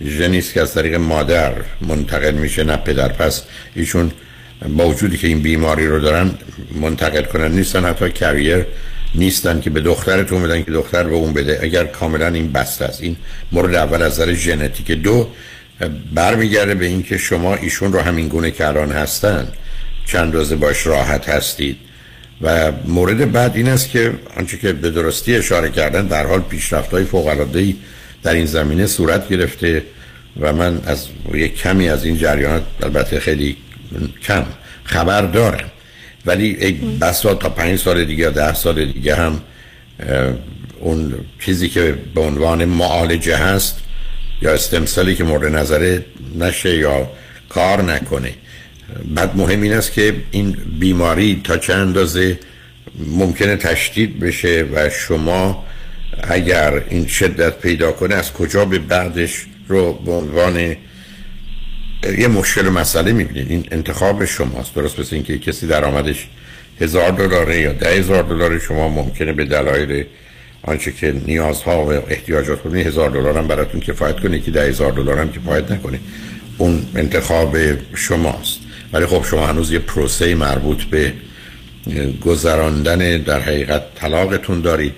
ژنیست 0.05 0.55
که 0.55 0.61
از 0.61 0.75
طریق 0.75 0.95
مادر 0.95 1.53
منتقل 1.81 2.35
میشه 2.35 2.65
نه 2.65 2.77
پدر. 2.77 3.09
پس 3.09 3.43
ایشون 3.75 4.11
با 4.77 4.89
وجودی 4.89 5.17
که 5.17 5.27
این 5.27 5.43
بیماری 5.43 5.87
رو 5.87 6.01
دارن 6.01 6.31
منتقل 6.81 7.23
کنن. 7.23 7.53
نیستن 7.53 7.85
حتی 7.85 8.11
کریر 8.11 8.67
نیستن 9.15 9.61
که 9.61 9.71
به 9.71 9.81
دخترتون 9.81 10.43
بدن 10.43 10.63
که 10.63 10.71
دختر 10.71 11.05
به 11.05 11.15
اون 11.15 11.33
بده. 11.33 11.59
اگر 11.63 11.85
کاملا 11.85 12.27
این 12.27 12.53
بسته 12.53 12.85
است. 12.85 13.03
این 13.03 13.17
مورد 13.53 13.75
اول 13.75 14.03
از 14.03 14.21
نظر 14.21 14.35
ژنتیک 14.35 14.91
دو 14.91 15.29
برمیگرده 16.15 16.75
به 16.75 16.87
اینکه 16.87 17.19
شما 17.19 17.55
ایشون 17.55 17.93
رو 17.93 18.01
همین 18.01 18.29
گونه 18.29 18.51
که 18.51 18.67
الان 18.67 18.93
هستن. 18.93 19.49
چند 20.07 20.35
روزه 20.35 20.57
باش 20.57 20.87
راحت 20.87 21.29
هستید. 21.29 21.77
و 22.43 22.73
مورد 22.87 23.33
بعد 23.33 23.57
این 23.57 23.69
است 23.69 23.91
که 23.91 24.13
آنچه 24.37 24.59
که 24.59 24.73
به 24.73 24.91
درستی 24.91 25.37
اشاره 25.37 25.71
کردن 25.71 26.07
در 26.07 26.27
حال 26.27 26.41
پیشرفت 26.41 26.91
های 26.91 27.05
فوق 27.05 27.47
در 28.23 28.35
این 28.35 28.47
زمینه 28.47 28.87
صورت 28.87 29.29
گرفته 29.29 29.83
و 30.41 30.53
من 30.53 30.81
از 30.87 31.07
یک 31.35 31.57
کمی 31.57 31.89
از 31.89 32.05
این 32.05 32.17
جریانات 32.17 32.63
البته 32.83 33.21
خیلی 33.21 33.57
کم 34.23 34.45
خبر 34.85 35.23
دارم. 35.23 35.71
ولی 36.27 36.73
بسا 37.01 37.35
تا 37.35 37.49
پنج 37.49 37.79
سال 37.79 38.05
دیگه 38.05 38.31
ده 38.31 38.55
سال 38.55 38.85
دیگه 38.85 39.15
هم 39.15 39.41
اون 40.81 41.15
چیزی 41.41 41.69
که 41.69 41.95
به 42.15 42.21
عنوان 42.21 42.65
معالجه 42.65 43.37
هست 43.37 43.79
یا 44.43 44.53
استمثالی 44.53 45.15
که 45.15 45.25
مورد 45.25 45.57
نظره 45.57 46.05
نشه 46.39 46.77
یا 46.77 47.11
کار 47.49 47.83
نکنه. 47.83 48.35
بعد 49.15 49.37
مهم 49.37 49.63
این 49.63 49.73
است 49.73 49.93
که 49.93 50.15
این 50.31 50.57
بیماری 50.79 51.41
تا 51.45 51.57
چند 51.57 51.79
اندازه 51.79 52.39
ممکنه 53.07 53.57
تشدید 53.57 54.21
بشه 54.21 54.67
و 54.73 54.91
شما 54.91 55.65
اگر 56.23 56.83
این 56.89 57.07
شدت 57.07 57.59
پیدا 57.59 57.93
کنه 57.93 58.15
از 58.15 58.33
کجا 58.33 58.65
به 58.65 58.79
بعدش 58.79 59.47
رو 59.69 59.93
به 59.93 60.13
عنوان 60.13 60.77
یه 62.19 62.29
مشکل 62.29 62.69
مسئله 62.69 63.13
می‌بینید. 63.13 63.51
این 63.51 63.67
انتخاب 63.71 64.25
شماست. 64.25 64.75
درست 64.75 64.99
مثل 64.99 65.15
اینکه 65.15 65.39
کسی 65.39 65.67
درآمدش 65.67 66.27
هزار 66.81 67.11
دلاره 67.11 67.61
یا 67.61 67.73
ده 67.73 67.89
هزار 67.89 68.23
دلار 68.23 68.59
شما 68.59 68.89
ممکنه 68.89 69.33
به 69.33 69.45
دلایل 69.45 70.05
آنچه 70.63 70.93
که 70.93 71.15
نیازها 71.27 71.85
و 71.85 71.91
احتیاجات 71.91 72.63
کنید 72.63 72.87
هزار 72.87 73.11
دلار 73.11 73.39
هم 73.39 73.47
براتون 73.47 73.81
کفایت 73.81 74.21
کنه 74.21 74.41
که 74.41 74.51
ده 74.51 74.63
هزار 74.63 74.93
دلار 74.93 75.19
هم 75.19 75.33
کفایت 75.33 75.71
نکنه. 75.71 76.01
اون 76.59 76.87
انتخاب 76.95 77.57
شماست. 77.95 78.59
ولی 78.93 79.07
خب 79.07 79.25
شما 79.31 79.47
هنوز 79.47 79.73
یه 79.73 79.79
پروسه 79.79 80.35
مربوط 80.35 80.83
به 80.83 81.13
گذراندن 82.25 83.19
در 83.19 83.41
حقیقت 83.41 83.83
طلاقتون 83.95 84.61
دارید. 84.61 84.93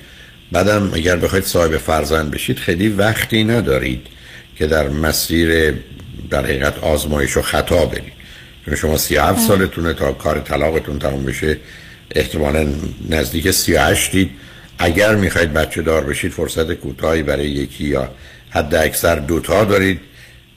بعدم 0.53 0.91
اگر 0.95 1.17
بخواید 1.17 1.45
صاحب 1.45 1.77
فرزند 1.77 2.31
بشید 2.31 2.59
خیلی 2.59 2.89
وقتی 2.89 3.45
ندارید 3.45 4.07
که 4.57 4.67
در 4.67 4.89
مسیر 4.89 5.75
در 6.31 6.45
حقیقت 6.45 6.79
آزمایش 6.79 7.37
و 7.37 7.43
خطا 7.43 7.87
برید. 7.87 8.13
چون 8.65 8.75
شما 8.75 8.99
37 8.99 9.41
سالتونه 9.41 9.95
تا 9.95 10.13
کار 10.13 10.41
طلاقتون 10.41 10.99
تموم 10.99 11.25
بشه 11.25 11.57
احتمالا 12.15 12.67
نزدیک 13.11 13.51
38 13.51 14.13
دید 14.13 14.31
اگر 14.79 15.15
می‌خواید 15.15 15.53
بچه 15.53 15.83
دار 15.83 16.05
بشید 16.05 16.33
فرصت 16.33 16.73
کوتاهی 16.73 17.23
برای 17.23 17.51
یکی 17.51 17.85
یا 17.85 18.09
حد 18.51 18.75
اکثر 18.75 19.17
دوتا 19.17 19.65
دارید 19.65 20.01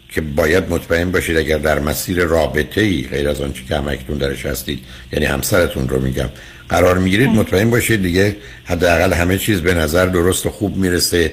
که 0.10 0.22
باید 0.22 0.70
مطمئن 0.70 1.12
باشید 1.12 1.38
اگر 1.38 1.58
در 1.58 1.80
مسیر 1.80 2.24
رابطه 2.24 2.82
ای 2.82 3.08
غیر 3.12 3.30
از 3.30 3.42
آنچه 3.42 3.64
که 3.70 3.76
همکتون 3.76 4.18
درش 4.18 4.46
هستید 4.46 4.80
یعنی 5.14 5.26
همسرتون 5.26 5.90
رو 5.90 6.02
میگم 6.02 6.30
قرار 6.70 6.98
می‌گیرید 6.98 7.30
مطمئن 7.30 7.70
باشید 7.70 8.02
دیگه 8.02 8.36
حداقل 8.66 9.14
همه 9.14 9.38
چیز 9.38 9.62
به 9.62 9.74
نظر 9.74 10.06
درست 10.06 10.46
و 10.46 10.50
خوب 10.50 10.78
می‌رسه. 10.78 11.32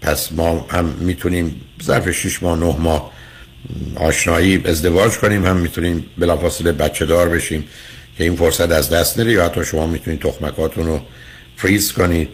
پس 0.00 0.32
ما 0.32 0.66
هم 0.70 0.84
می‌تونیم 0.84 1.60
ظرف 1.82 2.10
6 2.10 2.42
ماه 2.42 2.58
9 2.58 2.76
ماه 2.78 3.12
آشنایی 3.94 4.62
ازدواج 4.64 5.12
کنیم 5.12 5.46
هم 5.46 5.56
می‌تونیم 5.56 6.06
بلافاصله 6.18 6.72
بچه 6.72 7.06
دار 7.06 7.28
بشیم 7.28 7.64
که 8.18 8.24
این 8.24 8.36
فرصت 8.36 8.72
از 8.72 8.90
دست 8.90 9.18
نره 9.18 9.32
یا 9.32 9.44
حتی 9.44 9.64
شما 9.64 9.86
می‌تونید 9.86 10.20
تخمکاتون 10.20 10.86
رو 10.86 11.00
فریز 11.56 11.92
کنید 11.92 12.28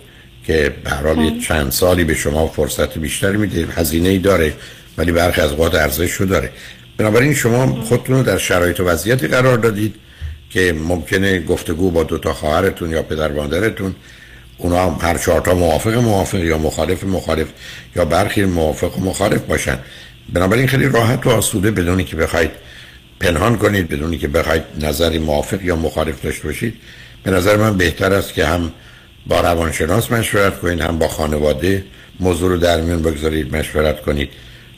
که 0.46 0.74
به 0.84 0.90
حال 0.90 1.40
چند 1.40 1.72
سالی 1.72 2.04
به 2.04 2.14
شما 2.14 2.48
فرصت 2.48 2.98
بیشتری 2.98 3.36
میده 3.36 3.66
هزینه 3.76 4.08
ای 4.08 4.18
داره 4.18 4.52
ولی 4.98 5.12
برخی 5.12 5.40
از 5.40 5.50
اوقات 5.50 5.74
ارزش 5.74 6.12
رو 6.12 6.26
داره. 6.26 6.50
بنابراین 6.96 7.34
شما 7.34 7.82
خودتون 7.82 8.16
رو 8.16 8.22
در 8.22 8.38
شرایط 8.38 8.80
و 8.80 8.84
وضعیتی 8.84 9.26
قرار 9.26 9.58
دادید 9.58 9.94
که 10.50 10.72
ممکنه 10.72 11.38
گفتگو 11.38 11.90
با 11.90 12.02
دو 12.02 12.18
تا 12.18 12.32
خواهرتون 12.32 12.90
یا 12.90 13.02
پدر 13.02 13.32
مادرتون 13.32 13.94
اونا 14.58 14.90
هم 14.90 15.08
هر 15.08 15.18
چهار 15.18 15.40
تا 15.40 15.54
موافق 15.54 15.94
موافق 15.94 16.44
یا 16.44 16.58
مخالف 16.58 17.04
مخالف 17.04 17.48
یا 17.96 18.04
برخی 18.04 18.44
موافق 18.44 18.98
و 18.98 19.00
مخالف 19.00 19.40
باشن. 19.40 19.78
بنابراین 20.32 20.66
خیلی 20.66 20.88
راحت 20.88 21.26
و 21.26 21.30
آسوده 21.30 21.70
بدونی 21.70 22.04
که 22.04 22.16
بخواید 22.16 22.50
پنهان 23.20 23.58
کنید 23.58 23.88
بدونی 23.88 24.18
که 24.18 24.28
بخواید 24.28 24.62
نظری 24.80 25.18
موافق 25.18 25.62
یا 25.62 25.76
مخالف 25.76 26.22
داشته 26.22 26.44
باشید. 26.44 26.74
به 27.22 27.30
نظر 27.30 27.56
من 27.56 27.76
بهتر 27.76 28.12
است 28.12 28.34
که 28.34 28.46
هم 28.46 28.72
با 29.28 29.40
روانشناس 29.40 30.12
مشورت 30.12 30.60
کنید 30.60 30.80
هم 30.80 30.98
با 30.98 31.08
خانواده 31.08 31.84
موضوع 32.20 32.48
رو 32.48 32.56
در 32.56 32.80
میون 32.80 33.02
بگذارید 33.02 33.56
مشورت 33.56 34.02
کنید. 34.02 34.28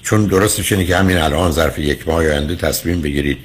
چون 0.03 0.27
درستش 0.27 0.73
اینه 0.73 0.85
که 0.85 0.97
همین 0.97 1.17
الان 1.17 1.53
ظرف 1.53 1.79
یک 1.79 2.09
ماه 2.09 2.17
آینده 2.17 2.57
تصمیم 2.57 3.01
بگیرید. 3.01 3.39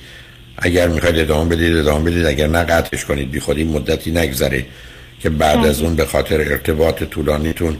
اگر 0.57 0.87
می‌خواید 0.87 1.19
ادامه 1.19 1.55
بدید 1.55 1.75
ادامه 1.75 2.11
بدید. 2.11 2.25
اگر 2.25 2.47
نه 2.47 2.63
قطعش 2.63 3.05
کنید. 3.05 3.31
بی 3.31 3.39
خودی 3.39 3.63
مدتی 3.63 4.11
نگذره 4.11 4.65
که 5.19 5.29
بعد 5.29 5.65
از 5.65 5.81
اون 5.81 5.95
به 5.95 6.05
خاطر 6.05 6.41
ارتباط 6.41 7.03
طولانیتون 7.03 7.77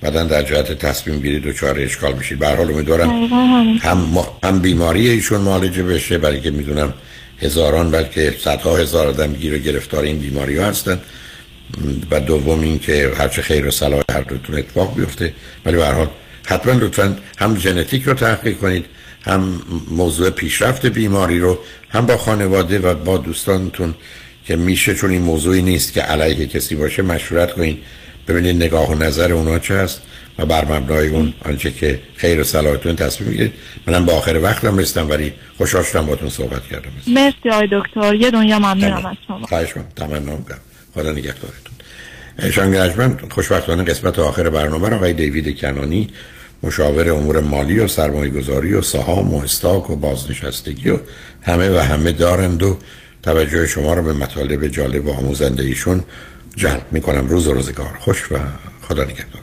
بعدا 0.00 0.24
در 0.24 0.42
جهت 0.42 0.72
تصمیم 0.72 1.20
گیری 1.20 1.54
چهار 1.54 1.80
اشکال 1.80 2.14
میشید. 2.14 2.38
به 2.38 2.48
حال 2.48 2.70
امیدوارم 2.70 3.10
هم, 3.82 4.18
هم 4.44 4.58
بیماری 4.58 5.08
ایشون 5.08 5.40
معالجه 5.40 5.82
بشه 5.82 6.18
برای 6.18 6.40
که 6.40 6.50
می‌دونم 6.50 6.94
هزاران 7.42 7.90
بلکه 7.90 8.34
صدها 8.40 8.76
هزار 8.76 9.06
آدم 9.06 9.32
گیر 9.32 9.54
و 9.54 9.58
گرفتار 9.58 10.04
این 10.04 10.18
بیماری 10.18 10.56
ها 10.56 10.66
هستن. 10.66 11.00
و 12.10 12.20
دوم 12.20 12.60
این 12.60 12.78
که 12.78 13.12
هرچه 13.18 13.42
خیر 13.42 13.66
و 13.66 13.70
صلاح 13.70 14.02
هر 14.10 14.20
دوتون 14.20 14.58
اتفاق 14.58 14.96
بیفته. 14.96 15.32
ولی 15.64 15.76
به 15.76 15.86
حال 15.86 16.08
حتما 16.46 16.72
لطفا 16.72 17.16
هم 17.38 17.58
ژنتیک 17.58 18.02
رو 18.02 18.14
تحقیق 18.14 18.58
کنید 18.58 18.84
هم 19.22 19.62
موضوع 19.90 20.30
پیشرفت 20.30 20.86
بیماری 20.86 21.38
رو 21.38 21.58
هم 21.90 22.06
با 22.06 22.16
خانواده 22.16 22.78
و 22.78 22.94
با 22.94 23.18
دوستانتون 23.18 23.94
که 24.44 24.56
میشه 24.56 24.94
چون 24.94 25.10
این 25.10 25.22
موضوعی 25.22 25.62
نیست 25.62 25.92
که 25.92 26.00
علیه 26.00 26.46
کسی 26.46 26.74
باشه 26.74 27.02
مشورت 27.02 27.52
کنید. 27.52 27.78
ببینید 28.28 28.56
نگاه 28.56 28.90
و 28.90 28.94
نظر 28.94 29.32
اونا 29.32 29.58
چه 29.58 29.74
هست 29.74 30.02
و 30.38 30.46
بر 30.46 30.64
مبنای 30.64 31.08
اون 31.08 31.34
آنچه 31.44 31.70
که 31.70 32.00
خیر 32.16 32.40
و 32.40 32.44
صلاحتون 32.44 32.96
تصمیم 32.96 33.30
می‌گیرید. 33.30 33.52
منم 33.86 34.04
با 34.04 34.12
آخر 34.12 34.40
وقتم 34.42 34.78
رسیدم 34.78 35.10
ولی 35.10 35.32
خوشحال 35.58 35.82
شدم 35.82 36.06
باتون 36.06 36.28
صحبت 36.28 36.66
کردم. 36.66 36.90
مرسی 37.06 37.50
آقای 37.52 37.68
دکتر. 37.72 38.14
یه 38.14 38.30
دنیا 38.30 38.58
ممنونم 38.58 39.06
از 39.06 39.16
شما. 39.26 39.46
خواهش 39.46 39.76
می‌کنم. 39.76 40.44
خدا 40.96 41.12
نگهدارتون. 41.12 41.74
شان 42.50 43.28
خوشبختانه 43.30 43.84
قسمت 43.84 44.18
آخر 44.18 44.50
برنامه 44.50 44.88
رو 44.88 44.96
آقای 44.96 45.12
دیوید 45.12 45.58
کنانی 45.60 46.08
مشاور 46.62 47.10
امور 47.10 47.40
مالی 47.40 47.78
و 47.78 47.88
سرمایه 47.88 48.30
گذاری 48.30 48.74
و 48.74 48.82
سهام 48.82 49.34
و 49.34 49.42
استاک 49.42 49.90
و 49.90 49.96
بازنشستگی 49.96 50.90
و 50.90 50.98
همه 51.42 51.70
و 51.70 51.78
همه 51.78 52.12
دارند 52.12 52.62
و 52.62 52.78
توجه 53.22 53.66
شما 53.66 53.94
رو 53.94 54.02
به 54.02 54.12
مطالب 54.12 54.66
جالب 54.66 55.06
و 55.06 55.12
آموزنده 55.12 55.62
ایشون 55.62 56.04
جلب 56.56 56.86
می‌کنم. 56.92 57.28
روز 57.28 57.46
و 57.46 57.52
روزگار 57.52 57.96
خوش 58.00 58.32
و 58.32 58.38
خدا 58.88 59.04
نگهدار. 59.04 59.42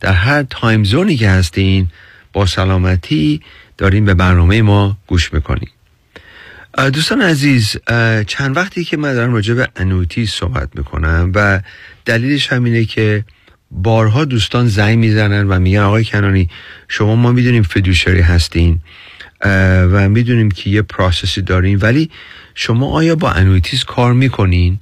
در 0.00 0.12
هر 0.12 0.42
time 0.42 0.84
zone 0.84 1.10
ی 1.10 1.16
که 1.16 1.30
هستین 1.30 1.88
با 2.32 2.46
سلامتی 2.46 3.40
داریم 3.78 4.04
به 4.04 4.14
برنامه 4.14 4.62
ما 4.62 4.96
گوش 5.06 5.32
می‌کنین 5.32 5.70
دوستان 6.92 7.22
عزیز 7.22 7.76
چند 8.26 8.56
وقتی 8.56 8.84
که 8.84 8.96
من 8.96 9.14
دارم 9.14 9.32
راجع 9.32 9.54
به 9.54 9.68
annuity 9.76 10.26
صحبت 10.26 10.68
می‌کنم 10.74 11.32
و 11.34 11.60
دلیلش 12.04 12.52
همینه 12.52 12.84
که 12.84 13.24
بارها 13.70 14.24
دوستان 14.24 14.68
زنگ 14.68 14.98
می‌زنن 14.98 15.48
و 15.48 15.58
میگن 15.58 15.80
آقای 15.80 16.04
کنانی 16.04 16.48
شما 16.88 17.16
ما 17.16 17.32
می‌دونیم 17.32 17.62
fiduciary 17.62 18.20
هستین 18.20 18.80
و 19.92 20.08
می‌دونیم 20.08 20.50
که 20.50 20.70
یه 20.70 20.82
process 20.82 21.34
ی 21.34 21.42
دارین 21.42 21.78
ولی 21.78 22.10
شما 22.54 22.90
آیا 22.90 23.16
با 23.16 23.30
annuities 23.30 23.84
کار 23.84 24.12
می‌کنین 24.12 24.78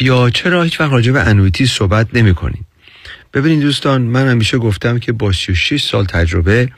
یا 0.00 0.30
چرا 0.30 0.62
هیچ 0.62 0.80
وقت 0.80 0.92
راجع 0.92 1.12
به 1.12 1.20
annuity 1.20 1.66
صحبت 1.66 2.06
نمی 2.14 2.34
کنین 2.34 2.66
ببینید 3.34 3.60
دوستان 3.60 4.02
من 4.02 4.28
همیشه 4.28 4.58
گفتم 4.58 4.98
که 4.98 5.12
با 5.12 5.32
36 5.32 5.82
سال 5.82 6.04
تجربه 6.04 6.68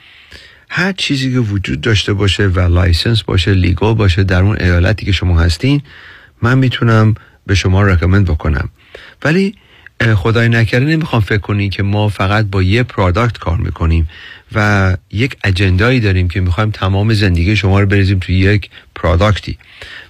هر 0.69 0.93
چیزی 0.93 1.33
که 1.33 1.39
وجود 1.39 1.81
داشته 1.81 2.13
باشه 2.13 2.47
و 2.47 2.61
license 2.61 3.23
باشه 3.23 3.55
legal 3.55 3.95
باشه 3.95 4.25
در 4.25 4.43
اون 4.43 4.57
ایالتی 4.61 5.07
که 5.07 5.13
شما 5.13 5.41
هستین 5.41 5.83
من 6.43 6.59
می‌تونم 6.59 7.15
به 7.47 7.55
شما 7.55 7.83
recommend 7.83 8.25
بکنم. 8.25 8.69
ولی 9.25 9.55
خدای 10.15 10.49
نکرده 10.49 10.85
نمی‌خوام 10.85 11.23
فکر 11.23 11.39
کنی 11.39 11.69
که 11.69 11.83
ما 11.83 12.09
فقط 12.09 12.45
با 12.45 12.63
یه 12.63 12.83
product 12.83 13.39
کار 13.39 13.57
می‌کنیم 13.57 14.09
و 14.55 14.97
یک 15.11 15.37
agenda 15.45 15.87
یی 15.87 16.01
داریم 16.01 16.29
که 16.29 16.41
می‌خوایم 16.41 16.71
تمام 16.71 17.15
زندگی 17.15 17.57
شما 17.57 17.81
رو 17.81 17.87
بریزیم 17.87 18.19
تو 18.19 18.33
یک 18.33 18.71
product 18.95 19.51
ی 19.51 19.59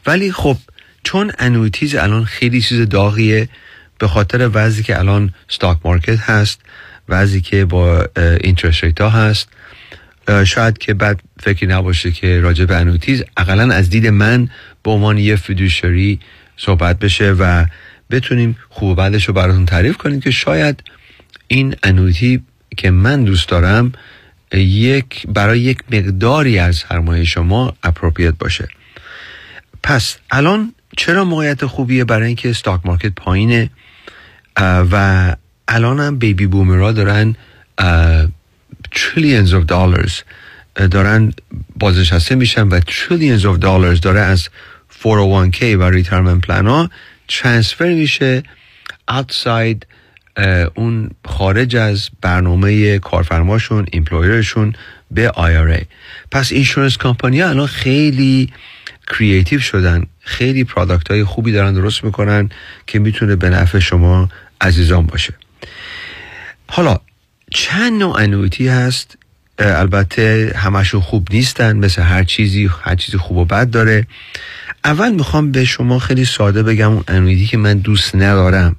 ولی 0.07 0.33
خب 0.33 0.57
چون 1.03 1.33
annuities 1.39 1.95
الان 1.95 2.25
خیلی 2.25 2.61
چیز 2.61 2.89
داغیه 2.89 3.49
به 3.99 4.09
خاطر 4.09 4.51
وضعی 4.53 4.83
که 4.83 4.99
الان 4.99 5.35
stock 5.49 5.79
market 5.85 6.19
هست 6.19 6.61
وضعی 7.09 7.41
که 7.41 7.65
با 7.65 8.07
interest 8.41 8.85
rate 8.85 9.01
ها 9.01 9.09
هست 9.11 9.49
شاید 10.45 10.79
که 10.79 10.95
بد 10.95 11.21
فکری 11.41 11.67
نباشه 11.67 12.11
که 12.11 12.41
راجع 12.41 12.65
به 12.65 12.77
annuities 12.77 13.25
اقلا 13.37 13.75
از 13.75 13.91
دید 13.91 14.07
من 14.07 14.49
به 14.83 14.91
عنوان 14.91 15.19
یه 15.19 15.37
fiduciary 15.37 16.21
صحبت 16.57 16.99
بشه 16.99 17.33
و 17.33 17.65
بتونیم 18.11 18.57
خوب 18.69 18.97
بدش 18.97 19.25
رو 19.25 19.35
براتون 19.35 19.67
تعریف 19.67 19.97
کنیم 19.97 20.21
که 20.21 20.31
شاید 20.31 20.83
این 21.49 21.77
annuity 21.83 22.43
که 22.77 22.91
من 22.91 23.25
دوست 23.25 23.49
دارم 23.49 23.93
یک 24.53 25.27
برای 25.29 25.61
یک 25.61 25.79
مقداری 25.91 26.59
از 26.59 26.77
سرمایه 26.77 27.25
شما 27.25 27.77
appropriate 27.83 28.35
باشه. 28.39 28.69
پس 29.83 30.17
الان 30.31 30.75
چرا 30.97 31.25
موقعیت 31.25 31.67
خوبیه 31.67 32.05
برای 32.05 32.27
اینکه 32.27 32.51
stock 32.51 32.81
market 32.85 33.13
پایینه؟ 33.17 33.71
و 34.61 35.37
الان 35.69 36.01
هم 36.01 36.19
baby 36.19 36.47
boomer 36.47 36.86
ا 36.86 36.93
دارن 36.93 37.37
trillions 38.93 39.55
of 39.55 39.65
dollars 39.69 40.21
دارن 40.75 41.33
بازنشسته 41.77 42.35
میشن 42.35 42.69
و 42.69 42.81
trillions 42.81 43.47
of 43.47 43.59
dollars 43.59 44.01
داره 44.01 44.21
از 44.21 44.49
401k 45.03 45.63
و 45.63 45.83
retirement 45.83 46.41
plan 46.41 46.67
ها 46.67 46.91
transfer 47.29 47.95
میشه 47.95 48.43
outside 49.11 49.85
اون 50.75 51.11
خارج 51.25 51.77
از 51.77 52.09
برنامه 52.21 52.99
کارفرماشون 52.99 53.87
employer 53.93 54.46
شون 54.46 54.73
به 55.11 55.33
IRA 55.37 55.85
پس 56.31 56.53
insurance 56.53 56.99
company 56.99 57.41
ها 57.41 57.49
الان 57.49 57.67
خیلی 57.67 58.53
creative 59.09 59.61
شدن 59.61 60.07
خیلی 60.21 60.65
product 60.65 61.11
های 61.11 61.25
خوبی 61.25 61.53
دارن 61.53 61.75
درست 61.75 62.05
می‌کنن 62.05 62.51
که 62.87 62.99
می‌تونه 62.99 63.37
به 63.37 63.51
نفع 63.51 63.79
شما 63.79 64.29
عزیزان 64.65 65.07
باشه. 65.07 65.35
حالا 66.69 66.99
چند 67.51 67.93
نوع 68.03 68.17
annuity 68.19 68.69
هست؟ 68.69 69.19
البته 69.59 70.53
همشون 70.57 71.01
خوب 71.01 71.29
نیستن 71.31 71.77
مثل 71.77 72.03
هر 72.03 72.25
چیزی 72.25 72.71
هر 72.83 72.95
چیزی 72.95 73.19
خوب 73.19 73.37
و 73.37 73.45
بد 73.45 73.71
داره. 73.71 74.07
اول 74.85 75.13
می‌خوام 75.13 75.53
به 75.53 75.65
شما 75.65 75.99
خیلی 75.99 76.25
ساده 76.25 76.63
بگم 76.63 76.93
اون 76.93 77.05
annuity 77.09 77.47
که 77.47 77.57
من 77.57 77.79
دوست 77.79 78.17
ندارم. 78.17 78.77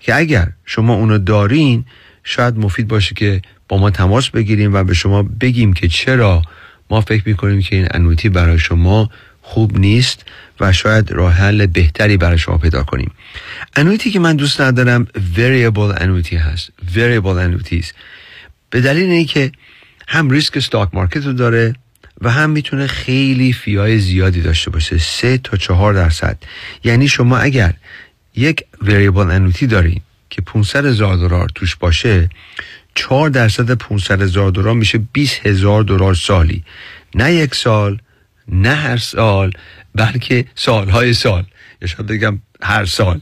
که 0.00 0.14
اگر 0.14 0.52
شما 0.64 0.94
اونو 0.94 1.18
دارین 1.18 1.84
شاید 2.24 2.56
مفید 2.58 2.88
باشه 2.88 3.14
که 3.14 3.42
با 3.68 3.78
ما 3.78 3.90
تماس 3.90 4.30
بگیریم 4.30 4.74
و 4.74 4.84
به 4.84 4.94
شما 4.94 5.22
بگیم 5.22 5.72
که 5.72 5.88
چرا 5.88 6.42
ما 6.90 7.00
فکر 7.00 7.22
می‌کنیم 7.26 7.60
که 7.62 7.76
این 7.76 7.88
annuity 7.90 8.28
برای 8.28 8.58
شما 8.58 9.10
خوب 9.46 9.78
نیست 9.78 10.24
و 10.60 10.72
شاید 10.72 11.12
راه 11.12 11.32
حل 11.32 11.66
بهتری 11.66 12.16
برای 12.16 12.38
شما 12.38 12.58
پیدا 12.58 12.82
کنیم. 12.82 13.10
annuity 13.76 14.10
که 14.10 14.18
من 14.18 14.36
دوست 14.36 14.60
ندارم 14.60 15.06
variable 15.36 16.02
annuity 16.02 16.36
هست. 16.36 16.70
Variable 16.94 17.26
annuities 17.26 17.92
به 18.70 18.80
دلیل 18.80 19.10
اینه 19.10 19.24
که 19.24 19.52
هم 20.08 20.30
ریسک 20.30 20.58
stock 20.58 20.88
market 20.92 21.26
رو 21.26 21.32
داره 21.32 21.74
و 22.20 22.30
هم 22.30 22.50
می‌تونه 22.50 22.86
خیلی 22.86 23.52
fee 23.52 23.80
های 23.80 23.98
زیادی 23.98 24.40
داشته 24.40 24.70
باشه. 24.70 24.98
سه 24.98 25.38
تا 25.38 25.56
چهار 25.56 25.94
درصد. 25.94 26.38
یعنی 26.84 27.08
شما 27.08 27.38
اگر 27.38 27.74
یک 28.36 28.64
variable 28.84 29.16
انویتی 29.16 29.66
دارین 29.66 30.00
که 30.30 30.42
500 30.42 30.86
هزار 30.86 31.16
دلار 31.16 31.48
توش 31.54 31.76
باشه 31.76 32.28
4 32.94 33.30
درصد 33.30 33.72
500 33.72 34.22
هزار 34.22 34.50
دلار 34.50 34.74
میشه 34.74 34.98
20 35.12 35.46
هزار 35.46 35.82
دلار 35.82 36.14
سالی. 36.14 36.64
نه 37.14 37.34
یک 37.34 37.54
سال 37.54 37.98
نه 38.48 38.74
هر 38.74 38.96
سال 38.96 39.50
بلکه 39.94 40.44
سالهای 40.54 41.14
سال. 41.14 41.44
یا 41.82 41.88
شاید 41.88 42.06
بگم 42.06 42.38
هر 42.62 42.84
سال. 42.84 43.20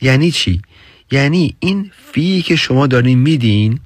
یعنی 0.00 0.30
چی؟ 0.30 0.62
یعنی 1.10 1.56
این 1.60 1.90
فی 2.12 2.42
که 2.42 2.56
شما 2.56 2.86
دارین 2.86 3.18
میدین 3.18 3.80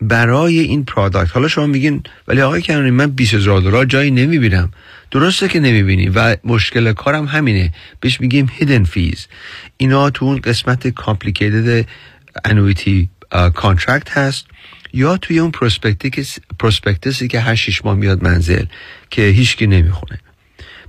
برای 0.00 0.58
این 0.58 0.84
پرادکت 0.84 1.30
حالا 1.34 1.48
شما 1.48 1.66
میگین 1.66 2.02
ولی 2.28 2.40
آقای 2.40 2.62
کنانی 2.62 2.90
من 2.90 3.10
20 3.10 3.34
هزار 3.34 3.60
دلار 3.60 3.84
جایی 3.84 4.10
نمی‌بینم. 4.10 4.70
درسته 5.10 5.48
که 5.48 5.60
نمی‌بینی 5.60 6.08
و 6.08 6.36
مشکل 6.44 6.92
کارم 6.92 7.26
همینه. 7.26 7.74
بهش 8.00 8.20
میگیم 8.20 8.50
hidden 8.52 8.84
fees 8.84 9.26
اینا 9.76 10.10
تو 10.10 10.24
اون 10.24 10.40
قسمت 10.40 10.88
complicated 10.88 11.86
annuity 12.44 13.08
contract 13.54 14.18
هست. 14.18 14.46
یا 14.92 15.16
توی 15.16 15.38
اون 15.38 15.50
prospectus 16.58 17.22
ی 17.22 17.28
که 17.28 17.40
هر 17.40 17.54
شیش 17.54 17.84
ماه 17.84 17.96
میاد 17.96 18.24
منزل 18.24 18.64
که 19.10 19.22
هیچکی 19.22 19.66
نمی‌خونه. 19.66 20.18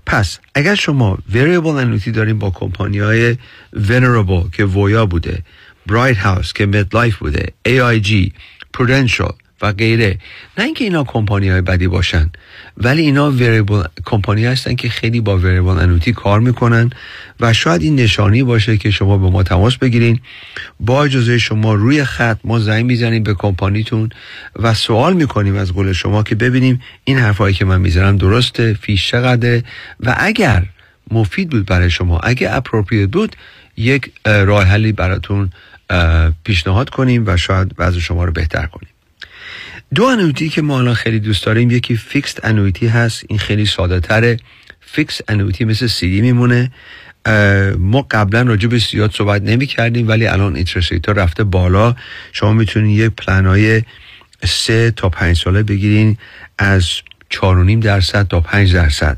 پس 0.05 0.39
اگر 0.55 0.75
شما 0.75 1.17
variable 1.31 1.83
annuity 1.83 2.09
دارین 2.09 2.39
با 2.39 2.49
کمپانی 2.49 2.99
های 2.99 3.37
Venerable 3.75 4.51
که 4.53 4.65
ویا 4.65 5.05
بوده 5.05 5.43
Brighthouse 5.87 6.53
که 6.53 6.65
MetLife 6.65 7.17
بوده 7.17 7.53
AIG 7.67 8.31
Prudential 8.77 9.33
و 9.61 9.71
غیره. 9.71 10.17
نه 10.57 10.63
اینکه 10.63 10.83
اینا 10.83 11.03
کمپانی 11.03 11.49
های 11.49 11.61
بدی 11.61 11.87
باشن 11.87 12.29
ولی 12.77 13.01
اینا 13.01 13.31
variable 13.31 13.83
company 14.05 14.45
هستن 14.45 14.75
که 14.75 14.89
خیلی 14.89 15.21
با 15.21 15.37
variable 15.37 15.79
annuity 15.79 16.13
کار 16.13 16.39
می‌کنن 16.39 16.89
و 17.39 17.53
شاید 17.53 17.81
این 17.81 17.95
نشانی 17.95 18.43
باشه 18.43 18.77
که 18.77 18.91
شما 18.91 19.17
به 19.17 19.29
ما 19.29 19.43
تماس 19.43 19.77
بگیرین. 19.77 20.19
با 20.79 21.03
اجازه 21.03 21.37
شما 21.37 21.73
روی 21.73 22.03
خط 22.03 22.37
ما 22.43 22.59
زنگ 22.59 22.85
می‌زنیم 22.85 23.23
به 23.23 23.33
کمپانیتون 23.33 24.09
و 24.55 24.73
سوال 24.73 25.13
می‌کنیم 25.13 25.55
از 25.55 25.73
قول 25.73 25.93
شما 25.93 26.23
که 26.23 26.35
ببینیم 26.35 26.81
این 27.03 27.17
حرفایی 27.17 27.55
که 27.55 27.65
من 27.65 27.81
می‌زنم 27.81 28.17
درسته 28.17 28.73
fee 28.73 28.94
ش 28.94 29.07
چقدره؟ 29.07 29.63
و 29.99 30.15
اگر 30.19 30.65
مفید 31.11 31.49
بود 31.49 31.65
برای 31.65 31.89
شما 31.89 32.19
اگر 32.19 32.55
appropriate 32.55 33.09
بود 33.09 33.35
یک 33.77 34.11
راه 34.25 34.63
حلی 34.63 34.91
براتون 34.91 35.49
پیشنهاد 36.43 36.89
کنیم 36.89 37.23
و 37.27 37.37
شاید 37.37 37.75
وضع 37.77 37.99
شما 37.99 38.25
رو 38.25 38.31
بهتر 38.31 38.65
کنیم. 38.65 38.89
دو 39.95 40.03
annuity 40.03 40.49
که 40.49 40.61
ما 40.61 40.79
الان 40.79 40.93
خیلی 40.93 41.19
دوست 41.19 41.45
داریم 41.45 41.71
یکی 41.71 41.97
fixed 41.97 42.45
annuity 42.45 42.87
هست 42.87 43.23
این 43.27 43.39
خیلی 43.39 43.65
ساده 43.65 43.99
تره 43.99 44.37
fixed 44.81 45.21
annuity 45.27 45.65
مثل 45.65 45.87
سیدی 45.87 46.21
میمونه. 46.21 46.71
ما 47.77 48.07
قبلا 48.11 48.41
راجع 48.41 48.67
به 48.67 48.77
زیاد 48.77 49.11
صحبت 49.13 49.41
نمی 49.41 49.65
کردیم 49.65 50.07
ولی 50.07 50.27
الان 50.27 50.55
interest 50.55 51.07
ها 51.07 51.13
رفته 51.13 51.43
بالا. 51.43 51.95
شما 52.31 52.53
می‌تونید 52.53 52.99
یک 52.99 53.11
پلن 53.11 53.45
های 53.45 53.83
سه 54.45 54.91
تا 54.91 55.09
پنج 55.09 55.37
ساله 55.37 55.63
بگیرین 55.63 56.17
از 56.57 56.89
نیم 57.43 57.79
درصد 57.79 58.27
تا 58.27 58.41
پنج 58.41 58.73
درصد. 58.73 59.17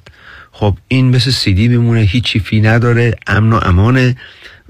خب 0.52 0.78
این 0.88 1.16
مثل 1.16 1.32
سیدی 1.32 1.68
میمونه 1.68 2.00
هیچی 2.00 2.40
fee 2.40 2.62
نداره 2.62 3.16
امن 3.28 3.54
و 3.54 3.60
امانه 3.64 4.18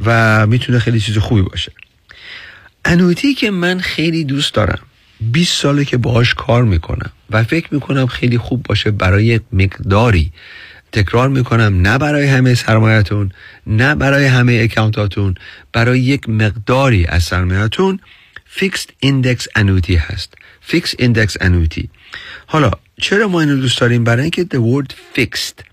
و 0.05 0.47
می‌تونه 0.47 0.79
خیلی 0.79 0.99
چیز 0.99 1.17
خوبی 1.17 1.41
باشه. 1.41 1.71
annuity 2.85 3.33
که 3.33 3.51
من 3.51 3.79
خیلی 3.79 4.23
دوست 4.23 4.53
دارم 4.53 4.79
20 5.21 5.61
ساله 5.61 5.85
که 5.85 5.97
باهاش 5.97 6.33
کار 6.33 6.63
می‌کنم 6.63 7.11
و 7.29 7.43
فکر 7.43 7.73
می‌کنم 7.73 8.05
خیلی 8.05 8.37
خوب 8.37 8.63
باشه 8.63 8.91
برای 8.91 9.39
مقداری. 9.53 10.31
تکرار 10.91 11.29
می‌کنم 11.29 11.81
نه 11.81 11.97
برای 11.97 12.27
همه 12.27 12.55
سرمایتون 12.55 13.31
نه 13.67 13.95
برای 13.95 14.25
همه 14.25 14.59
account 14.63 15.14
اتون 15.14 15.35
برای 15.73 15.99
یک 15.99 16.29
مقداری 16.29 17.05
از 17.05 17.23
سرمایتون 17.23 17.99
fixed 18.45 18.89
index 18.99 19.47
annuity 19.55 19.95
هست. 19.95 20.33
fixed 20.61 20.95
index 20.99 21.37
annuity 21.41 21.89
حالا 22.45 22.71
چرا 23.01 23.27
ما 23.27 23.41
اینو 23.41 23.55
دوست 23.55 23.81
داریم؟ 23.81 24.03
برای 24.03 24.21
اینکه 24.21 24.43
the 24.43 24.57
word 24.57 24.93
fixed 25.19 25.63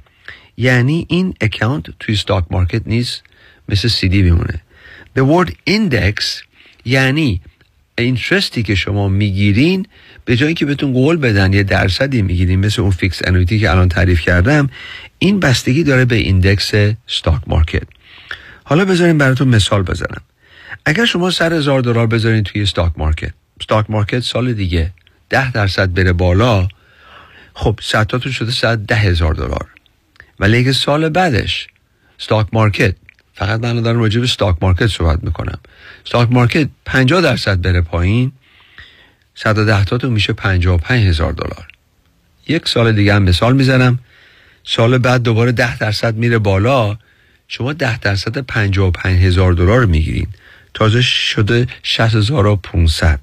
یعنی 0.57 1.07
این 1.09 1.35
account 1.41 1.85
توی 2.01 2.17
stock 2.17 2.45
market 2.51 2.83
نیست 2.87 3.23
مثل 3.69 3.89
سیدی 3.89 4.23
میمونه. 4.23 4.63
the 5.19 5.23
word 5.23 5.51
index 5.71 6.23
یعنی 6.85 7.41
interest 8.03 8.56
ی 8.56 8.63
که 8.63 8.75
شما 8.75 9.09
می‌گیرین 9.09 9.87
به 10.25 10.37
جای 10.37 10.55
اینکه 10.55 10.67
بهتون 10.67 10.93
قول 10.93 11.17
بدن 11.17 11.53
یه 11.53 11.63
درصدی 11.63 12.23
می‌گیرین 12.23 12.61
مثل 12.61 12.83
اون 12.83 12.91
fixed 12.91 13.21
annuity 13.25 13.59
که 13.59 13.71
الان 13.71 13.89
تعریف 13.89 14.21
کردم 14.21 14.71
این 15.19 15.41
بستگی 15.41 15.83
داره 15.85 16.05
به 16.05 16.17
index 16.17 16.71
stock 17.07 17.41
market 17.47 17.83
حالا 18.65 18.85
بذارین 18.85 19.19
براتون 19.19 19.49
مثال 19.49 19.83
بزنم. 19.83 20.23
اگر 20.85 21.05
شما 21.05 21.31
صد 21.31 21.53
هزار 21.53 21.81
دلار 21.81 22.07
بذارین 22.07 22.43
توی 22.43 22.67
stock 22.67 22.93
market 22.97 23.33
stock 23.63 23.91
market 23.91 24.21
سال 24.21 24.53
دیگه 24.53 24.93
ده 25.29 25.53
درصد 25.53 25.95
بره 25.95 26.13
بالا 26.13 26.69
خب 27.55 27.81
صدتاتون 27.83 28.33
شده 28.33 28.51
صد 28.51 28.79
ده 28.79 28.95
هزار 28.95 29.35
دلار. 29.35 29.67
ولی 30.41 30.59
اگه 30.59 30.73
سال 30.73 31.09
بعدش 31.09 31.69
stock 32.19 32.47
market 32.53 32.95
فقط 33.39 33.61
من 33.61 33.83
دارم 33.83 34.01
راجع 34.01 34.21
به 34.21 34.27
stock 34.27 34.57
market 34.63 34.87
صحبت 34.87 35.25
می‌کنم. 35.25 35.59
stock 36.05 36.29
market 36.33 36.69
50 36.85 37.21
درصد 37.21 37.61
بره 37.61 37.81
پایین 37.81 38.33
110 39.35 39.85
تاتون 39.85 40.13
میشه 40.13 40.33
55 40.33 41.07
هزار 41.07 41.33
دلار. 41.33 41.69
یک 42.49 42.69
سال 42.69 42.93
دیگه 42.93 43.15
هم 43.15 43.23
مثال 43.23 43.57
می‌زنم. 43.57 43.99
سال 44.65 44.99
بعد 44.99 45.23
دوباره 45.23 45.53
10 45.53 45.79
درصد 45.79 46.15
میره 46.15 46.39
بالا. 46.39 46.99
شما 47.49 47.73
10 47.73 47.99
درصد 47.99 48.39
55 48.39 49.25
هزار 49.25 49.53
دلار 49.53 49.85
می‌گیرین. 49.85 50.29
تازه 50.75 51.03
شده 51.03 51.67
6500 51.83 53.21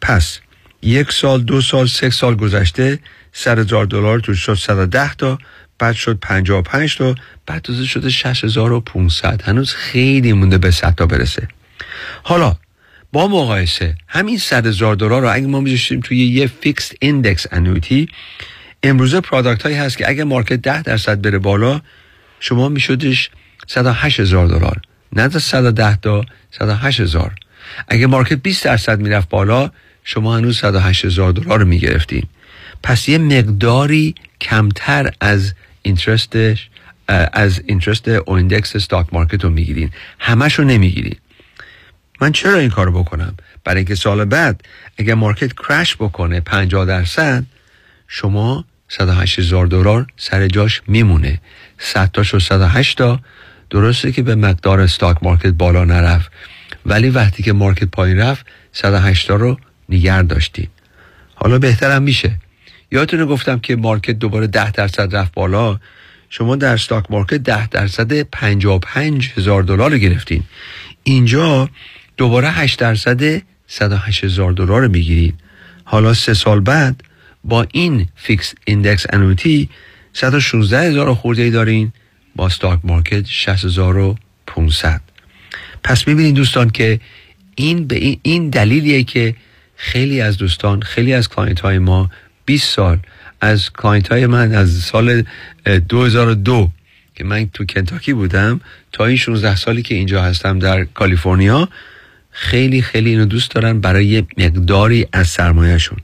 پس 0.00 0.38
یک 0.82 1.12
سال 1.12 1.42
دو 1.42 1.60
سال 1.60 1.86
سه 1.86 2.10
سال 2.10 2.34
گذشته 2.34 2.98
100 3.32 3.58
هزار 3.58 3.84
دلار 3.84 4.20
تو 4.20 4.34
شد 4.34 4.54
110 4.54 5.14
تا. 5.14 5.38
بعد 5.82 5.94
شد 5.94 6.18
55 6.18 6.96
تا 6.96 7.14
بعد 7.46 7.62
تازه 7.62 7.84
شده 7.84 8.10
6500 8.10 9.42
هنوز 9.42 9.74
خیلی 9.74 10.32
مونده 10.32 10.58
به 10.58 10.70
100 10.70 10.94
تا 10.94 11.06
برسه. 11.06 11.48
حالا 12.22 12.56
با 13.12 13.28
مقایسه 13.28 13.94
همین 14.08 14.38
100 14.38 14.66
هزار 14.66 14.94
دلار 14.94 15.22
رو 15.22 15.34
اگه 15.34 15.46
ما 15.46 15.60
میذاشتیم 15.60 16.00
توی 16.00 16.26
یه 16.26 16.46
fixed 16.46 16.92
index 17.00 17.46
annuity 17.52 18.08
امروزه 18.82 19.20
product 19.20 19.62
هایی 19.62 19.76
هست 19.76 19.98
که 19.98 20.08
اگه 20.08 20.24
market 20.24 20.52
10 20.52 20.82
درصد 20.82 21.20
بره 21.20 21.38
بالا 21.38 21.80
شما 22.40 22.68
میشدش 22.68 23.30
108 23.66 24.20
هزار 24.20 24.46
دلار. 24.46 24.80
نه 25.12 25.28
110 25.28 25.96
تا 25.96 26.24
108 26.50 27.00
هزار. 27.00 27.34
اگه 27.88 28.06
market 28.06 28.42
20 28.42 28.64
درصد 28.64 29.00
می‌رفت 29.00 29.28
بالا 29.28 29.70
شما 30.04 30.36
هنوز 30.36 30.58
108 30.58 31.04
هزار 31.04 31.32
دلار 31.32 31.58
رو 31.58 31.66
می‌گرفتین. 31.66 32.22
پس 32.82 33.08
یه 33.08 33.18
مقداری 33.18 34.14
کمتر 34.40 35.10
از 35.20 35.54
interest 35.82 36.51
ش 36.51 36.68
از 37.32 37.62
interest 37.66 38.08
index 38.08 38.76
stock 38.76 39.06
market 39.12 39.44
رو 39.44 39.50
می‌گیرین. 39.50 39.90
همش 40.18 40.54
رو 40.54 40.64
نمی‌گیرین. 40.64 41.16
من 42.20 42.32
چرا 42.32 42.58
این 42.58 42.70
کارو 42.70 42.92
بکنم؟ 43.02 43.36
برای 43.64 43.78
اینکه 43.78 43.94
سال 43.94 44.24
بعد 44.24 44.64
اگر 44.98 45.14
market 45.14 45.52
crash 45.52 45.96
بکنه 45.96 46.40
50 46.40 46.84
درصد 46.84 47.44
شما 48.08 48.64
108 48.88 49.38
هزار 49.38 49.66
دلار 49.66 50.06
سر 50.16 50.48
جاش 50.48 50.82
میمونه. 50.86 51.40
100 51.78 52.10
تا 52.12 52.22
شد 52.22 52.38
108 52.38 52.98
تا. 52.98 53.20
درسته 53.70 54.12
که 54.12 54.22
به 54.22 54.34
مقدار 54.34 54.80
stock 54.80 55.16
market 55.22 55.46
بالا 55.46 55.84
نرفت. 55.84 56.32
ولی 56.86 57.10
وقتی 57.10 57.42
که 57.42 57.52
market 57.52 57.84
پایین 57.84 58.18
رفت 58.18 58.46
108 58.72 59.28
تا 59.28 59.36
رو 59.36 59.58
نگر 59.88 60.22
داشتیم 60.22 60.70
حالا 61.34 61.58
بهترم 61.58 62.02
میشه. 62.02 62.38
یادتونه 62.92 63.24
گفتم 63.24 63.58
که 63.58 63.76
market 63.76 64.18
دوباره 64.18 64.46
10 64.46 64.70
درصد 64.70 65.16
رفت 65.16 65.32
بالا؟ 65.34 65.80
شما 66.30 66.56
در 66.56 66.72
stock 66.72 67.04
market 67.10 67.34
10 67.34 67.68
درصد 67.68 68.22
55 68.22 69.30
هزار 69.36 69.62
دلار 69.62 69.90
رو 69.90 69.98
گرفتین. 69.98 70.42
اینجا 71.02 71.70
دوباره 72.16 72.50
8 72.50 72.78
درصد 72.78 73.42
108 73.66 74.24
هزار 74.24 74.52
دلار 74.52 74.80
رو 74.80 74.88
می‌گیرید 74.88 75.34
حالا 75.84 76.14
سه 76.14 76.34
سال 76.34 76.60
بعد 76.60 77.02
با 77.44 77.66
این 77.72 78.08
fixed 78.16 78.54
index 78.64 79.06
annuity 79.10 79.68
116 80.12 80.80
هزار 80.80 81.14
خورده 81.14 81.42
ای 81.42 81.50
دارین 81.50 81.92
با 82.36 82.48
stock 82.48 82.80
market 82.84 83.26
60500 83.26 85.00
پس 85.84 86.08
می‌بینید 86.08 86.34
دوستان 86.34 86.70
که 86.70 87.00
این 87.54 87.86
به 87.86 88.18
این 88.22 88.50
دلیلیه 88.50 89.04
که 89.04 89.34
خیلی 89.76 90.20
از 90.20 90.38
دوستان 90.38 90.82
خیلی 90.82 91.12
از 91.12 91.28
client 91.28 91.60
های 91.60 91.78
ما 91.78 92.10
20 92.52 92.70
سال 92.70 92.98
از 93.40 93.70
client 93.72 94.08
های 94.08 94.26
من 94.26 94.54
از 94.54 94.70
سال 94.70 95.22
2002 95.88 96.70
که 97.14 97.24
من 97.24 97.48
تو 97.54 97.64
کنتاکی 97.64 98.12
بودم 98.12 98.60
تا 98.92 99.06
این 99.06 99.16
16 99.16 99.56
سالی 99.56 99.82
که 99.82 99.94
اینجا 99.94 100.22
هستم 100.22 100.58
در 100.58 100.84
کالیفرنیا 100.84 101.68
خیلی 102.30 102.82
خیلی 102.82 103.10
اینو 103.10 103.24
دوست 103.24 103.50
دارن 103.50 103.80
برای 103.80 104.24
مقداری 104.38 105.06
از 105.12 105.28
سرمایهشون. 105.28 105.98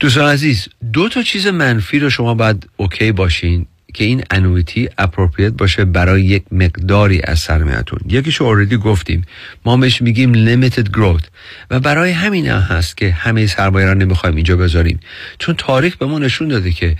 دوستان 0.00 0.32
عزیز 0.32 0.68
دو 0.92 1.08
تا 1.08 1.22
چیز 1.22 1.46
منفی 1.46 1.98
رو 1.98 2.10
شما 2.10 2.34
باید 2.34 2.68
okay 2.76 3.12
باشین. 3.12 3.66
که 3.96 4.04
این 4.04 4.24
annuity 4.30 4.88
appropriate 4.98 5.52
باشه 5.52 5.84
برای 5.84 6.22
یک 6.22 6.42
مقداری 6.50 7.20
از 7.24 7.38
سرمایهتون. 7.38 8.00
یکیشو 8.08 8.44
already 8.44 8.76
گفتیم. 8.76 9.24
ما 9.64 9.76
بهش 9.76 10.02
میگیم 10.02 10.32
limited 10.34 10.86
growth. 10.96 11.24
و 11.70 11.80
برای 11.80 12.10
همین 12.10 12.46
هست 12.46 12.96
که 12.96 13.10
همه 13.10 13.46
سرمایه 13.46 13.86
را 13.86 13.94
نمی‌خوایم 13.94 14.36
اینجا 14.36 14.56
بذاریم. 14.56 15.00
چون 15.38 15.54
تاریخ 15.58 15.96
به 15.96 16.06
ما 16.06 16.18
نشون 16.18 16.48
داده 16.48 16.72
که 16.72 16.96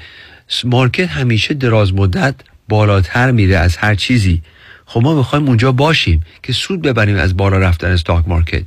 market 0.64 1.08
همیشه 1.09 1.55
دراز 1.55 1.94
مدت 1.94 2.35
بالاتر 2.68 3.31
میره 3.31 3.56
از 3.56 3.77
هر 3.77 3.94
چیزی. 3.94 4.43
خب 4.86 5.02
ما 5.02 5.14
می‌خوایم 5.14 5.48
اونجا 5.48 5.73
باشیم 5.73 6.23
که 6.43 6.52
سود 6.52 6.82
ببریم 6.82 7.16
از 7.16 7.36
بالا 7.36 7.59
رفتن 7.59 7.90
stock 7.90 8.28
market 8.28 8.62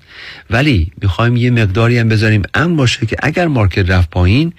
ولی 0.49 0.91
می‌خوایم 1.01 1.35
یه 1.35 1.51
مقداری 1.51 1.97
هم 1.97 2.09
بذاریم. 2.09 2.41
امن 2.53 2.75
باشه 2.75 3.05
که 3.05 3.15
اگر 3.19 3.47
market 3.47 3.89
رفت 3.89 4.09
پایین 4.09 4.53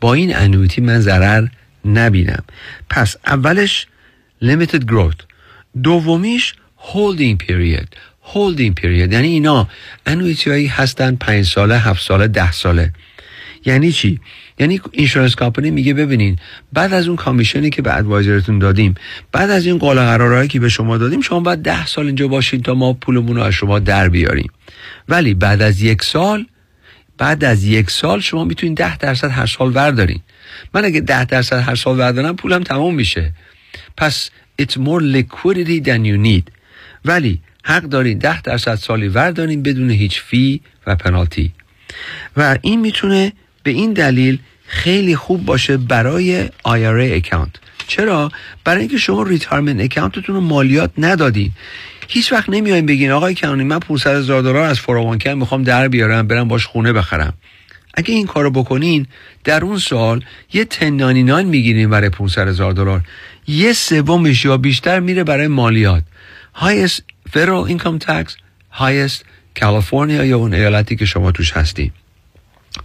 با 0.00 0.14
این 0.14 0.36
annuity 0.36 0.80
من 0.80 1.00
ضرر 1.00 1.46
نبینم. 1.84 2.42
پس 2.90 3.16
اولش 3.26 3.86
limited 4.42 4.84
growth. 4.90 5.22
دومیش 5.82 6.54
holding 6.78 7.36
period. 7.46 7.88
Holding 8.32 8.74
period. 8.82 9.12
یعنی 9.12 9.28
اینا 9.28 9.68
annuity 10.06 10.50
هایی 10.50 10.66
هستن 10.66 11.16
پنج 11.16 11.46
ساله 11.46 11.78
هفت 11.78 12.02
ساله 12.02 12.28
ده 12.28 12.52
ساله. 12.52 12.92
یعنی 13.64 13.92
چی؟ 13.92 14.20
یعنی 14.58 14.80
insurance 14.92 15.34
company 15.34 15.70
میگه 15.70 15.94
ببینین 15.94 16.38
بعد 16.72 16.92
از 16.92 17.08
اون 17.08 17.16
کامیشنی 17.16 17.70
که 17.70 17.82
به 17.82 17.96
ادوایزرتون 17.96 18.58
دادیم 18.58 18.94
بعد 19.32 19.50
از 19.50 19.66
این 19.66 19.78
قول 19.78 19.96
قرارهایی 19.96 20.48
که 20.48 20.60
به 20.60 20.68
شما 20.68 20.98
دادیم 20.98 21.20
شما 21.20 21.40
باید 21.40 21.58
ده 21.58 21.86
سال 21.86 22.06
اینجا 22.06 22.28
باشید 22.28 22.62
تا 22.62 22.74
ما 22.74 22.92
پولمون 22.92 23.36
رو 23.36 23.42
از 23.42 23.54
شما 23.54 23.78
در 23.78 24.08
بیاریم. 24.08 24.50
ولی 25.08 25.34
بعد 25.34 25.62
از 25.62 25.82
یک 25.82 26.02
سال 26.02 26.46
بعد 27.22 27.44
از 27.44 27.64
یک 27.64 27.90
سال 27.90 28.20
شما 28.20 28.44
می‌تونید 28.44 28.78
ده 28.78 28.96
درصد 28.96 29.30
هر 29.30 29.46
سال 29.46 29.72
وردارین. 29.74 30.20
من 30.74 30.84
اگه 30.84 31.00
ده 31.00 31.24
درصد 31.24 31.56
هر 31.56 31.74
سال 31.74 31.98
وردارم 31.98 32.36
پولم 32.36 32.62
تمام 32.62 32.94
میشه. 32.94 33.32
پس 33.96 34.30
it's 34.62 34.74
more 34.74 35.02
liquidity 35.16 35.84
than 35.84 36.02
you 36.04 36.26
need. 36.26 36.50
ولی 37.04 37.40
حق 37.64 37.82
دارین 37.82 38.18
ده 38.18 38.42
درصد 38.42 38.74
سالی 38.74 39.08
وردارین 39.08 39.62
بدون 39.62 39.90
هیچ 39.90 40.20
فی 40.20 40.60
و 40.86 40.96
پنالتی 40.96 41.52
و 42.36 42.58
این 42.62 42.80
می‌تونه 42.80 43.32
به 43.62 43.70
این 43.70 43.92
دلیل 43.92 44.38
خیلی 44.66 45.16
خوب 45.16 45.44
باشه 45.44 45.76
برای 45.76 46.46
IRA 46.48 47.12
account 47.12 47.50
چرا؟ 47.86 48.32
برای 48.64 48.80
اینکه 48.80 48.98
شما 48.98 49.22
retirement 49.22 49.80
account 49.80 50.18
تون 50.18 50.34
رو 50.34 50.40
مالیات 50.40 50.90
ندادین. 50.98 51.52
هیچ 52.08 52.32
وقت 52.32 52.48
نمیایم 52.48 52.86
بگین 52.86 53.10
آقای 53.10 53.34
کنونی 53.34 53.64
من 53.64 53.78
500 53.78 54.16
هزار 54.16 54.42
دلار 54.42 54.64
از 54.64 54.80
فراوانکن 54.80 55.30
می‌خوام 55.30 55.62
در 55.62 55.88
بیارم 55.88 56.26
برم 56.26 56.48
باش 56.48 56.66
خونه 56.66 56.92
بخرم. 56.92 57.34
اگه 57.94 58.14
این 58.14 58.26
کارو 58.26 58.50
بکنین 58.50 59.06
در 59.44 59.64
اون 59.64 59.78
سال 59.78 60.24
یه 60.52 60.64
1099 60.64 61.44
می‌گیرین 61.44 61.90
برای 61.90 62.08
500 62.08 62.48
هزار 62.48 62.72
دلار. 62.72 63.00
یه 63.46 63.72
سومش 63.72 64.44
یا 64.44 64.56
بیشتر 64.56 65.00
میره 65.00 65.24
برای 65.24 65.46
مالیات. 65.46 66.02
Highest 66.54 67.00
federal 67.30 67.68
income 67.70 67.98
tax 68.06 68.32
highest 68.78 69.24
کالیفرنیا 69.60 70.24
یا 70.24 70.38
اون 70.38 70.54
ایالتی 70.54 70.96
که 70.96 71.04
شما 71.04 71.32
توش 71.32 71.52
هستین 71.52 71.90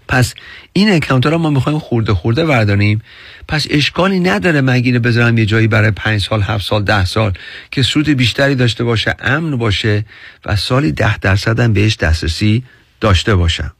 پس 0.08 0.34
این 0.74 0.92
account 0.92 1.26
رو 1.26 1.38
ما 1.38 1.50
می‌خوایم 1.50 1.80
خورده 1.80 2.14
خورده 2.14 2.44
ورداریم 2.44 3.02
پس 3.48 3.68
اشکالی 3.70 4.20
نداره 4.20 4.62
اگه 4.62 4.77
اینو 4.77 5.00
بذارم 5.00 5.38
یه 5.38 5.46
جایی 5.46 5.68
برای 5.68 5.92
پنج 5.92 6.22
سال 6.22 6.42
هفت 6.42 6.66
سال 6.66 6.84
ده 6.84 7.06
سال 7.06 7.34
که 7.72 7.84
سود 7.84 8.10
بیشتری 8.10 8.56
داشته 8.56 8.84
باشه 8.84 9.16
امن 9.20 9.58
باشه 9.58 10.06
و 10.46 10.56
سالی 10.56 10.92
ده 10.92 11.18
درصد 11.18 11.60
هم 11.60 11.74
بهش 11.74 11.96
دسترسی 11.96 12.64
داشته 13.02 13.36
باشم. 13.36 13.74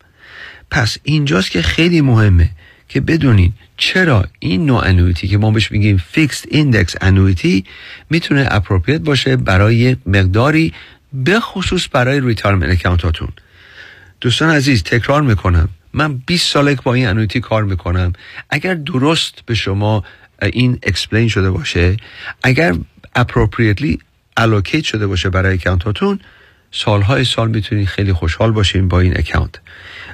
پس 0.72 0.98
اینجاست 1.04 1.52
که 1.52 1.62
خیلی 1.62 2.02
مهمه 2.02 2.50
که 2.90 3.02
بدونین 3.02 3.54
چرا 3.78 4.26
این 4.40 4.66
نوع 4.66 4.88
annuity 4.88 5.28
که 5.28 5.38
ما 5.38 5.52
بهش 5.52 5.72
میگیم 5.72 5.98
fixed 6.12 6.46
index 6.52 6.96
annuity 7.02 7.66
می‌تونه 8.10 8.48
appropriate 8.52 9.02
باشه 9.02 9.36
برای 9.36 9.98
مقداری 10.06 10.74
به 11.14 11.40
خصوص 11.40 11.88
برای 11.92 12.20
retirement 12.20 12.70
account 12.80 13.15
اتون 13.15 13.30
دوستان 14.22 14.50
عزیز 14.50 14.84
تکرار 14.84 15.22
می‌کنم. 15.22 15.70
من 15.94 16.18
20 16.18 16.54
ساله 16.54 16.76
با 16.76 16.94
این 16.94 17.08
annuity 17.08 17.40
کار 17.40 17.64
می‌کنم. 17.64 18.14
اگر 18.50 18.74
درست 18.74 19.34
به 19.46 19.56
شما 19.56 20.04
این 20.42 20.80
explain 20.84 21.28
شده 21.28 21.52
باشه 21.52 21.98
اگر 22.44 22.76
appropriately 23.18 23.98
allocate 24.40 24.86
شده 24.86 25.08
باشه 25.08 25.30
برای 25.30 25.54
account 25.54 26.00
اتون 26.00 26.20
سالهای 26.72 27.26
سال 27.26 27.50
می‌تونید 27.50 27.88
خیلی 27.88 28.14
خوشحال 28.14 28.52
باشین 28.52 28.88
با 28.88 29.00
این 29.00 29.18
account 29.18 29.60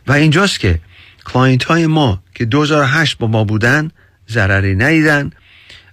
و 0.07 0.11
اینجاست 0.11 0.59
که 0.59 0.79
client 1.25 1.63
های 1.63 1.87
ما 1.87 2.23
که 2.35 2.45
2008 2.45 3.17
با 3.17 3.27
ما 3.27 3.43
بودن 3.43 3.91
ضرری 4.29 4.75
ندیدن 4.75 5.31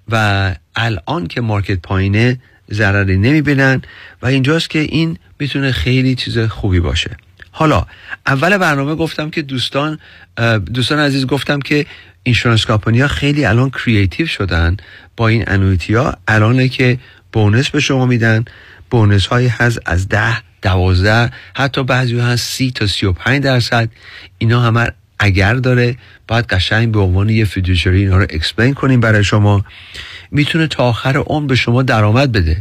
و 0.09 0.55
الان 0.77 1.27
که 1.27 1.41
market 1.41 1.79
پایینه 1.83 2.41
ضرری 2.73 3.17
نمی‌بینن. 3.17 3.83
و 4.23 4.27
اینجاست 4.27 4.71
که 4.71 4.79
این 4.79 5.19
می‌تونه 5.39 5.73
خیلی 5.73 6.15
چیز 6.15 6.39
خوبی 6.39 6.81
باشه. 6.81 7.17
حالا 7.51 7.87
اول 8.27 8.59
برنامه 8.59 8.95
گفتم 8.95 9.31
که 9.31 9.43
دوستان 9.43 9.99
دوستان 10.75 10.99
عزیز 10.99 11.27
گفتم 11.27 11.61
که 11.61 11.87
insurance 12.23 12.67
company 12.67 13.01
ها 13.01 13.09
خیلی 13.09 13.45
الان 13.45 13.71
creative 13.71 14.27
شدن 14.27 14.77
با 15.17 15.29
این 15.29 15.45
annuity 15.47 15.95
ها 15.95 16.15
الانه 16.29 16.69
که 16.69 16.99
bonus 17.33 17.71
به 17.71 17.81
شما 17.81 18.07
میدن. 18.07 18.45
bonus 18.91 19.27
هایی 19.27 19.49
هست 19.49 19.79
از 19.87 20.09
ده 20.09 20.37
دوازده 20.63 21.31
حتی 21.55 21.85
بعضی 21.85 22.21
هست 22.21 22.53
سی 22.53 22.71
تا 22.71 22.87
سی 22.87 23.07
و 23.07 23.13
پنج 23.13 23.43
درصد. 23.43 23.89
اینا 24.39 24.61
همه 24.61 24.93
اگر 25.19 25.55
داره 25.55 25.97
باید 26.29 26.47
قشنگ 26.47 26.93
به 26.93 27.01
عنوان 27.01 27.29
یه 27.29 27.45
fiduciary 27.45 27.99
اینا 27.99 28.17
رو 28.17 28.23
explain 28.23 28.75
کنیم 28.75 29.01
برای 29.01 29.25
شما. 29.25 29.65
می‌تونه 30.31 30.67
تا 30.67 30.85
آخر 30.85 31.17
عمر 31.17 31.47
به 31.47 31.55
شما 31.55 31.83
درآمد 31.83 32.33
بده. 32.33 32.61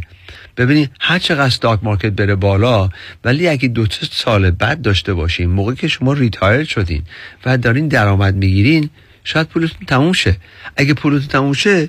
ببینید 0.60 0.90
هر 1.00 1.18
چقدر 1.18 1.40
stock 1.40 1.80
market 1.82 2.12
بره 2.12 2.34
بالا 2.34 2.88
ولی 3.24 3.48
اگه 3.48 3.68
دو 3.68 3.86
سال 4.10 4.50
بعد 4.50 4.82
داشته 4.82 5.14
باشین 5.14 5.50
موقعی 5.50 5.76
که 5.76 5.88
شما 5.88 6.12
retire 6.12 6.64
شدین 6.64 7.02
و 7.44 7.58
دارین 7.58 7.88
درآمد 7.88 8.34
می‌گیرین 8.34 8.90
شاید 9.24 9.46
پولتون 9.46 9.86
تموم 9.86 10.12
شه. 10.12 10.36
اگه 10.76 10.94
پولتون 10.94 11.28
تموم 11.28 11.52
شه 11.52 11.88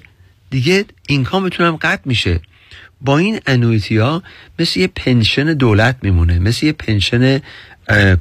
دیگه 0.49 0.85
income 1.07 1.46
تون 1.46 1.65
هم 1.65 1.76
قطع 1.76 2.02
میشه. 2.06 2.39
با 3.02 3.18
این 3.18 3.39
annuity 3.47 3.97
ها 3.98 4.23
مثل 4.60 4.80
یه 4.80 4.88
pension 4.88 5.53
دولت 5.53 5.98
میمونه 6.02 6.39
مثل 6.39 6.65
یه 6.65 6.72
pension 6.72 7.39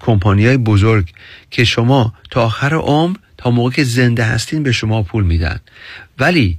کمپانی 0.01 0.47
های 0.47 0.57
بزرگ 0.57 1.09
که 1.51 1.65
شما 1.65 2.15
تا 2.31 2.45
آخر 2.45 2.75
عمر 2.75 3.17
تا 3.37 3.51
موقع 3.51 3.71
که 3.71 3.85
زنده 3.85 4.25
هستین 4.25 4.63
به 4.63 4.73
شما 4.73 5.03
پول 5.03 5.25
میدن. 5.25 5.61
ولی 6.19 6.59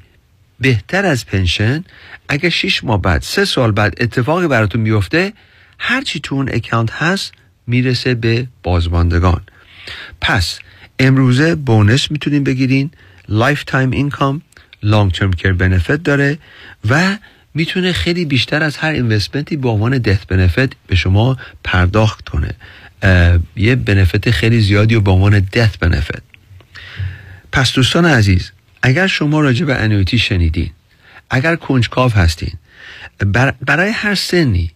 بهتر 0.62 1.06
از 1.06 1.26
pension 1.26 1.84
اگر 2.30 2.50
6 2.50 2.84
ماه 2.84 3.02
بعد 3.02 3.22
سه 3.22 3.46
سال 3.46 3.72
بعد 3.72 3.94
اتفاقی 4.02 4.48
براتون 4.48 4.82
میفته 4.82 5.34
هرچی 5.80 6.20
تو 6.20 6.36
اون 6.36 6.50
account 6.54 6.92
هست 6.92 7.32
می‌رسه 7.68 8.16
به 8.16 8.48
بازماندگان. 8.64 9.42
پس 10.22 10.60
امروزه 11.00 11.56
bonus 11.56 12.12
می‌تونین 12.12 12.44
بگیرین 12.44 12.92
lifetime 13.30 13.92
income 13.92 14.42
long 14.84 15.12
term 15.12 15.34
care 15.34 15.54
benefit 15.54 16.04
داره 16.04 16.38
و 16.90 17.18
می‌تونه 17.54 17.94
خیلی 17.94 18.26
بیشتر 18.26 18.64
از 18.64 18.78
هر 18.78 18.92
investment 18.92 19.52
ی 19.52 19.58
به 19.58 19.70
عنوان 19.70 19.98
death 19.98 20.26
benefit 20.26 20.70
به 20.88 20.96
شما 20.96 21.38
پرداخت 21.64 22.30
کنه. 22.30 22.56
یه 23.56 23.76
بنفیت 23.76 24.32
خیلی 24.32 24.62
زیادی 24.62 24.96
و 24.96 25.02
به 25.02 25.12
عنوان 25.12 25.40
دث 25.40 25.78
بنفیت 25.78 26.22
پس 27.52 27.74
دوستان 27.74 28.06
عزیز 28.06 28.52
اگر 28.82 29.08
شما 29.08 29.42
راجع 29.42 29.66
به 29.66 29.76
انویتی 29.76 30.20
شنیدین 30.20 30.72
اگر 31.30 31.56
کنجکاو 31.56 32.12
هستین 32.12 32.54
برای 33.66 33.90
هر 33.90 34.16
سنی 34.16 34.72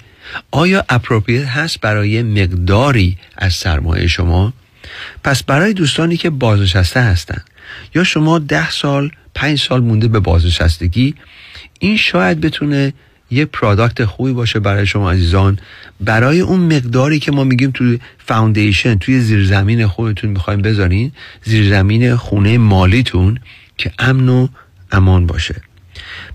آیا 0.51 0.85
appropriate 0.89 1.45
هست 1.45 1.81
برای 1.81 2.23
مقداری 2.23 3.17
از 3.37 3.53
سرمایه 3.53 4.07
شما؟ 4.07 4.53
پس 5.23 5.43
برای 5.43 5.73
دوستانی 5.73 6.17
که 6.17 6.29
بازنشسته 6.29 7.01
هستند 7.01 7.45
یا 7.95 8.03
شما 8.03 8.39
ده 8.39 8.69
سال 8.69 9.11
پنج 9.35 9.59
سال 9.59 9.81
مونده 9.81 10.07
به 10.07 10.19
بازنشستگی 10.19 11.15
این 11.79 11.97
شاید 11.97 12.41
بتونه 12.41 12.93
یه 13.31 13.45
product 13.45 14.05
خوبی 14.05 14.33
باشه 14.33 14.59
برای 14.59 14.87
شما 14.87 15.11
عزیزان. 15.11 15.59
برای 15.99 16.39
اون 16.39 16.59
مقداری 16.59 17.19
که 17.19 17.31
ما 17.31 17.43
میگیم 17.43 17.71
توی 17.71 17.99
foundation 18.17 18.95
توی 18.95 19.19
زیرزمین 19.19 19.87
خودتون 19.87 20.29
می‌خوایم 20.29 20.61
بذارین 20.61 21.11
زیرزمین 21.43 22.15
خونه 22.15 22.57
مالیتون 22.57 23.39
که 23.77 23.91
امن 23.99 24.29
و 24.29 24.47
امان 24.91 25.25
باشه. 25.25 25.55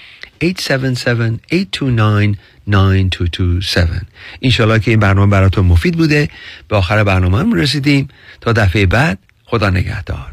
877 0.42 1.40
829 1.52 2.36
9227 2.66 4.06
اینشالله 4.40 4.78
که 4.78 4.90
این 4.90 5.00
برنامه 5.00 5.30
براتون 5.30 5.66
مفید 5.66 5.96
بوده. 5.96 6.28
به 6.68 6.76
آخر 6.76 7.04
برنامه 7.04 7.62
رسیدیم. 7.62 8.08
تا 8.40 8.52
دفعه 8.52 8.86
بعد 8.86 9.18
خدا 9.46 9.70
نگهدار. 9.70 10.26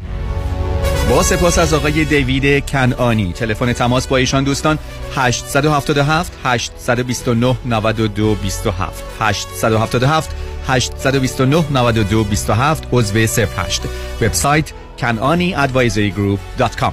با 1.10 1.22
سپاس 1.22 1.58
از 1.58 1.74
آقای 1.74 2.04
دیوید 2.04 2.66
کنانی 2.66 3.32
تلفن 3.32 3.72
تماس 3.72 4.06
با 4.06 4.16
ایشان 4.16 4.44
دوستان 4.44 4.78
877 5.16 6.32
829 6.44 7.56
92 7.64 8.34
27 8.34 9.04
877 9.20 10.30
829 10.68 11.64
92 11.70 12.24
27 12.24 12.88
عضو 12.92 13.18
08 13.18 13.82
وبسایت 14.22 14.72
kananiadvisorygroup.com 14.98 16.92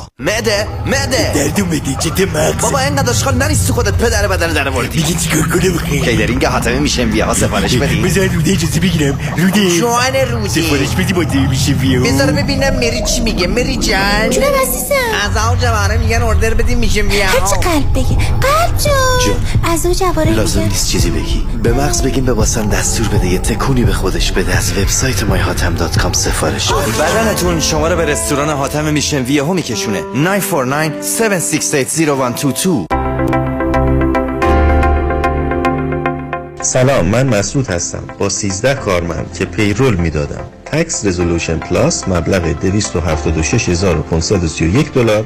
هیگریلاگروپ.com 0.01 0.11
مده 0.19 0.67
مده. 0.85 1.31
دردو 1.35 1.65
مده 1.65 1.95
جده 1.99 2.25
مغز 2.25 2.61
بابا 2.61 2.79
اینقدر 2.79 3.09
اشغال 3.09 3.35
نریستی 3.35 3.73
خودت 3.73 3.93
پدر 3.93 4.27
بدن 4.27 4.53
در 4.53 4.69
موردی 4.69 5.03
دیگه 5.03 5.19
چیکار 5.19 5.41
کنم؟ 5.41 5.73
بخیر 5.73 6.01
کیدرینگ 6.01 6.45
حاتمه 6.45 6.79
میشه؟ 6.79 7.05
بیا 7.05 7.25
ها 7.25 7.33
سفارش 7.33 7.75
بدی. 7.75 8.01
بذار 8.01 8.27
روده 8.27 8.51
اجازه 8.51 8.79
بگیرم. 8.79 9.19
روده 9.37 9.77
جوان 9.77 10.15
روده 10.15 10.49
سفارش 10.49 10.89
بدی 10.89 11.13
با 11.13 11.23
دیگه 11.23 11.47
میشه 11.49 11.73
بیا. 11.73 12.01
بذار 12.01 12.31
ببینم 12.31 12.75
مری 12.75 13.03
چی 13.03 13.21
میگه. 13.21 13.47
مری 13.47 13.77
جان. 13.77 14.29
جونم 14.29 14.47
عزیزم. 14.61 14.95
از 15.23 15.37
اون 15.47 15.59
جوانه 15.59 15.97
میگن 15.97 16.21
اوردر 16.21 16.53
بدیم 16.53 16.77
میشه 16.77 17.03
بیا. 17.03 17.25
هرچی 17.25 17.55
قلب 17.55 17.93
بگی 17.93 18.15
قلب 18.15 18.77
جون. 18.77 19.35
از 19.63 19.85
اون 19.85 19.95
جوانه 19.95 20.31
لازم 20.31 20.61
نیست 20.61 20.89
چیزی 20.89 21.09
بگی. 21.09 21.47
به 21.63 21.73
مغز 21.73 22.01
بگیم 22.01 22.25
به 22.25 22.33
واسم 22.33 22.69
دستور 22.69 23.07
بده. 23.07 23.27
یه 23.27 23.39
تکونی 23.39 23.83
به 23.83 23.93
خودش 23.93 24.31
بده. 24.31 24.57
از 24.57 24.77
وبسایت 24.77 25.19
myhatam.com 25.19 26.13
سفارش. 26.13 26.71
بده 26.73 26.91
بدنتون 26.91 27.59
شما 27.59 27.87
رو 27.87 27.95
به 27.95 28.05
رستوران 28.05 28.49
حاتم 28.49 28.85
میشن. 28.85 29.23
ویه 29.23 29.43
ها 29.43 29.53
میکشونه 29.91 30.01
949 30.15 31.01
768 31.01 32.87
سلام 36.61 37.05
من 37.05 37.27
مسعود 37.27 37.67
هستم. 37.67 38.03
با 38.19 38.29
13 38.29 38.73
کارمند 38.73 39.33
که 39.33 39.45
payroll 39.45 39.95
می‌دادم. 39.95 40.43
Tax 40.65 41.05
Resolution 41.05 41.57
Plus 41.57 42.07
مبلغ 42.07 42.41
276531 42.41 44.93
دلار 44.93 45.25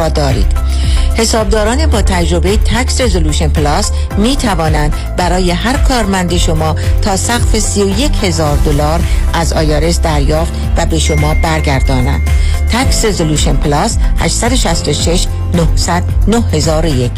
را 0.00 0.08
دارید. 0.08 0.52
حسابداران 1.16 1.86
با 1.86 2.02
تجربه 2.02 2.56
Tax 2.56 3.00
Resolution 3.00 3.48
Plus 3.48 3.92
می 4.18 4.36
توانند 4.36 5.16
برای 5.16 5.50
هر 5.50 5.76
کارمند 5.76 6.36
شما 6.36 6.76
تا 7.02 7.16
سقف 7.16 7.58
31 7.58 8.10
هزار 8.22 8.56
دلار 8.56 9.00
از 9.32 9.52
IRS 9.52 10.00
دریافت 10.00 10.52
و 10.76 10.86
به 10.86 10.98
شما 10.98 11.34
برگردانند. 11.34 12.20
Tax 12.72 13.04
Resolution 13.04 13.56
Plus 13.56 13.98
866 14.18 15.26
900 15.54 16.02
9001 16.28 17.10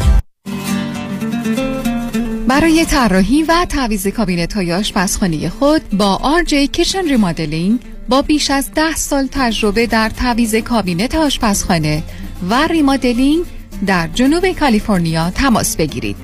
برای 2.47 2.85
طراحی 2.85 3.43
و 3.43 3.65
تعویض 3.69 4.07
کابینت 4.07 4.53
های 4.53 4.73
آشپزخانه 4.73 5.49
خود 5.49 5.89
با 5.89 6.41
RJ 6.45 6.53
Kitchen 6.53 7.07
Remodeling 7.07 7.79
با 8.09 8.21
بیش 8.21 8.51
از 8.51 8.71
ده 8.75 8.95
سال 8.95 9.27
تجربه 9.31 9.87
در 9.87 10.09
تعویض 10.09 10.55
کابینت 10.55 11.15
آشپزخانه. 11.15 12.03
و 12.49 12.67
remodeling 12.67 13.45
در 13.87 14.07
جنوب 14.07 14.51
کالیفرنیا 14.51 15.29
تماس 15.29 15.75
بگیرید. 15.75 16.15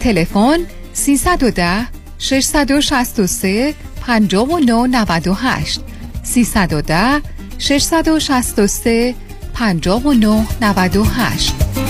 تلفن 0.00 0.58
310 0.92 1.86
663 2.18 3.74
5998 4.00 5.80
310 6.22 7.20
663 7.58 9.14
5998 9.54 11.89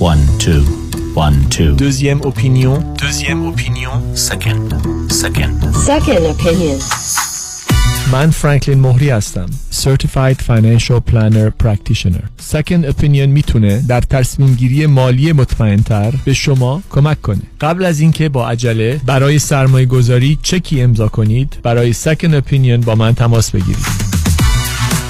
1 0.00 0.18
2 0.38 0.62
1 1.16 1.48
2 1.50 1.76
Deuxième 1.76 2.20
opinion. 2.20 2.78
Deuxième 2.98 3.44
opinion 3.52 3.90
Second 4.14 4.68
Second 5.08 5.54
Second 5.72 6.24
opinion. 6.34 6.78
من 8.12 8.30
فرانکلین 8.30 8.80
مهری 8.80 9.10
هستم 9.10 9.46
Certified 9.72 10.36
Financial 10.48 11.00
Planner 11.10 11.64
Practitioner 11.64 12.52
Second 12.52 12.92
Opinion 12.92 13.28
می‌تونه 13.28 13.82
در 13.88 14.00
تصمیم 14.00 14.54
گیری 14.54 14.86
مالی 14.86 15.32
مطمئنتر 15.32 16.14
به 16.24 16.34
شما 16.34 16.82
کمک 16.90 17.22
کنه 17.22 17.42
قبل 17.60 17.84
از 17.84 18.00
اینکه 18.00 18.28
با 18.28 18.48
عجله 18.48 19.00
برای 19.06 19.38
سرمایه 19.38 19.86
گذاری 19.86 20.38
چکی 20.42 20.82
امضا 20.82 21.08
کنید 21.08 21.58
برای 21.62 21.94
Second 21.94 22.42
Opinion 22.42 22.84
با 22.84 22.94
من 22.94 23.14
تماس 23.14 23.50
بگیرید 23.50 24.07